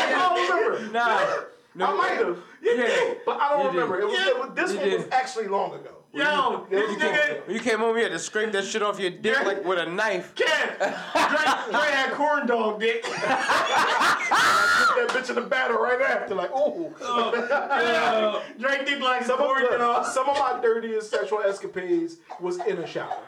I 0.04 0.18
don't 0.20 0.60
remember. 0.60 0.92
Nah. 0.92 1.42
No. 1.74 1.86
I 1.86 1.94
might 1.96 2.18
have. 2.18 2.38
Yeah. 2.62 3.14
But 3.24 3.40
I 3.40 3.48
don't 3.50 3.74
You 3.74 3.80
remember. 3.80 3.96
did. 3.96 4.04
It 4.04 4.08
was, 4.10 4.26
it 4.26 4.38
was 4.38 4.50
this 4.54 4.72
You 4.72 4.78
one 4.90 4.90
was 5.04 5.08
actually 5.10 5.48
long 5.48 5.74
ago. 5.74 6.03
Yo, 6.14 6.22
Yeah, 6.22 6.64
this 6.70 6.90
you 6.92 6.96
nigga, 6.98 7.52
You 7.54 7.60
came 7.60 7.82
over 7.82 7.98
here 7.98 8.08
to 8.08 8.18
scrape 8.20 8.52
that 8.52 8.64
shit 8.64 8.82
off 8.82 9.00
your 9.00 9.10
dick 9.10 9.34
Yeah. 9.36 9.42
like 9.46 9.64
with 9.64 9.78
a 9.78 9.86
knife. 9.86 10.32
Ken, 10.36 10.68
Dre, 10.78 10.92
Dre 11.70 11.90
had 11.90 12.12
corn 12.12 12.46
dog 12.46 12.78
dick. 12.80 13.04
I 13.06 14.94
Put 14.94 15.08
that 15.12 15.22
bitch 15.24 15.28
in 15.30 15.34
the 15.36 15.42
battle 15.42 15.78
right 15.78 16.00
after, 16.00 16.34
like, 16.34 16.50
ooh. 16.52 16.94
Oh, 17.00 17.32
yeah. 18.54 18.58
Drake 18.58 18.86
dick 18.86 19.00
like 19.00 19.24
Some 19.24 19.40
of, 19.40 19.46
corn 19.46 19.64
dog. 19.78 20.06
some 20.06 20.28
of 20.28 20.38
my 20.38 20.60
dirtiest 20.62 21.10
sexual 21.10 21.40
escapades 21.42 22.18
was 22.40 22.58
in 22.66 22.78
a 22.78 22.86
shower. 22.86 23.22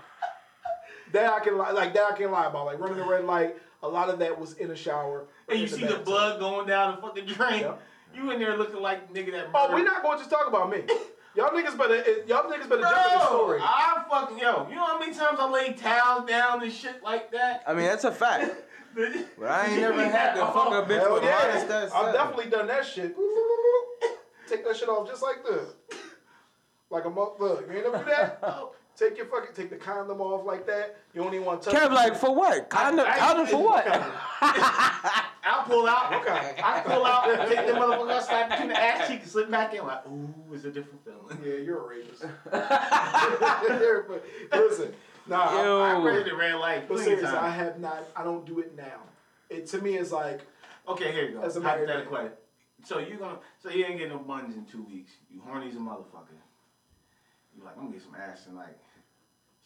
That 1.12 1.32
I 1.32 1.40
can 1.40 1.56
lie, 1.58 1.70
like 1.72 1.92
that 1.94 2.12
I 2.12 2.16
can 2.16 2.30
lie 2.30 2.46
about, 2.46 2.66
like 2.66 2.78
running 2.78 2.98
the 2.98 3.04
red 3.04 3.24
light. 3.24 3.56
A 3.82 3.88
lot 3.88 4.08
of 4.08 4.18
that 4.20 4.38
was 4.38 4.54
in 4.54 4.70
a 4.70 4.76
shower. 4.76 5.24
And 5.48 5.58
you 5.58 5.64
in 5.66 5.70
see 5.72 5.86
the 5.86 5.98
blood 5.98 6.40
going 6.40 6.66
down 6.66 6.96
the 6.96 7.02
fucking 7.02 7.26
drain. 7.26 7.60
Yep. 7.60 7.80
You 8.14 8.30
in 8.30 8.38
there 8.40 8.56
looking 8.56 8.80
like 8.80 9.12
nigga 9.12 9.32
that 9.32 9.48
Oh, 9.54 9.72
we're 9.72 9.84
not 9.84 10.02
going 10.02 10.18
to 10.18 10.24
just 10.24 10.30
talk 10.30 10.48
about 10.48 10.70
me. 10.70 10.82
Y'all 11.36 11.50
niggas 11.50 11.76
better, 11.76 11.96
eh, 11.96 12.22
y'all 12.26 12.50
niggas 12.50 12.68
better 12.68 12.80
jump 12.82 12.96
in 12.96 13.12
the 13.12 13.18
Bro, 13.18 13.26
story. 13.26 13.60
I 13.62 14.04
fucking 14.08 14.38
yo. 14.38 14.66
You 14.70 14.76
know 14.76 14.86
how 14.86 14.98
many 14.98 15.12
times 15.14 15.38
I 15.38 15.50
laid 15.50 15.76
towels 15.76 16.26
down 16.28 16.62
and 16.62 16.72
shit 16.72 17.02
like 17.02 17.30
that? 17.32 17.62
I 17.66 17.74
mean, 17.74 17.84
that's 17.84 18.04
a 18.04 18.12
fact. 18.12 18.54
But 19.38 19.50
I 19.50 19.66
ain't 19.66 19.80
never 19.82 20.02
had 20.08 20.32
to 20.36 20.40
fuck 20.40 20.68
a 20.72 20.88
bitch 20.90 20.98
Hell 21.00 21.12
with 21.12 21.22
yeah. 21.24 21.38
minus 21.46 21.64
that 21.64 21.94
I've 21.94 22.14
definitely 22.14 22.48
done 22.50 22.66
that 22.68 22.86
shit. 22.86 23.14
Take 24.48 24.64
that 24.64 24.74
shit 24.74 24.88
off 24.88 25.06
just 25.06 25.20
like 25.22 25.44
this. 25.44 25.68
Like 26.88 27.04
a 27.04 27.10
mo- 27.10 27.34
look, 27.38 27.66
you 27.68 27.74
ain't 27.76 27.92
never 27.92 27.98
do 28.02 28.04
that? 28.10 28.40
Take 28.96 29.18
your 29.18 29.26
fucking 29.26 29.54
take 29.54 29.68
the 29.68 29.76
condom 29.76 30.20
off 30.22 30.46
like 30.46 30.66
that. 30.66 30.96
You 31.12 31.22
don't 31.22 31.34
even 31.34 31.44
want 31.46 31.62
to 31.62 31.70
touch 31.70 31.82
Kev, 31.82 31.86
it. 31.86 31.92
like, 31.92 32.16
for 32.16 32.34
what? 32.34 32.70
Condom, 32.70 33.04
I- 33.06 33.18
condom 33.18 33.46
for 33.46 33.62
what? 33.62 33.86
I'll 35.44 35.64
pull 35.64 35.86
out. 35.86 36.12
Okay. 36.14 36.56
I 36.62 36.80
pull 36.80 37.04
out, 37.04 37.46
take 37.48 37.66
the 37.66 37.72
motherfucker, 37.74 38.22
slap 38.22 38.50
between 38.50 38.68
the 38.68 38.80
ass 38.82 39.06
cheek, 39.08 39.20
and 39.20 39.30
slip 39.30 39.50
back 39.50 39.74
in. 39.74 39.84
Like, 39.86 40.06
ooh, 40.06 40.32
it's 40.52 40.64
a 40.64 40.70
different 40.70 41.04
feeling. 41.04 41.38
Yeah, 41.44 41.62
you're 41.62 41.84
a 41.84 41.88
rapist. 41.88 42.24
but 42.50 44.24
listen, 44.52 44.92
nah, 45.26 45.62
Yo. 45.62 45.80
I 45.82 46.02
read 46.02 46.26
the 46.26 46.34
red 46.34 46.54
light. 46.54 46.88
but 46.88 46.96
plenty 46.96 47.12
of 47.12 47.18
seriously, 47.18 47.38
I 47.38 47.50
have 47.50 47.78
not. 47.78 48.04
I 48.16 48.24
don't 48.24 48.46
do 48.46 48.60
it 48.60 48.76
now. 48.76 49.00
It 49.50 49.66
to 49.68 49.80
me 49.80 49.96
is 49.96 50.10
like 50.10 50.40
Okay, 50.88 51.12
here 51.12 51.28
you 51.28 51.34
go. 51.36 51.42
As 51.42 51.56
a 51.56 51.60
married 51.60 51.88
Hypothetical 51.88 52.12
man. 52.12 52.20
question. 52.22 52.38
So 52.84 52.98
you 53.00 53.16
gonna, 53.16 53.38
so 53.62 53.68
you 53.70 53.84
ain't 53.84 53.98
getting 53.98 54.12
no 54.12 54.18
buns 54.20 54.54
in 54.54 54.64
two 54.64 54.84
weeks. 54.84 55.12
You 55.32 55.40
horny 55.44 55.68
as 55.68 55.74
a 55.74 55.78
motherfucker. 55.78 56.34
You're 57.56 57.64
like, 57.64 57.76
I'm 57.76 57.84
gonna 57.86 57.94
get 57.94 58.02
some 58.02 58.14
ass 58.14 58.46
and 58.46 58.56
like, 58.56 58.78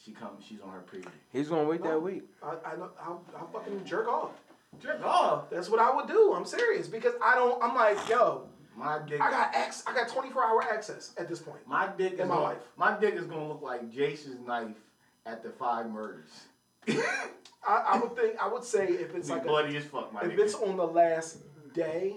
she 0.05 0.13
comes, 0.13 0.45
she's 0.45 0.61
on 0.61 0.71
her 0.71 0.81
period. 0.81 1.09
He's 1.33 1.49
gonna 1.49 1.65
wait 1.65 1.83
No. 1.83 1.91
that 1.91 2.01
week. 2.01 2.23
I 2.43 2.47
I 2.65 2.75
I'll, 3.05 3.23
I'll 3.37 3.51
fucking 3.53 3.85
jerk 3.85 4.09
off. 4.09 4.31
Jerk 4.81 5.05
off. 5.05 5.51
That's 5.51 5.69
what 5.69 5.81
I 5.81 5.95
would 5.95 6.07
do. 6.07 6.33
I'm 6.33 6.45
serious 6.45 6.87
because 6.87 7.15
I 7.23 7.35
don't. 7.35 7.63
I'm 7.63 7.75
like 7.75 8.09
yo. 8.09 8.47
My 8.77 8.99
dick. 9.07 9.21
I 9.21 9.31
got 9.31 9.55
X. 9.55 9.83
I 9.87 9.93
got 9.95 10.09
24 10.09 10.43
hour 10.45 10.63
access 10.63 11.13
at 11.19 11.29
this 11.29 11.41
point. 11.41 11.67
My 11.67 11.89
dick 11.99 12.15
is 12.15 12.19
my 12.21 12.27
gonna, 12.29 12.41
life. 12.41 12.59
My 12.77 12.99
dick 12.99 13.15
is 13.15 13.27
gonna 13.27 13.49
look 13.49 13.63
like 13.63 13.91
Jason's 13.93 14.47
knife 14.47 14.77
at 15.27 15.43
the 15.43 15.51
five 15.51 15.91
murders. 15.91 16.31
I, 16.89 17.85
I 17.89 17.99
would 18.01 18.17
think. 18.17 18.37
I 18.41 18.49
would 18.49 18.65
say 18.65 18.87
if 18.89 19.11
it's 19.11 19.29
It's 19.29 19.29
like 19.31 19.39
like 19.41 19.47
a, 19.47 19.49
bloody 19.49 19.77
as 19.77 19.85
fuck, 19.85 20.13
my 20.15 20.23
if 20.23 20.33
nigga. 20.33 20.39
it's 20.39 20.55
on 20.55 20.77
the 20.79 20.87
last 20.87 21.39
day, 21.75 22.17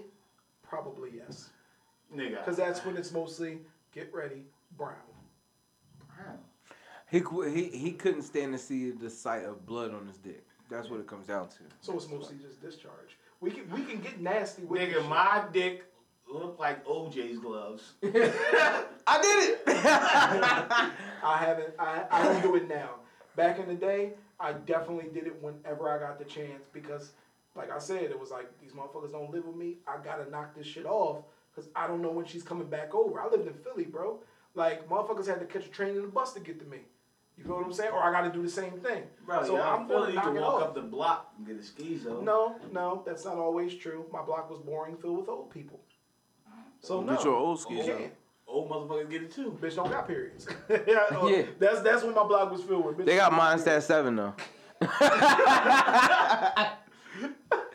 probably 0.62 1.10
yes. 1.16 1.50
nigga. 2.14 2.38
Because 2.38 2.56
that's 2.56 2.82
when 2.84 2.96
it's 2.96 3.12
mostly 3.12 3.58
get 3.92 4.12
ready 4.14 4.46
brown. 4.78 4.94
He, 7.14 7.22
he 7.48 7.68
he 7.78 7.92
couldn't 7.92 8.22
stand 8.22 8.52
to 8.54 8.58
see 8.58 8.90
the 8.90 9.08
sight 9.08 9.44
of 9.44 9.64
blood 9.64 9.94
on 9.94 10.04
his 10.08 10.16
dick. 10.16 10.44
That's 10.68 10.90
what 10.90 10.98
it 10.98 11.06
comes 11.06 11.28
down 11.28 11.46
to. 11.48 11.58
So 11.80 11.94
it's 11.94 12.08
mostly 12.08 12.38
just 12.42 12.60
discharge. 12.60 13.16
We 13.40 13.52
can 13.52 13.70
we 13.70 13.82
can 13.82 14.00
get 14.00 14.20
nasty 14.20 14.64
with 14.64 14.80
this 14.80 14.88
Nigga, 14.88 15.00
shit. 15.00 15.08
my 15.08 15.44
dick 15.52 15.84
look 16.28 16.58
like 16.58 16.84
OJ's 16.84 17.38
gloves. 17.38 17.92
I 18.02 19.20
did 19.22 19.50
it. 19.50 19.62
I 19.68 21.36
haven't. 21.38 21.74
I, 21.78 22.04
I 22.10 22.24
don't 22.24 22.42
do 22.42 22.56
it 22.56 22.68
now. 22.68 22.96
Back 23.36 23.60
in 23.60 23.68
the 23.68 23.74
day, 23.74 24.14
I 24.40 24.54
definitely 24.54 25.08
did 25.14 25.28
it 25.28 25.40
whenever 25.40 25.88
I 25.88 26.00
got 26.00 26.18
the 26.18 26.24
chance 26.24 26.66
because, 26.72 27.12
like 27.54 27.70
I 27.70 27.78
said, 27.78 28.02
it 28.04 28.18
was 28.18 28.32
like 28.32 28.48
these 28.60 28.72
motherfuckers 28.72 29.12
don't 29.12 29.30
live 29.30 29.46
with 29.46 29.54
me. 29.54 29.76
I 29.86 30.02
gotta 30.04 30.28
knock 30.30 30.56
this 30.56 30.66
shit 30.66 30.84
off 30.86 31.18
because 31.54 31.70
I 31.76 31.86
don't 31.86 32.02
know 32.02 32.10
when 32.10 32.24
she's 32.24 32.42
coming 32.42 32.66
back 32.66 32.92
over. 32.92 33.20
I 33.20 33.28
lived 33.28 33.46
in 33.46 33.54
Philly, 33.54 33.84
bro. 33.84 34.18
Like 34.56 34.88
motherfuckers 34.88 35.28
had 35.28 35.38
to 35.38 35.46
catch 35.46 35.66
a 35.66 35.70
train 35.70 35.90
and 35.90 36.06
a 36.06 36.08
bus 36.08 36.32
to 36.32 36.40
get 36.40 36.58
to 36.58 36.66
me. 36.66 36.78
You 37.36 37.44
feel 37.44 37.56
what 37.56 37.66
I'm 37.66 37.72
saying? 37.72 37.90
Or 37.92 38.02
I 38.02 38.12
gotta 38.12 38.30
do 38.32 38.42
the 38.42 38.48
same 38.48 38.72
thing. 38.80 39.02
Bro, 39.26 39.44
so 39.46 39.56
yeah, 39.56 39.68
I'm 39.68 39.80
I'm 39.82 39.88
gonna 39.88 39.98
feeling 40.06 40.10
you 40.10 40.14
knock 40.16 40.24
can 40.24 40.34
walk 40.42 40.54
off. 40.54 40.62
up 40.62 40.74
the 40.74 40.80
block 40.82 41.32
and 41.36 41.46
get 41.46 41.56
a 41.56 41.58
schizo. 41.60 42.22
No, 42.22 42.56
no, 42.72 43.02
that's 43.04 43.24
not 43.24 43.36
always 43.36 43.74
true. 43.74 44.04
My 44.12 44.22
block 44.22 44.48
was 44.50 44.60
boring, 44.60 44.96
filled 44.96 45.18
with 45.18 45.28
old 45.28 45.50
people. 45.50 45.80
So 46.80 47.00
no, 47.00 47.14
Get 47.16 47.24
your 47.24 47.34
old 47.34 47.58
you 47.70 47.82
skis 47.82 47.86
can't. 47.86 48.12
Old 48.46 48.70
motherfuckers 48.70 49.10
get 49.10 49.22
it 49.22 49.30
too. 49.32 49.58
Bitch 49.60 49.74
don't 49.74 49.90
got 49.90 50.06
periods. 50.06 50.46
yeah, 50.68 50.76
uh, 51.10 51.26
Yeah. 51.26 51.42
that's 51.58 51.80
that's 51.80 52.02
what 52.04 52.14
my 52.14 52.22
block 52.24 52.52
was 52.52 52.62
filled 52.62 52.84
with. 52.84 52.98
Bitch 52.98 53.06
They 53.06 53.16
got 53.16 53.30
don't 53.30 53.38
minus 53.38 53.62
that 53.64 53.70
periods. 53.70 53.86
seven 53.86 54.16
though. 54.16 54.34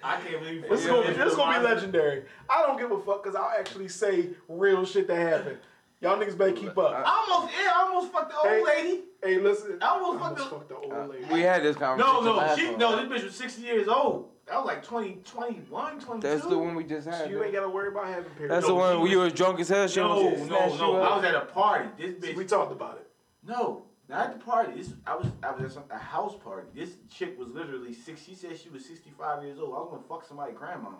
I 0.02 0.22
can't 0.26 0.40
believe 0.42 0.64
It's 0.70 0.84
fucking 0.86 0.88
gonna, 1.04 1.16
be, 1.16 1.22
it's 1.22 1.36
gonna 1.36 1.60
be 1.60 1.66
legendary. 1.66 2.24
I 2.50 2.62
don't 2.66 2.78
give 2.80 2.92
a 2.92 3.00
fuck 3.02 3.24
because 3.24 3.36
I'll 3.36 3.52
actually 3.60 3.88
say 3.90 4.30
real 4.48 4.86
shit 4.86 5.08
that 5.08 5.16
happened. 5.18 5.58
Y'all 6.02 6.18
niggas 6.18 6.38
better 6.38 6.54
keep 6.54 6.78
up. 6.78 6.94
I 7.06 7.26
almost, 7.30 7.54
yeah, 7.62 7.72
I 7.76 7.82
almost 7.84 8.14
fucked 8.14 8.30
the 8.32 8.38
old 8.38 8.48
Hey. 8.48 8.64
lady. 8.64 9.02
Hey, 9.22 9.40
listen. 9.40 9.78
I 9.82 9.88
almost 9.88 10.22
I 10.22 10.28
almost 10.30 10.50
fucked 10.50 10.52
fucked 10.54 10.70
the 10.70 10.76
old 10.78 10.94
uh, 10.94 11.06
lady. 11.08 11.26
We 11.32 11.42
had 11.42 11.62
this 11.64 11.76
conversation. 11.76 12.16
No, 12.16 12.22
no, 12.22 12.38
last 12.38 12.58
she, 12.58 12.68
one. 12.68 12.78
no, 12.80 12.96
this 13.08 13.22
bitch 13.22 13.26
was 13.26 13.36
60 13.36 13.62
years 13.62 13.88
old. 13.90 14.30
That 14.48 14.56
was 14.56 14.66
like 14.66 14.84
20, 14.84 15.20
21, 15.26 16.00
22. 16.00 16.28
That's 16.28 16.46
the 16.48 16.58
one 16.58 16.74
we 16.74 16.84
just 16.86 17.08
had. 17.08 17.30
you 17.30 17.44
ain't 17.44 17.54
gotta 17.54 17.70
worry 17.70 17.90
about 17.90 18.08
having 18.08 18.32
periods. 18.32 18.50
That's 18.56 18.62
No, 18.68 18.70
the 18.70 18.76
one 18.76 18.96
she 18.96 19.00
where 19.02 19.12
you 19.12 19.18
was- 19.20 19.32
was 19.32 19.34
drunk 19.38 19.60
as 19.60 19.70
hell. 19.70 19.88
She 19.88 20.00
No, 20.00 20.10
almost 20.12 20.50
no, 20.50 20.76
no. 20.78 20.92
you 20.96 20.98
I 21.02 21.16
was 21.18 21.26
at 21.26 21.36
a 21.36 21.42
party. 21.42 21.90
This 21.98 22.14
bitch. 22.16 22.36
we 22.36 22.46
talked 22.46 22.72
about 22.72 22.96
it. 22.96 23.08
No, 23.46 23.84
not 24.08 24.28
at 24.28 24.40
the 24.40 24.44
party. 24.46 24.72
This 24.78 24.94
I 25.06 25.16
was 25.18 25.28
I 25.44 25.52
was 25.52 25.64
at 25.66 25.72
some, 25.74 25.84
a 25.92 25.98
house 25.98 26.34
party. 26.44 26.68
This 26.74 26.92
chick 27.14 27.38
was 27.38 27.50
literally 27.50 27.94
six. 27.94 28.24
She 28.24 28.34
said 28.36 28.58
she 28.58 28.70
was 28.70 28.86
sixty 28.86 29.12
five 29.12 29.44
years 29.44 29.60
old. 29.60 29.76
I 29.76 29.80
was 29.80 29.90
gonna 29.92 30.04
fuck 30.08 30.26
somebody's 30.28 30.58
grandma. 30.58 30.92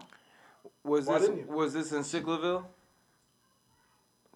Was 0.84 1.06
Why 1.08 1.20
this 1.20 1.30
was 1.48 1.74
this 1.74 1.92
in 1.94 2.00
Sicklerville? 2.04 2.66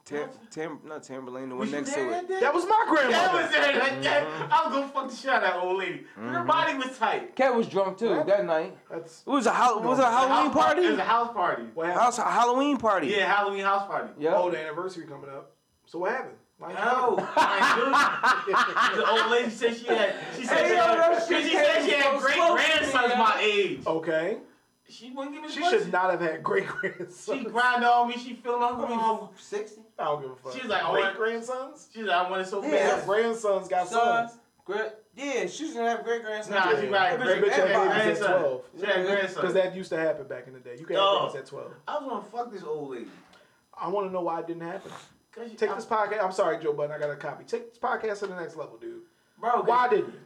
Tam, 0.06 0.30
Tam, 0.52 0.80
not 0.84 1.02
Tamberlane, 1.02 1.48
the 1.48 1.56
one 1.56 1.60
Was 1.60 1.72
next 1.72 1.94
to 1.94 2.10
it. 2.12 2.28
day? 2.28 2.40
That 2.42 2.54
was 2.54 2.66
my 2.66 2.84
Yeah, 2.88 2.92
I 2.92 2.96
grandmother. 2.96 3.42
was 3.44 3.52
there 3.52 3.74
that 3.80 4.02
day. 4.02 4.28
I 4.52 4.66
was 4.68 4.74
gonna 4.76 4.88
fuck 4.90 5.10
the 5.10 5.16
shit 5.16 5.30
out 5.32 5.44
of 5.44 5.54
that 5.54 5.60
old 5.64 5.78
lady. 5.80 6.04
Her 6.18 6.44
body 6.44 6.74
was 6.78 6.98
tight. 6.98 7.36
Cat 7.38 7.56
was 7.56 7.68
drunk 7.68 7.98
too 8.00 8.10
What? 8.10 8.28
that 8.28 8.46
night. 8.46 8.78
That's 8.92 9.24
It 9.26 9.30
was 9.30 9.46
a 9.46 9.54
hol- 9.54 9.80
was 9.82 10.00
it 10.00 10.04
a 10.04 10.06
Halloween 10.10 10.52
House 10.52 10.54
par- 10.54 10.78
It 10.78 10.90
was 10.90 11.00
a 11.00 11.04
house 11.06 11.34
party. 11.34 11.64
what 11.74 11.86
happened. 11.88 12.02
House 12.04 12.18
a 12.20 12.24
Halloween 12.24 12.78
party. 12.78 13.08
Yeah, 13.08 13.34
Halloween 13.34 13.64
house 13.64 13.88
party. 13.88 14.10
Yeah. 14.20 14.36
Oh, 14.36 14.52
the 14.52 14.60
anniversary 14.60 15.06
coming 15.08 15.30
up. 15.30 15.52
So 15.86 16.00
what 16.00 16.12
happened? 16.12 16.36
Why 16.58 16.74
No, 16.74 17.16
I 17.38 18.46
ain't 18.46 18.46
do 18.46 18.52
it. 18.52 18.98
the 18.98 19.10
old 19.10 19.32
lady 19.32 19.50
said 19.52 19.76
she 19.76 19.86
had. 19.88 20.16
She 20.36 20.46
said 20.46 20.58
Hey, 20.58 20.68
she 20.68 20.76
yo, 20.76 20.82
had, 20.82 20.98
that 20.98 21.28
shit 21.30 21.44
she 21.46 21.54
said 21.54 21.84
she 21.86 21.92
had 21.92 22.20
great 22.20 22.36
close 22.36 22.52
grandsons 22.62 23.10
yo. 23.14 23.18
my 23.18 23.38
age. 23.42 23.82
Okay. 23.88 24.38
She 24.90 25.12
wouldn't 25.12 25.34
give 25.34 25.44
me 25.44 25.50
She 25.50 25.62
pussy. 25.62 25.78
should 25.80 25.92
not 25.94 26.12
have 26.12 26.20
had 26.22 26.44
great 26.44 26.68
grandsons. 26.68 27.24
She 27.26 27.46
grinded 27.46 27.88
on 27.90 28.10
me. 28.10 28.16
She 28.18 28.34
feeling 28.36 28.62
hungry. 28.62 28.94
Um, 28.94 29.30
sixty. 29.38 29.82
I 30.00 30.04
don't 30.06 30.22
give 30.22 30.32
a 30.32 30.36
fuck. 30.36 30.54
She's 30.54 30.66
like, 30.66 30.84
oh, 30.86 30.92
great 30.92 31.04
what- 31.04 31.16
grandsons. 31.18 31.90
She's 31.94 32.04
like, 32.06 32.26
I 32.26 32.30
want 32.30 32.42
it 32.42 32.48
so 32.48 32.64
Yeah. 32.64 32.72
bad. 32.72 33.00
Yeah, 33.00 33.06
grandsons 33.06 33.68
got 33.68 33.88
Sons. 33.88 34.32
sons. 34.32 34.42
Great. 34.66 34.92
Yeah, 35.16 35.46
she's 35.46 35.74
gonna 35.74 35.90
have 35.90 36.04
great 36.04 36.24
grandsons. 36.24 36.56
Nah, 36.56 36.70
she 36.80 36.86
Yeah. 36.86 36.92
got 36.92 37.20
That 37.20 37.20
great 37.20 37.44
bitch 37.44 37.50
had 37.52 37.68
grandson. 37.92 38.32
at 38.32 38.40
12. 38.40 38.62
She 38.80 38.86
had 38.86 39.06
grandsons 39.06 39.36
Because 39.36 39.54
that 39.54 39.76
used 39.76 39.90
to 39.90 39.98
happen 39.98 40.28
back 40.28 40.48
in 40.48 40.54
the 40.54 40.60
day. 40.60 40.78
You 40.80 40.86
can 40.86 40.96
have 40.96 41.20
babies 41.20 41.36
at 41.36 41.46
12. 41.48 41.72
I 41.88 41.98
was 42.00 42.10
gonna 42.10 42.24
fuck 42.24 42.52
this 42.52 42.64
old 42.64 42.92
lady. 42.92 43.08
I 43.78 43.88
want 43.90 44.08
to 44.08 44.14
know 44.14 44.22
why 44.22 44.40
it 44.40 44.48
didn't 44.48 44.64
happen. 44.64 44.92
Cause 45.32 45.52
Take 45.56 45.70
I- 45.70 45.76
this 45.76 45.86
podcast. 45.86 46.24
I'm 46.24 46.32
sorry, 46.32 46.58
Joe 46.64 46.74
Budden. 46.74 46.96
I 46.96 47.00
got 47.00 47.10
a 47.12 47.16
copy. 47.16 47.44
Take 47.44 47.70
this 47.70 47.80
podcast 47.80 48.20
to 48.20 48.28
the 48.28 48.36
next 48.36 48.56
level, 48.56 48.78
dude. 48.78 49.02
bro. 49.40 49.62
Why 49.62 49.62
Why? 49.62 49.90
didn't 49.90 50.14
you? 50.14 50.20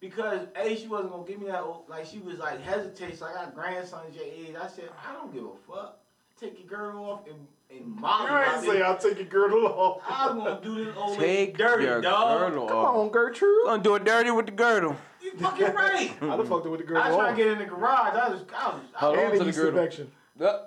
Because 0.00 0.46
a 0.54 0.76
she 0.76 0.86
wasn't 0.86 1.10
gonna 1.10 1.24
give 1.24 1.40
me 1.40 1.46
that. 1.46 1.62
Old, 1.62 1.88
like 1.88 2.04
she 2.06 2.18
was 2.18 2.38
like 2.38 2.60
hesitate. 2.60 3.18
So 3.18 3.26
I 3.26 3.32
got 3.32 3.54
grandsons 3.54 4.14
your 4.14 4.24
age. 4.24 4.54
I 4.60 4.66
said 4.68 4.90
I 5.04 5.12
don't 5.14 5.32
give 5.32 5.44
a 5.44 5.54
fuck. 5.66 5.98
Take 6.38 6.58
your 6.58 6.68
girl 6.68 7.04
off 7.04 7.26
and 7.26 7.48
and 7.70 7.86
molly. 7.96 8.30
You 8.30 8.38
ain't 8.38 8.64
say. 8.64 8.82
I'll 8.82 8.98
take 8.98 9.16
your 9.18 9.26
girdle 9.26 9.66
off. 9.66 10.00
I 10.08 10.26
was 10.32 10.36
gonna 10.36 10.60
do 10.62 10.84
this 10.84 10.94
old 10.96 11.18
lady 11.18 11.46
Take 11.46 11.58
dirty, 11.58 11.84
your 11.84 12.00
dog. 12.00 12.50
girdle 12.50 12.66
Come 12.68 12.76
off. 12.78 12.96
on, 12.96 13.08
Gertrude. 13.10 13.58
I'm 13.66 13.66
gonna 13.66 13.82
do 13.82 13.94
it 13.96 14.04
dirty 14.04 14.30
with 14.30 14.46
the 14.46 14.52
girdle. 14.52 14.96
You 15.20 15.32
fucking 15.38 15.66
right. 15.74 16.12
I 16.22 16.26
done 16.36 16.46
fucked 16.46 16.66
it 16.66 16.68
with 16.70 16.80
the 16.80 16.86
girl. 16.86 17.02
I 17.02 17.08
tried 17.10 17.30
on. 17.30 17.36
to 17.36 17.36
get 17.36 17.46
in 17.52 17.58
the 17.58 17.64
garage. 17.64 18.14
I 18.14 18.28
was, 18.30 18.40
I 18.56 18.68
was, 18.68 18.80
I 18.94 18.98
Hold 18.98 19.16
was, 19.16 19.24
on 19.24 19.24
and 19.24 19.32
to 19.32 19.38
the 19.38 19.38
the 19.38 19.44
yeast 19.46 19.58
girdle. 19.58 19.80
infection. 19.80 20.12
Uh, 20.40 20.58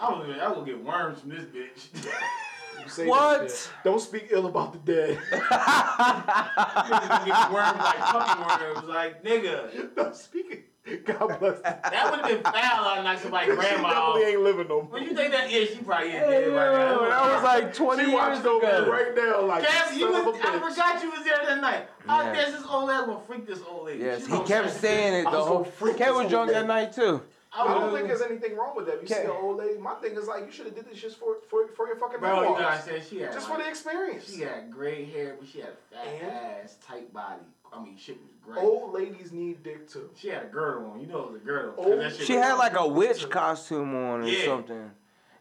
I 0.00 0.10
was, 0.10 0.38
I 0.40 0.48
was 0.48 0.54
gonna 0.58 0.66
get 0.66 0.84
worms 0.84 1.20
from 1.20 1.30
this 1.30 1.44
bitch. 1.44 1.88
Say 2.88 3.06
What? 3.06 3.70
Don't 3.84 4.00
speak 4.00 4.28
ill 4.30 4.46
about 4.46 4.72
the 4.72 4.78
dead. 4.78 5.18
Niggas 5.30 7.08
gonna 7.08 7.24
get 7.26 7.52
worms 7.52 7.78
like 7.78 7.98
puppy 7.98 8.64
worms. 8.64 8.88
Like 8.88 9.22
nigga, 9.22 9.94
Don't 9.94 10.16
speak 10.16 10.46
it. 10.50 10.69
God 11.04 11.38
bless. 11.38 11.56
you. 11.56 11.62
that 11.62 12.08
would 12.10 12.20
have 12.20 12.28
been 12.28 12.42
foul 12.52 12.84
on 12.98 13.04
like 13.04 13.18
somebody's 13.18 13.50
She 13.54 13.56
grandma. 13.56 13.88
definitely 14.14 14.32
ain't 14.32 14.40
living 14.42 14.68
no 14.68 14.82
more. 14.82 14.84
When 14.92 15.02
you 15.04 15.14
think 15.14 15.32
that, 15.32 15.50
yeah, 15.50 15.64
she 15.66 15.76
probably 15.78 16.08
is 16.08 16.12
Hey, 16.14 16.40
dead 16.44 16.46
right 16.54 16.72
now. 16.72 17.00
yo, 17.02 17.08
that 17.10 17.34
was 17.34 17.42
like 17.44 17.74
20 17.74 18.02
years 18.02 18.12
watched 18.14 18.44
over 18.44 18.90
right 18.90 19.14
now, 19.16 19.42
like 19.42 19.64
Cassie, 19.64 20.00
you 20.00 20.12
son 20.12 20.20
of 20.20 20.26
a 20.26 20.30
was, 20.30 20.40
I 20.40 20.58
forgot 20.70 21.02
you 21.02 21.10
was 21.10 21.24
there 21.24 21.38
that 21.46 21.60
night. 21.60 21.88
I 22.08 22.24
Yeah. 22.24 22.34
guess 22.34 22.52
this 22.52 22.64
old 22.68 22.90
ass 22.90 23.06
gonna 23.06 23.20
freak 23.26 23.46
this 23.46 23.60
old 23.68 23.86
lady. 23.86 24.04
Yes, 24.04 24.26
She 24.26 24.32
he 24.32 24.40
kept 24.44 24.70
saying 24.70 25.14
it 25.14 25.26
I 25.26 25.30
the 25.30 25.38
was 25.38 25.46
whole. 25.46 25.58
gonna 25.60 25.70
freak 25.72 25.96
Kev 25.96 26.14
was 26.22 26.30
drunk 26.30 26.50
that 26.52 26.66
night 26.66 26.92
too. 26.92 27.22
I 27.52 27.62
I 27.64 27.74
don't 27.74 27.86
was- 27.90 27.94
think 27.96 28.06
there's 28.06 28.22
anything 28.22 28.56
wrong 28.56 28.76
with 28.76 28.86
that. 28.86 29.02
You 29.02 29.08
see 29.08 29.14
Okay. 29.14 29.24
an 29.24 29.30
old 29.32 29.56
lady. 29.58 29.76
My 29.78 29.94
thing 29.94 30.12
is 30.16 30.28
like 30.28 30.46
you 30.46 30.52
should 30.52 30.66
have 30.66 30.74
did 30.76 30.88
this 30.88 30.98
just 31.00 31.18
for 31.18 31.38
for 31.48 31.66
for 31.68 31.88
your 31.88 31.96
fucking 31.96 32.20
Bro, 32.20 32.34
you 32.36 32.40
memoirs. 32.42 32.60
gotta 32.62 32.82
say 32.82 33.02
she 33.08 33.20
had 33.22 33.32
just 33.32 33.48
like, 33.48 33.58
for 33.58 33.64
the 33.64 33.68
experience. 33.68 34.32
She 34.32 34.42
had 34.42 34.70
gray 34.70 35.04
hair, 35.04 35.34
but 35.38 35.48
she 35.48 35.58
had 35.60 35.70
a 35.70 35.94
fat 35.94 36.06
And? 36.22 36.30
ass, 36.64 36.76
tight 36.86 37.12
body. 37.12 37.40
I 37.72 37.82
mean, 37.82 37.96
shit 37.96 38.18
was 38.20 38.32
great. 38.44 38.62
Old 38.64 38.92
ladies 38.92 39.32
need 39.32 39.62
dick 39.62 39.88
too. 39.88 40.10
She 40.16 40.28
had 40.28 40.44
a 40.44 40.46
girdle 40.46 40.90
on. 40.90 41.00
You 41.00 41.06
know 41.06 41.20
it 41.24 41.32
was 41.32 41.40
a 41.42 41.44
girdle. 41.44 41.72
'cause 41.72 41.86
Old- 41.86 42.00
that 42.00 42.14
shit 42.16 42.26
She 42.26 42.34
had 42.34 42.54
like 42.54 42.74
a 42.76 42.86
witch 42.86 43.28
costume 43.30 43.94
on 43.94 44.22
or 44.22 44.26
Yeah. 44.26 44.44
something. 44.46 44.90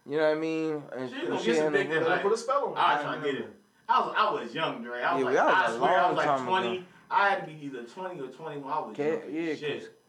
You 0.06 0.18
know 0.18 0.24
what 0.28 0.38
I 0.38 0.40
mean? 0.40 0.84
And, 0.92 1.10
She 1.10 1.16
and 1.20 1.28
gonna 1.28 1.40
she 1.40 1.46
get 1.48 1.58
some 1.58 1.74
dick 1.74 1.90
witch- 1.90 2.00
that 2.00 2.10
Like, 2.10 2.22
put 2.22 2.32
a 2.34 2.38
spell 2.38 2.66
on. 2.68 2.78
I 2.78 2.94
was 2.96 3.04
trying 3.04 3.22
to 3.22 3.32
get 3.32 3.42
it. 3.42 3.56
I 3.88 4.00
was 4.02 4.14
I 4.18 4.32
was 4.32 4.54
young, 4.56 4.84
Dre. 4.84 5.02
I 5.02 5.14
was 5.16 5.20
Yeah, 5.22 5.26
like, 5.26 5.36
that 5.36 5.46
was 5.46 5.54
I 5.54 5.74
a 5.74 5.78
swear, 5.78 6.00
I 6.00 6.10
was 6.12 6.18
like 6.18 6.42
twenty. 6.48 6.78
ago. 6.78 6.86
I 7.12 7.30
had 7.30 7.40
to 7.42 7.46
be 7.52 7.66
either 7.66 7.84
twenty 7.84 8.22
or 8.22 8.28
twenty-one. 8.28 8.72
I 8.72 8.80
was 8.80 8.92
Okay, 8.92 9.20
young. 9.34 9.48
yeah, 9.48 9.56
shit. 9.56 10.00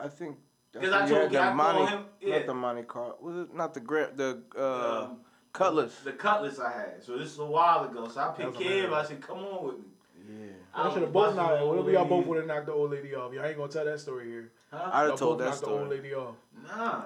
I 0.00 0.08
think. 0.08 0.38
Because 0.72 0.92
I 0.92 1.00
when 1.00 1.08
you 1.08 1.14
told 1.14 1.22
had 1.22 1.32
you, 1.32 1.38
the 1.38 1.44
I 1.44 1.52
Monte- 1.52 1.86
him, 1.92 2.04
yeah. 2.20 2.36
Not 2.38 2.46
the 2.46 2.54
Monte 2.54 2.82
Carlo. 2.84 3.16
Was 3.20 3.36
it 3.36 3.54
not 3.54 3.74
the 3.74 3.80
gra- 3.80 4.10
the 4.14 4.42
uh, 4.56 5.04
Um, 5.04 5.20
Cutlass? 5.52 6.00
The 6.00 6.12
cutlass 6.12 6.58
I 6.58 6.72
had. 6.72 7.02
So 7.04 7.16
this 7.16 7.28
is 7.32 7.38
a 7.38 7.44
while 7.44 7.84
ago. 7.84 8.08
So 8.08 8.20
I 8.20 8.26
picked 8.28 8.38
That 8.38 8.58
was 8.58 8.66
Kev. 8.66 8.92
I 8.92 9.04
said, 9.04 9.20
"Come 9.20 9.38
on 9.38 9.64
with 9.66 9.78
me." 9.78 9.84
Yeah. 10.28 10.52
I 10.74 10.88
I 10.88 10.92
should 10.92 11.02
have 11.02 11.12
both 11.12 11.36
busting 11.36 11.36
knocked. 11.36 11.62
old 11.62 11.70
Whatever 11.70 11.90
y'all 11.92 12.04
both 12.04 12.26
would 12.26 12.38
have 12.38 12.46
knocked 12.46 12.66
the 12.66 12.72
old 12.72 12.90
lady 12.90 13.14
off. 13.14 13.32
Y'all 13.32 13.44
ain't 13.44 13.56
gonna 13.56 13.72
tell 13.72 13.84
that 13.84 14.00
story 14.00 14.26
here. 14.26 14.52
Huh? 14.70 14.90
I'd 14.92 15.10
have 15.10 15.18
told 15.18 15.38
both 15.38 15.46
that 15.46 15.50
knocked 15.50 15.60
the 15.60 15.66
old 15.68 15.80
story. 15.86 15.96
lady 15.96 16.14
off. 16.14 16.34
Nah. 16.66 17.02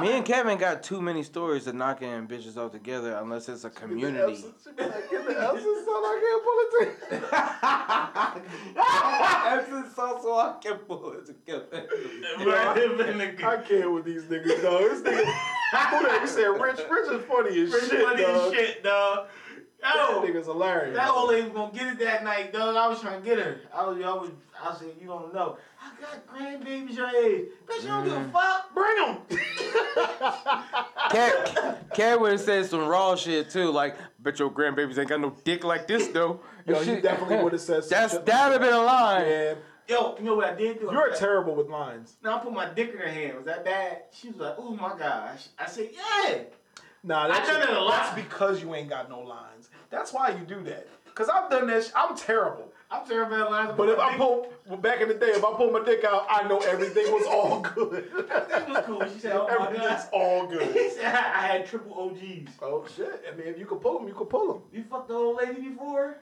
Me 0.00 0.10
and 0.16 0.24
Kevin 0.24 0.58
got 0.58 0.82
too 0.82 1.00
many 1.00 1.22
stories 1.22 1.68
of 1.68 1.76
knocking 1.76 2.26
bitches 2.26 2.56
off 2.56 2.72
together 2.72 3.16
unless 3.22 3.48
it's 3.48 3.62
a 3.62 3.70
community. 3.70 4.34
She 4.36 4.72
be 4.72 4.82
like, 4.82 5.08
get 5.08 5.24
the 5.26 5.40
Elsa 5.40 5.62
son, 5.62 6.02
I 6.04 6.18
can't 6.24 6.42
pull 6.44 6.58
it 6.58 6.70
together. 7.14 7.44
Epsom 9.46 9.94
sauce 9.94 10.22
so 10.22 10.34
I 10.36 10.56
can 10.60 10.78
pull 10.78 11.12
it 11.12 11.26
together. 11.26 11.86
Right 12.44 13.44
I 13.44 13.56
can't 13.62 13.92
with 13.92 14.04
these 14.04 14.24
niggas, 14.24 14.60
dog. 14.62 14.80
This 14.80 15.02
nigga, 15.02 15.24
who 15.24 16.02
that? 16.02 16.18
You 16.22 16.26
said 16.26 16.46
Rich? 16.48 16.80
Rich 16.90 17.10
is 17.12 17.24
funny 17.24 17.60
as 17.62 17.70
Pretty 17.70 17.86
shit, 17.86 18.04
funny 18.04 18.24
as 18.24 18.52
shit, 18.52 18.82
dog. 18.82 19.28
That 19.84 19.96
Yo, 19.96 20.22
nigga's 20.22 20.46
hilarious. 20.46 20.96
that 20.96 21.10
old 21.10 21.28
lady 21.28 21.42
was 21.42 21.52
gonna 21.52 21.72
get 21.74 21.86
it 21.88 21.98
that 21.98 22.24
night, 22.24 22.54
dog. 22.54 22.74
I 22.74 22.88
was 22.88 23.02
trying 23.02 23.22
to 23.22 23.28
get 23.28 23.38
her. 23.38 23.60
I 23.70 23.86
was, 23.86 23.98
I 24.02 24.12
was, 24.14 24.30
I 24.58 24.74
said, 24.74 24.92
you 24.98 25.06
don't 25.06 25.34
know. 25.34 25.58
I 25.78 25.90
got 26.00 26.26
grandbabies 26.26 26.96
your 26.96 27.08
age. 27.08 27.48
Bitch, 27.66 27.82
you 27.82 27.88
don't 27.88 28.04
give 28.04 28.14
a 28.14 28.20
mm. 28.20 28.32
fuck. 28.32 28.74
Bring 28.74 28.96
them. 28.96 29.18
Kev, 31.10 31.76
Kev 31.94 32.20
would 32.20 32.32
have 32.32 32.40
said 32.40 32.64
some 32.64 32.86
raw 32.86 33.14
shit 33.14 33.50
too, 33.50 33.70
like, 33.70 33.96
bet 34.20 34.38
your 34.38 34.50
grandbabies 34.50 34.96
ain't 34.96 35.10
got 35.10 35.20
no 35.20 35.36
dick 35.44 35.64
like 35.64 35.86
this 35.86 36.08
though. 36.08 36.40
Yo, 36.66 36.78
And 36.78 36.86
you 36.86 37.00
definitely 37.02 37.44
would 37.44 37.52
have 37.52 37.60
said 37.60 37.84
some 37.84 37.90
That's 37.90 38.16
that'd 38.20 38.52
have 38.52 38.62
been 38.62 38.72
a 38.72 38.82
line. 38.82 39.26
Yeah, 39.26 39.54
Yo, 39.86 40.16
you 40.16 40.24
know 40.24 40.36
what 40.36 40.46
I 40.46 40.54
did 40.54 40.80
do? 40.80 40.88
you're 40.90 41.14
terrible 41.14 41.54
with 41.54 41.68
lines. 41.68 42.16
Now 42.24 42.38
I 42.38 42.42
put 42.42 42.54
my 42.54 42.70
dick 42.72 42.92
in 42.92 42.96
her 42.96 43.06
hand. 43.06 43.36
Was 43.36 43.44
that 43.44 43.66
bad? 43.66 44.04
She 44.12 44.28
was 44.28 44.38
like, 44.38 44.54
"Oh 44.56 44.74
my 44.74 44.96
gosh." 44.98 45.48
I 45.58 45.66
said, 45.66 45.90
"Yeah." 45.92 46.44
Nah, 47.04 47.28
that's, 47.28 47.46
done 47.48 47.62
it 47.62 47.68
a 47.76 47.80
lot. 47.80 47.90
that's 47.92 48.14
because 48.14 48.62
you 48.62 48.74
ain't 48.74 48.88
got 48.88 49.08
no 49.10 49.20
lines. 49.20 49.68
That's 49.90 50.12
why 50.12 50.30
you 50.30 50.44
do 50.46 50.62
that. 50.64 50.88
Cause 51.14 51.28
I've 51.28 51.48
done 51.48 51.68
that. 51.68 51.84
Sh- 51.84 51.90
I'm 51.94 52.16
terrible. 52.16 52.72
I'm 52.90 53.06
terrible 53.06 53.36
at 53.36 53.50
lines. 53.50 53.72
But 53.76 53.88
if 53.88 53.98
I 54.00 54.16
pull 54.16 54.48
well, 54.66 54.78
back 54.78 55.00
in 55.00 55.06
the 55.08 55.14
day, 55.14 55.28
if 55.28 55.44
I 55.44 55.52
pull 55.52 55.70
my 55.70 55.84
dick 55.84 56.02
out, 56.02 56.26
I 56.28 56.48
know 56.48 56.58
everything 56.58 57.04
was 57.12 57.24
all 57.26 57.60
good. 57.60 58.10
dick 58.48 58.68
was 58.68 58.84
cool. 58.84 59.04
She 59.12 59.20
said, 59.20 59.32
"Oh 59.36 59.46
my 59.46 59.66
Everything's 59.66 60.04
god." 60.04 60.08
all 60.12 60.46
good. 60.48 60.62
He 60.72 60.90
said, 60.90 61.04
"I 61.14 61.46
had 61.46 61.66
triple 61.66 61.94
OGs." 61.94 62.50
Oh 62.60 62.84
shit! 62.96 63.24
I 63.30 63.36
mean, 63.36 63.46
if 63.46 63.58
you 63.58 63.66
can 63.66 63.78
pull 63.78 63.98
them, 64.00 64.08
you 64.08 64.14
can 64.14 64.26
pull 64.26 64.52
them. 64.54 64.62
You 64.72 64.82
fucked 64.82 65.08
the 65.08 65.14
old 65.14 65.36
lady 65.36 65.68
before? 65.68 66.18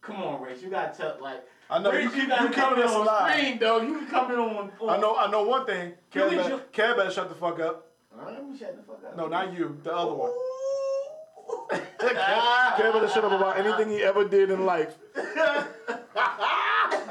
Come 0.00 0.16
on, 0.16 0.40
Rach. 0.42 0.60
You 0.62 0.68
gotta 0.68 0.96
tell 0.96 1.16
like. 1.20 1.44
I 1.70 1.78
know 1.78 1.92
you 1.92 2.10
gotta 2.26 2.42
you 2.42 2.48
keeping 2.50 2.78
in 2.78 2.82
us 2.82 2.90
on 2.90 3.02
alive. 3.02 3.38
screen, 3.38 3.58
dog. 3.58 3.84
You 3.84 3.98
can 3.98 4.06
come 4.08 4.30
in 4.32 4.38
on. 4.38 4.70
on 4.80 4.90
I 4.90 4.96
know. 5.00 5.16
I 5.16 5.30
know 5.30 5.44
one 5.44 5.64
thing. 5.64 5.92
You 6.12 6.22
and 6.24 6.36
better, 6.36 6.50
you- 6.50 6.94
better 6.96 7.10
shut 7.10 7.28
the 7.28 7.34
fuck 7.36 7.60
up. 7.60 7.93
All 8.24 8.30
right, 8.32 8.40
let 8.40 8.50
me 8.50 8.58
the 8.58 8.82
fuck 8.86 9.04
up. 9.04 9.16
No, 9.16 9.28
not 9.28 9.52
you. 9.52 9.78
The 9.82 9.94
other 9.94 10.14
one. 10.14 10.30
Ooh. 10.30 11.76
Kev 11.98 12.92
better 12.92 13.08
shut 13.08 13.24
up 13.24 13.32
about 13.32 13.58
anything 13.58 13.90
he 13.90 14.02
ever 14.02 14.26
did 14.26 14.50
in 14.50 14.64
life. 14.64 14.94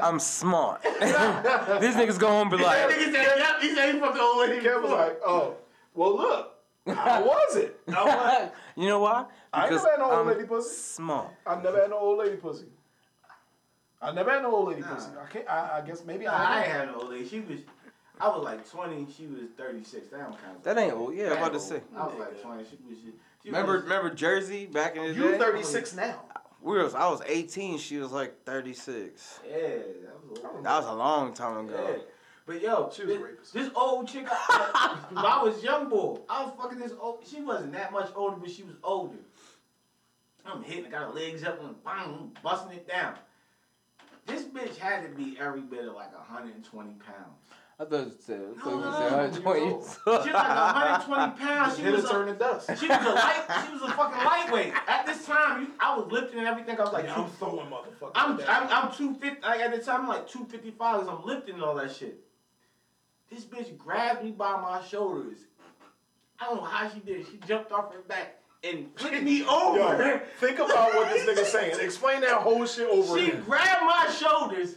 I'm 0.02 0.20
smart. 0.20 0.82
These 0.84 1.96
niggas 1.96 2.20
go 2.20 2.28
home 2.30 2.48
and 2.50 2.58
be 2.58 2.64
That 2.64 2.90
like, 2.90 2.98
nigga 2.98 3.12
said, 3.12 3.38
yep, 3.38 3.62
he 3.62 3.76
said 3.76 3.94
he 3.94 4.00
fucked 4.00 4.16
the 4.16 4.22
old 4.22 4.50
lady. 4.50 4.66
Kev 4.66 4.82
was 4.82 4.92
like, 4.92 5.20
"Oh, 5.26 5.56
well, 5.94 6.18
look, 6.18 6.56
how 6.88 7.24
was 7.26 7.56
it? 7.58 7.80
What? 7.86 8.56
you 8.76 8.88
know 8.88 9.00
why? 9.00 9.26
I 9.54 9.64
ain't 9.66 9.72
never 9.74 9.90
had 9.90 10.00
no 10.00 10.06
old 10.06 10.14
I'm 10.14 10.28
lady 10.28 10.46
pussy. 10.46 10.70
smart. 10.76 11.28
I 11.46 11.62
never 11.62 11.80
had 11.82 11.90
no 11.92 12.00
old 12.00 12.18
lady 12.20 12.38
pussy. 12.38 12.66
I 14.02 14.12
never 14.12 14.32
had 14.32 14.42
no 14.44 14.54
old 14.56 14.68
lady 14.70 14.82
pussy. 14.82 15.12
I 15.22 15.32
can't. 15.32 15.50
I, 15.50 15.78
I 15.78 15.82
guess 15.88 16.04
maybe 16.06 16.26
Nah, 16.26 16.34
I. 16.34 16.56
I 16.56 16.64
ain't 16.64 16.72
had 16.72 16.88
no 16.88 16.96
old 16.96 17.10
lady. 17.12 17.28
She 17.28 17.40
was, 17.42 17.60
I 18.24 18.28
was 18.30 18.46
like 18.46 18.70
20, 18.70 19.08
she 19.16 19.28
was 19.28 19.42
36. 19.58 20.08
That 20.08 20.18
don't. 20.20 20.64
That 20.64 20.78
ain't 20.78 20.94
old. 20.94 21.14
Yeah, 21.14 21.32
I'm 21.32 21.32
about 21.34 21.48
to 21.50 21.54
old. 21.56 21.62
say. 21.62 21.82
I 21.96 22.06
was 22.06 22.16
like 22.18 22.42
20. 22.42 22.64
She 22.64 22.78
was. 22.88 22.98
She, 22.98 23.12
she 23.44 23.50
Remember, 23.50 23.74
was, 23.74 23.84
remember 23.84 24.10
Jersey 24.12 24.66
back 24.66 24.96
in 24.96 25.04
the 25.04 25.14
day. 25.14 25.20
You 25.20 25.32
day? 25.32 25.38
36 25.38 25.96
now. 25.96 26.22
We 26.62 26.78
was, 26.82 26.96
I 26.96 27.10
was 27.10 27.22
18. 27.26 27.78
She 27.80 27.98
was 27.98 28.14
like 28.14 28.42
36. 28.46 29.42
Yeah, 29.46 29.58
that 29.58 30.30
was 30.30 30.40
old. 30.42 30.64
That 30.64 30.78
was 30.78 30.86
a 30.86 30.94
long 30.94 31.34
time 31.34 31.68
Yeah. 31.68 31.74
ago. 31.76 32.00
But 32.46 32.62
yo, 32.62 32.90
She 32.94 33.06
was 33.06 33.18
this, 33.18 33.52
this 33.52 33.70
old 33.76 34.08
chick, 34.08 34.26
I, 34.30 34.98
I 35.16 35.44
was 35.44 35.62
young 35.64 35.88
boy, 35.90 36.20
I 36.30 36.44
was 36.44 36.54
fucking 36.58 36.78
this 36.80 36.92
old. 37.00 37.20
She 37.26 37.42
wasn't 37.42 37.72
that 37.74 37.92
much 37.92 38.10
older, 38.16 38.36
but 38.38 38.50
she 38.52 38.64
was 38.64 38.76
older. 38.84 39.16
I'm 40.46 40.62
hitting, 40.64 40.90
got 40.92 41.08
her 41.08 41.14
legs 41.14 41.44
up 41.44 41.62
and 41.64 41.82
bang, 41.86 42.32
busting 42.44 42.74
it 42.74 42.88
down. 42.88 43.16
This 44.26 44.44
bitch 44.44 44.78
had 44.78 45.04
to 45.04 45.10
be 45.18 45.38
every 45.40 45.62
bit 45.62 45.86
of 45.88 45.96
like 45.96 46.14
120 46.14 46.90
pounds. 46.96 47.40
I 47.80 47.86
thought 47.86 48.08
it 48.08 48.22
said, 48.24 48.40
uh, 48.42 48.44
I 48.56 48.62
thought 48.64 48.72
No, 48.72 48.80
it 48.80 48.86
no, 48.86 48.92
said 48.92 49.44
no, 49.44 49.50
120 49.50 49.62
uh, 49.62 50.24
She 50.24 50.30
was 50.30 50.34
like 50.34 50.74
120 50.74 51.40
pounds. 51.46 51.78
She 51.78 51.84
was 51.84 52.04
it, 52.04 52.06
a, 52.06 52.14
turn 52.14 52.38
dust. 52.38 52.68
she 52.80 52.88
was 52.88 53.06
a 53.06 53.10
light. 53.10 53.46
She 53.66 53.74
was 53.74 53.82
a 53.82 53.92
fucking 53.94 54.26
lightweight. 54.26 54.74
At 54.88 55.06
this 55.06 55.26
time, 55.26 55.62
you, 55.62 55.68
I 55.80 55.98
was 55.98 56.12
lifting 56.12 56.40
and 56.40 56.48
everything. 56.48 56.78
I 56.80 56.84
was 56.84 56.94
like, 56.94 57.06
Like 57.06 57.16
two 57.16 57.22
I'm 57.22 57.30
throwing 57.32 57.68
motherfuckers. 57.68 58.12
I'm 58.16 58.38
down. 58.38 58.48
I'm, 58.50 58.86
I'm 58.86 58.92
250. 58.96 59.42
Like 59.42 59.60
at 59.60 59.72
the 59.76 59.80
time, 59.84 60.02
I'm 60.02 60.08
like 60.08 60.28
255 60.28 61.00
because 61.02 61.08
I'm 61.18 61.26
lifting 61.26 61.56
and 61.56 61.64
all 61.64 61.76
that 61.76 61.92
shit. 61.96 62.20
This 63.32 63.44
bitch 63.46 63.76
grabbed 63.78 64.24
me 64.24 64.32
by 64.32 64.52
my 64.62 64.82
shoulders. 64.84 65.40
I 66.40 66.46
don't 66.46 66.58
know 66.58 66.64
how 66.64 66.90
she 66.90 67.00
did. 67.00 67.22
it. 67.22 67.28
She 67.32 67.38
jumped 67.48 67.72
off 67.72 67.92
her 67.94 68.02
back 68.02 68.40
and 68.64 68.88
flipped 68.96 69.24
me 69.24 69.44
over. 69.46 69.78
Yo, 69.80 70.20
think 70.40 70.60
about 70.60 70.94
what 70.94 71.10
this 71.12 71.26
nigga's 71.28 71.52
saying. 71.52 71.76
Explain 71.82 72.22
that 72.22 72.38
whole 72.38 72.66
shit 72.66 72.88
over 72.90 73.18
here. 73.18 73.26
She 73.26 73.32
again. 73.32 73.44
grabbed 73.46 73.82
my 73.84 74.10
shoulders, 74.14 74.76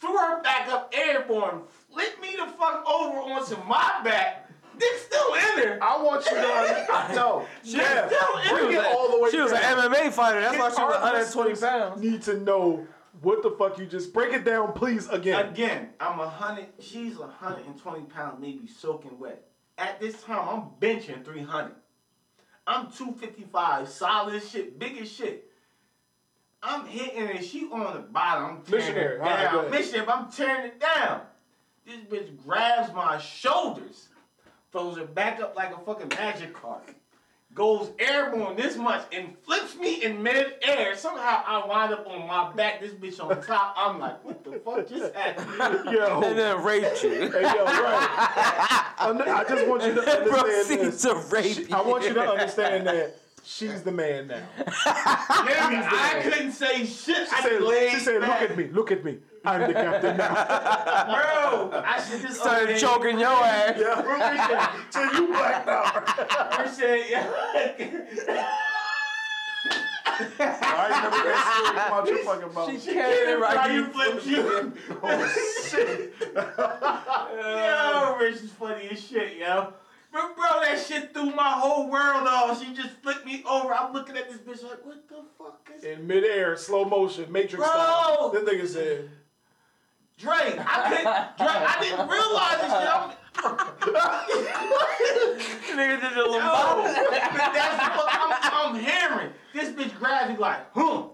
threw 0.00 0.16
her 0.16 0.42
back 0.42 0.68
up 0.68 0.92
airborne, 0.96 1.62
flipped 1.94 2.20
me 2.20 2.36
the 2.36 2.46
fuck 2.58 2.84
over 2.88 3.18
onto 3.18 3.56
my 3.68 4.00
back. 4.04 4.50
Dick 4.78 4.90
still 5.06 5.34
in 5.34 5.60
there. 5.62 5.78
I 5.82 6.02
want 6.02 6.24
you 6.26 6.32
to 6.32 6.40
understand. 6.42 7.14
No, 7.14 7.46
yeah, 7.62 8.08
still 8.08 8.38
in 8.42 8.48
bring 8.66 8.76
it. 8.76 8.80
it 8.80 8.84
all 8.86 9.10
the 9.12 9.20
way 9.20 9.30
She 9.30 9.40
was 9.40 9.52
an. 9.52 9.58
MMA 9.58 10.10
fighter. 10.12 10.40
That's 10.40 10.58
why 10.58 10.70
she 10.70 10.82
was 10.82 10.92
120 11.32 11.54
pounds. 11.60 12.00
Need 12.02 12.22
to 12.22 12.40
know 12.40 12.84
what 13.22 13.42
the 13.44 13.52
fuck 13.52 13.78
you 13.78 13.86
just 13.86 14.12
break 14.12 14.32
it 14.34 14.44
down, 14.44 14.72
please. 14.72 15.08
Again, 15.08 15.46
Again, 15.48 15.90
I'm 16.00 16.18
a 16.18 16.28
hundred. 16.28 16.66
She's 16.80 17.18
a 17.20 17.28
hundred 17.28 17.66
and 17.66 17.78
twenty 17.80 18.02
pounds, 18.06 18.40
maybe 18.40 18.66
soaking 18.66 19.16
wet. 19.18 19.46
At 19.78 20.00
this 20.00 20.20
time, 20.24 20.48
I'm 20.48 20.62
benching 20.80 21.24
three 21.24 21.42
hundred. 21.42 21.76
I'm 22.66 22.90
two 22.90 23.12
fifty 23.12 23.44
five, 23.44 23.88
solid 23.88 24.42
shit, 24.42 24.76
big 24.78 24.98
as 24.98 25.10
shit. 25.10 25.50
I'm 26.66 26.86
hitting 26.86 27.28
and 27.28 27.44
she 27.44 27.68
on 27.70 27.94
the 27.94 28.00
bottom. 28.00 28.44
I'm 28.56 28.62
tearing 28.62 28.84
Missionary. 28.86 29.14
it 29.16 29.18
go 29.18 29.24
down. 29.26 29.58
ahead. 29.58 29.70
Missionary, 29.70 30.08
I'm 30.08 30.32
tearing 30.32 30.64
it 30.66 30.80
down. 30.80 31.20
This 31.86 32.00
bitch 32.10 32.30
grabs 32.46 32.92
my 32.94 33.18
shoulders, 33.18 34.08
throws 34.72 34.96
it 34.96 35.14
back 35.14 35.40
up 35.40 35.54
like 35.54 35.74
a 35.74 35.78
fucking 35.78 36.08
magic 36.08 36.54
card. 36.54 36.82
Goes 37.52 37.90
airborne 38.00 38.56
this 38.56 38.76
much 38.76 39.04
and 39.12 39.36
flips 39.44 39.76
me 39.76 40.02
in 40.02 40.20
mid-air. 40.22 40.96
Somehow 40.96 41.42
I 41.46 41.64
wind 41.64 41.92
up 41.92 42.04
on 42.08 42.26
my 42.26 42.50
back, 42.52 42.80
this 42.80 42.92
bitch 42.94 43.22
on 43.22 43.40
top. 43.42 43.74
I'm 43.78 44.00
like, 44.00 44.24
what 44.24 44.42
the 44.42 44.52
fuck 44.58 44.88
just 44.88 45.14
happened? 45.14 45.92
yo, 45.94 46.20
And 46.22 46.36
then 46.36 46.64
raped 46.64 47.04
you. 47.04 47.10
hey, 47.30 47.42
yo, 47.42 47.64
right. 47.64 48.92
I 48.98 49.44
just 49.48 49.68
want 49.68 49.82
you 49.84 49.94
to 49.94 50.00
understand 50.00 50.30
Proceed 50.30 50.78
this. 50.80 51.02
to 51.02 51.14
rape 51.30 51.54
She- 51.68 51.72
I 51.72 51.80
want 51.82 52.02
you 52.04 52.14
to 52.14 52.28
understand 52.28 52.86
that 52.88 53.14
she's 53.44 53.82
the 53.82 53.92
man 53.92 54.26
now. 54.26 54.42
Nigga, 54.66 55.88
I 55.92 56.20
couldn't 56.24 56.52
say 56.52 56.84
shit. 56.86 57.28
She 57.28 57.34
I 57.36 57.40
said, 57.42 57.90
she 57.92 57.98
said, 58.00 58.20
look 58.22 58.30
at 58.30 58.56
me, 58.56 58.68
look 58.68 58.90
at 58.90 59.04
me. 59.04 59.18
I'm 59.44 59.60
the 59.68 59.74
captain 59.74 60.16
now. 60.16 60.34
Bro, 61.70 61.82
I 61.84 62.02
should 62.02 62.22
just 62.22 62.40
Started 62.40 62.78
choking 62.78 63.18
your 63.18 63.28
ass. 63.28 63.76
yeah. 63.78 64.72
so 64.90 65.02
you 65.12 65.26
blacked 65.28 65.68
out. 65.68 66.58
I 66.58 66.66
said, 66.70 67.04
yeah. 67.08 68.50
I 70.16 70.20
ain't 70.86 71.02
never 71.02 71.16
that 71.28 71.42
story 71.64 71.86
about 71.86 72.08
your 72.08 72.18
fucking 72.18 72.54
mouth. 72.54 72.70
She 72.84 72.92
carried 72.92 73.32
it 73.32 73.38
right. 73.40 73.56
How 73.56 73.66
You 73.66 73.80
you 73.80 73.86
flip 73.86 74.26
you? 74.26 74.72
Oh, 75.02 75.26
shit. 75.68 76.14
Yo, 76.34 78.16
Rich 78.20 78.42
is 78.44 78.50
funny 78.52 78.88
as 78.90 79.00
shit, 79.04 79.38
yo. 79.38 79.72
But 80.12 80.36
bro, 80.36 80.60
that 80.62 80.78
shit 80.78 81.12
threw 81.12 81.30
my 81.32 81.50
whole 81.50 81.90
world 81.90 82.28
off. 82.28 82.62
She 82.64 82.72
just 82.72 82.90
flipped 83.02 83.26
me 83.26 83.42
over. 83.48 83.74
I'm 83.74 83.92
looking 83.92 84.16
at 84.16 84.28
this 84.30 84.38
bitch 84.38 84.62
like, 84.68 84.86
what 84.86 85.08
the 85.08 85.16
fuck 85.36 85.68
is 85.76 85.82
In 85.82 86.06
midair, 86.06 86.56
slow 86.56 86.84
motion, 86.84 87.30
Matrix 87.32 87.56
Bro. 87.56 87.66
style. 87.66 88.30
That 88.30 88.46
nigga 88.46 88.68
said, 88.68 89.10
Drake? 90.18 90.56
I 90.58 90.88
couldn't. 90.88 91.36
Drake, 91.38 91.64
I 91.68 91.76
didn't 91.80 92.08
realize 92.08 92.60
this 92.60 92.72
shit. 92.72 92.88
I'm, 92.94 93.10
Nigga 95.74 95.96
did 96.00 96.12
a 96.12 96.14
Yo, 96.16 96.30
that's 97.10 97.96
what 97.96 98.08
I'm, 98.10 98.30
I'm 98.76 98.80
hearing. 98.80 99.30
This 99.52 99.68
bitch 99.70 99.92
grabs 99.98 100.30
me 100.30 100.36
like, 100.36 100.60
huh, 100.72 101.08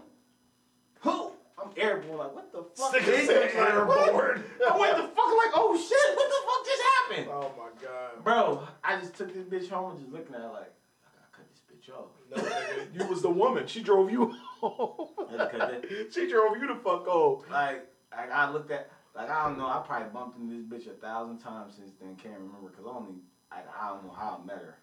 Who? 1.00 1.30
I'm 1.58 1.70
airborne 1.76 2.18
like, 2.18 2.34
what 2.34 2.52
the 2.52 2.62
fuck? 2.76 2.92
Nigga 2.94 3.08
is 3.08 3.26
said 3.26 3.42
this? 3.50 3.54
Like, 3.54 3.70
airborne. 3.70 4.44
What? 4.58 4.72
I 4.72 4.78
went 4.78 4.96
the 4.96 5.02
fuck 5.02 5.32
like, 5.36 5.52
oh 5.54 5.76
shit, 5.76 6.16
what 6.16 6.28
the 6.28 6.40
fuck 6.46 6.64
just 6.66 6.82
happened? 6.82 7.28
oh 7.32 7.52
my 7.56 7.70
god. 7.86 8.22
Bro, 8.24 8.40
I 8.84 8.96
just 9.00 9.14
took 9.14 9.32
this 9.34 9.44
bitch 9.44 9.68
home 9.70 9.90
and 9.92 10.00
just 10.00 10.12
looking 10.12 10.34
at 10.34 10.40
her 10.42 10.48
like, 10.48 10.72
I 11.04 11.06
gotta 11.16 11.30
cut 11.32 11.46
this 11.50 11.62
bitch 11.66 11.88
off. 11.94 12.10
No, 12.30 12.36
nigga, 12.36 12.94
you 12.94 13.04
was 13.08 13.22
the 13.22 13.30
woman. 13.30 13.66
She 13.66 13.82
drove 13.82 14.10
you 14.10 14.34
home. 14.60 15.08
Gotta 15.36 15.58
cut 15.58 15.82
that- 15.82 16.12
she 16.12 16.26
drove 16.28 16.56
you 16.58 16.66
the 16.68 16.76
fuck 16.76 17.06
home. 17.06 17.42
Like, 17.50 17.86
like 18.16 18.30
I 18.32 18.50
looked 18.50 18.70
at, 18.70 18.90
like 19.14 19.30
I 19.30 19.46
don't 19.46 19.58
know, 19.58 19.66
I 19.66 19.82
probably 19.86 20.08
bumped 20.12 20.38
into 20.38 20.56
this 20.56 20.64
bitch 20.64 20.90
a 20.90 20.96
thousand 20.96 21.38
times 21.38 21.74
since 21.76 21.92
then. 22.00 22.16
Can't 22.16 22.34
remember 22.34 22.70
because 22.70 22.86
only, 22.86 23.20
like, 23.50 23.66
I 23.68 23.88
don't 23.88 24.04
know 24.04 24.12
how 24.12 24.40
I 24.42 24.46
met 24.46 24.58
her. 24.58 24.78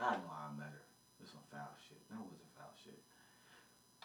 I 0.00 0.12
don't 0.12 0.22
know 0.24 0.30
how 0.30 0.50
I 0.52 0.58
met 0.58 0.68
her. 0.72 0.82
This 1.20 1.30
some 1.30 1.40
foul 1.50 1.68
shit. 1.86 1.98
That 2.08 2.18
wasn't 2.18 2.40
foul 2.56 2.72
shit. 2.82 2.98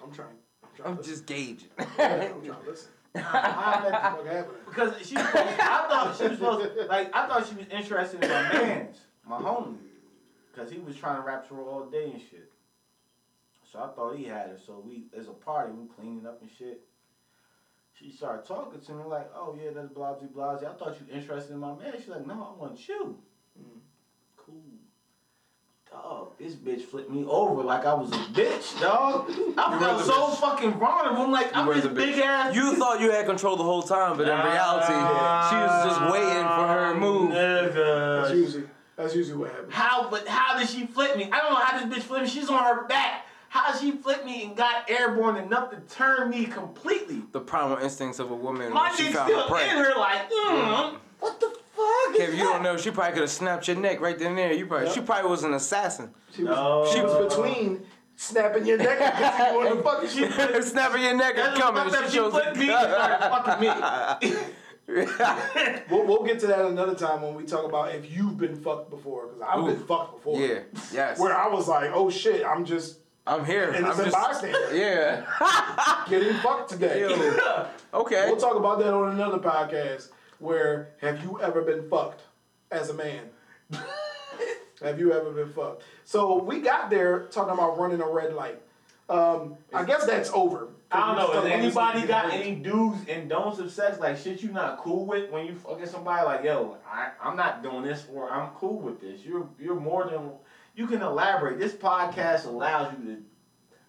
I'm 0.03 0.11
trying. 0.11 0.38
I'm, 0.63 0.69
trying 0.76 0.97
I'm 0.97 1.03
just 1.03 1.26
gauging. 1.26 1.69
listen. 1.78 1.99
I'm 1.99 2.41
trying 2.43 2.63
to 2.63 2.69
listen. 2.69 2.89
How 3.15 3.39
I 3.39 3.89
met 3.89 3.91
What 3.91 4.23
the 4.23 4.30
fuck 4.30 4.36
happened? 4.36 4.57
Because 4.65 5.07
she 5.07 5.15
I 5.17 5.88
thought 5.89 6.17
she 6.17 6.28
was 6.28 6.38
supposed 6.38 6.76
to, 6.76 6.86
like, 6.88 7.15
I 7.15 7.28
thought 7.28 7.47
she 7.47 7.55
was 7.55 7.67
interested 7.71 8.21
in 8.21 8.30
my 8.30 8.53
man's, 8.53 8.97
my 9.26 9.38
homie. 9.38 9.78
Because 10.51 10.69
he 10.69 10.80
was 10.80 10.97
trying 10.97 11.15
to 11.15 11.21
rapture 11.21 11.55
her 11.55 11.61
all 11.61 11.86
day 11.86 12.11
and 12.11 12.21
shit. 12.21 12.51
So 13.71 13.80
I 13.80 13.88
thought 13.95 14.17
he 14.17 14.26
had 14.26 14.49
her. 14.49 14.57
So 14.57 14.84
we, 14.86 15.05
as 15.17 15.28
a 15.28 15.32
party, 15.32 15.71
we 15.71 15.88
cleaning 15.88 16.26
up 16.26 16.41
and 16.41 16.49
shit. 16.57 16.82
She 17.97 18.11
started 18.11 18.45
talking 18.45 18.81
to 18.81 18.91
me 18.93 19.03
like, 19.05 19.29
oh 19.33 19.57
yeah, 19.61 19.71
that's 19.73 19.87
blah, 19.89 20.13
blah, 20.15 20.27
blah. 20.57 20.69
I 20.69 20.73
thought 20.73 20.97
you 20.99 21.15
interested 21.15 21.53
in 21.53 21.59
my 21.59 21.73
man. 21.75 21.93
She's 21.97 22.09
like, 22.09 22.27
no, 22.27 22.33
I 22.33 22.61
want 22.61 22.87
you. 22.87 23.17
Mm. 23.57 23.79
Cool. 24.35 24.55
Dog, 25.89 26.37
this 26.37 26.55
bitch 26.55 26.81
flipped 26.81 27.09
me 27.09 27.23
over 27.25 27.63
like 27.63 27.85
I 27.85 27.93
was 27.93 28.11
a 28.11 28.15
bitch, 28.15 28.81
dog. 28.81 29.29
I 29.57 29.73
were 29.73 29.79
felt 29.79 29.97
the 29.99 30.03
so 30.03 30.13
bitch. 30.13 30.35
fucking 30.41 30.73
vulnerable. 30.73 31.21
I'm 31.23 31.31
like, 31.31 31.55
I'm 31.55 31.65
were 31.67 31.75
this 31.75 31.83
the 31.83 31.89
bitch. 31.89 31.95
big 31.95 32.19
ass. 32.19 32.53
You 32.53 32.75
thought 32.75 32.99
you 32.99 33.11
had 33.11 33.25
control 33.25 33.55
the 33.55 33.63
whole 33.63 33.81
time, 33.83 34.17
but 34.17 34.27
in 34.27 34.37
reality, 34.37 34.87
she 35.49 35.55
was 35.55 35.85
just 35.85 36.01
waiting 36.11 36.43
for 36.43 36.67
her 36.67 36.95
move. 36.95 37.31
That's 37.31 38.33
usually 38.33 38.63
that's 38.97 39.15
usually 39.15 39.37
what 39.37 39.51
happens. 39.51 39.73
How, 39.73 40.09
but 40.09 40.27
how 40.27 40.57
did 40.59 40.67
she 40.67 40.85
flip 40.85 41.15
me? 41.17 41.29
I 41.31 41.39
don't 41.41 41.53
know 41.53 41.59
how 41.59 41.85
this 41.85 41.97
bitch 41.97 42.03
flipped 42.03 42.23
me. 42.25 42.29
She's 42.29 42.49
on 42.49 42.61
her 42.61 42.87
back. 42.87 43.24
How 43.55 43.73
she 43.73 43.91
flipped 43.91 44.25
me 44.25 44.43
and 44.43 44.57
got 44.57 44.89
airborne 44.89 45.37
enough 45.37 45.71
to 45.71 45.77
turn 45.95 46.29
me 46.29 46.43
completely? 46.43 47.21
The 47.31 47.39
primal 47.39 47.77
instincts 47.77 48.19
of 48.19 48.29
a 48.29 48.35
woman 48.35 48.73
My 48.73 48.91
she 48.93 49.03
dick's 49.03 49.15
found 49.15 49.31
her 49.31 49.43
still 49.43 49.47
prey. 49.47 49.69
in 49.69 49.77
her 49.77 49.95
like, 49.97 50.29
mm, 50.29 50.97
what 51.21 51.39
the 51.39 51.55
fuck? 51.73 52.15
Is 52.15 52.19
it? 52.19 52.29
If 52.31 52.37
you 52.37 52.43
don't 52.43 52.63
know, 52.63 52.75
she 52.75 52.91
probably 52.91 53.13
could 53.13 53.21
have 53.21 53.29
snapped 53.31 53.69
your 53.69 53.77
neck 53.77 54.01
right 54.01 54.19
then 54.19 54.31
and 54.31 54.37
there. 54.37 54.51
You 54.51 54.65
probably, 54.65 54.91
she 54.91 54.99
probably 54.99 55.31
was 55.31 55.45
an 55.45 55.53
assassin. 55.53 56.13
She 56.35 56.43
was, 56.43 56.53
No. 56.53 56.91
she 56.93 56.99
was 56.99 57.33
between 57.33 57.81
snapping 58.17 58.65
your 58.65 58.77
neck 58.77 58.99
and 58.99 59.13
kissing 59.37 59.53
you 59.53 59.69
on 59.69 59.77
the 59.77 59.83
fucking 59.83 60.09
shit. 60.09 60.63
Snapping 60.65 61.01
your 61.03 61.15
neck 61.15 61.35
That's 61.37 61.47
and 61.47 61.57
coming. 61.57 61.93
She 61.93 62.09
she 62.11 62.29
flipped 62.29 62.57
me 62.57 62.69
and 62.71 62.91
started 62.91 63.29
fucking 63.29 64.31
me. 64.31 64.35
We'll, 65.89 66.05
we'll 66.05 66.23
get 66.23 66.39
to 66.41 66.47
that 66.47 66.63
another 66.65 66.93
time 66.93 67.23
when 67.23 67.33
we 67.33 67.43
talk 67.43 67.65
about 67.65 67.95
if 67.95 68.11
you've 68.11 68.37
been 68.37 68.55
fucked 68.55 68.91
before, 68.91 69.27
because 69.27 69.41
I've 69.41 69.65
been 69.65 69.83
fucked 69.87 70.17
before. 70.17 70.39
Yeah. 70.39 70.59
Yes. 70.93 71.19
Where 71.19 71.35
I 71.35 71.47
was 71.47 71.67
like, 71.67 71.89
oh 71.91 72.11
shit, 72.11 72.45
I'm 72.45 72.65
just 72.65 72.99
I'm 73.28 73.43
here. 73.43 73.69
I'm 73.69 73.76
innocent 73.76 74.11
just. 74.11 74.15
bystander 74.15 74.76
Yeah. 74.76 75.26
getting 76.09 76.34
fucked 76.36 76.69
today. 76.69 77.03
Okay. 77.93 78.26
We'll 78.28 78.38
talk 78.38 78.55
about 78.55 78.80
that 78.80 78.93
on 78.93 79.13
another 79.13 79.39
podcast. 79.39 80.09
Where 80.39 80.89
have 81.01 81.23
you 81.23 81.41
ever 81.41 81.61
been 81.61 81.89
fucked 81.89 82.21
as 82.71 82.89
a 82.89 82.93
man? 82.93 83.23
have 84.82 84.99
you 84.99 85.11
ever 85.11 85.32
been 85.32 85.51
fucked? 85.53 85.84
So 86.03 86.43
we 86.43 86.59
got 86.59 86.89
there 86.89 87.23
talking 87.32 87.53
about 87.53 87.80
running 87.80 88.01
a 88.01 88.07
red 88.07 88.34
light. 88.34 88.61
Um, 89.09 89.55
I 89.73 89.84
guess 89.86 90.05
that's 90.05 90.30
over. 90.32 90.69
I 90.91 91.07
don't 91.07 91.17
know. 91.17 91.41
Has 91.41 91.51
anybody 91.51 92.07
got 92.07 92.26
about 92.26 92.34
any 92.34 92.55
do's 92.55 92.97
and 93.07 93.30
don'ts 93.30 93.59
of 93.59 93.71
sex? 93.71 93.99
Like 93.99 94.17
shit 94.17 94.41
you 94.41 94.51
not 94.51 94.80
cool 94.80 95.05
with 95.05 95.30
when 95.32 95.45
you 95.45 95.55
fucking 95.55 95.88
somebody? 95.88 96.26
Like 96.26 96.43
yo, 96.43 96.78
I, 96.88 97.11
I'm 97.21 97.36
not 97.36 97.61
doing 97.61 97.84
this 97.84 98.05
or 98.13 98.32
I'm 98.32 98.49
cool 98.55 98.80
with 98.80 99.01
this. 99.01 99.21
You're 99.23 99.47
you're 99.59 99.80
more 99.80 100.05
than 100.09 100.32
you 100.76 100.88
can 100.88 101.01
elaborate. 101.01 101.59
This 101.59 101.73
podcast 101.73 102.45
allows 102.45 102.93
you 102.97 103.05
to. 103.15 103.21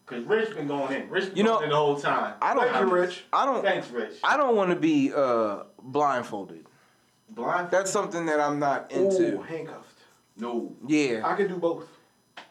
Cause 0.07 0.22
Rich 0.24 0.55
been 0.55 0.68
going 0.68 0.93
in. 1.03 1.11
Rich 1.11 1.30
been 1.30 1.37
You 1.39 1.43
know, 1.43 1.59
in 1.61 1.70
the 1.70 1.74
whole 1.76 1.99
time. 1.99 2.34
I 2.41 2.55
don't. 2.55 2.70
Thank 2.70 2.87
you, 2.87 2.95
Rich. 2.95 3.24
I 3.32 3.45
don't. 3.45 3.62
Thanks, 3.62 3.91
Rich. 3.91 4.14
I 4.22 4.37
don't 4.37 4.55
want 4.55 4.70
to 4.70 4.76
be 4.76 5.12
uh, 5.12 5.64
blindfolded. 5.82 6.64
Blind. 7.30 7.72
That's 7.72 7.91
something 7.91 8.26
that 8.26 8.39
I'm 8.39 8.61
not 8.61 8.93
into. 8.93 9.39
Ooh, 9.39 9.43
handcuffed. 9.43 9.99
no. 10.37 10.72
Yeah. 10.87 11.22
I 11.24 11.34
can 11.34 11.49
do 11.49 11.57
both. 11.57 11.89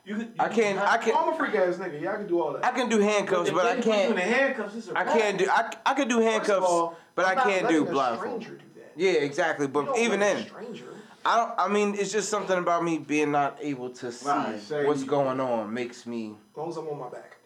You 0.03 0.15
could. 0.17 0.33
I 0.37 0.49
can't. 0.49 0.77
I 0.79 0.97
can. 0.97 1.15
I'm 1.17 1.29
a 1.33 1.37
freak 1.37 1.55
ass 1.55 1.75
nigga. 1.75 2.01
Yeah, 2.01 2.11
I 2.13 2.17
can 2.17 2.27
do 2.27 2.41
all 2.41 2.51
that. 2.53 2.65
I 2.65 2.71
can 2.71 2.89
do 2.89 2.99
handcuffs, 2.99 3.49
but 3.51 3.65
I 3.65 3.75
If 3.77 3.85
they 3.85 3.91
put 3.91 3.97
you 4.03 4.09
in 4.09 4.15
the 4.15 4.21
can't. 4.21 4.33
handcuffs. 4.35 4.89
I 4.93 5.03
can't 5.05 5.37
do. 5.37 5.47
I, 5.49 5.71
I 5.85 5.93
can 5.93 6.07
do 6.09 6.19
handcuffs, 6.19 6.67
all, 6.67 6.97
but 7.15 7.25
I 7.25 7.29
I'm 7.31 7.35
not 7.37 7.45
can't 7.47 7.67
do 7.69 7.87
a 7.87 7.89
blindfold. 7.89 8.41
stranger 8.43 8.57
do 8.57 8.81
that. 8.81 8.91
Yeah, 8.97 9.11
exactly. 9.21 9.65
You 9.67 9.71
But 9.71 9.97
even 9.97 10.19
then, 10.19 10.45
stranger. 10.45 10.87
I 11.25 11.37
don't. 11.37 11.53
I 11.57 11.67
mean, 11.67 11.95
it's 11.97 12.11
just 12.11 12.29
something 12.29 12.57
about 12.57 12.83
me 12.83 12.97
being 12.99 13.31
not 13.31 13.57
able 13.61 13.89
to 13.89 14.11
see 14.11 14.27
Right, 14.27 14.59
say 14.59 14.85
what's 14.85 15.01
you- 15.01 15.07
going 15.07 15.39
on 15.39 15.73
makes 15.73 16.05
me. 16.05 16.35
As 16.51 16.57
long 16.57 16.69
as 16.69 16.77
I'm 16.77 16.87
on 16.87 16.99
my 16.99 17.09
back. 17.09 17.37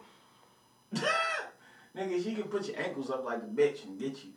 Nigga, 1.96 2.24
she 2.24 2.34
can 2.36 2.44
put 2.44 2.68
your 2.68 2.78
ankles 2.80 3.10
up 3.10 3.26
like 3.26 3.40
a 3.40 3.46
bitch 3.46 3.84
and 3.86 4.00
get 4.00 4.18
you. 4.24 4.32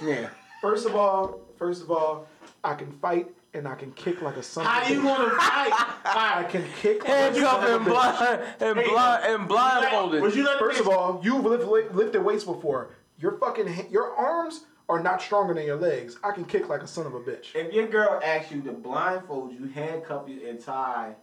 Yeah. 0.02 0.28
First 0.62 0.86
of 0.86 0.94
all, 0.96 1.40
first 1.58 1.82
of 1.82 1.90
all, 1.90 2.26
I 2.64 2.74
can 2.74 2.90
fight 2.92 3.26
and 3.52 3.68
I 3.68 3.74
can 3.74 3.92
kick 3.92 4.22
like 4.22 4.36
a 4.36 4.42
son. 4.42 4.64
How 4.64 4.80
of 4.80 4.88
a 4.88 4.92
you 4.94 5.00
bitch. 5.00 5.04
gonna 5.04 5.30
fight? 5.30 5.72
I 6.06 6.34
Alright. 6.36 6.48
can 6.50 6.64
kick. 6.80 7.00
like 7.02 7.08
a 7.10 7.14
Handcuffed 7.14 7.44
son 7.44 7.64
and 7.64 7.74
of 7.74 7.82
a 7.82 7.84
bitch. 7.84 7.92
blind 7.92 8.42
and 8.60 8.78
Hey, 8.78 8.88
blind 8.88 9.24
and 9.24 9.48
blindfolded. 9.48 10.22
Would 10.22 10.34
you 10.34 10.44
let 10.44 10.58
First 10.58 10.80
of 10.80 10.88
all, 10.88 11.20
you've 11.22 11.44
lift, 11.44 11.64
lifted 11.94 12.22
weights 12.22 12.44
before. 12.44 12.90
Your 13.18 13.32
fucking 13.38 13.66
ha- 13.66 13.86
your 13.90 14.14
arms 14.16 14.62
are 14.88 15.00
not 15.02 15.22
stronger 15.22 15.54
than 15.54 15.64
your 15.64 15.76
legs. 15.76 16.16
I 16.22 16.32
can 16.32 16.44
kick 16.44 16.68
like 16.68 16.82
a 16.82 16.86
son 16.86 17.06
of 17.06 17.14
a 17.14 17.20
bitch. 17.20 17.54
If 17.54 17.72
your 17.72 17.86
girl 17.86 18.20
asks 18.22 18.50
you 18.52 18.60
to 18.62 18.72
blindfold 18.72 19.52
you, 19.52 19.66
handcuff 19.68 20.28
you, 20.28 20.46
and 20.48 20.60
tie 20.60 21.14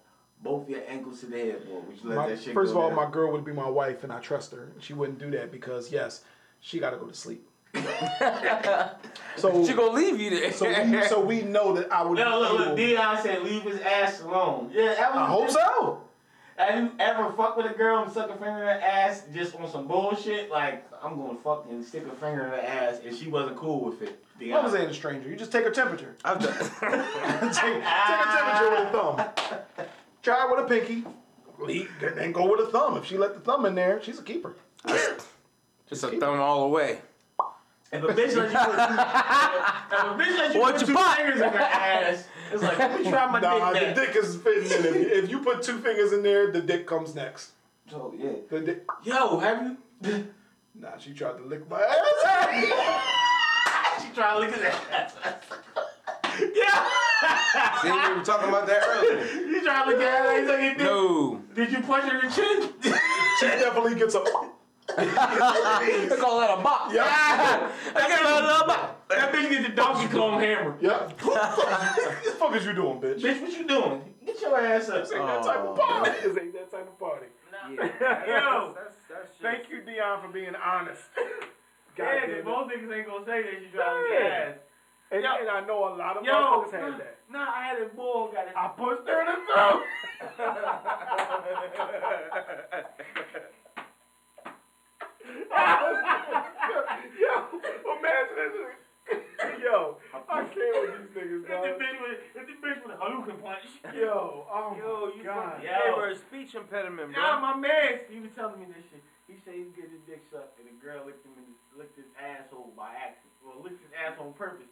both 0.41 0.69
your 0.69 0.81
ankles 0.87 1.19
to 1.19 1.25
the 1.27 1.37
headboard, 1.37 1.87
would 1.87 1.97
you 2.01 2.09
let 2.09 2.15
My- 2.15 2.29
that 2.29 2.41
shit 2.41 2.53
first 2.53 2.71
of 2.71 2.77
all, 2.77 2.87
down? 2.89 2.95
my 2.95 3.09
girl 3.09 3.31
would 3.31 3.43
be 3.45 3.51
my 3.53 3.69
wife, 3.69 4.03
and 4.03 4.11
I 4.11 4.19
trust 4.19 4.51
her. 4.53 4.69
She 4.79 4.93
wouldn't 4.93 5.19
do 5.19 5.29
that 5.31 5.51
because 5.51 5.91
yes, 5.91 6.21
she 6.61 6.79
got 6.79 6.91
to 6.91 6.97
go 6.97 7.05
to 7.07 7.13
sleep. 7.13 7.45
so 9.35 9.63
She 9.67 9.73
gonna 9.73 9.91
leave 9.91 10.19
you 10.19 10.29
there. 10.31 10.51
so 10.51 10.67
we, 10.89 11.03
so 11.05 11.19
we 11.23 11.41
know 11.43 11.73
that 11.73 11.91
I 11.91 12.01
would. 12.03 12.17
No, 12.17 12.39
look, 12.39 12.75
be 12.75 12.87
look, 12.95 12.97
Dion 12.97 13.21
said 13.21 13.43
leave 13.43 13.61
his 13.63 13.79
ass 13.81 14.21
alone. 14.21 14.71
Yeah, 14.73 14.95
that 14.95 15.13
was. 15.13 15.19
I 15.21 15.25
hope 15.27 15.49
so. 15.51 16.01
Have 16.57 16.83
you 16.83 16.91
ever 16.99 17.31
fucked 17.33 17.57
with 17.57 17.67
a 17.71 17.73
girl 17.77 18.03
and 18.03 18.11
suck 18.11 18.29
a 18.29 18.33
finger 18.33 18.47
in 18.47 18.55
her 18.55 18.69
ass 18.69 19.23
just 19.33 19.55
on 19.55 19.69
some 19.71 19.87
bullshit? 19.87 20.49
Like, 20.51 20.88
I'm 21.03 21.17
gonna 21.17 21.37
fuck 21.43 21.65
and 21.69 21.83
stick 21.85 22.03
a 22.05 22.15
finger 22.15 22.43
in 22.45 22.49
her 22.51 22.59
ass, 22.59 22.99
and 23.05 23.15
she 23.15 23.27
wasn't 23.29 23.57
cool 23.57 23.83
with 23.85 24.01
it. 24.01 24.23
Dion. 24.39 24.51
What 24.55 24.63
was 24.65 24.73
saying 24.73 24.89
a 24.89 24.93
stranger? 24.93 25.29
You 25.29 25.35
just 25.35 25.51
take 25.51 25.63
her 25.63 25.71
temperature. 25.71 26.15
I've 26.23 26.39
done. 26.39 26.53
take, 26.59 26.71
take 26.81 27.83
a 27.83 28.25
temperature 28.37 28.69
with 28.71 28.87
a 28.87 28.89
thumb. 28.91 29.87
Try 30.23 30.45
it 30.45 30.55
with 30.55 30.65
a 30.65 30.67
pinky. 30.67 31.05
Leave, 31.59 31.91
then 31.99 32.31
go 32.31 32.49
with 32.49 32.67
a 32.67 32.71
thumb. 32.71 32.97
If 32.97 33.05
she 33.05 33.17
let 33.17 33.33
the 33.33 33.39
thumb 33.41 33.65
in 33.65 33.75
there, 33.75 34.01
she's 34.01 34.19
a 34.19 34.23
keeper. 34.23 34.55
Just 35.89 36.03
a 36.03 36.07
thumb 36.19 36.39
all 36.39 36.61
the 36.63 36.67
way. 36.69 36.99
If 37.91 38.03
a 38.03 38.07
bitch 38.07 38.35
let 38.35 38.51
you 38.51 38.57
put 38.57 38.75
two, 38.75 38.93
if 38.93 40.03
a 40.03 40.15
bitch 40.15 40.37
let 40.37 40.53
you 40.53 40.59
What 40.61 40.71
put 40.73 40.81
you 40.81 40.87
two 40.87 40.93
buy? 40.93 41.15
fingers 41.17 41.41
in 41.41 41.49
her 41.49 41.57
ass, 41.59 42.23
it's 42.53 42.61
like, 42.61 42.77
let 42.77 42.99
me 43.03 43.09
try 43.09 43.25
my 43.31 43.39
Nah, 43.39 43.73
dick 43.73 43.95
the 43.95 44.01
back. 44.01 44.13
dick 44.13 44.23
is 44.23 44.35
fitting 44.37 44.63
in. 44.71 44.85
If 44.85 44.95
you, 44.95 45.07
if 45.23 45.29
you 45.31 45.39
put 45.39 45.63
two 45.63 45.79
fingers 45.79 46.13
in 46.13 46.21
there, 46.21 46.51
the 46.51 46.61
dick 46.61 46.85
comes 46.85 47.15
next. 47.15 47.51
So, 47.89 48.13
yeah. 48.17 48.29
The 48.49 48.59
dick. 48.59 48.85
Yo, 49.03 49.39
have 49.39 49.75
you? 50.03 50.27
Nah, 50.81 50.97
she 50.97 51.13
tried 51.13 51.37
to 51.37 51.43
lick 51.43 51.69
my 51.69 51.81
ass. 51.81 53.05
She 54.01 54.15
tried 54.15 54.33
to 54.33 54.39
lick 54.39 54.53
at 54.53 54.61
that. 54.61 55.43
yeah. 56.55 57.81
See, 57.81 57.91
we 57.91 58.17
were 58.17 58.23
talking 58.23 58.47
about 58.47 58.65
that 58.67 58.81
earlier. 58.87 59.25
You 59.45 59.61
trying 59.61 59.89
to 59.89 59.91
look 59.91 60.01
at 60.01 60.19
her 60.19 60.47
like 60.47 60.63
you 60.63 60.75
did? 60.75 60.85
No. 60.85 61.41
Did 61.53 61.71
you 61.73 61.81
punch 61.81 62.09
her 62.09 62.17
in 62.17 62.29
the 62.29 62.33
chin? 62.33 62.73
She 63.39 63.45
definitely 63.45 63.95
gets 63.95 64.15
a. 64.15 64.23
They 64.97 66.15
call 66.17 66.39
that 66.39 66.57
a 66.57 66.63
bop. 66.63 66.93
Yeah. 66.93 67.03
I 67.95 68.07
got 68.07 68.41
a 68.41 68.47
little 68.47 68.67
bop. 68.67 69.07
That 69.09 69.33
bitch 69.33 69.49
get 69.49 69.63
the 69.63 69.75
Donkey 69.75 70.07
Kong 70.07 70.39
hammer. 70.39 70.77
Yep. 70.79 71.21
What 71.23 72.23
the 72.23 72.31
fuck 72.31 72.55
is 72.55 72.65
you 72.65 72.73
doing, 72.73 73.01
bitch? 73.01 73.19
Bitch, 73.19 73.41
what 73.41 73.51
you 73.51 73.67
doing? 73.67 74.01
Get 74.25 74.41
your 74.41 74.57
ass 74.57 74.89
up. 74.89 75.03
This 75.03 75.11
ain't 75.11 75.25
that 75.25 75.43
type 75.43 75.59
of 75.59 75.77
oh. 75.77 75.81
party. 75.81 76.11
This 76.23 76.37
ain't 76.37 76.53
that 76.53 76.71
type 76.71 76.87
of 76.87 76.99
party. 76.99 77.25
Yeah. 77.75 78.25
Yo, 78.27 78.75
thank 79.41 79.69
you, 79.69 79.81
Dion, 79.81 80.21
for 80.21 80.27
being 80.29 80.55
honest. 80.55 81.01
God 81.97 82.05
Yeah, 82.05 82.25
cause 82.27 82.45
most 82.45 82.69
niggas 82.71 82.91
ain't 82.97 83.07
gonna 83.07 83.25
say 83.25 83.41
that 83.43 83.61
you 83.61 83.67
driving 83.73 84.05
Yeah. 84.11 84.19
gas. 84.19 84.55
And, 85.11 85.23
Yo. 85.23 85.29
and 85.41 85.49
I 85.49 85.61
know 85.65 85.87
a 85.89 85.95
lot 85.95 86.17
of 86.17 86.23
Yo, 86.23 86.33
motherfuckers 86.33 86.71
had 86.71 86.99
that. 86.99 87.17
Nah, 87.31 87.49
I 87.49 87.63
had 87.65 87.81
a 87.81 87.85
bull 87.87 88.27
got 88.31 88.47
it. 88.47 88.53
I 88.55 88.67
pushed 88.69 89.07
her 89.07 89.21
in 89.21 89.27
the 89.27 89.39
throat. 89.47 89.83
Yo, 97.19 97.33
imagine 97.97 98.35
this. 98.35 98.53
Yo, 99.59 99.97
I 100.15 100.43
can't 100.47 100.55
with 100.55 100.93
these 100.95 101.11
niggas, 101.13 101.43
Hit 101.43 101.51
the 101.51 101.71
dog. 101.71 101.79
bitch 101.79 101.97
with 101.99 102.19
hit 102.33 102.45
the 102.47 102.55
bitch 102.63 102.79
with 102.85 102.95
a 102.95 102.99
Hadouken 102.99 103.37
punch. 103.43 103.67
Yo, 103.91 104.47
oh 104.47 104.75
Yo, 104.79 105.11
my 105.11 105.15
you 105.19 105.23
god. 105.23 105.59
fucking 105.59 105.67
Yo. 105.67 105.75
gave 105.83 105.95
her 105.99 106.09
a 106.09 106.17
speech 106.17 106.51
impediment, 106.55 107.11
bro. 107.13 107.19
Nah, 107.21 107.39
my 107.43 107.55
man, 107.59 108.07
he 108.09 108.19
was 108.23 108.31
telling 108.35 108.59
me 108.59 108.67
this 108.71 108.83
shit. 108.89 109.03
He 109.27 109.37
said 109.45 109.53
he 109.59 109.69
get 109.77 109.91
his 109.93 110.01
dick 110.09 110.23
sucked 110.31 110.57
and 110.57 110.65
the 110.65 110.73
girl 110.81 111.05
licked 111.05 111.21
him 111.21 111.35
in 111.37 111.45
his, 111.45 111.59
licked 111.77 111.93
his 111.99 112.09
asshole 112.17 112.73
by 112.73 112.95
accident. 112.97 113.35
Well, 113.45 113.61
licked 113.61 113.83
his 113.83 113.93
asshole 113.93 114.31
on 114.31 114.33
purpose. 114.33 114.65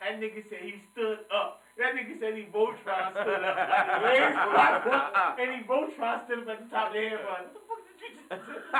That 0.00 0.20
nigga 0.20 0.42
said 0.50 0.58
he 0.62 0.74
stood 0.92 1.18
up. 1.34 1.62
That 1.78 1.94
nigga 1.94 2.18
said 2.20 2.34
he 2.36 2.44
Voltron 2.54 3.10
stood 3.12 3.42
up. 3.42 3.56
Like 3.56 3.86
the 3.86 4.06
legs 4.06 4.36
flopped 4.36 4.86
up, 4.86 5.38
and 5.40 5.50
he 5.52 5.62
Voltron 5.66 6.24
stood 6.26 6.38
up 6.40 6.48
at 6.48 6.58
the 6.62 6.70
top 6.70 6.88
of 6.88 6.94
the 6.94 7.00
head. 7.00 7.18
Like, 7.24 7.42
what 7.42 7.54
the 7.54 7.60
fuck 7.66 7.80
did 7.88 7.98
you 8.02 8.08
just 8.14 8.42
do? 8.46 8.54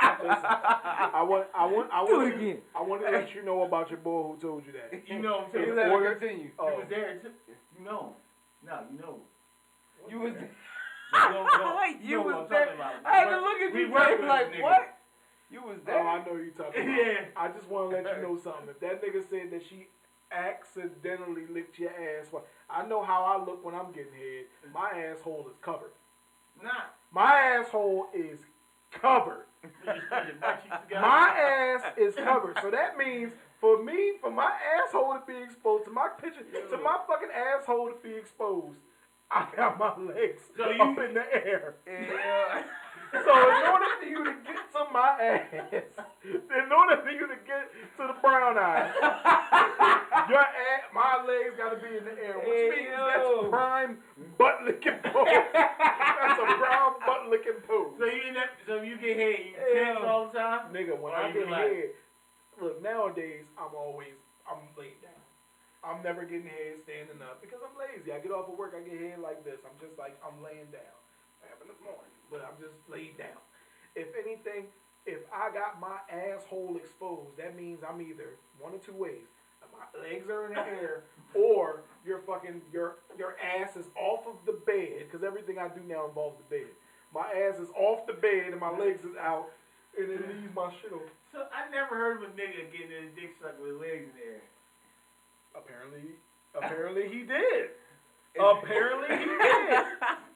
I 1.15 1.23
want, 1.23 1.47
I 1.55 1.65
want, 1.67 1.91
I 1.93 2.07
Do 2.07 2.17
want, 2.17 2.29
it 2.29 2.35
again. 2.37 2.59
I 2.75 2.83
want 2.83 3.03
to 3.05 3.11
let 3.11 3.35
you 3.35 3.43
know 3.45 3.63
about 3.63 3.91
your 3.91 3.99
boy 3.99 4.35
who 4.35 4.37
told 4.41 4.67
you 4.67 4.73
that. 4.73 5.09
You 5.09 5.21
know 5.23 5.39
what 5.39 5.47
I'm 5.47 5.53
saying? 5.65 5.77
let 5.77 5.91
Order- 5.91 6.09
her 6.09 6.15
continue. 6.17 6.45
You 6.45 6.53
was 6.59 6.85
oh. 6.85 6.91
there 6.91 7.19
too. 7.19 7.31
You 7.79 7.85
know. 7.85 8.15
No, 8.67 8.79
you 8.93 8.99
know. 9.01 9.19
You 10.09 10.21
was 10.21 10.33
You 10.35 11.19
know, 11.19 11.45
know, 11.45 11.83
You 12.03 12.17
know 12.19 12.23
was 12.27 12.47
there. 12.51 12.77
I 13.05 13.17
had 13.17 13.31
to 13.31 13.41
look 13.41 13.59
at 13.61 13.75
We 13.75 13.81
you 13.81 13.93
work 13.93 14.09
Jay, 14.09 14.17
with 14.19 14.29
like, 14.29 14.53
nigga. 14.53 14.63
what? 14.63 14.99
You 15.51 15.63
was 15.63 15.77
oh, 15.81 15.87
there. 15.87 16.03
Oh. 16.03 16.09
I 16.09 16.25
know 16.25 16.37
you 16.37 16.51
talking 16.57 16.83
about. 16.83 16.97
Yeah. 16.97 17.25
I 17.37 17.49
just 17.49 17.69
want 17.69 17.91
to 17.91 17.97
let 17.97 18.17
you 18.17 18.23
know 18.23 18.39
something. 18.43 18.69
If 18.71 18.81
that 18.81 19.03
nigga 19.03 19.23
said 19.29 19.51
that 19.53 19.63
she 19.69 19.89
accidentally 20.35 21.47
licked 21.53 21.79
your 21.79 21.91
ass, 21.91 22.27
I 22.71 22.85
know 22.87 23.03
how 23.03 23.23
I 23.25 23.45
look 23.45 23.65
when 23.65 23.75
I'm 23.75 23.93
getting 23.93 24.13
head. 24.13 24.47
My 24.73 24.91
asshole 24.91 25.47
is 25.51 25.57
covered. 25.63 25.93
Nah. 26.63 26.71
My 27.13 27.33
asshole 27.33 28.07
is 28.15 28.39
covered. 28.91 29.47
You 29.65 29.71
just 29.95 30.09
put 30.11 30.27
your 30.27 30.37
butt 30.41 30.63
cheeks 30.63 30.77
together. 30.83 31.01
My 31.01 31.29
ass 31.29 31.93
is 31.97 32.15
covered. 32.17 32.59
So 32.61 32.71
that 32.71 32.99
means 32.99 33.33
for 33.61 33.83
me, 33.83 34.15
for 34.21 34.31
my 34.31 34.53
asshole 34.85 35.15
to 35.15 35.23
be 35.27 35.39
exposed, 35.43 35.87
to 35.87 35.91
my 35.91 36.09
picture, 36.21 36.43
to 36.71 36.77
my 36.79 36.99
fucking 37.09 37.31
asshole 37.35 37.89
to 37.89 37.95
be 38.03 38.15
exposed, 38.15 38.77
I 39.31 39.47
got 39.57 39.79
my 39.79 39.97
legs 39.97 40.43
So 40.57 40.65
up 40.65 40.77
you- 40.99 41.03
in 41.05 41.15
the 41.15 41.25
air. 41.35 41.77
Yeah. 41.87 42.63
So 43.23 43.33
in 43.35 43.63
order 43.71 43.87
for 44.01 44.07
you 44.07 44.25
to 44.25 44.35
get 44.43 44.63
to 44.75 44.83
my 44.93 45.11
ass, 45.23 45.47
in 46.25 46.67
order 46.73 46.97
for 47.03 47.11
you 47.11 47.27
to 47.31 47.39
get 47.47 47.71
to 47.99 48.03
the 48.11 48.17
brown 48.21 48.59
eye, 48.59 48.91
your 50.29 50.43
ass, 50.43 50.83
my 50.95 51.23
legs 51.23 51.55
got 51.57 51.71
to 51.71 51.79
be 51.79 51.97
in 51.99 52.05
the 52.05 52.17
air, 52.19 52.35
which 52.43 52.49
Hey, 52.49 52.69
means 52.75 52.91
yo. 52.91 53.07
that's 53.07 53.51
prime 53.51 53.99
butt 54.39 54.59
licking 54.67 54.99
pose. 55.13 55.29
that's 55.55 56.41
a 56.43 56.49
brown 56.59 56.99
butt 57.07 57.31
licking 57.31 57.61
pose. 57.69 57.95
So 57.99 58.05
you 58.07 58.33
never, 58.35 58.55
so 58.67 58.83
you 58.83 58.97
get 58.99 59.17
hit, 59.17 59.39
you 59.47 59.55
tense 59.75 60.03
all 60.03 60.31
the 60.33 60.39
time. 60.39 60.73
Nigga, 60.75 60.99
when 60.99 61.13
Or 61.13 61.17
I 61.17 61.31
get 61.31 61.47
relax? 61.47 61.71
head, 61.71 61.91
look, 62.61 62.83
nowadays 62.83 63.45
I'm 63.59 63.75
always 63.77 64.15
I'm 64.51 64.61
laid 64.77 64.99
down. 65.01 65.23
I'm 65.85 66.01
never 66.03 66.25
getting 66.25 66.49
head 66.49 66.81
standing 66.89 67.21
up 67.21 67.45
because 67.45 67.61
I'm 67.61 67.77
lazy. 67.77 68.09
I 68.13 68.19
get 68.19 68.33
off 68.33 68.49
of 68.49 68.57
work, 68.57 68.73
I 68.73 68.81
get 68.83 68.97
head 68.99 69.21
like 69.21 69.45
this. 69.45 69.61
I'm 69.69 69.77
just 69.81 69.95
like 70.01 70.17
I'm 70.25 70.41
laying 70.43 70.73
down. 70.73 70.97
Happened 71.45 71.69
this 71.77 71.83
morning, 71.85 72.09
but 72.35 72.43
I'm 72.43 72.59
just 72.59 72.75
laid 72.91 73.17
down. 73.17 73.39
If 73.95 74.09
anything, 74.19 74.67
if 75.07 75.23
I 75.31 75.55
got 75.55 75.79
my 75.79 76.03
asshole 76.11 76.77
exposed, 76.77 77.39
that 77.39 77.55
means 77.55 77.87
I'm 77.87 78.03
either 78.03 78.35
one 78.59 78.75
of 78.75 78.85
two 78.85 78.93
ways. 78.93 79.31
My 79.71 79.87
legs 79.99 80.29
are 80.31 80.47
in 80.47 80.55
the 80.55 80.61
air, 80.61 81.03
or 81.35 81.83
your 82.07 82.21
fucking 82.21 82.63
your 82.73 82.97
your 83.19 83.35
ass 83.43 83.77
is 83.77 83.87
off 83.97 84.27
of 84.27 84.37
the 84.47 84.61
bed 84.67 85.07
because 85.07 85.25
everything 85.25 85.59
I 85.59 85.67
do 85.67 85.81
now 85.87 86.07
involves 86.07 86.37
the 86.39 86.59
bed. 86.59 86.71
My 87.13 87.27
ass 87.27 87.59
is 87.59 87.71
off 87.75 88.07
the 88.07 88.13
bed 88.13 88.53
and 88.53 88.61
my 88.61 88.71
legs 88.71 89.03
is 89.05 89.17
out, 89.19 89.51
and 89.99 90.11
it 90.11 90.21
leaves 90.29 90.55
my 90.55 90.71
shit 90.81 90.93
on. 90.93 91.01
So 91.33 91.47
I 91.51 91.69
never 91.71 91.97
heard 91.97 92.19
of 92.19 92.23
a 92.23 92.33
nigga 92.35 92.71
getting 92.71 92.91
his 92.91 93.11
dick 93.17 93.35
sucked 93.43 93.61
with 93.61 93.81
legs 93.81 94.07
in 94.07 94.15
the 94.15 94.27
air. 94.39 94.43
Apparently, 95.57 96.15
apparently 96.55 97.09
he 97.09 97.25
did. 97.25 97.75
apparently 98.39 99.17
he 99.17 99.25
did. 99.25 99.85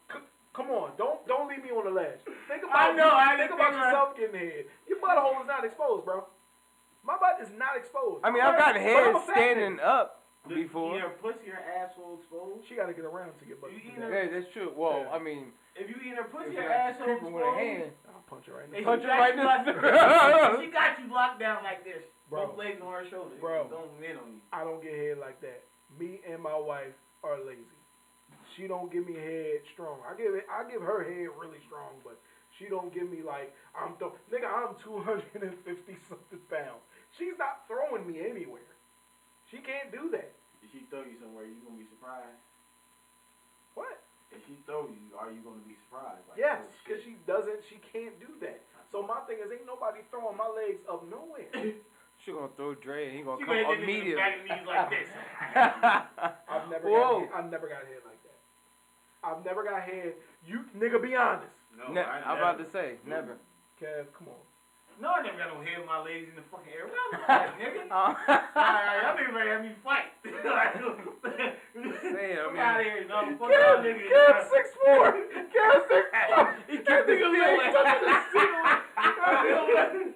C- 0.58 0.62
come 0.66 0.70
on, 0.74 0.90
don't 0.98 1.22
don't 1.26 1.48
leave 1.48 1.62
me 1.62 1.70
on 1.70 1.84
the 1.86 1.90
ledge. 1.94 2.18
Think 2.50 2.64
about 2.66 2.76
I 2.76 2.92
know, 2.92 3.10
I 3.14 3.36
think 3.38 3.50
about 3.54 3.70
think 3.70 3.82
yourself 3.82 4.16
getting 4.18 4.34
head. 4.40 4.64
Your 4.90 4.98
butthole 4.98 5.40
is 5.40 5.46
not 5.46 5.64
exposed, 5.64 6.04
bro. 6.04 6.26
My 7.06 7.16
butt 7.16 7.38
is 7.40 7.48
not 7.56 7.76
exposed. 7.76 8.24
I 8.24 8.30
mean, 8.30 8.42
I've 8.42 8.58
got 8.58 8.74
head 8.76 9.14
a 9.14 9.20
fat 9.20 9.32
standing 9.38 9.78
nigga. 9.78 9.84
up 9.86 10.24
Either 10.46 10.54
before. 10.54 10.98
pussy 11.22 11.50
or 11.52 11.60
asshole 11.60 12.18
exposed. 12.20 12.66
She 12.68 12.74
gotta 12.74 12.92
get 12.92 13.04
around 13.04 13.32
to 13.38 13.44
get 13.46 13.60
butt. 13.60 13.70
You 13.72 13.78
eat 13.78 13.96
that. 14.00 14.10
Yeah, 14.10 14.26
that's 14.32 14.50
true. 14.52 14.72
Well, 14.74 15.04
Yeah. 15.06 15.14
I 15.14 15.18
mean, 15.18 15.52
If 15.76 15.88
you 15.88 15.96
eat 16.04 16.16
her 16.16 16.24
pussy 16.24 16.56
if 16.56 16.58
or 16.58 16.70
asshole 16.70 17.06
creeping 17.06 17.32
with 17.32 17.44
a 17.44 17.48
exposed, 17.48 17.68
hand, 17.68 17.92
I'll 18.10 18.24
punch 18.28 18.46
her 18.46 18.54
right 18.58 18.64
and 18.64 18.72
now. 18.72 18.90
Punch 18.90 19.02
her 19.02 19.08
got 19.08 19.18
right 19.20 19.34
you 19.34 19.40
in 19.40 19.46
locked- 19.46 19.66
the- 20.58 20.62
She 20.64 20.70
got 20.74 20.90
you 20.98 21.06
locked 21.12 21.38
down 21.40 21.62
like 21.64 21.84
this. 21.84 22.02
Bro. 22.28 22.46
Both 22.46 22.58
legs 22.58 22.80
on 22.82 22.92
her 22.92 23.06
shoulders. 23.08 23.38
Bro. 23.40 23.68
Don't 23.70 24.04
in 24.04 24.16
on 24.18 24.28
you. 24.36 24.40
I 24.52 24.64
don't 24.64 24.82
get 24.82 24.92
head 24.92 25.18
like 25.18 25.40
that. 25.40 25.64
Me 25.98 26.20
and 26.28 26.42
my 26.42 26.56
wife 26.58 26.92
are 27.24 27.38
lazy. 27.40 27.77
She 28.58 28.66
don't 28.66 28.90
give 28.90 29.06
me 29.06 29.14
head 29.14 29.62
strong. 29.72 30.02
I 30.02 30.18
give 30.18 30.34
it. 30.34 30.44
I 30.50 30.66
give 30.68 30.82
her 30.82 31.06
head 31.06 31.30
really 31.38 31.62
strong, 31.70 32.02
but 32.02 32.18
she 32.58 32.66
don't 32.66 32.90
give 32.92 33.06
me 33.08 33.22
like 33.22 33.54
I'm 33.70 33.94
th- 34.02 34.10
nigga. 34.34 34.50
I'm 34.50 34.74
250 34.82 35.22
something 36.10 36.42
pounds. 36.50 36.82
She's 37.14 37.38
not 37.38 37.62
throwing 37.70 38.02
me 38.02 38.18
anywhere. 38.18 38.66
She 39.46 39.62
can't 39.62 39.94
do 39.94 40.10
that. 40.10 40.34
If 40.60 40.74
she 40.74 40.82
throw 40.90 41.06
you 41.06 41.14
somewhere, 41.22 41.46
you 41.46 41.54
gonna 41.62 41.78
be 41.78 41.86
surprised. 41.86 42.42
What? 43.78 44.02
If 44.34 44.42
she 44.44 44.58
throw 44.66 44.90
you, 44.90 45.14
are 45.16 45.30
you 45.30 45.40
gonna 45.40 45.62
be 45.64 45.78
surprised? 45.86 46.26
Like, 46.28 46.36
Yes, 46.36 46.58
oh, 46.60 46.68
because 46.84 47.00
she 47.06 47.16
doesn't. 47.30 47.62
She 47.70 47.78
can't 47.94 48.18
do 48.20 48.28
that. 48.42 48.60
So 48.90 49.06
my 49.06 49.20
thing 49.30 49.38
is, 49.38 49.48
ain't 49.52 49.64
nobody 49.64 50.00
throwing 50.10 50.36
my 50.36 50.48
legs 50.50 50.82
up 50.90 51.06
nowhere. 51.08 51.48
she 52.24 52.32
gonna 52.32 52.50
throw 52.56 52.74
Dre 52.74 53.06
and 53.08 53.14
he 53.16 53.22
gonna 53.22 53.38
She 53.38 53.44
come 53.46 53.54
gonna 53.56 53.64
hit 53.64 53.80
the 53.80 53.86
nigga 53.86 54.12
in 54.12 54.18
the 54.18 54.18
immediately. 54.18 54.20
back 54.20 54.34
of 54.36 54.44
knees 54.44 54.66
like 54.66 54.90
this. 54.90 55.08
I've 56.52 56.66
never 56.68 56.88
Whoa. 56.90 57.24
got. 57.24 57.38
I've 57.38 57.50
never 57.50 57.68
got 57.68 57.86
head 57.88 58.02
like 58.04 58.17
that. 58.17 58.17
I've 59.36 59.44
never 59.44 59.62
got 59.64 59.82
head. 59.82 60.14
You 60.46 60.64
nigga, 60.76 61.02
be 61.02 61.14
honest. 61.16 61.52
No, 61.76 61.92
Ne- 61.92 62.00
I 62.00 62.20
I'm 62.24 62.38
about 62.38 62.58
to 62.58 62.66
say, 62.72 62.94
never. 63.06 63.36
Kev, 63.80 64.06
come 64.16 64.28
on. 64.28 64.34
No, 65.00 65.10
I 65.14 65.22
never 65.22 65.38
got 65.38 65.54
no 65.54 65.60
hair 65.62 65.78
in 65.80 65.86
my 65.86 66.00
legs 66.02 66.26
in 66.28 66.34
the 66.34 66.42
fucking 66.50 66.72
air. 66.74 66.90
What 66.90 67.30
I'm 67.30 67.54
nigga? 67.54 67.86
Uh, 67.86 67.94
Alright, 68.58 68.98
y'all 68.98 69.14
niggas 69.14 69.30
ready 69.32 69.46
to 69.46 69.54
have 69.54 69.62
me 69.62 69.70
fight. 69.84 70.10
like, 70.26 70.74
Say 72.02 72.34
it, 72.34 72.38
I 72.38 72.42
fuck 72.42 72.52
mean- 72.52 72.58
out 72.62 72.80
of 72.80 72.86
here, 72.86 73.06
no. 73.06 73.16
Fuck 73.38 73.50
y'all 73.54 73.78
niggas. 73.78 74.10
Kev 74.10 74.50
six 74.50 74.70
four. 74.74 75.12
Kev 75.54 75.86
six 75.86 76.04
four. 76.34 76.56
He 76.68 76.76
kept 76.78 77.06
the 77.06 77.14
ceiling. 77.14 77.70
touching 77.70 78.08
the 78.10 78.16
ceiling. 78.34 80.14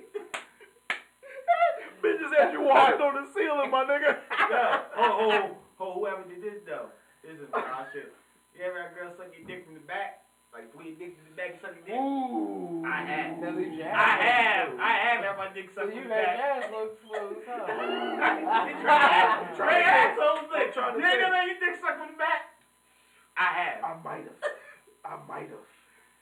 Bitches 2.03 2.35
had 2.37 2.53
you 2.53 2.63
walking 2.63 3.01
on 3.01 3.15
the 3.15 3.31
ceiling, 3.33 3.71
my 3.71 3.85
nigga. 3.85 4.19
Yeah. 4.51 4.81
Oh, 4.97 5.31
oh, 5.31 5.57
oh, 5.79 5.93
whoever 5.95 6.25
did 6.25 6.43
this 6.43 6.59
though. 6.67 6.87
This 7.23 7.39
is 7.39 7.47
oh 7.55 7.87
shit. 7.93 8.13
You 8.63 8.71
ever 8.71 8.79
had 8.79 8.93
a 8.93 8.95
girl 8.95 9.11
suck 9.19 9.35
your 9.35 9.43
dick 9.43 9.67
from 9.67 9.75
the 9.75 9.83
back? 9.91 10.23
Like 10.55 10.71
pull 10.71 10.87
your 10.87 10.95
dick 10.95 11.19
to 11.19 11.23
the 11.27 11.35
back 11.35 11.59
and 11.59 11.61
suck 11.67 11.75
your 11.75 11.83
dick? 11.83 11.99
Ooh. 11.99 12.87
I 12.87 13.03
have. 13.03 13.43
That 13.43 13.59
leaves 13.59 13.75
your 13.75 13.91
I 13.91 14.15
have. 14.23 14.71
exposed. 14.71 14.87
I 14.87 14.93
have 15.03 15.19
had 15.27 15.35
my 15.35 15.49
dick 15.51 15.67
So 15.75 15.83
sucked 15.83 15.99
you 15.99 16.07
from 16.07 16.15
the 16.15 16.15
made 16.15 16.23
back. 16.23 16.39
your 16.39 16.47
ass 16.47 16.71
look 16.71 16.91
smooth, 17.03 17.43
huh? 17.43 17.67
Try 18.87 19.51
Try 19.59 19.77
assholes 19.83 20.47
I'm 20.47 20.71
trying 20.71 20.95
to 20.95 21.01
You 21.03 21.07
ain't 21.11 21.19
say- 21.19 21.27
never 21.27 21.35
had 21.43 21.47
your 21.51 21.59
dick 21.59 21.75
sucked 21.83 21.99
from 21.99 22.11
the 22.15 22.21
back? 22.23 22.43
I 23.35 23.49
have. 23.51 23.79
I 23.83 23.93
might 24.07 24.25
have. 24.31 24.41
I 25.03 25.15
might 25.27 25.51
have. 25.51 25.67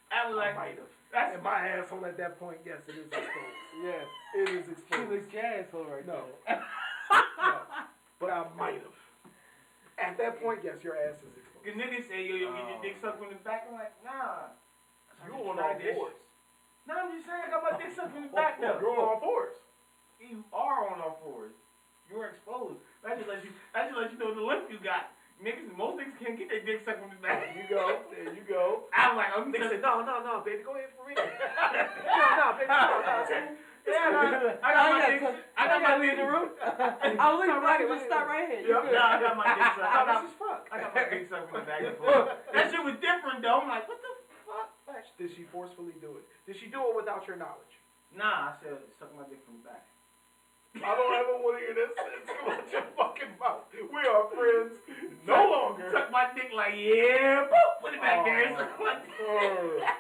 I 0.09 0.19
was 0.33 0.41
I 0.41 0.57
might 0.57 0.81
have. 0.81 0.89
that's 1.13 1.35
And 1.37 1.45
my 1.45 1.61
asshole 1.77 2.07
at 2.09 2.17
that 2.17 2.41
point, 2.41 2.65
yes, 2.65 2.81
it 2.89 2.97
is 2.97 3.05
exposed. 3.13 3.61
Yes. 3.85 4.07
It 4.33 4.49
is 4.49 4.65
She 4.65 4.73
exposed. 4.81 5.13
looks 5.13 5.29
your 5.29 5.45
asshole 5.45 5.85
right 5.93 6.07
No. 6.09 6.25
there. 6.49 6.57
no. 7.37 7.61
But 8.17 8.31
I 8.33 8.49
might 8.57 8.81
have. 8.81 8.97
At 10.01 10.17
that 10.17 10.41
point, 10.41 10.61
yes, 10.65 10.81
your 10.81 10.97
ass 10.97 11.21
is 11.21 11.37
the 11.65 11.73
niggas 11.77 12.09
say, 12.09 12.25
yo, 12.25 12.35
yo, 12.37 12.53
get 12.53 12.65
your 12.69 12.81
dick 12.83 12.97
oh. 12.99 13.03
sucked 13.07 13.19
from 13.21 13.31
the 13.31 13.41
back. 13.45 13.69
I'm 13.69 13.77
like, 13.77 13.93
nah. 14.05 14.53
You 15.27 15.37
on 15.37 15.61
all 15.61 15.77
fours. 15.77 16.17
No, 16.89 16.95
I'm 16.97 17.13
just 17.13 17.29
saying, 17.29 17.45
I 17.45 17.51
got 17.53 17.61
my 17.61 17.77
dick 17.77 17.93
sucked 17.93 18.13
from 18.17 18.25
the 18.25 18.33
back 18.41 18.57
oh, 18.59 18.63
though. 18.65 18.79
You're 18.81 18.97
on 18.97 19.09
all 19.17 19.21
fours. 19.21 19.57
You 20.21 20.45
are 20.53 20.89
on 20.89 21.01
all 21.01 21.21
fours. 21.23 21.53
You're 22.09 22.33
exposed. 22.33 22.81
That 23.05 23.17
just 23.17 23.29
lets 23.29 23.45
you. 23.45 23.53
That 23.73 23.89
just 23.89 23.97
lets 24.01 24.13
you 24.13 24.19
know 24.19 24.35
the 24.35 24.43
limp 24.43 24.67
you 24.69 24.81
got. 24.83 25.15
niggas, 25.39 25.71
most 25.77 26.01
niggas 26.01 26.17
can't 26.19 26.37
get 26.37 26.51
their 26.51 26.65
dick 26.65 26.83
sucked 26.85 27.01
from 27.01 27.15
the 27.15 27.21
back. 27.23 27.55
There 27.55 27.57
you 27.57 27.69
go. 27.71 28.03
There 28.11 28.35
you 28.35 28.45
go. 28.49 28.89
I'm 28.97 29.17
like, 29.17 29.31
I'm 29.31 29.53
just, 29.53 29.71
said, 29.71 29.81
no, 29.81 30.03
no, 30.03 30.21
no, 30.25 30.43
baby, 30.45 30.67
go 30.67 30.75
ahead 30.75 30.91
for 30.99 31.07
real. 31.07 31.17
no, 31.23 32.25
no, 32.37 32.47
baby, 32.59 32.69
no, 32.69 33.01
no. 33.05 33.70
Yeah, 33.87 34.59
I, 34.63 34.67
I 34.67 34.75
got 34.75 34.91
my 34.93 35.01
dick, 35.07 35.21
I 35.57 35.63
got 35.69 35.83
my 35.83 35.93
dick. 35.97 36.01
leave 36.09 36.17
the 36.19 36.29
room. 36.29 36.49
I'll 37.21 37.41
leave. 37.41 37.51
I 37.51 37.85
just 37.87 38.07
stop 38.07 38.27
right 38.29 38.49
here. 38.49 38.61
You 38.61 38.75
Yeah. 38.75 38.93
No, 38.93 39.01
I 39.01 39.17
got 39.21 39.37
my 39.37 39.47
dick 39.55 39.71
sucked. 39.77 39.81
Uh, 39.81 39.89
I 39.89 40.01
No, 40.01 40.13
got, 40.13 40.23
this 40.25 40.35
fuck. 40.39 40.63
I 40.73 40.77
got 40.81 40.95
my 40.95 41.05
dick 41.09 41.25
sucked 41.31 41.49
from 41.51 41.61
the 41.61 41.67
back 41.67 41.83
before. 41.85 42.29
That 42.53 42.71
shit 42.71 42.83
was 42.85 42.97
different 43.01 43.41
though. 43.43 43.61
I'm 43.65 43.69
like, 43.69 43.89
what 43.89 44.01
the 44.03 44.13
fuck? 44.45 44.69
Did 45.19 45.31
she 45.37 45.45
forcefully 45.53 45.95
do 46.01 46.19
it? 46.19 46.25
Did 46.47 46.57
she 46.59 46.67
do 46.67 46.81
it 46.91 46.95
without 46.97 47.27
your 47.29 47.37
knowledge? 47.37 47.75
Nah, 48.17 48.51
I 48.51 48.53
said 48.61 48.75
suck 48.99 49.15
my 49.17 49.23
dick 49.31 49.39
from 49.47 49.63
the 49.63 49.71
back. 49.71 49.87
I 50.71 50.95
don't 50.95 51.15
ever 51.19 51.35
want 51.43 51.59
to 51.59 51.67
hear 51.67 51.75
that 51.75 51.91
sentence 51.99 52.31
come 52.31 52.47
out 52.55 52.67
your 52.71 52.87
fucking 52.95 53.35
mouth. 53.43 53.67
We 53.75 54.03
are 54.07 54.25
friends 54.31 54.79
no 55.27 55.39
longer. 55.51 55.91
Suck 55.93 56.11
my 56.11 56.31
dick 56.35 56.51
like 56.55 56.75
yeah, 56.79 57.47
boop, 57.51 57.71
put 57.83 57.95
it 57.95 58.01
back 58.01 58.23
oh. 58.23 58.25
there. 58.25 58.51
Oh. 58.51 58.57
Suck 58.59 58.79
my 58.79 58.95
dick. 59.03 59.95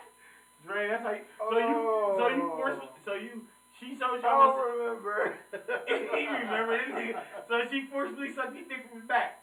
Dre, 0.66 0.88
that's 0.88 1.02
how 1.02 1.10
you. 1.14 1.24
So 1.38 1.58
you, 1.58 1.74
so 2.18 2.28
you 2.28 2.42
Oh. 2.52 2.56
force, 2.56 2.78
so 3.04 3.14
you, 3.14 3.42
she 3.80 3.96
so 3.98 4.04
I 4.12 4.20
y'all. 4.20 4.52
don't 4.52 4.78
remember. 4.78 5.34
he 5.88 6.26
remember 6.28 6.76
this 6.78 6.92
nigga. 6.94 7.20
So 7.48 7.60
she 7.72 7.88
forcibly 7.90 8.32
sucked 8.34 8.54
his 8.56 8.68
dick 8.68 8.84
from 8.90 9.00
the 9.00 9.06
back. 9.06 9.40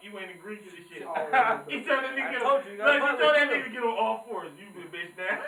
You 0.00 0.16
ain't 0.18 0.30
agreed 0.30 0.64
to 0.64 0.70
the 0.70 0.80
shit. 0.88 1.02
I 1.04 1.12
don't 1.12 1.26
remember. 1.28 1.64
He 1.70 1.76
told 1.84 2.00
that 2.06 2.14
I 2.14 2.16
nigga. 2.16 2.38
told 2.40 2.62
you, 2.64 2.78
no, 2.78 2.86
she 2.88 3.00
told 3.20 3.34
that 3.36 3.50
nigga 3.50 3.64
to 3.64 3.70
get 3.74 3.82
on 3.82 3.98
all 3.98 4.24
fours. 4.26 4.48
You 4.56 4.70
been 4.72 4.88
bitch 4.88 5.12
now. 5.18 5.42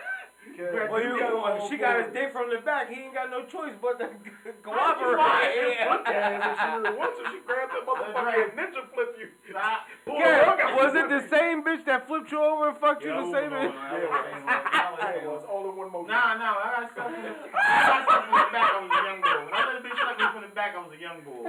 Okay. 0.63 0.89
Well, 0.91 1.03
you, 1.03 1.15
You 1.15 1.19
got 1.19 1.35
well, 1.35 1.69
she 1.69 1.77
got 1.77 1.97
his 1.99 2.07
fours. 2.07 2.15
dick 2.15 2.33
from 2.33 2.51
the 2.51 2.59
back. 2.63 2.91
He 2.93 3.01
ain't 3.03 3.15
got 3.15 3.31
no 3.31 3.45
choice 3.47 3.75
but 3.83 3.99
to 3.99 4.07
Why 4.07 4.53
cooperate. 4.63 5.55
you 5.59 5.69
Yeah. 5.75 5.93
Look 5.93 6.07
at. 6.09 6.43
She 6.43 6.67
really 6.77 6.97
wants 6.99 7.19
to. 7.19 7.25
She 7.33 7.39
grabbed 7.47 7.73
that 7.75 7.83
motherfucker 7.87 8.23
right. 8.23 8.47
and 8.47 8.59
ninja 8.59 8.83
flipped 8.95 9.19
you. 9.19 9.29
Stop. 9.51 9.87
Pull 10.07 10.19
Yeah, 10.19 10.55
the 10.57 10.77
was 10.77 10.93
it 10.95 11.09
the 11.09 11.23
same 11.29 11.63
bitch 11.65 11.85
that 11.87 12.07
flipped 12.07 12.31
you 12.33 12.41
over 12.43 12.69
and 12.71 12.79
fucked 12.79 13.03
you 13.05 13.11
the 13.13 13.25
same 13.33 13.51
bitch? 13.51 13.71
on- 13.71 13.77
I 13.77 14.53
I 14.53 15.15
Yeah, 15.17 15.23
it 15.23 15.31
was 15.31 15.45
all 15.49 15.69
in 15.71 15.77
one 15.77 15.91
motion. 15.93 16.09
Nah, 16.09 16.35
nah, 16.39 16.57
I 16.63 16.69
got 16.83 16.93
stuff 16.93 17.11
from 17.13 17.23
the, 17.23 17.33
I 17.33 17.87
got 17.87 18.01
stuff 18.07 18.23
from 18.27 18.35
the 18.39 18.51
back. 18.53 18.69
I 18.73 18.79
was 18.83 18.91
a 18.93 19.01
young 19.03 19.21
boy. 19.23 19.41
When 19.47 19.55
I 19.55 19.61
let 19.67 19.77
a 19.77 19.83
bitch 19.83 19.99
suck 19.99 20.17
me 20.19 20.27
from 20.33 20.43
the 20.43 20.55
back, 20.55 20.71
I 20.77 20.81
was 20.83 20.93
a 20.95 21.01
young 21.01 21.19
boy. 21.23 21.43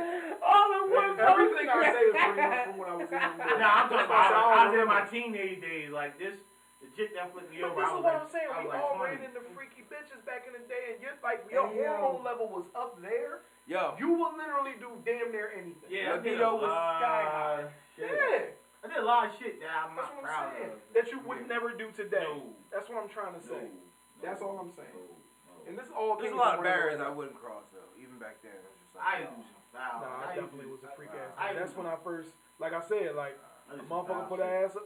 All 0.44 0.68
in 0.74 0.84
one 0.94 1.12
Everything 1.20 1.68
I 1.70 1.80
say 1.92 2.04
is 2.10 2.16
pretty 2.18 2.42
from 2.66 2.78
when 2.78 2.88
I 2.90 2.96
was 2.98 3.08
in 3.10 3.20
the 3.20 3.58
Nah, 3.60 3.84
I'm 3.84 3.90
talking 3.90 4.06
about. 4.06 4.24
I, 4.24 4.34
don't 4.34 4.58
I 4.58 4.70
was 4.70 4.74
in 4.82 4.88
my 4.88 5.04
teenage 5.10 5.62
days, 5.62 5.90
like 5.92 6.18
this. 6.20 6.36
The 6.84 6.92
chick 6.92 7.16
that 7.16 7.32
flipped 7.32 7.48
me 7.50 7.64
But 7.64 7.72
over. 7.72 7.80
this 7.82 7.88
I 7.88 7.90
is 7.90 7.96
was 7.96 8.04
what 8.04 8.14
like, 8.14 8.22
I'm 8.28 8.32
saying. 8.36 8.50
I 8.52 8.60
We 8.60 8.68
like 8.68 8.84
all 8.84 9.00
20. 9.00 9.16
ran 9.16 9.22
into 9.24 9.42
freaky 9.56 9.84
bitches 9.88 10.20
back 10.28 10.44
in 10.46 10.54
the 10.54 10.64
day, 10.68 10.94
and 10.94 10.98
you're 11.00 11.16
like, 11.24 11.48
your 11.48 11.68
Hey, 11.72 11.80
yo. 11.80 11.96
hormone 11.96 12.22
level 12.28 12.48
was 12.52 12.68
up 12.76 13.00
there. 13.00 13.48
Yo, 13.66 13.96
You 13.96 14.12
will 14.12 14.36
literally 14.36 14.76
do 14.84 14.92
damn 15.08 15.32
near 15.32 15.56
anything. 15.56 15.88
Yeah, 15.88 16.20
I 16.20 16.20
Your 16.20 16.28
did 16.28 16.44
a 16.44 16.52
libido 16.52 16.60
was 16.60 16.68
lot 16.76 17.00
sky 17.00 17.24
of 17.64 17.72
shit. 17.96 18.12
Yeah. 18.12 18.84
I 18.84 18.86
did 18.92 19.00
a 19.00 19.08
lot 19.08 19.32
of 19.32 19.32
shit 19.40 19.64
that 19.64 19.72
I'm 19.72 19.96
That's 19.96 20.12
not 20.12 20.20
what 20.20 20.28
I'm 20.28 20.36
proud 20.36 20.52
saying. 20.60 20.72
of. 20.76 20.92
That 20.92 21.06
you 21.16 21.20
would 21.24 21.48
never 21.48 21.72
do 21.72 21.88
today. 21.96 22.28
No. 22.28 22.52
That's 22.68 22.92
what 22.92 23.00
I'm 23.00 23.08
trying 23.08 23.40
to 23.40 23.44
say. 23.48 23.72
No. 23.72 24.20
That's 24.20 24.44
all 24.44 24.60
I'm 24.60 24.76
saying. 24.76 24.92
No. 24.92 25.08
No. 25.48 25.56
And 25.72 25.80
this 25.80 25.88
all 25.96 26.20
there's 26.20 26.36
a 26.36 26.36
came 26.36 26.44
lot 26.44 26.60
from 26.60 26.68
of 26.68 26.68
where 26.68 26.92
barriers 26.92 27.00
I 27.00 27.08
wouldn't 27.08 27.40
cross 27.40 27.64
though. 27.72 27.88
Even 27.96 28.20
back 28.20 28.44
then, 28.44 28.52
it 28.60 28.68
was 28.68 28.84
just 28.84 29.00
I 29.00 29.24
like, 29.24 29.32
do 29.32 29.40
some 29.48 29.64
foul. 29.72 30.04
Nah, 30.04 30.28
I 30.28 30.36
used 30.36 30.44
definitely 30.44 30.68
to 30.68 30.76
was 30.76 30.84
a 30.84 30.92
freak 31.00 31.16
some 31.16 31.24
ass. 31.24 31.32
foul. 31.40 31.48
I. 31.48 31.54
That's 31.56 31.72
used 31.72 31.78
when 31.80 31.88
I 31.88 31.96
first, 32.04 32.36
like 32.60 32.76
I 32.76 32.84
said, 32.84 33.16
like 33.16 33.40
I 33.72 33.80
a 33.80 33.84
motherfucker 33.88 34.28
put 34.28 34.44
her 34.44 34.52
ass 34.68 34.76
up. 34.76 34.84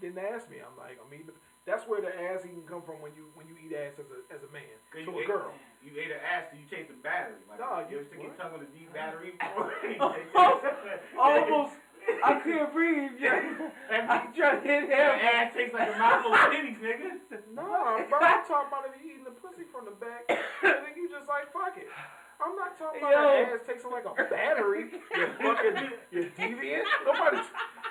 Didn't 0.00 0.18
ask 0.22 0.48
me. 0.50 0.58
I'm 0.62 0.76
like, 0.78 0.98
I 1.02 1.06
mean, 1.10 1.26
that's 1.66 1.84
where 1.86 2.00
the 2.00 2.08
ass 2.08 2.46
even 2.46 2.62
come 2.64 2.82
from 2.82 3.02
when 3.02 3.12
you 3.18 3.26
when 3.34 3.46
you 3.50 3.54
eat 3.58 3.74
ass 3.74 3.98
as 3.98 4.06
a 4.14 4.18
as 4.34 4.40
a 4.46 4.50
man. 4.52 4.64
To 4.94 5.00
you 5.02 5.10
a 5.18 5.20
ate- 5.22 5.26
girl. 5.26 5.52
You 5.82 5.90
ate 5.98 6.10
an 6.10 6.22
ass 6.22 6.50
till 6.50 6.58
you 6.62 6.66
taste 6.70 6.88
the 6.90 6.98
battery. 7.02 7.38
Like, 7.50 7.60
Nah, 7.60 7.82
you 7.90 7.98
you- 7.98 8.06
stick 8.06 8.22
your 8.22 8.32
tongue 8.38 8.54
on 8.54 8.62
a 8.62 8.70
deep 8.70 8.90
battery? 8.94 9.34
almost. 11.18 11.74
I 12.24 12.40
couldn't 12.40 12.72
breathe. 12.72 13.20
Yeah. 13.20 13.68
I 13.90 14.26
tried 14.32 14.62
to 14.62 14.66
hit 14.66 14.82
him. 14.88 14.96
Your 14.96 15.18
ass 15.28 15.52
tastes 15.52 15.74
like 15.74 15.92
a 15.94 15.98
mouthful 15.98 16.32
of 16.32 16.40
pennies, 16.50 16.78
nigga. 16.80 17.20
Nah, 17.52 18.00
bro, 18.08 18.18
I'm 18.22 18.46
talking 18.48 18.70
about 18.72 18.88
if 18.88 18.96
you 19.04 19.12
eating 19.12 19.24
the 19.28 19.36
pussy 19.36 19.68
from 19.70 19.84
the 19.84 19.92
back, 19.92 20.24
and 20.30 20.38
then 20.62 20.94
you 20.96 21.10
just 21.10 21.28
like 21.28 21.52
fuck 21.52 21.76
it. 21.76 21.86
I'm 22.40 22.54
not 22.56 22.78
talking 22.78 23.02
about 23.02 23.12
Yo. 23.12 23.44
the 23.44 23.52
ass 23.52 23.60
tasting 23.66 23.90
like 23.90 24.06
a 24.06 24.14
battery. 24.30 24.88
You 24.94 25.26
fucking, 25.42 25.90
you 26.10 26.30
deviant. 26.38 26.86
Nobody, 27.04 27.38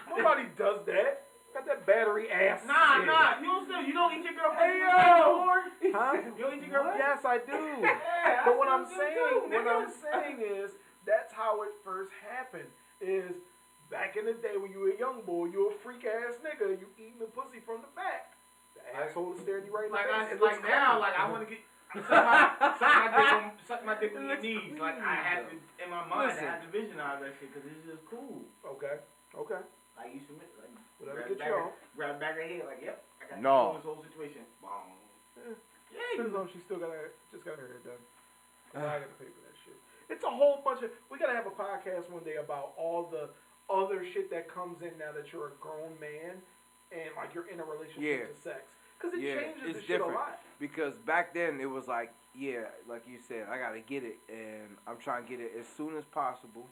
nobody 0.10 0.44
does 0.58 0.80
that. 0.88 1.27
Got 1.58 1.66
that 1.66 1.90
battery 1.90 2.30
ass. 2.30 2.62
Nah, 2.70 3.02
shit. 3.02 3.10
nah. 3.10 3.42
You 3.42 3.50
don't 3.50 3.66
still, 3.66 3.82
you 3.82 3.94
don't 3.98 4.14
eat 4.14 4.24
your 4.30 4.38
girl 4.38 4.54
Hey, 4.54 4.78
from 4.78 4.86
the 4.86 4.94
back 4.94 5.10
yo. 5.10 5.26
before? 5.26 5.62
Huh? 5.90 6.14
You 6.38 6.42
don't 6.46 6.54
eat 6.54 6.64
your 6.70 6.74
girl 6.78 6.86
pussy? 6.86 7.02
Yes, 7.02 7.20
I 7.26 7.38
do. 7.42 7.58
Yeah, 7.82 8.46
But 8.46 8.58
what 8.62 8.70
I'm 8.70 8.86
saying, 8.86 9.50
what. 9.50 9.66
I'm 9.66 9.90
saying 9.90 10.38
is, 10.46 10.78
that's 11.02 11.34
how 11.34 11.64
it 11.66 11.74
first 11.82 12.14
happened. 12.22 12.70
Is 13.02 13.42
back 13.90 14.18
in 14.18 14.26
the 14.30 14.38
day 14.38 14.54
when 14.62 14.70
you 14.70 14.86
were 14.86 14.94
a 14.94 15.00
young 15.02 15.26
boy, 15.26 15.50
you 15.50 15.70
a 15.70 15.74
freak 15.82 16.06
ass 16.06 16.38
nigga, 16.46 16.78
you 16.78 16.90
eating 16.98 17.18
the 17.22 17.30
pussy 17.30 17.58
from 17.66 17.82
the 17.82 17.90
back. 17.98 18.38
The 18.78 18.82
asshole 18.94 19.34
is 19.34 19.42
staring 19.42 19.66
you 19.66 19.74
right 19.74 19.86
in 19.90 19.94
Like, 19.94 20.10
I, 20.10 20.26
face. 20.30 20.38
It 20.38 20.42
like 20.42 20.62
now, 20.62 20.98
like 21.02 21.14
I 21.18 21.26
want 21.30 21.42
to 21.42 21.50
get 21.50 21.62
suck 22.06 22.10
my, 22.10 23.10
dick 23.18 23.34
on, 23.34 23.52
suck 23.70 23.82
my 23.86 23.96
dick 23.98 24.14
on 24.18 24.26
your 24.30 24.42
knees. 24.42 24.78
Like 24.82 24.98
I 25.02 25.14
have 25.16 25.50
to, 25.50 25.58
in 25.82 25.90
my 25.90 26.06
mind, 26.06 26.34
Listen. 26.38 26.46
I 26.46 26.52
have 26.58 26.62
to 26.66 26.70
visualize 26.74 27.18
that 27.22 27.34
shit 27.38 27.50
because 27.54 27.66
it's 27.70 27.86
just 27.86 28.02
cool. 28.10 28.42
Okay, 28.66 28.98
okay. 29.38 29.62
Like 29.94 30.10
you 30.14 30.22
submit, 30.26 30.50
like 30.57 30.57
Whatever 31.00 31.18
grab 31.20 31.30
gets 31.30 31.40
back, 31.40 31.50
you 31.50 31.56
off. 31.56 31.72
grab 31.96 32.20
back 32.20 32.36
her 32.36 32.42
head, 32.48 32.64
like 32.66 32.82
yep, 32.82 33.04
I 33.22 33.30
got 33.30 33.42
No. 33.42 33.74
control 33.74 33.74
this 33.76 33.86
whole 33.86 34.04
situation. 34.10 34.42
Boom. 34.62 34.72
Yeah. 35.38 35.54
Yeah, 35.94 36.18
Depends 36.18 36.36
on 36.36 36.50
she 36.52 36.60
still 36.60 36.78
got 36.80 36.90
her, 36.92 37.12
just 37.32 37.46
got 37.46 37.56
her 37.60 37.68
hair 37.68 37.80
done. 37.86 38.02
Uh. 38.76 38.80
I 38.86 39.00
gotta 39.00 39.14
pay 39.22 39.30
for 39.32 39.42
that 39.48 39.56
shit. 39.64 39.78
It's 40.10 40.24
a 40.24 40.30
whole 40.30 40.62
bunch 40.66 40.84
of. 40.84 40.92
We 41.10 41.18
gotta 41.20 41.34
have 41.36 41.48
a 41.48 41.52
podcast 41.56 42.10
one 42.10 42.24
day 42.24 42.36
about 42.38 42.74
all 42.78 43.08
the 43.10 43.30
other 43.70 44.04
shit 44.06 44.30
that 44.32 44.48
comes 44.54 44.82
in 44.82 44.98
now 44.98 45.12
that 45.16 45.32
you're 45.32 45.48
a 45.48 45.56
grown 45.60 45.94
man 46.00 46.42
and 46.92 47.10
like 47.16 47.34
you're 47.36 47.48
in 47.48 47.60
a 47.60 47.64
relationship 47.64 48.02
Yeah. 48.04 48.26
to 48.28 48.36
sex. 48.42 48.62
Cause 49.00 49.14
it 49.14 49.20
Yeah, 49.20 49.42
changes 49.42 49.64
it's 49.66 49.74
the 49.76 49.80
shit 49.82 49.88
different. 50.00 50.14
a 50.16 50.20
lot. 50.20 50.42
because 50.60 50.98
back 51.06 51.34
then 51.34 51.60
it 51.62 51.70
was 51.70 51.88
like, 51.88 52.12
yeah, 52.34 52.66
like 52.88 53.04
you 53.08 53.20
said, 53.20 53.48
I 53.50 53.58
gotta 53.60 53.80
get 53.80 54.04
it, 54.04 54.18
and 54.30 54.76
I'm 54.88 54.98
trying 54.98 55.24
to 55.24 55.30
get 55.30 55.40
it 55.40 55.54
as 55.60 55.68
soon 55.68 55.96
as 55.98 56.06
possible, 56.06 56.68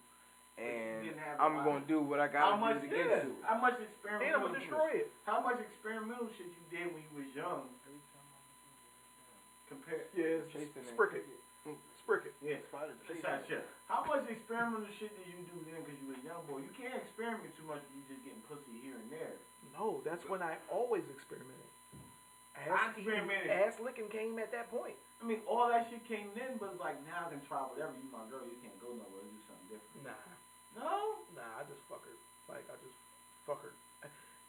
and 0.58 1.12
I'm 1.40 1.60
a 1.60 1.64
gonna 1.64 1.84
do 1.86 2.00
what 2.02 2.20
I 2.20 2.28
gotta 2.28 2.56
much? 2.58 2.80
do 2.82 2.88
to 2.88 2.96
get 2.96 3.08
to 3.12 3.28
it. 3.28 3.44
How 3.44 3.60
much 3.60 3.76
And 3.76 3.88
experimental? 3.92 4.36
I'm 4.40 4.48
gonna 4.48 4.60
destroy 4.60 4.90
it. 5.04 5.12
How 5.28 5.42
much 5.44 5.60
experimental 5.60 6.28
shit 6.38 6.48
you 6.48 6.64
did 6.72 6.94
when 6.96 7.04
you 7.04 7.14
was 7.20 7.30
young? 7.36 7.68
Compared. 9.68 10.08
Yeah, 10.16 10.46
it's 10.46 10.54
Chasing 10.54 10.86
it. 10.86 10.94
sprick 10.94 11.18
it. 11.18 11.26
Mm, 11.66 11.74
yeah. 12.40 12.62
That's 12.72 13.50
that. 13.50 13.66
How 13.90 14.06
much 14.06 14.30
experimental 14.30 14.86
shit 14.94 15.10
did 15.18 15.26
you 15.26 15.42
do 15.50 15.58
then 15.66 15.82
because 15.82 15.98
you 16.00 16.08
was 16.14 16.22
a 16.22 16.26
young 16.30 16.46
boy? 16.46 16.62
You 16.62 16.70
can't 16.78 16.94
experiment 17.02 17.50
too 17.58 17.66
much 17.66 17.82
you 17.92 18.06
just 18.06 18.22
getting 18.22 18.46
pussy 18.46 18.78
here 18.78 18.94
and 19.02 19.10
there. 19.10 19.34
No, 19.74 20.06
that's 20.06 20.22
when 20.30 20.46
I 20.46 20.62
always 20.70 21.04
experimented. 21.10 21.66
I 22.56 22.70
Ass, 22.72 22.94
eating, 22.96 23.12
experimented. 23.12 23.50
ass 23.52 23.76
licking 23.84 24.08
came 24.08 24.38
at 24.40 24.54
that 24.54 24.70
point. 24.72 24.96
I 25.20 25.26
mean, 25.28 25.42
all 25.50 25.68
that 25.68 25.90
shit 25.90 26.06
came 26.08 26.30
in, 26.38 26.56
but 26.62 26.72
it's 26.72 26.80
like 26.80 27.02
now 27.04 27.28
I 27.28 27.34
can 27.34 27.42
try 27.44 27.66
whatever. 27.68 27.92
You 28.00 28.08
my 28.14 28.24
girl, 28.32 28.46
you 28.48 28.56
can't 28.64 28.78
go 28.80 28.94
nowhere. 28.96 29.26
Do 29.26 29.42
something 29.50 29.68
different. 29.68 30.06
Nah, 30.08 30.16
No. 30.76 31.24
nah, 31.36 31.60
I 31.60 31.64
just 31.68 31.82
fuck 31.88 32.04
her. 32.04 32.16
Like 32.52 32.68
I 32.68 32.76
just 32.84 32.96
fuck 33.48 33.64
her. 33.64 33.74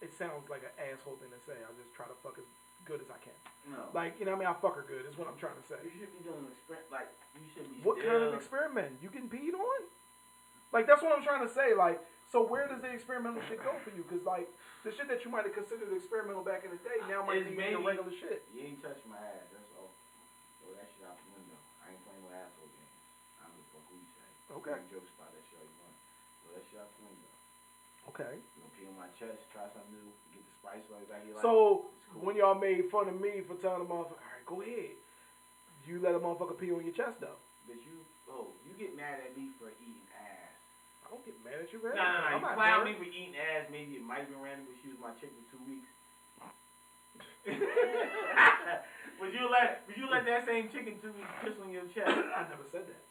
It 0.04 0.12
sounds 0.12 0.44
like 0.52 0.60
an 0.60 0.74
asshole 0.76 1.16
thing 1.22 1.32
to 1.32 1.40
say. 1.48 1.56
I 1.56 1.72
just 1.80 1.88
try 1.96 2.04
to 2.04 2.16
fuck 2.20 2.36
as 2.36 2.44
good 2.84 3.00
as 3.00 3.08
I 3.08 3.16
can. 3.24 3.32
No. 3.72 3.88
Like 3.96 4.20
you 4.20 4.28
know, 4.28 4.36
what 4.36 4.44
I 4.44 4.52
mean, 4.52 4.52
I 4.52 4.56
fuck 4.60 4.76
her 4.76 4.84
good. 4.84 5.08
Is 5.08 5.16
what 5.16 5.24
I'm 5.30 5.38
trying 5.40 5.56
to 5.56 5.64
say. 5.64 5.80
you 5.80 5.94
should 5.96 6.12
be 6.12 6.20
doing 6.26 6.44
an 6.44 6.52
experiment. 6.52 6.92
Like 6.92 7.08
you 7.38 7.48
should 7.56 7.64
be. 7.72 7.80
What 7.80 7.96
kind 8.02 8.20
of 8.28 8.36
experiment? 8.36 9.00
You 9.00 9.08
getting 9.08 9.32
peed 9.32 9.56
on? 9.56 9.80
Like 10.74 10.84
that's 10.84 11.00
what 11.00 11.16
I'm 11.16 11.24
trying 11.24 11.46
to 11.46 11.52
say. 11.52 11.72
Like, 11.72 11.96
so 12.28 12.44
where 12.44 12.68
does 12.68 12.82
the 12.84 12.90
experimental 12.92 13.40
shit 13.48 13.62
go 13.64 13.72
for 13.80 13.88
you? 13.96 14.04
Because 14.04 14.20
like 14.28 14.50
the 14.84 14.92
shit 14.92 15.08
that 15.08 15.24
you 15.24 15.32
might 15.32 15.48
have 15.48 15.56
considered 15.56 15.88
experimental 15.96 16.44
back 16.44 16.62
in 16.68 16.70
the 16.74 16.80
day 16.84 17.00
now 17.08 17.24
might 17.24 17.40
It's 17.42 17.50
be 17.50 17.56
maybe- 17.56 17.80
regular 17.80 18.12
shit. 18.12 18.44
You 18.52 18.68
ain't 18.68 18.82
touch 18.84 19.00
my 19.08 19.16
ass. 19.16 19.48
That's 19.50 19.72
all. 19.80 19.88
Throw 20.60 20.76
that 20.76 20.86
shit 20.92 21.08
out 21.08 21.16
the 21.16 21.26
window. 21.32 21.56
I 21.80 21.96
ain't 21.96 22.02
playing 22.04 22.20
with 22.20 22.36
asshole 22.36 22.68
games. 22.68 23.00
I 23.40 23.48
don't 23.48 23.56
give 23.56 23.64
a 23.64 23.70
fuck 23.80 23.84
who 23.88 23.96
you 23.96 24.08
say. 24.12 24.28
Okay. 24.60 24.76
You 24.76 24.84
can 24.84 24.92
joke 24.92 25.08
about 25.16 25.32
that 25.32 25.42
shit 25.48 25.56
all 25.58 25.64
you 25.66 25.78
want. 25.80 25.96
Throw 26.76 26.84
that 26.84 26.92
shit 26.92 26.92
out 26.92 26.92
the 27.00 27.04
window. 27.08 27.32
Okay. 28.12 28.36
You 28.36 28.60
gonna 28.60 28.74
pee 28.76 28.84
on 28.86 28.96
my 29.00 29.08
chest? 29.16 29.48
Try 29.52 29.64
something 29.72 29.88
new. 29.96 30.12
Get 30.36 30.44
the 30.44 30.52
spice 30.60 30.84
right 30.92 31.08
back 31.08 31.24
here. 31.24 31.32
Like, 31.34 31.42
So 31.42 31.88
cool. 32.12 32.20
when 32.28 32.36
y'all 32.36 32.54
made 32.56 32.84
fun 32.92 33.08
of 33.08 33.16
me 33.16 33.40
for 33.48 33.56
telling 33.64 33.80
a 33.82 33.88
motherfucker, 33.88 34.20
all 34.20 34.28
right, 34.36 34.44
go 34.46 34.60
ahead. 34.60 34.92
You 35.88 36.02
let 36.04 36.12
a 36.14 36.20
motherfucker 36.20 36.58
pee 36.60 36.70
on 36.74 36.84
your 36.84 36.92
chest 36.94 37.16
though. 37.24 37.40
But 37.66 37.80
you, 37.82 38.04
oh, 38.30 38.52
you 38.68 38.74
get 38.78 38.92
mad 38.96 39.22
at 39.24 39.32
me 39.38 39.50
for 39.58 39.70
eating 39.80 40.04
ass. 40.20 40.54
I 41.06 41.10
don't 41.14 41.22
get 41.24 41.34
mad 41.46 41.62
at 41.62 41.70
you, 41.72 41.78
man. 41.82 41.94
no, 41.96 42.02
no. 42.02 42.10
I'm 42.28 42.38
You 42.38 42.46
not 42.46 42.54
clown 42.58 42.84
me 42.84 42.92
for 42.98 43.06
eating 43.08 43.34
ass. 43.38 43.66
Maybe 43.72 43.96
it 43.98 44.04
might 44.04 44.26
have 44.26 44.30
been 44.30 44.42
random, 44.42 44.66
but 44.68 44.76
she 44.82 44.90
was 44.92 44.98
my 45.00 45.14
chick 45.18 45.30
for 45.32 45.44
two 45.56 45.62
weeks. 45.66 45.88
would 47.46 49.30
you 49.32 49.46
let 49.46 49.86
Would 49.86 49.96
you 49.96 50.10
let 50.10 50.26
that 50.26 50.42
same 50.46 50.66
chicken 50.74 50.98
two 50.98 51.14
weeks 51.14 51.30
piss 51.42 51.54
on 51.62 51.70
your 51.70 51.86
chest? 51.94 52.10
I 52.10 52.42
never 52.50 52.66
said 52.74 52.86
that. 52.90 53.02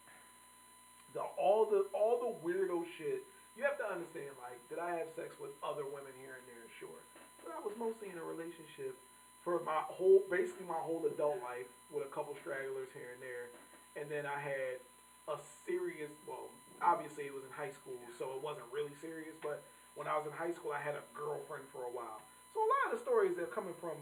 The 1.15 1.23
all 1.39 1.63
the 1.71 1.87
all 1.95 2.19
the 2.19 2.31
weirdo 2.43 2.83
shit. 2.99 3.23
You 3.55 3.63
have 3.63 3.79
to 3.79 3.87
understand, 3.87 4.35
like, 4.43 4.59
did 4.67 4.83
I 4.83 4.99
have 4.99 5.07
sex 5.15 5.39
with 5.39 5.55
other 5.63 5.87
women 5.87 6.11
here 6.19 6.35
and 6.35 6.43
there? 6.43 6.67
Sure, 6.75 6.99
but 7.39 7.55
I 7.55 7.59
was 7.63 7.71
mostly 7.79 8.11
in 8.11 8.19
a 8.19 8.25
relationship 8.27 8.99
for 9.47 9.63
my 9.63 9.79
whole, 9.87 10.27
basically 10.27 10.67
my 10.67 10.81
whole 10.83 11.07
adult 11.07 11.39
life 11.39 11.71
with 11.87 12.03
a 12.03 12.11
couple 12.11 12.35
stragglers 12.35 12.91
here 12.91 13.15
and 13.15 13.21
there, 13.23 13.47
and 13.95 14.11
then 14.11 14.27
I 14.27 14.35
had 14.35 14.83
a 15.31 15.39
serious. 15.63 16.11
Well, 16.27 16.51
obviously 16.83 17.31
it 17.31 17.33
was 17.33 17.47
in 17.47 17.53
high 17.55 17.71
school, 17.71 17.95
so 18.19 18.35
it 18.35 18.43
wasn't 18.43 18.67
really 18.75 18.91
serious, 18.99 19.39
but 19.39 19.63
when 19.95 20.11
I 20.11 20.19
was 20.19 20.27
in 20.27 20.35
high 20.35 20.51
school, 20.51 20.75
I 20.75 20.83
had 20.83 20.99
a 20.99 21.05
girlfriend 21.15 21.63
for 21.71 21.87
a 21.87 21.93
while. 21.95 22.19
So 22.51 22.59
a 22.59 22.67
lot 22.67 22.91
of 22.91 22.99
the 22.99 23.01
stories 23.01 23.39
are 23.39 23.47
coming 23.47 23.75
from 23.79 23.95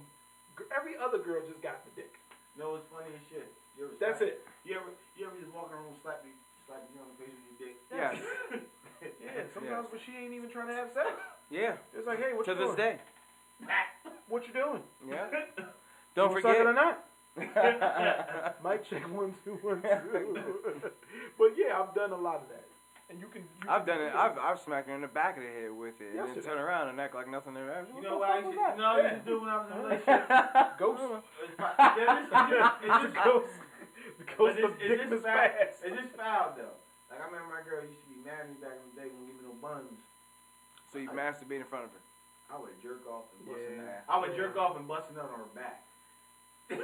every 0.73 0.97
other 0.97 1.21
girl 1.21 1.45
just 1.45 1.61
got 1.61 1.85
the 1.85 1.93
dick. 1.93 2.17
No, 2.57 2.73
it's 2.73 2.89
funny 2.89 3.13
as 3.13 3.21
shit. 3.29 3.53
You 3.77 3.85
ever 3.85 3.93
That's 4.01 4.17
slap- 4.17 4.33
it. 4.33 4.47
You 4.65 4.81
ever 4.81 4.89
you 5.13 5.29
ever 5.29 5.37
just 5.37 5.53
walking 5.53 5.77
around 5.77 5.93
slap 6.01 6.25
me 6.25 6.33
slap 6.65 6.89
you 6.89 7.01
on 7.01 7.13
the 7.13 7.17
face 7.21 7.33
with 7.33 7.45
your 7.45 7.57
dick? 7.61 7.77
Yes. 7.93 8.17
Yeah, 9.23 9.43
sometimes 9.53 9.87
when 9.91 10.01
she 10.05 10.11
ain't 10.17 10.33
even 10.33 10.49
trying 10.49 10.67
to 10.67 10.73
have 10.75 10.89
sex. 10.93 11.09
Yeah. 11.49 11.73
It's 11.97 12.07
like, 12.07 12.19
hey, 12.19 12.33
what 12.33 12.45
To 12.45 12.51
you 12.53 12.67
this 12.67 12.75
day. 12.75 12.97
What 14.27 14.47
you 14.47 14.53
doing? 14.53 14.81
Yeah. 15.07 15.27
Don't 16.15 16.29
gonna 16.29 16.41
suck 16.41 16.55
it 16.57 16.61
or 16.67 16.73
forget. 16.73 16.75
not? 16.75 17.05
Mic 18.63 18.85
check 18.87 19.01
one 19.11 19.33
two 19.43 19.57
one 19.63 19.81
two. 19.81 20.91
but 21.37 21.49
yeah, 21.57 21.79
I've 21.81 21.93
done 21.95 22.11
a 22.11 22.17
lot 22.17 22.35
of 22.43 22.49
that, 22.49 22.65
and 23.09 23.19
you 23.19 23.25
can. 23.27 23.41
You 23.41 23.69
I've 23.69 23.85
can 23.85 23.97
done 23.97 24.05
it. 24.07 24.13
I've 24.15 24.37
I've 24.37 24.59
smacked 24.59 24.87
her 24.87 24.93
in 24.95 25.01
the 25.01 25.07
back 25.07 25.37
of 25.37 25.43
the 25.43 25.49
head 25.49 25.71
with 25.71 25.99
it, 25.99 26.13
and 26.19 26.29
then 26.35 26.43
turn 26.43 26.59
around 26.59 26.89
and 26.89 27.01
act 27.01 27.15
like 27.15 27.27
nothing 27.27 27.57
ever 27.57 27.73
happened. 27.73 27.95
You 27.97 28.03
know 28.03 28.17
what 28.19 28.29
I 28.29 28.37
used 28.39 28.51
to, 28.51 28.53
you 28.53 28.77
know 28.77 28.93
what 28.93 29.05
I 29.05 29.11
used 29.13 29.25
to 29.25 29.31
do 29.31 29.41
when 29.41 29.49
I 29.49 29.57
was 29.57 29.67
in 29.71 29.77
a 29.77 29.81
relationship? 29.81 30.77
Ghost. 30.77 31.01
It's 31.41 31.55
pro- 31.57 31.73
yeah, 31.81 32.21
this- 32.21 32.29
this- 32.29 32.69
It's 32.83 32.93
this- 32.93 33.01
the 33.01 33.13
ghost. 33.25 33.53
The 34.19 34.25
But 34.29 34.37
ghost 34.37 34.57
is, 34.59 34.63
of 34.65 34.71
is 34.77 34.77
Dick 34.93 35.09
this 35.09 35.21
foul? 35.25 35.33
Fast. 35.33 35.77
Is 35.89 35.93
this 35.97 36.11
foul 36.15 36.53
though? 36.53 36.77
Like 37.09 37.17
I 37.17 37.25
remember 37.25 37.49
my 37.49 37.63
girl 37.65 37.81
used 37.81 38.02
to 38.23 38.29
be 38.29 38.31
mad 38.31 38.47
at 38.47 38.49
me 38.49 38.55
back 38.63 38.75
in 38.79 38.85
the 38.91 38.95
day 38.95 39.07
when 39.11 39.27
give 39.27 39.35
me 39.35 39.43
no 39.43 39.55
buns. 39.59 39.99
So 40.91 40.99
you 40.99 41.09
masturbate 41.11 41.59
in 41.59 41.67
front 41.67 41.85
of 41.85 41.91
her. 41.91 42.03
I 42.53 42.59
would 42.59 42.75
jerk 42.81 43.03
off 43.09 43.25
and 43.39 43.47
bust 43.49 43.59
Yeah. 43.59 43.73
in 43.73 43.79
her. 43.83 44.03
I 44.07 44.19
would 44.19 44.35
jerk 44.35 44.55
off 44.57 44.77
and 44.77 44.87
bust 44.87 45.09
it 45.11 45.17
on 45.19 45.27
her 45.29 45.49
back. 45.55 45.83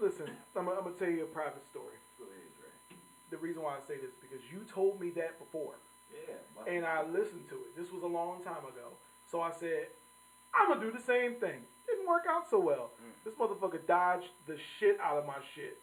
Listen, 0.00 0.26
I'm, 0.56 0.64
gonna- 0.64 0.78
I'm 0.78 0.84
gonna 0.84 0.96
tell 0.98 1.10
you 1.10 1.22
a 1.24 1.26
private 1.30 1.62
story. 1.70 1.94
Go 2.18 2.24
ahead, 2.24 2.50
Dre. 2.58 2.96
The 3.30 3.36
reason 3.38 3.62
why 3.62 3.76
I 3.76 3.80
say 3.86 3.96
this 3.96 4.10
is 4.10 4.18
because 4.20 4.42
you 4.50 4.64
told 4.72 5.00
me 5.00 5.10
that 5.10 5.38
before, 5.38 5.74
Yeah. 6.10 6.34
and. 6.66 6.84
I 6.86 7.02
listened 7.06 7.48
to 7.50 7.54
it. 7.56 7.76
This 7.76 7.92
was 7.92 8.02
a 8.02 8.06
long 8.10 8.42
time 8.42 8.64
ago, 8.64 8.90
so 9.30 9.40
I 9.40 9.52
said, 9.52 9.86
I'm 10.54 10.68
gonna 10.68 10.80
do 10.80 10.90
the 10.90 11.00
same 11.04 11.34
thing. 11.36 11.62
Didn't 11.86 12.06
work 12.06 12.24
out 12.28 12.48
so 12.50 12.58
well. 12.58 12.90
Mm. 12.98 13.24
This 13.24 13.34
motherfucker 13.34 13.84
dodged 13.86 14.28
the 14.46 14.56
shit 14.78 14.98
out 15.00 15.18
of 15.18 15.26
my 15.26 15.38
shit. 15.54 15.78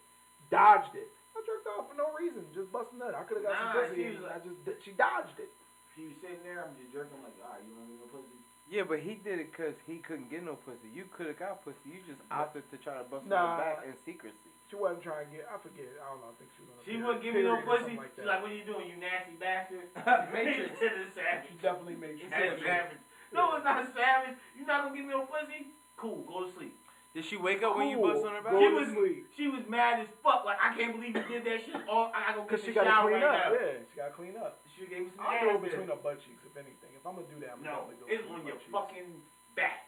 Dodged 0.50 0.94
it. 0.94 1.08
I 1.50 1.58
jerked 1.58 1.66
off 1.74 1.86
for 1.90 1.96
no 1.98 2.14
reason, 2.14 2.46
just 2.54 2.70
busting 2.70 2.98
nut. 3.02 3.14
I 3.18 3.26
could 3.26 3.42
have 3.42 3.46
got 3.50 3.58
Nah, 3.58 3.72
some 3.74 3.90
pussy. 3.90 3.98
she 3.98 4.14
and 4.14 4.26
I 4.30 4.38
just 4.38 4.58
she 4.86 4.92
dodged 4.94 5.38
it. 5.42 5.50
She 5.98 6.06
was 6.06 6.16
sitting 6.22 6.42
there, 6.46 6.62
I'm 6.62 6.78
just 6.78 6.94
jerking 6.94 7.18
like, 7.26 7.34
alright, 7.42 7.66
you 7.66 7.74
want 7.74 7.90
me 7.90 7.98
no 7.98 8.06
pussy? 8.06 8.38
Yeah, 8.70 8.86
but 8.86 9.02
he 9.02 9.18
did 9.18 9.42
it 9.42 9.50
because 9.50 9.74
he 9.82 9.98
couldn't 9.98 10.30
get 10.30 10.46
no 10.46 10.54
pussy. 10.62 10.86
You 10.94 11.10
could 11.10 11.26
have 11.26 11.42
got 11.42 11.66
pussy. 11.66 11.90
You 11.90 12.06
just 12.06 12.22
opted 12.30 12.62
to 12.70 12.78
try 12.78 12.94
to 13.02 13.06
bust 13.10 13.26
her 13.26 13.34
back 13.34 13.82
in 13.82 13.98
secrecy. 14.06 14.54
She 14.70 14.78
wasn't 14.78 15.02
trying 15.02 15.26
to 15.26 15.42
get. 15.42 15.50
I 15.50 15.58
forget. 15.58 15.90
I 15.98 16.06
don't 16.14 16.22
know. 16.22 16.30
I 16.30 16.36
think 16.38 16.54
she 16.54 16.62
was 16.62 16.78
She 16.86 16.94
period- 16.94 17.02
wouldn't 17.02 17.22
give 17.26 17.34
me 17.34 17.42
no 17.42 17.58
pussy. 17.66 17.98
Like 17.98 18.14
She's 18.14 18.22
like, 18.30 18.38
what 18.46 18.54
are 18.54 18.54
you 18.54 18.62
doing, 18.62 18.86
you 18.86 18.94
nasty 19.02 19.34
bastard? 19.34 19.90
Matrix. 20.30 20.78
to 20.78 20.86
the 20.86 21.10
savage. 21.10 21.50
she 21.50 21.58
definitely 21.58 21.98
made 21.98 22.22
you. 22.22 22.30
That's 22.30 22.62
savage. 22.62 23.02
No, 23.34 23.58
it's 23.58 23.66
not 23.66 23.90
savage. 23.90 24.38
You're 24.54 24.70
not 24.70 24.86
gonna 24.86 24.94
give 24.94 25.06
me 25.10 25.18
no 25.18 25.26
pussy? 25.26 25.74
Cool, 25.98 26.22
go 26.30 26.46
to 26.46 26.50
sleep. 26.54 26.78
Did 27.12 27.24
she 27.24 27.36
wake 27.36 27.62
up 27.62 27.74
when 27.76 27.88
you 27.90 27.98
bust 27.98 28.22
on 28.24 28.34
her 28.38 28.42
back? 28.42 28.54
She 28.54 28.68
was 28.70 28.88
she 29.36 29.46
was 29.50 29.66
mad 29.68 29.98
as 29.98 30.06
fuck. 30.22 30.44
Like 30.46 30.58
I 30.62 30.70
can't 30.78 30.94
believe 30.94 31.16
you 31.16 31.26
did 31.26 31.42
that 31.44 31.58
shit. 31.66 31.74
Oh, 31.90 32.06
I 32.14 32.30
gotta 32.30 32.46
go 32.46 32.46
get 32.46 32.60
she 32.62 32.66
the 32.70 32.72
got 32.78 32.84
to 32.84 32.90
shower 32.90 33.10
clean 33.10 33.22
right 33.22 33.34
up. 33.34 33.50
now. 33.50 33.58
Yeah, 33.58 33.72
she 33.90 33.94
got 33.98 34.06
to 34.06 34.14
clean 34.14 34.34
up. 34.38 34.52
She 34.70 34.86
gave 34.86 35.02
me 35.02 35.10
some 35.16 35.26
I'll 35.26 35.34
ass 35.34 35.42
go 35.42 35.50
there. 35.58 35.70
between 35.74 35.88
her 35.90 35.98
butt 35.98 36.18
cheeks 36.22 36.42
if 36.46 36.54
anything. 36.54 36.94
If 36.94 37.02
I'm 37.02 37.18
gonna 37.18 37.26
do 37.26 37.42
that, 37.42 37.58
I'm 37.58 37.62
No, 37.66 37.90
definitely 37.90 37.98
go 37.98 38.06
it's 38.06 38.22
between 38.22 38.38
on 38.38 38.40
her 38.46 38.46
your 38.46 38.58
butt 38.70 38.94
cheeks. 38.94 39.02
fucking 39.02 39.10
back. 39.58 39.78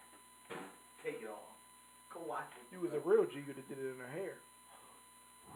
Take 1.07 1.23
it 1.23 1.31
off. 1.31 1.47
Go 2.11 2.27
watch 2.27 2.51
it. 2.59 2.66
You 2.74 2.82
was 2.82 2.90
a 2.90 2.99
real 3.07 3.23
G. 3.31 3.39
You'd 3.47 3.55
have 3.55 3.69
did 3.70 3.78
it 3.78 3.86
in 3.94 4.03
her 4.03 4.11
hair. 4.11 4.43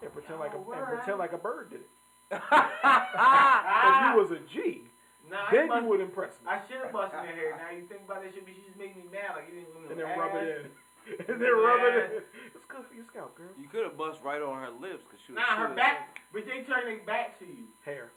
And 0.06 0.12
pretend 0.14 0.38
like 0.38 0.54
a 0.54 0.60
and 0.62 0.86
pretend 0.86 1.18
like 1.18 1.34
a 1.34 1.40
bird 1.42 1.74
did 1.74 1.82
it. 1.82 1.90
If 2.86 3.98
you 4.06 4.12
was 4.22 4.30
a 4.30 4.40
G, 4.46 4.82
nah, 5.30 5.50
then 5.50 5.70
I 5.70 5.80
you 5.82 5.86
would 5.90 6.00
impress 6.00 6.30
me. 6.42 6.46
I 6.50 6.60
should 6.70 6.78
have 6.82 6.92
busted 6.94 7.18
her 7.20 7.26
hair. 7.26 7.58
Now 7.58 7.74
you 7.74 7.86
think 7.90 8.02
about 8.06 8.22
that 8.22 8.30
shit, 8.34 8.44
but 8.46 8.54
she 8.54 8.62
just 8.66 8.78
made 8.78 8.94
me 8.96 9.04
mad. 9.10 9.34
Like 9.34 9.50
you 9.50 9.58
didn't 9.62 9.74
give 9.74 9.82
me 9.82 9.90
And 9.90 9.98
then 10.00 10.18
rub 10.18 10.34
it 10.38 10.62
in. 10.62 10.70
And 11.28 11.40
then 11.40 11.52
rub 11.54 11.80
it. 11.94 12.26
It's 12.54 12.64
good 12.66 12.84
for 12.88 12.94
your 12.94 13.04
scalp, 13.06 13.34
girl. 13.36 13.46
You 13.60 13.68
could 13.68 13.84
have 13.84 13.96
bust 13.96 14.20
right 14.24 14.42
on 14.42 14.60
her 14.60 14.70
lips 14.70 15.04
because 15.06 15.20
she 15.26 15.32
was. 15.32 15.38
Nah, 15.40 15.56
her 15.56 15.74
back, 15.74 16.18
but 16.32 16.46
they 16.46 16.62
turn 16.62 16.84
their 16.84 16.98
back 17.06 17.38
to 17.38 17.44
you. 17.46 17.64
Hair. 17.84 18.10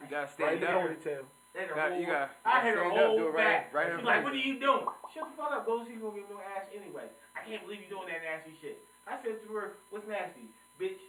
You 0.00 0.06
gotta 0.10 0.28
stand 0.32 0.60
the 0.60 0.68
up. 0.70 0.82
ponytail. 0.82 1.24
They 1.54 1.64
her 1.68 1.74
Got- 1.74 1.90
whole, 1.92 2.00
you 2.00 2.06
gotta- 2.06 2.30
I 2.44 2.60
had 2.60 2.74
her 2.74 2.84
stand 2.84 2.92
up, 2.92 2.96
do 2.98 3.06
whole 3.06 3.18
it 3.28 3.30
right- 3.32 3.36
back. 3.36 3.74
right 3.74 3.92
She's 3.96 4.04
like, 4.04 4.24
what 4.24 4.32
are 4.32 4.36
you 4.36 4.58
doing? 4.58 4.84
Shut 5.14 5.24
the 5.30 5.36
fuck 5.36 5.52
up. 5.52 5.64
Go 5.66 5.84
see 5.84 5.96
gonna 6.00 6.16
give 6.16 6.28
me 6.28 6.34
no 6.36 6.40
ass 6.40 6.64
anyway. 6.74 7.06
I 7.36 7.40
can't 7.48 7.62
believe 7.64 7.80
you 7.84 7.88
doing 7.88 8.08
that 8.08 8.20
nasty 8.24 8.56
shit. 8.60 8.84
I 9.06 9.16
said 9.22 9.40
to 9.46 9.48
her, 9.54 9.72
what's 9.90 10.06
nasty? 10.08 10.48
Bitch, 10.80 11.00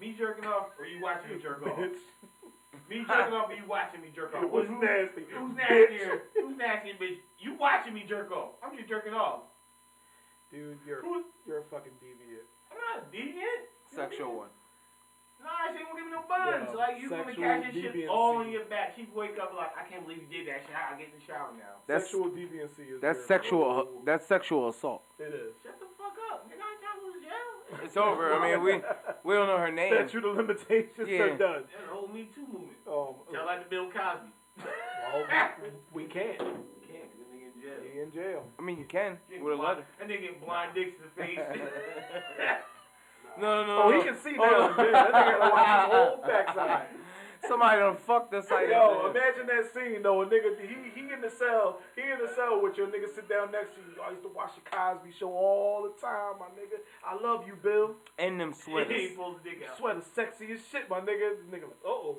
me 0.00 0.14
jerking 0.16 0.46
off 0.46 0.68
or 0.78 0.84
you 0.86 1.00
watching 1.02 1.36
me 1.36 1.40
jerk 1.42 1.62
off? 1.66 1.76
Bitch. 1.78 2.00
Me 2.88 3.04
jerking 3.04 3.34
off 3.34 3.50
or 3.50 3.54
you 3.54 3.64
watching 3.68 4.00
me 4.00 4.08
jerk 4.14 4.34
off? 4.34 4.42
It 4.44 4.50
was 4.50 4.66
Who's- 4.68 4.82
nasty. 4.82 5.24
Who's 5.32 5.52
Bitch. 5.52 5.68
nastier? 5.70 6.22
Who's 6.34 6.56
nastier, 6.56 6.94
bitch? 7.00 7.18
You 7.38 7.54
watching 7.54 7.92
me 7.94 8.04
jerk 8.08 8.32
off. 8.32 8.52
I'm 8.64 8.76
just 8.76 8.88
jerking 8.88 9.12
off. 9.14 9.40
Dude, 10.50 10.78
you're 10.86 11.02
Who's, 11.02 11.24
you're 11.46 11.58
a 11.60 11.64
fucking 11.70 11.92
deviant. 12.02 12.48
I'm 12.72 12.78
not 12.80 13.04
a 13.04 13.16
deviant. 13.16 13.68
Sexual 13.94 14.36
one. 14.36 14.48
Nah, 15.40 15.70
she 15.70 15.84
won't 15.84 15.96
give 15.96 16.06
me 16.06 16.12
no 16.12 16.24
buns. 16.26 16.68
Yo, 16.72 16.76
like, 16.78 17.00
you 17.00 17.08
gonna 17.10 17.24
sexual 17.24 17.44
catch 17.44 17.72
this 17.72 17.82
shit 17.82 17.94
deviancy. 17.94 18.08
all 18.10 18.36
on 18.38 18.50
your 18.50 18.64
back. 18.64 18.94
She 18.96 19.06
wake 19.14 19.38
up 19.40 19.52
like, 19.54 19.70
I 19.78 19.88
can't 19.88 20.02
believe 20.02 20.24
you 20.24 20.26
did 20.26 20.48
that 20.48 20.66
shit. 20.66 20.74
I 20.74 20.94
I 20.94 20.98
get 20.98 21.12
in 21.14 21.20
the 21.20 21.24
shower 21.24 21.52
now. 21.56 21.78
That's 21.86 22.04
sexual 22.10 22.30
deviancy 22.30 22.96
is 22.96 23.00
that's 23.00 23.18
your- 23.18 23.26
sexual. 23.28 23.88
That's 24.04 24.26
sexual 24.26 24.68
assault. 24.68 25.02
It 25.18 25.30
is. 25.32 25.54
Shut 25.62 25.78
the 25.78 25.86
fuck 25.96 26.16
up. 26.32 26.48
Nigga, 26.50 26.58
I 26.58 26.72
ain't 26.74 26.80
trying 26.82 26.98
to 26.98 27.06
go 27.06 27.12
to 27.14 27.20
jail. 27.22 27.84
It's 27.84 27.96
over. 27.96 28.34
I 28.34 28.50
mean, 28.50 28.62
we 28.64 28.72
we 29.22 29.34
don't 29.36 29.46
know 29.46 29.58
her 29.58 29.70
name. 29.70 29.92
Statute 29.94 30.24
of 30.24 30.36
limitations 30.36 31.06
Yeah. 31.08 31.22
are 31.22 31.36
done. 31.38 31.62
That's 31.70 31.86
the 31.86 31.94
whole 31.94 32.08
Me 32.08 32.28
Too 32.34 32.42
movement. 32.48 32.82
Um, 32.88 33.14
Sound 33.30 33.46
like 33.46 33.62
the 33.62 33.70
Bill 33.70 33.86
Cosby. 33.92 34.32
well, 34.58 35.26
we, 35.62 36.02
we 36.02 36.08
can't. 36.10 36.38
Can't, 36.38 37.06
'cause 37.14 37.20
that 37.22 37.30
nigga 37.30 37.54
in 37.54 37.57
jail. 37.68 37.92
He 37.92 38.00
in 38.00 38.12
jail. 38.12 38.42
I 38.58 38.62
mean, 38.62 38.78
you 38.78 38.84
can 38.84 39.18
Getting 39.28 39.44
with 39.44 39.58
a 39.58 39.62
letter. 39.62 39.84
And 40.00 40.10
they 40.10 40.18
get 40.18 40.44
blind 40.44 40.74
dicks 40.74 40.96
in 40.98 41.04
the 41.04 41.22
face. 41.22 41.38
No, 43.40 43.62
no, 43.62 43.66
no. 43.66 43.82
Oh, 43.84 43.90
no. 43.90 43.98
he 43.98 44.04
can 44.04 44.16
see 44.18 44.34
Hold 44.36 44.50
now. 44.50 44.62
on. 44.62 44.76
Dude, 44.84 44.94
that 44.94 45.12
nigga 45.12 45.38
gotta 45.38 45.50
watch 45.54 45.86
his 45.86 45.94
whole 45.94 46.16
backside. 46.26 46.86
Somebody 47.46 47.78
done 47.80 47.96
fucked 47.96 48.34
us 48.34 48.50
like 48.50 48.68
Yo, 48.68 49.10
imagine 49.10 49.46
that 49.46 49.72
scene 49.72 50.02
though. 50.02 50.22
A 50.22 50.26
nigga, 50.26 50.58
he 50.60 50.74
he 50.94 51.12
in 51.12 51.20
the 51.20 51.30
cell. 51.30 51.78
He 51.94 52.02
in 52.02 52.18
the 52.18 52.28
cell 52.34 52.60
with 52.62 52.76
your 52.76 52.86
nigga 52.88 53.08
sit 53.14 53.28
down 53.28 53.52
next 53.52 53.74
to 53.76 53.80
you. 53.80 54.00
I 54.02 54.10
used 54.10 54.22
to 54.22 54.28
watch 54.28 54.50
the 54.54 54.60
Cosby 54.70 55.12
Show 55.18 55.30
all 55.30 55.82
the 55.84 55.92
time, 56.00 56.38
my 56.40 56.46
nigga. 56.58 56.80
I 57.06 57.14
love 57.22 57.46
you, 57.46 57.54
Bill. 57.62 57.94
And 58.18 58.40
them 58.40 58.52
he 58.52 58.58
sweaters. 58.62 58.92
ain't 58.92 59.16
pulled 59.16 59.36
the 59.42 59.50
dick 59.50 59.62
out. 59.68 59.76
Sweater 59.78 60.02
sexy 60.14 60.52
as 60.52 60.60
shit, 60.70 60.88
my 60.90 61.00
nigga. 61.00 61.36
This 61.38 61.46
nigga 61.50 61.68
like, 61.68 61.84
uh 61.84 61.88
oh. 61.88 62.18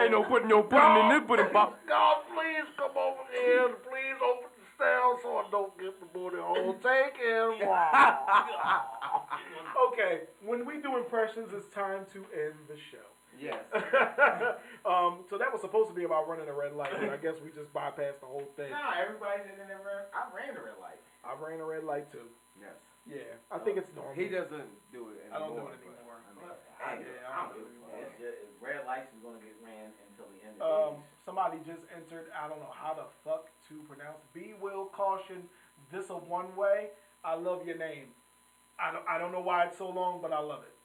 Ain't 0.00 0.10
no 0.10 0.24
putting 0.24 0.48
no 0.48 0.62
pudding 0.62 0.96
in 1.04 1.08
this 1.10 1.22
pudding 1.26 1.50
pop. 1.52 1.78
God, 1.86 2.22
please 2.34 2.66
come 2.76 2.96
over 2.96 3.22
here. 3.32 3.68
Please 3.86 4.18
open 4.22 4.50
the 4.50 4.66
cell 4.78 5.18
so 5.22 5.36
I 5.38 5.44
don't 5.50 5.76
get 5.78 5.98
the 6.00 6.06
booty 6.06 6.38
hole. 6.40 6.74
Take 6.82 7.16
him. 7.16 7.60
okay, 9.92 10.22
when 10.44 10.64
we 10.66 10.78
do 10.80 10.96
impressions, 10.96 11.52
it's 11.54 11.68
time 11.74 12.04
to 12.12 12.18
end 12.34 12.54
the 12.68 12.76
show. 12.90 12.98
Yes. 13.40 13.56
um, 14.84 15.24
so 15.32 15.40
that 15.40 15.48
was 15.48 15.64
supposed 15.64 15.88
to 15.88 15.96
be 15.96 16.04
about 16.04 16.28
running 16.28 16.44
a 16.48 16.52
red 16.52 16.76
light, 16.76 16.92
but 16.92 17.08
I 17.08 17.16
guess 17.16 17.40
we 17.40 17.48
just 17.56 17.72
bypassed 17.72 18.20
the 18.20 18.28
whole 18.28 18.44
thing. 18.54 18.68
Nah, 18.68 19.00
everybody 19.00 19.40
said 19.48 19.56
they 19.56 19.64
never. 19.64 20.12
I 20.12 20.28
ran 20.28 20.52
a 20.52 20.60
red 20.60 20.76
light. 20.76 21.00
I 21.24 21.32
ran 21.40 21.56
a 21.60 21.64
red 21.64 21.84
light 21.88 22.12
too. 22.12 22.28
Yes. 22.60 22.76
Yeah, 23.08 23.32
I 23.48 23.56
think 23.64 23.80
it's 23.80 23.88
normal. 23.96 24.12
He 24.12 24.28
doesn't 24.28 24.68
do 24.92 25.08
it 25.16 25.24
anymore. 25.24 25.32
I 25.32 25.38
don't 25.40 25.56
do 25.56 25.64
it 25.72 25.80
but- 25.80 25.96
anymore. 25.96 26.20
I, 26.80 26.96
Yeah, 27.00 27.28
I 27.28 27.44
I'm 27.44 27.48
don't 27.52 27.64
good. 27.64 27.72
give 27.72 27.80
a 27.80 27.92
fuck. 27.92 28.12
It's 28.12 28.16
just- 28.20 28.60
Red 28.60 28.84
lights 28.84 29.08
is 29.16 29.20
gonna 29.24 29.40
get 29.40 29.56
ran 29.64 29.88
until 30.12 30.28
the 30.36 30.40
end 30.44 30.60
of 30.60 30.68
Um, 30.68 30.94
days. 31.00 31.04
somebody 31.24 31.56
just 31.64 31.80
entered. 31.96 32.28
I 32.36 32.44
don't 32.48 32.60
know 32.60 32.72
how 32.76 32.92
the 32.92 33.08
fuck 33.24 33.48
to 33.72 33.74
pronounce. 33.88 34.20
Be 34.36 34.52
will 34.60 34.92
caution. 34.92 35.48
This 35.90 36.10
a 36.12 36.16
one 36.16 36.52
way. 36.56 36.92
I 37.24 37.34
love 37.40 37.64
your 37.66 37.76
name. 37.80 38.12
I 38.78 38.92
don't. 38.92 39.04
I 39.08 39.16
don't 39.16 39.32
know 39.32 39.40
why 39.40 39.64
it's 39.64 39.76
so 39.80 39.88
long, 39.88 40.20
but 40.20 40.32
I 40.32 40.40
love 40.40 40.62
it. 40.62 40.76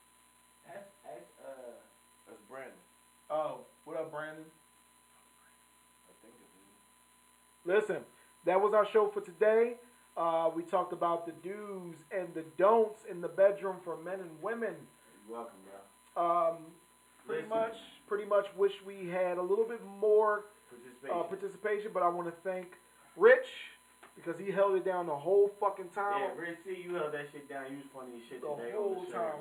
That's, 0.67 0.87
that's, 1.03 1.31
uh, 1.43 1.83
That's 2.27 2.41
Brandon. 2.49 2.73
Oh, 3.29 3.59
what 3.85 3.97
up, 3.97 4.11
Brandon? 4.11 4.43
I 6.09 6.13
think 6.21 6.33
it's 6.39 7.89
Listen, 7.89 8.03
that 8.45 8.59
was 8.61 8.73
our 8.73 8.85
show 8.91 9.07
for 9.07 9.21
today. 9.21 9.75
Uh, 10.17 10.49
we 10.55 10.63
talked 10.63 10.93
about 10.93 11.25
the 11.25 11.33
do's 11.47 11.95
and 12.11 12.33
the 12.33 12.43
don'ts 12.57 13.03
in 13.09 13.21
the 13.21 13.27
bedroom 13.27 13.77
for 13.83 13.97
men 13.97 14.19
and 14.21 14.29
women. 14.41 14.75
you're 15.27 15.37
welcome, 15.37 15.57
bro. 16.15 16.23
Um, 16.25 16.57
pretty 17.27 17.43
Listen. 17.43 17.49
much, 17.57 17.75
pretty 18.07 18.25
much 18.25 18.45
wish 18.55 18.73
we 18.85 19.07
had 19.09 19.37
a 19.37 19.41
little 19.41 19.65
bit 19.65 19.81
more 19.99 20.45
Participation. 20.69 21.17
uh, 21.19 21.23
participation, 21.23 21.91
but 21.93 22.01
I 22.03 22.07
want 22.09 22.27
to 22.27 22.33
thank 22.49 22.77
Rich 23.17 23.47
because 24.15 24.39
he 24.39 24.51
held 24.51 24.75
it 24.75 24.85
down 24.85 25.07
the 25.07 25.15
whole 25.15 25.51
fucking 25.59 25.89
time. 25.93 26.21
yeah, 26.21 26.41
Rich, 26.41 26.57
see, 26.65 26.81
you 26.81 26.95
held 26.95 27.13
that 27.13 27.27
shit 27.31 27.49
down. 27.49 27.65
You 27.69 27.77
was 27.77 27.85
funny 27.93 28.17
as 28.21 28.23
shit 28.29 28.41
The 28.41 28.47
today. 28.55 28.71
whole 28.73 29.03
the 29.05 29.11
show, 29.11 29.17
time, 29.17 29.39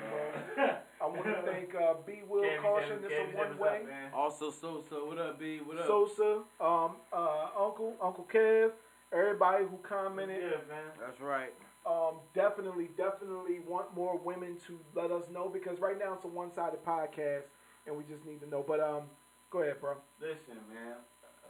man. 0.56 0.76
I 1.00 1.06
want 1.06 1.24
to 1.24 1.42
thank 1.46 1.74
uh, 1.74 1.94
B. 2.06 2.22
Will 2.28 2.42
Candy 2.42 2.58
Caution. 2.62 3.02
This 3.02 3.10
Candy 3.10 3.32
a 3.34 3.36
one 3.38 3.58
way. 3.58 3.78
up, 3.82 3.86
man. 3.86 4.10
Also, 4.14 4.50
Sosa, 4.50 4.96
what 5.04 5.18
up, 5.18 5.38
B? 5.38 5.60
What 5.64 5.78
up? 5.78 5.86
Sosa, 5.86 6.42
um, 6.60 6.96
uh, 7.12 7.48
Uncle, 7.58 7.94
Uncle 8.02 8.26
Kev, 8.32 8.72
everybody 9.12 9.64
who 9.64 9.76
commented. 9.82 10.40
good, 10.42 10.68
man? 10.68 10.90
That's 11.00 11.20
right. 11.20 11.52
Um, 11.86 12.14
definitely, 12.34 12.88
definitely 12.96 13.60
want 13.68 13.94
more 13.94 14.18
women 14.24 14.56
to 14.66 14.80
let 14.94 15.10
us 15.12 15.24
know 15.30 15.48
because 15.52 15.78
right 15.80 15.98
now 15.98 16.14
it's 16.14 16.24
a 16.24 16.28
one-sided 16.28 16.82
podcast 16.84 17.44
and 17.86 17.94
we 17.96 18.04
just 18.04 18.24
need 18.24 18.40
to 18.40 18.48
know. 18.48 18.64
But 18.66 18.80
um, 18.80 19.02
go 19.50 19.60
ahead, 19.60 19.80
bro. 19.80 19.96
Listen, 20.18 20.56
man. 20.72 20.96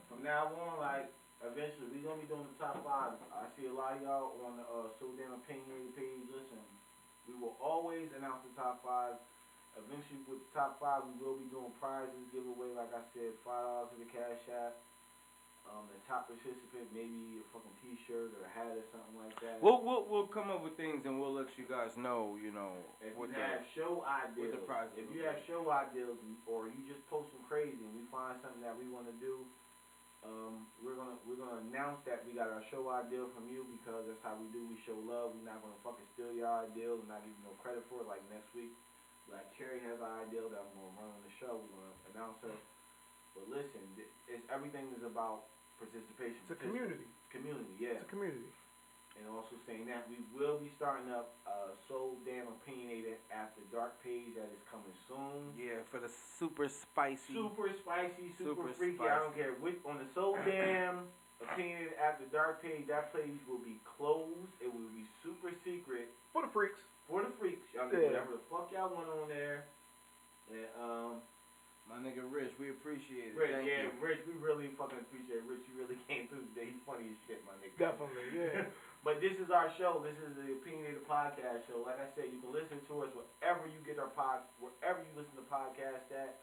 from 0.08 0.24
now 0.24 0.50
on, 0.60 0.80
like 0.80 1.08
eventually 1.44 1.88
we're 1.92 2.04
gonna 2.04 2.20
be 2.20 2.28
doing 2.30 2.46
the 2.48 2.58
top 2.60 2.80
five. 2.84 3.16
I 3.32 3.46
see 3.56 3.66
a 3.68 3.74
lot 3.74 3.96
of 3.96 4.02
y'all 4.02 4.36
on 4.44 4.56
the 4.60 4.64
uh, 4.66 4.88
so 4.98 5.12
damn 5.16 5.36
opinionated 5.36 5.92
page. 5.96 6.24
Listen, 6.32 6.60
we 7.28 7.34
will 7.36 7.56
always 7.60 8.08
announce 8.16 8.44
the 8.44 8.54
top 8.56 8.80
five. 8.84 9.16
Eventually, 9.74 10.22
with 10.30 10.38
the 10.38 10.50
top 10.54 10.78
five, 10.78 11.02
we 11.02 11.18
will 11.18 11.34
be 11.34 11.50
doing 11.50 11.74
prizes, 11.82 12.14
giveaway. 12.30 12.70
Like 12.78 12.94
I 12.94 13.02
said, 13.10 13.34
five 13.42 13.66
dollars 13.66 13.90
to 13.92 13.98
the 13.98 14.06
cash 14.10 14.42
app. 14.50 14.78
Um, 15.64 15.88
the 15.88 15.96
top 16.04 16.28
participant, 16.28 16.92
maybe 16.92 17.40
a 17.40 17.44
fucking 17.48 17.72
T-shirt 17.80 18.36
or 18.36 18.44
a 18.44 18.52
hat 18.52 18.76
or 18.76 18.84
something 18.92 19.16
like 19.16 19.32
that. 19.40 19.64
We'll, 19.64 19.80
we'll 19.80 20.04
we'll 20.04 20.28
come 20.28 20.52
up 20.52 20.60
with 20.60 20.76
things 20.76 21.08
and 21.08 21.16
we'll 21.16 21.32
let 21.32 21.48
you 21.56 21.64
guys 21.64 21.96
know. 21.96 22.36
You 22.36 22.52
know 22.52 22.76
If 23.00 23.16
what 23.16 23.32
you 23.32 23.40
the 23.40 23.40
have 23.40 23.64
show 23.72 24.04
ideas, 24.04 24.52
the 24.52 24.60
prizes 24.68 24.92
if 25.00 25.08
you 25.08 25.24
have 25.24 25.40
show 25.48 25.64
ideas, 25.72 26.20
or 26.44 26.68
you 26.68 26.84
just 26.84 27.00
post 27.08 27.32
some 27.32 27.40
crazy, 27.48 27.80
and 27.80 27.96
we 27.96 28.04
find 28.12 28.36
something 28.44 28.60
that 28.60 28.76
we 28.76 28.92
want 28.92 29.08
to 29.08 29.16
do, 29.16 29.40
um, 30.24 30.64
we're 30.80 30.96
gonna 30.96 31.20
we're 31.28 31.36
gonna 31.36 31.60
announce 31.60 32.00
that 32.08 32.24
we 32.24 32.32
got 32.32 32.48
our 32.48 32.64
show 32.72 32.88
idea 32.88 33.28
from 33.36 33.44
you 33.46 33.68
because 33.68 34.08
that's 34.08 34.24
how 34.24 34.32
we 34.40 34.48
do. 34.48 34.64
We 34.64 34.80
show 34.80 34.96
love. 34.96 35.36
We're 35.36 35.44
not 35.44 35.60
gonna 35.60 35.76
fucking 35.84 36.08
steal 36.16 36.32
your 36.32 36.48
ideas 36.48 36.96
and 37.04 37.08
not 37.08 37.20
give 37.20 37.36
you 37.36 37.44
no 37.44 37.52
credit 37.60 37.84
for 37.92 38.00
it. 38.00 38.08
Like 38.08 38.24
next 38.32 38.48
week, 38.56 38.72
like 39.28 39.44
Cherry 39.52 39.78
has 39.84 40.00
an 40.00 40.08
idea 40.08 40.40
that 40.48 40.56
I'm 40.56 40.72
gonna 40.72 40.96
run 40.96 41.12
on 41.12 41.20
the 41.20 41.28
show. 41.28 41.60
We're 41.60 41.76
gonna 41.76 41.96
announce 42.08 42.40
her. 42.40 42.56
But 43.36 43.52
listen, 43.52 43.84
it's 44.26 44.44
everything 44.48 44.88
is 44.96 45.04
about 45.04 45.44
participation. 45.76 46.40
It's 46.48 46.56
a 46.56 46.56
community. 46.56 47.04
Community, 47.28 47.76
yeah. 47.76 48.00
It's 48.00 48.08
a 48.08 48.08
community. 48.08 48.48
And 49.14 49.30
also 49.30 49.54
saying 49.62 49.86
that 49.86 50.10
we 50.10 50.18
will 50.34 50.58
be 50.58 50.68
starting 50.74 51.06
up 51.14 51.38
uh, 51.46 51.78
So 51.86 52.18
Damn 52.26 52.50
Opinionated 52.50 53.22
After 53.30 53.62
Dark 53.70 53.94
page 54.02 54.34
that 54.34 54.50
is 54.50 54.58
coming 54.66 54.90
soon. 55.06 55.54
yeah 55.54 55.80
for 55.86 56.02
the 56.02 56.10
super 56.10 56.66
spicy. 56.66 57.30
Super 57.32 57.70
spicy, 57.78 58.34
super, 58.34 58.66
Super 58.66 58.74
freaky. 58.74 59.06
I 59.06 59.22
don't 59.22 59.34
care 59.38 59.54
which 59.62 59.78
on 59.86 60.02
the 60.02 60.08
So 60.18 60.34
Damn 60.46 61.06
Opinionated 61.40 61.94
After 62.02 62.26
Dark 62.34 62.58
page. 62.60 62.90
That 62.90 63.14
page 63.14 63.38
will 63.46 63.62
be 63.62 63.78
closed. 63.86 64.50
It 64.58 64.68
will 64.68 64.90
be 64.90 65.06
super 65.22 65.54
secret 65.62 66.10
For 66.34 66.42
the 66.42 66.50
freaks. 66.50 66.82
for 67.06 67.22
the 67.22 67.30
freaks. 67.38 67.70
Y'all 67.70 67.86
Yeah. 67.94 68.10
whatever 68.10 68.34
the 68.34 68.44
fuck 68.50 68.74
y'all 68.74 68.90
want 68.90 69.06
on 69.14 69.30
there. 69.30 69.70
And 70.50 70.66
um, 70.76 71.12
My 71.86 72.02
nigga 72.02 72.26
Rich, 72.26 72.58
we 72.58 72.74
appreciate 72.74 73.32
it. 73.32 73.38
Rich, 73.38 73.52
Thank 73.54 73.68
yeah, 73.70 73.86
you. 73.88 73.94
Rich, 74.02 74.26
we 74.26 74.34
really 74.42 74.74
fucking 74.74 74.98
appreciate 74.98 75.44
Rich. 75.46 75.64
You 75.70 75.78
really 75.86 76.00
came 76.10 76.26
through 76.26 76.44
today. 76.52 76.74
He's 76.74 76.82
funny 76.82 77.14
as 77.14 77.18
shit, 77.30 77.40
my 77.46 77.54
nigga. 77.62 77.78
Definitely, 77.78 78.34
yeah. 78.34 78.66
But 79.04 79.20
this 79.20 79.36
is 79.36 79.52
our 79.52 79.68
show. 79.76 80.00
This 80.00 80.16
is 80.24 80.32
the 80.32 80.48
Opinionated 80.56 81.04
Podcast 81.04 81.68
Show. 81.68 81.84
Like 81.84 82.00
I 82.00 82.08
said, 82.16 82.32
you 82.32 82.40
can 82.40 82.56
listen 82.56 82.80
to 82.88 83.04
us 83.04 83.12
wherever 83.12 83.68
you 83.68 83.76
get 83.84 84.00
our 84.00 84.08
pod, 84.16 84.48
wherever 84.56 85.04
you 85.04 85.12
listen 85.12 85.36
to 85.36 85.44
podcasts 85.44 86.08
at. 86.08 86.40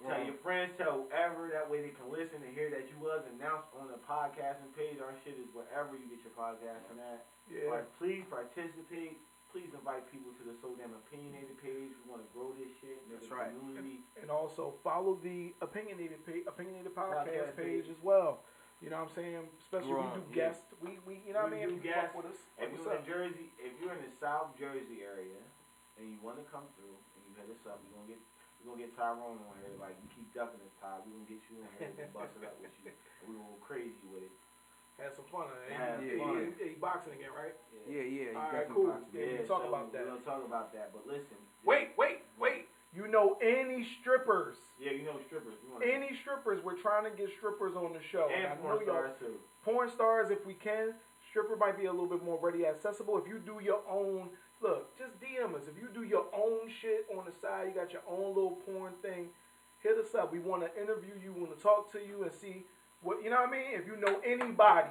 Tell 0.00 0.08
Right. 0.16 0.24
your 0.24 0.40
friends, 0.40 0.72
tell 0.80 1.04
whoever. 1.04 1.52
That 1.52 1.68
way 1.68 1.84
they 1.84 1.92
can 1.92 2.08
listen 2.08 2.40
and 2.40 2.56
hear 2.56 2.72
that 2.72 2.88
you 2.88 2.96
was 3.04 3.20
announced 3.36 3.68
on 3.76 3.92
the 3.92 4.00
podcasting 4.08 4.72
page. 4.72 4.96
Our 5.04 5.12
shit 5.20 5.36
is 5.36 5.52
wherever 5.52 5.92
you 5.92 6.08
get 6.08 6.24
your 6.24 6.32
podcasting 6.32 6.96
at. 6.96 7.28
Yeah. 7.52 7.68
But 7.68 7.92
please 8.00 8.24
participate. 8.32 9.20
Please 9.52 9.68
invite 9.76 10.08
people 10.08 10.32
to 10.40 10.42
the 10.48 10.56
So 10.64 10.72
Damn 10.80 10.94
Opinionated 10.94 11.60
page. 11.60 11.92
We 11.92 12.04
want 12.08 12.24
to 12.24 12.28
grow 12.32 12.54
this 12.56 12.72
shit. 12.80 13.04
That's 13.12 13.28
right. 13.28 13.52
community. 13.52 14.00
And 14.16 14.30
also 14.30 14.72
follow 14.80 15.16
the 15.20 15.52
opinionated 15.60 16.24
page, 16.24 16.46
opinionated 16.48 16.94
podcast 16.96 17.28
Podcast 17.28 17.56
page 17.60 17.84
page. 17.84 17.90
as 17.92 18.00
well. 18.02 18.40
You 18.80 18.88
know 18.88 19.04
what 19.04 19.12
I'm 19.12 19.16
saying? 19.16 19.44
Especially 19.60 19.92
We're 19.92 20.00
we 20.00 20.24
do 20.24 20.24
yeah. 20.32 20.48
guests. 20.48 20.64
We, 20.80 20.96
we 21.04 21.20
you 21.28 21.36
know 21.36 21.44
what 21.44 21.52
I 21.52 21.60
mean? 21.60 21.68
do 21.68 21.76
If 21.76 21.84
you 21.84 21.92
fuck 21.92 22.00
guests. 22.00 22.16
with 22.16 22.28
us, 22.32 22.40
If 22.56 22.68
you're 22.72 22.96
in? 22.96 23.04
Jersey, 23.04 23.48
if 23.60 23.72
you're 23.76 23.92
in 23.92 24.00
the 24.00 24.12
South 24.16 24.56
Jersey 24.56 25.04
area 25.04 25.36
and 26.00 26.08
you 26.08 26.16
want 26.24 26.40
to 26.40 26.46
come 26.48 26.64
through 26.80 26.96
and 26.96 27.20
you 27.28 27.32
hit 27.36 27.52
us 27.52 27.60
up, 27.68 27.76
we're 27.84 27.92
gonna 28.00 28.08
get 28.16 28.20
we're 28.64 28.72
gonna 28.72 28.80
get 28.88 28.96
Tyrone 28.96 29.36
on 29.44 29.54
here. 29.60 29.76
Like 29.76 30.00
you 30.00 30.08
keep 30.16 30.32
ducking 30.32 30.64
us, 30.64 30.72
Ty. 30.80 31.04
We're 31.04 31.12
gonna 31.12 31.28
get 31.28 31.44
you 31.52 31.60
on 31.60 31.68
here 31.76 31.92
and 31.92 32.08
bust 32.16 32.32
it 32.40 32.44
up 32.48 32.56
with 32.56 32.72
you. 32.80 32.88
And 32.88 32.96
we're 33.28 33.36
gonna 33.36 33.52
go 33.52 33.60
crazy 33.60 34.06
with 34.08 34.24
it. 34.24 34.32
Had 34.96 35.12
some 35.12 35.28
fun. 35.28 35.48
Huh? 35.48 35.76
Had 35.76 36.00
He- 36.00 36.16
fun. 36.16 36.32
he- 36.40 36.56
he- 36.56 36.68
he 36.72 36.76
boxing 36.80 37.12
again, 37.16 37.32
right? 37.36 37.56
Yeah, 37.84 38.00
yeah. 38.00 38.32
You 38.32 38.36
All 38.36 38.48
right, 38.52 38.68
cool. 38.72 38.88
boxed 38.96 39.12
Yeah, 39.12 39.28
it. 39.28 39.32
we 39.32 39.36
can 39.44 39.48
talk 39.48 39.62
so 39.64 39.68
about 39.68 39.92
that. 39.92 40.08
We're 40.08 40.16
gonna 40.16 40.24
talk 40.28 40.42
about 40.44 40.72
that. 40.72 40.92
But 40.96 41.04
listen. 41.04 41.36
Wait, 41.68 41.92
wait, 42.00 42.24
wait. 42.40 42.69
You 42.94 43.06
know 43.06 43.38
any 43.40 43.86
strippers? 44.00 44.56
Yeah, 44.80 44.92
you 44.92 45.04
know 45.04 45.14
strippers. 45.26 45.54
Wanna, 45.70 45.86
Any 45.86 46.10
strippers? 46.22 46.62
We're 46.64 46.76
trying 46.80 47.04
to 47.04 47.10
get 47.16 47.30
strippers 47.38 47.76
on 47.76 47.92
the 47.92 48.00
show. 48.10 48.28
and 48.34 48.42
know 48.60 48.66
porn 48.66 48.82
stars 48.84 49.10
too. 49.20 49.34
porn 49.64 49.90
stars 49.90 50.30
if 50.30 50.44
we 50.44 50.54
can. 50.54 50.94
Stripper 51.30 51.54
might 51.56 51.78
be 51.78 51.84
a 51.86 51.90
little 51.92 52.08
bit 52.08 52.24
more 52.24 52.38
ready 52.42 52.66
accessible. 52.66 53.16
If 53.18 53.28
you 53.28 53.38
do 53.38 53.60
your 53.62 53.80
own, 53.88 54.30
look, 54.60 54.98
just 54.98 55.12
DM 55.20 55.54
us. 55.54 55.68
If 55.68 55.80
you 55.80 55.86
do 55.94 56.02
your 56.02 56.26
own 56.34 56.68
shit 56.80 57.06
on 57.16 57.24
the 57.24 57.30
side, 57.40 57.68
you 57.68 57.74
got 57.80 57.92
your 57.92 58.02
own 58.10 58.34
little 58.34 58.58
porn 58.66 58.94
thing, 59.02 59.28
hit 59.78 59.96
us 59.96 60.16
up. 60.16 60.32
We 60.32 60.40
want 60.40 60.62
to 60.66 60.70
interview 60.80 61.14
you, 61.22 61.32
want 61.32 61.56
to 61.56 61.62
talk 61.62 61.92
to 61.92 61.98
you 62.00 62.24
and 62.24 62.32
see 62.32 62.66
what, 63.02 63.22
you 63.22 63.30
know 63.30 63.36
what 63.46 63.48
I 63.50 63.52
mean? 63.52 63.70
If 63.78 63.86
you 63.86 63.94
know 63.96 64.18
anybody 64.26 64.90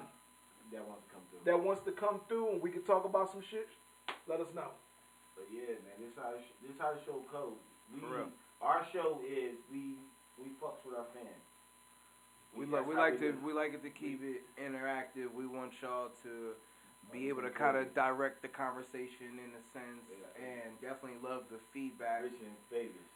That 0.71 0.87
wants 0.87 1.03
to 1.03 1.11
come 1.11 1.21
through. 1.29 1.43
that 1.43 1.59
wants 1.59 1.81
to 1.83 1.91
come 1.91 2.21
through 2.29 2.51
and 2.55 2.61
we 2.61 2.71
can 2.71 2.83
talk 2.83 3.03
about 3.03 3.29
some 3.29 3.41
shit, 3.43 3.67
let 4.29 4.39
us 4.39 4.47
know. 4.55 4.71
But 5.35 5.45
yeah, 5.51 5.75
man, 5.83 5.99
this 5.99 6.15
how 6.15 6.31
this 6.63 6.77
how 6.79 6.93
the 6.95 7.03
show 7.03 7.19
goes. 7.31 7.59
We 7.93 7.99
For 8.01 8.07
mm. 8.07 8.17
real. 8.17 8.29
our 8.61 8.85
show 8.93 9.19
is 9.25 9.57
we 9.71 9.97
we 10.37 10.51
fucks 10.61 10.81
with 10.85 10.95
our 10.97 11.07
fans. 11.13 11.45
We 12.55 12.65
that's 12.65 12.73
like 12.81 12.87
we 12.87 12.95
how 12.95 13.01
like 13.01 13.19
to 13.19 13.31
do 13.33 13.37
we 13.45 13.53
like 13.53 13.73
it 13.73 13.83
to 13.83 13.89
keep 13.89 14.21
it 14.23 14.41
interactive. 14.57 15.33
We 15.33 15.45
want 15.47 15.73
y'all 15.81 16.09
to 16.23 16.53
be 17.11 17.29
able 17.29 17.41
to 17.41 17.49
kind 17.49 17.77
of 17.77 17.93
direct 17.95 18.41
the 18.41 18.49
conversation 18.51 19.41
in 19.41 19.49
a 19.57 19.63
sense, 19.73 20.05
Yeah. 20.09 20.45
and 20.45 20.69
definitely 20.81 21.17
love 21.23 21.49
the 21.49 21.57
feedback. 21.73 22.23
Rich 22.23 22.41
in 22.41 22.53
Vegas. 22.69 23.09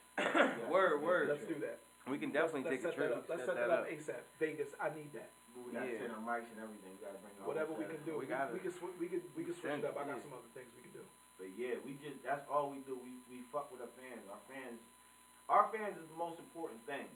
Word, 0.70 1.02
word. 1.02 1.30
Let's 1.30 1.46
do 1.50 1.58
that. 1.62 1.82
We 2.10 2.18
can 2.20 2.32
definitely 2.36 2.68
let's, 2.68 2.84
take 2.84 2.84
a 2.84 2.88
let's 2.92 2.98
set 2.98 3.08
trip. 3.10 3.10
that. 3.14 3.30
Let's 3.30 3.46
set 3.48 3.56
that 3.56 3.70
up 3.72 3.86
ASAP. 3.90 4.22
Vegas, 4.40 4.72
I 4.82 4.90
need 4.94 5.14
that. 5.14 5.30
We 5.54 5.72
gotta 5.72 5.86
Yeah. 5.88 6.02
set 6.06 6.10
our 6.12 6.22
mics 6.26 6.50
and 6.52 6.60
everything. 6.62 6.98
We 6.98 7.06
gotta 7.06 7.22
bring 7.22 7.34
all 7.42 7.48
Whatever 7.48 7.74
we 7.78 7.86
can 7.86 8.02
do. 8.06 8.18
We 8.18 8.26
We, 8.26 8.34
got 8.34 8.50
we, 8.52 8.60
it. 8.60 8.66
can 8.66 8.74
sw- 8.74 8.98
we 9.00 9.08
can 9.08 9.22
we 9.38 9.44
can 9.46 9.54
switch 9.54 9.78
it 9.82 9.86
up. 9.86 9.96
I 9.98 10.04
got 10.06 10.18
it. 10.18 10.26
some 10.26 10.34
other 10.34 10.50
things 10.58 10.70
we 10.76 10.82
can 10.84 10.94
do. 11.00 11.06
But 11.44 11.60
yeah, 11.60 11.76
we 11.84 12.00
just 12.00 12.24
that's 12.24 12.48
all 12.48 12.72
we 12.72 12.80
do. 12.88 12.96
We 12.96 13.20
we 13.28 13.44
fuck 13.52 13.68
with 13.68 13.84
our 13.84 13.92
fans. 14.00 14.24
Our 14.32 14.40
fans, 14.48 14.80
our 15.52 15.68
fans 15.76 16.00
is 16.00 16.08
the 16.08 16.16
most 16.16 16.40
important 16.40 16.80
thing. 16.88 17.12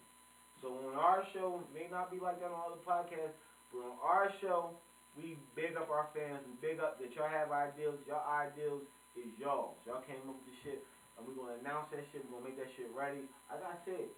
So 0.60 0.84
on 0.84 0.99
our 0.99 1.24
show, 1.32 1.64
may 1.72 1.88
not 1.88 2.12
be 2.12 2.20
like 2.20 2.44
that 2.44 2.52
on 2.52 2.60
other 2.60 2.84
podcasts, 2.84 3.40
but 3.72 3.88
on 3.88 3.95
our 4.04 4.28
show, 4.44 4.76
we 5.16 5.40
big 5.56 5.80
up 5.80 5.88
our 5.88 6.12
fans. 6.12 6.44
We 6.44 6.60
big 6.60 6.84
up 6.84 6.99
that 6.99 7.16
y'all 7.16 7.32
have 7.32 7.56
ideals. 7.56 8.04
Y'all 8.04 8.28
ideals 8.28 8.84
is 9.16 9.32
y'all. 9.40 9.80
Y'all 9.88 10.04
came 10.04 10.20
up 10.28 10.36
with 10.44 10.52
the 10.52 10.60
shit, 10.60 10.84
and 11.16 11.24
we're 11.24 11.40
gonna 11.40 11.64
announce 11.64 11.88
that 11.95 12.04
shit. 12.12 12.28
We're 12.28 12.44
gonna 12.44 12.52
make 12.52 12.60
that 12.60 12.76
shit 12.76 12.91
ready. 12.91 13.32
Like 13.48 13.64
I 13.64 13.80
said, 13.88 14.12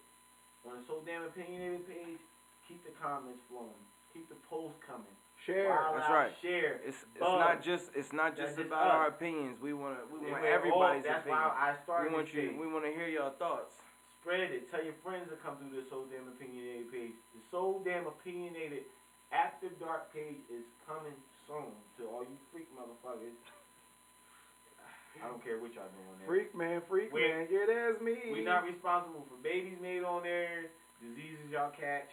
on 0.66 0.82
the 0.82 0.82
So 0.90 1.06
Damn 1.06 1.30
Opinionated 1.30 1.86
page, 1.86 2.18
keep 2.66 2.82
the 2.82 2.98
comments 2.98 3.46
flowing. 3.46 3.78
Keep 4.10 4.26
the 4.34 4.42
posts 4.50 4.82
coming. 4.82 5.19
Share. 5.46 5.70
Wild 5.70 5.98
That's 5.98 6.10
right. 6.10 6.32
Share. 6.42 6.82
It's 6.86 6.98
it's 7.04 7.20
Buzz. 7.20 7.40
not 7.40 7.64
just 7.64 7.86
it's 7.96 8.12
not 8.14 8.36
just 8.36 8.56
just 8.58 8.68
about 8.68 8.92
our 8.92 9.08
opinions. 9.08 9.58
We 9.62 9.74
want 9.74 9.98
to 9.98 10.04
we 10.12 10.20
want 10.30 10.44
all- 10.44 10.52
everybody's 10.52 11.04
That's 11.04 11.24
opinion. 11.24 11.42
why 11.42 11.74
I 11.74 11.84
started 11.84 12.10
We 12.12 12.16
want 12.16 12.26
this 12.28 12.36
you. 12.36 12.50
page. 12.52 12.58
We 12.60 12.68
want 12.68 12.84
to 12.86 12.92
hear 12.92 13.08
your 13.08 13.32
thoughts. 13.40 13.74
Spread 14.22 14.52
it. 14.52 14.70
Tell 14.70 14.84
your 14.84 15.00
friends 15.02 15.30
to 15.32 15.38
come 15.40 15.56
through 15.58 15.72
the 15.80 15.88
So 15.90 16.04
Damn 16.12 16.28
Opinionated 16.28 16.92
page. 16.92 17.16
The 17.34 17.40
So 17.50 17.82
Damn 17.86 18.06
Opinionated 18.08 18.84
After 19.32 19.70
Dark 19.80 20.12
page 20.14 20.44
is 20.52 20.66
coming 20.86 21.16
soon 21.48 21.72
to 21.98 22.04
all 22.12 22.22
you 22.28 22.36
freak 22.52 22.68
motherfuckers. 22.76 23.34
I 25.24 25.28
don't 25.28 25.44
care 25.44 25.60
what 25.60 25.74
y'all 25.74 25.90
doing 25.92 26.16
there. 26.20 26.28
Freak 26.28 26.56
man, 26.56 26.82
freak 26.88 27.14
man. 27.14 27.48
Yeah, 27.52 27.66
that's 27.68 28.02
me. 28.02 28.16
We're 28.32 28.44
not 28.44 28.64
responsible 28.64 29.26
for 29.28 29.36
babies 29.42 29.78
made 29.82 30.04
on 30.04 30.24
there, 30.24 30.72
diseases 31.02 31.50
y'all 31.52 31.72
catch, 31.72 32.08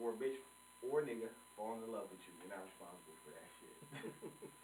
or 0.00 0.12
bitch 0.12 0.38
or 0.82 1.02
nigga 1.02 1.26
falling 1.56 1.82
in 1.86 1.92
love 1.92 2.06
with 2.10 2.20
you. 2.28 2.32
We're 2.40 2.54
not 2.54 2.64
responsible 2.64 3.16
for 3.24 3.30
that 3.32 3.48
shit. 3.58 4.12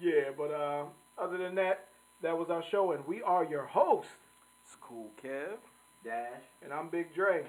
Yeah, 0.00 0.30
but 0.34 0.50
uh, 0.50 0.84
other 1.18 1.36
than 1.36 1.54
that, 1.56 1.88
that 2.22 2.36
was 2.36 2.48
our 2.48 2.62
show, 2.70 2.92
and 2.92 3.06
we 3.06 3.20
are 3.20 3.44
your 3.44 3.66
host. 3.66 4.08
It's 4.64 4.74
cool, 4.80 5.10
Kev. 5.22 5.58
Dash. 6.02 6.40
And 6.62 6.72
I'm 6.72 6.88
Big 6.88 7.14
Dre. 7.14 7.44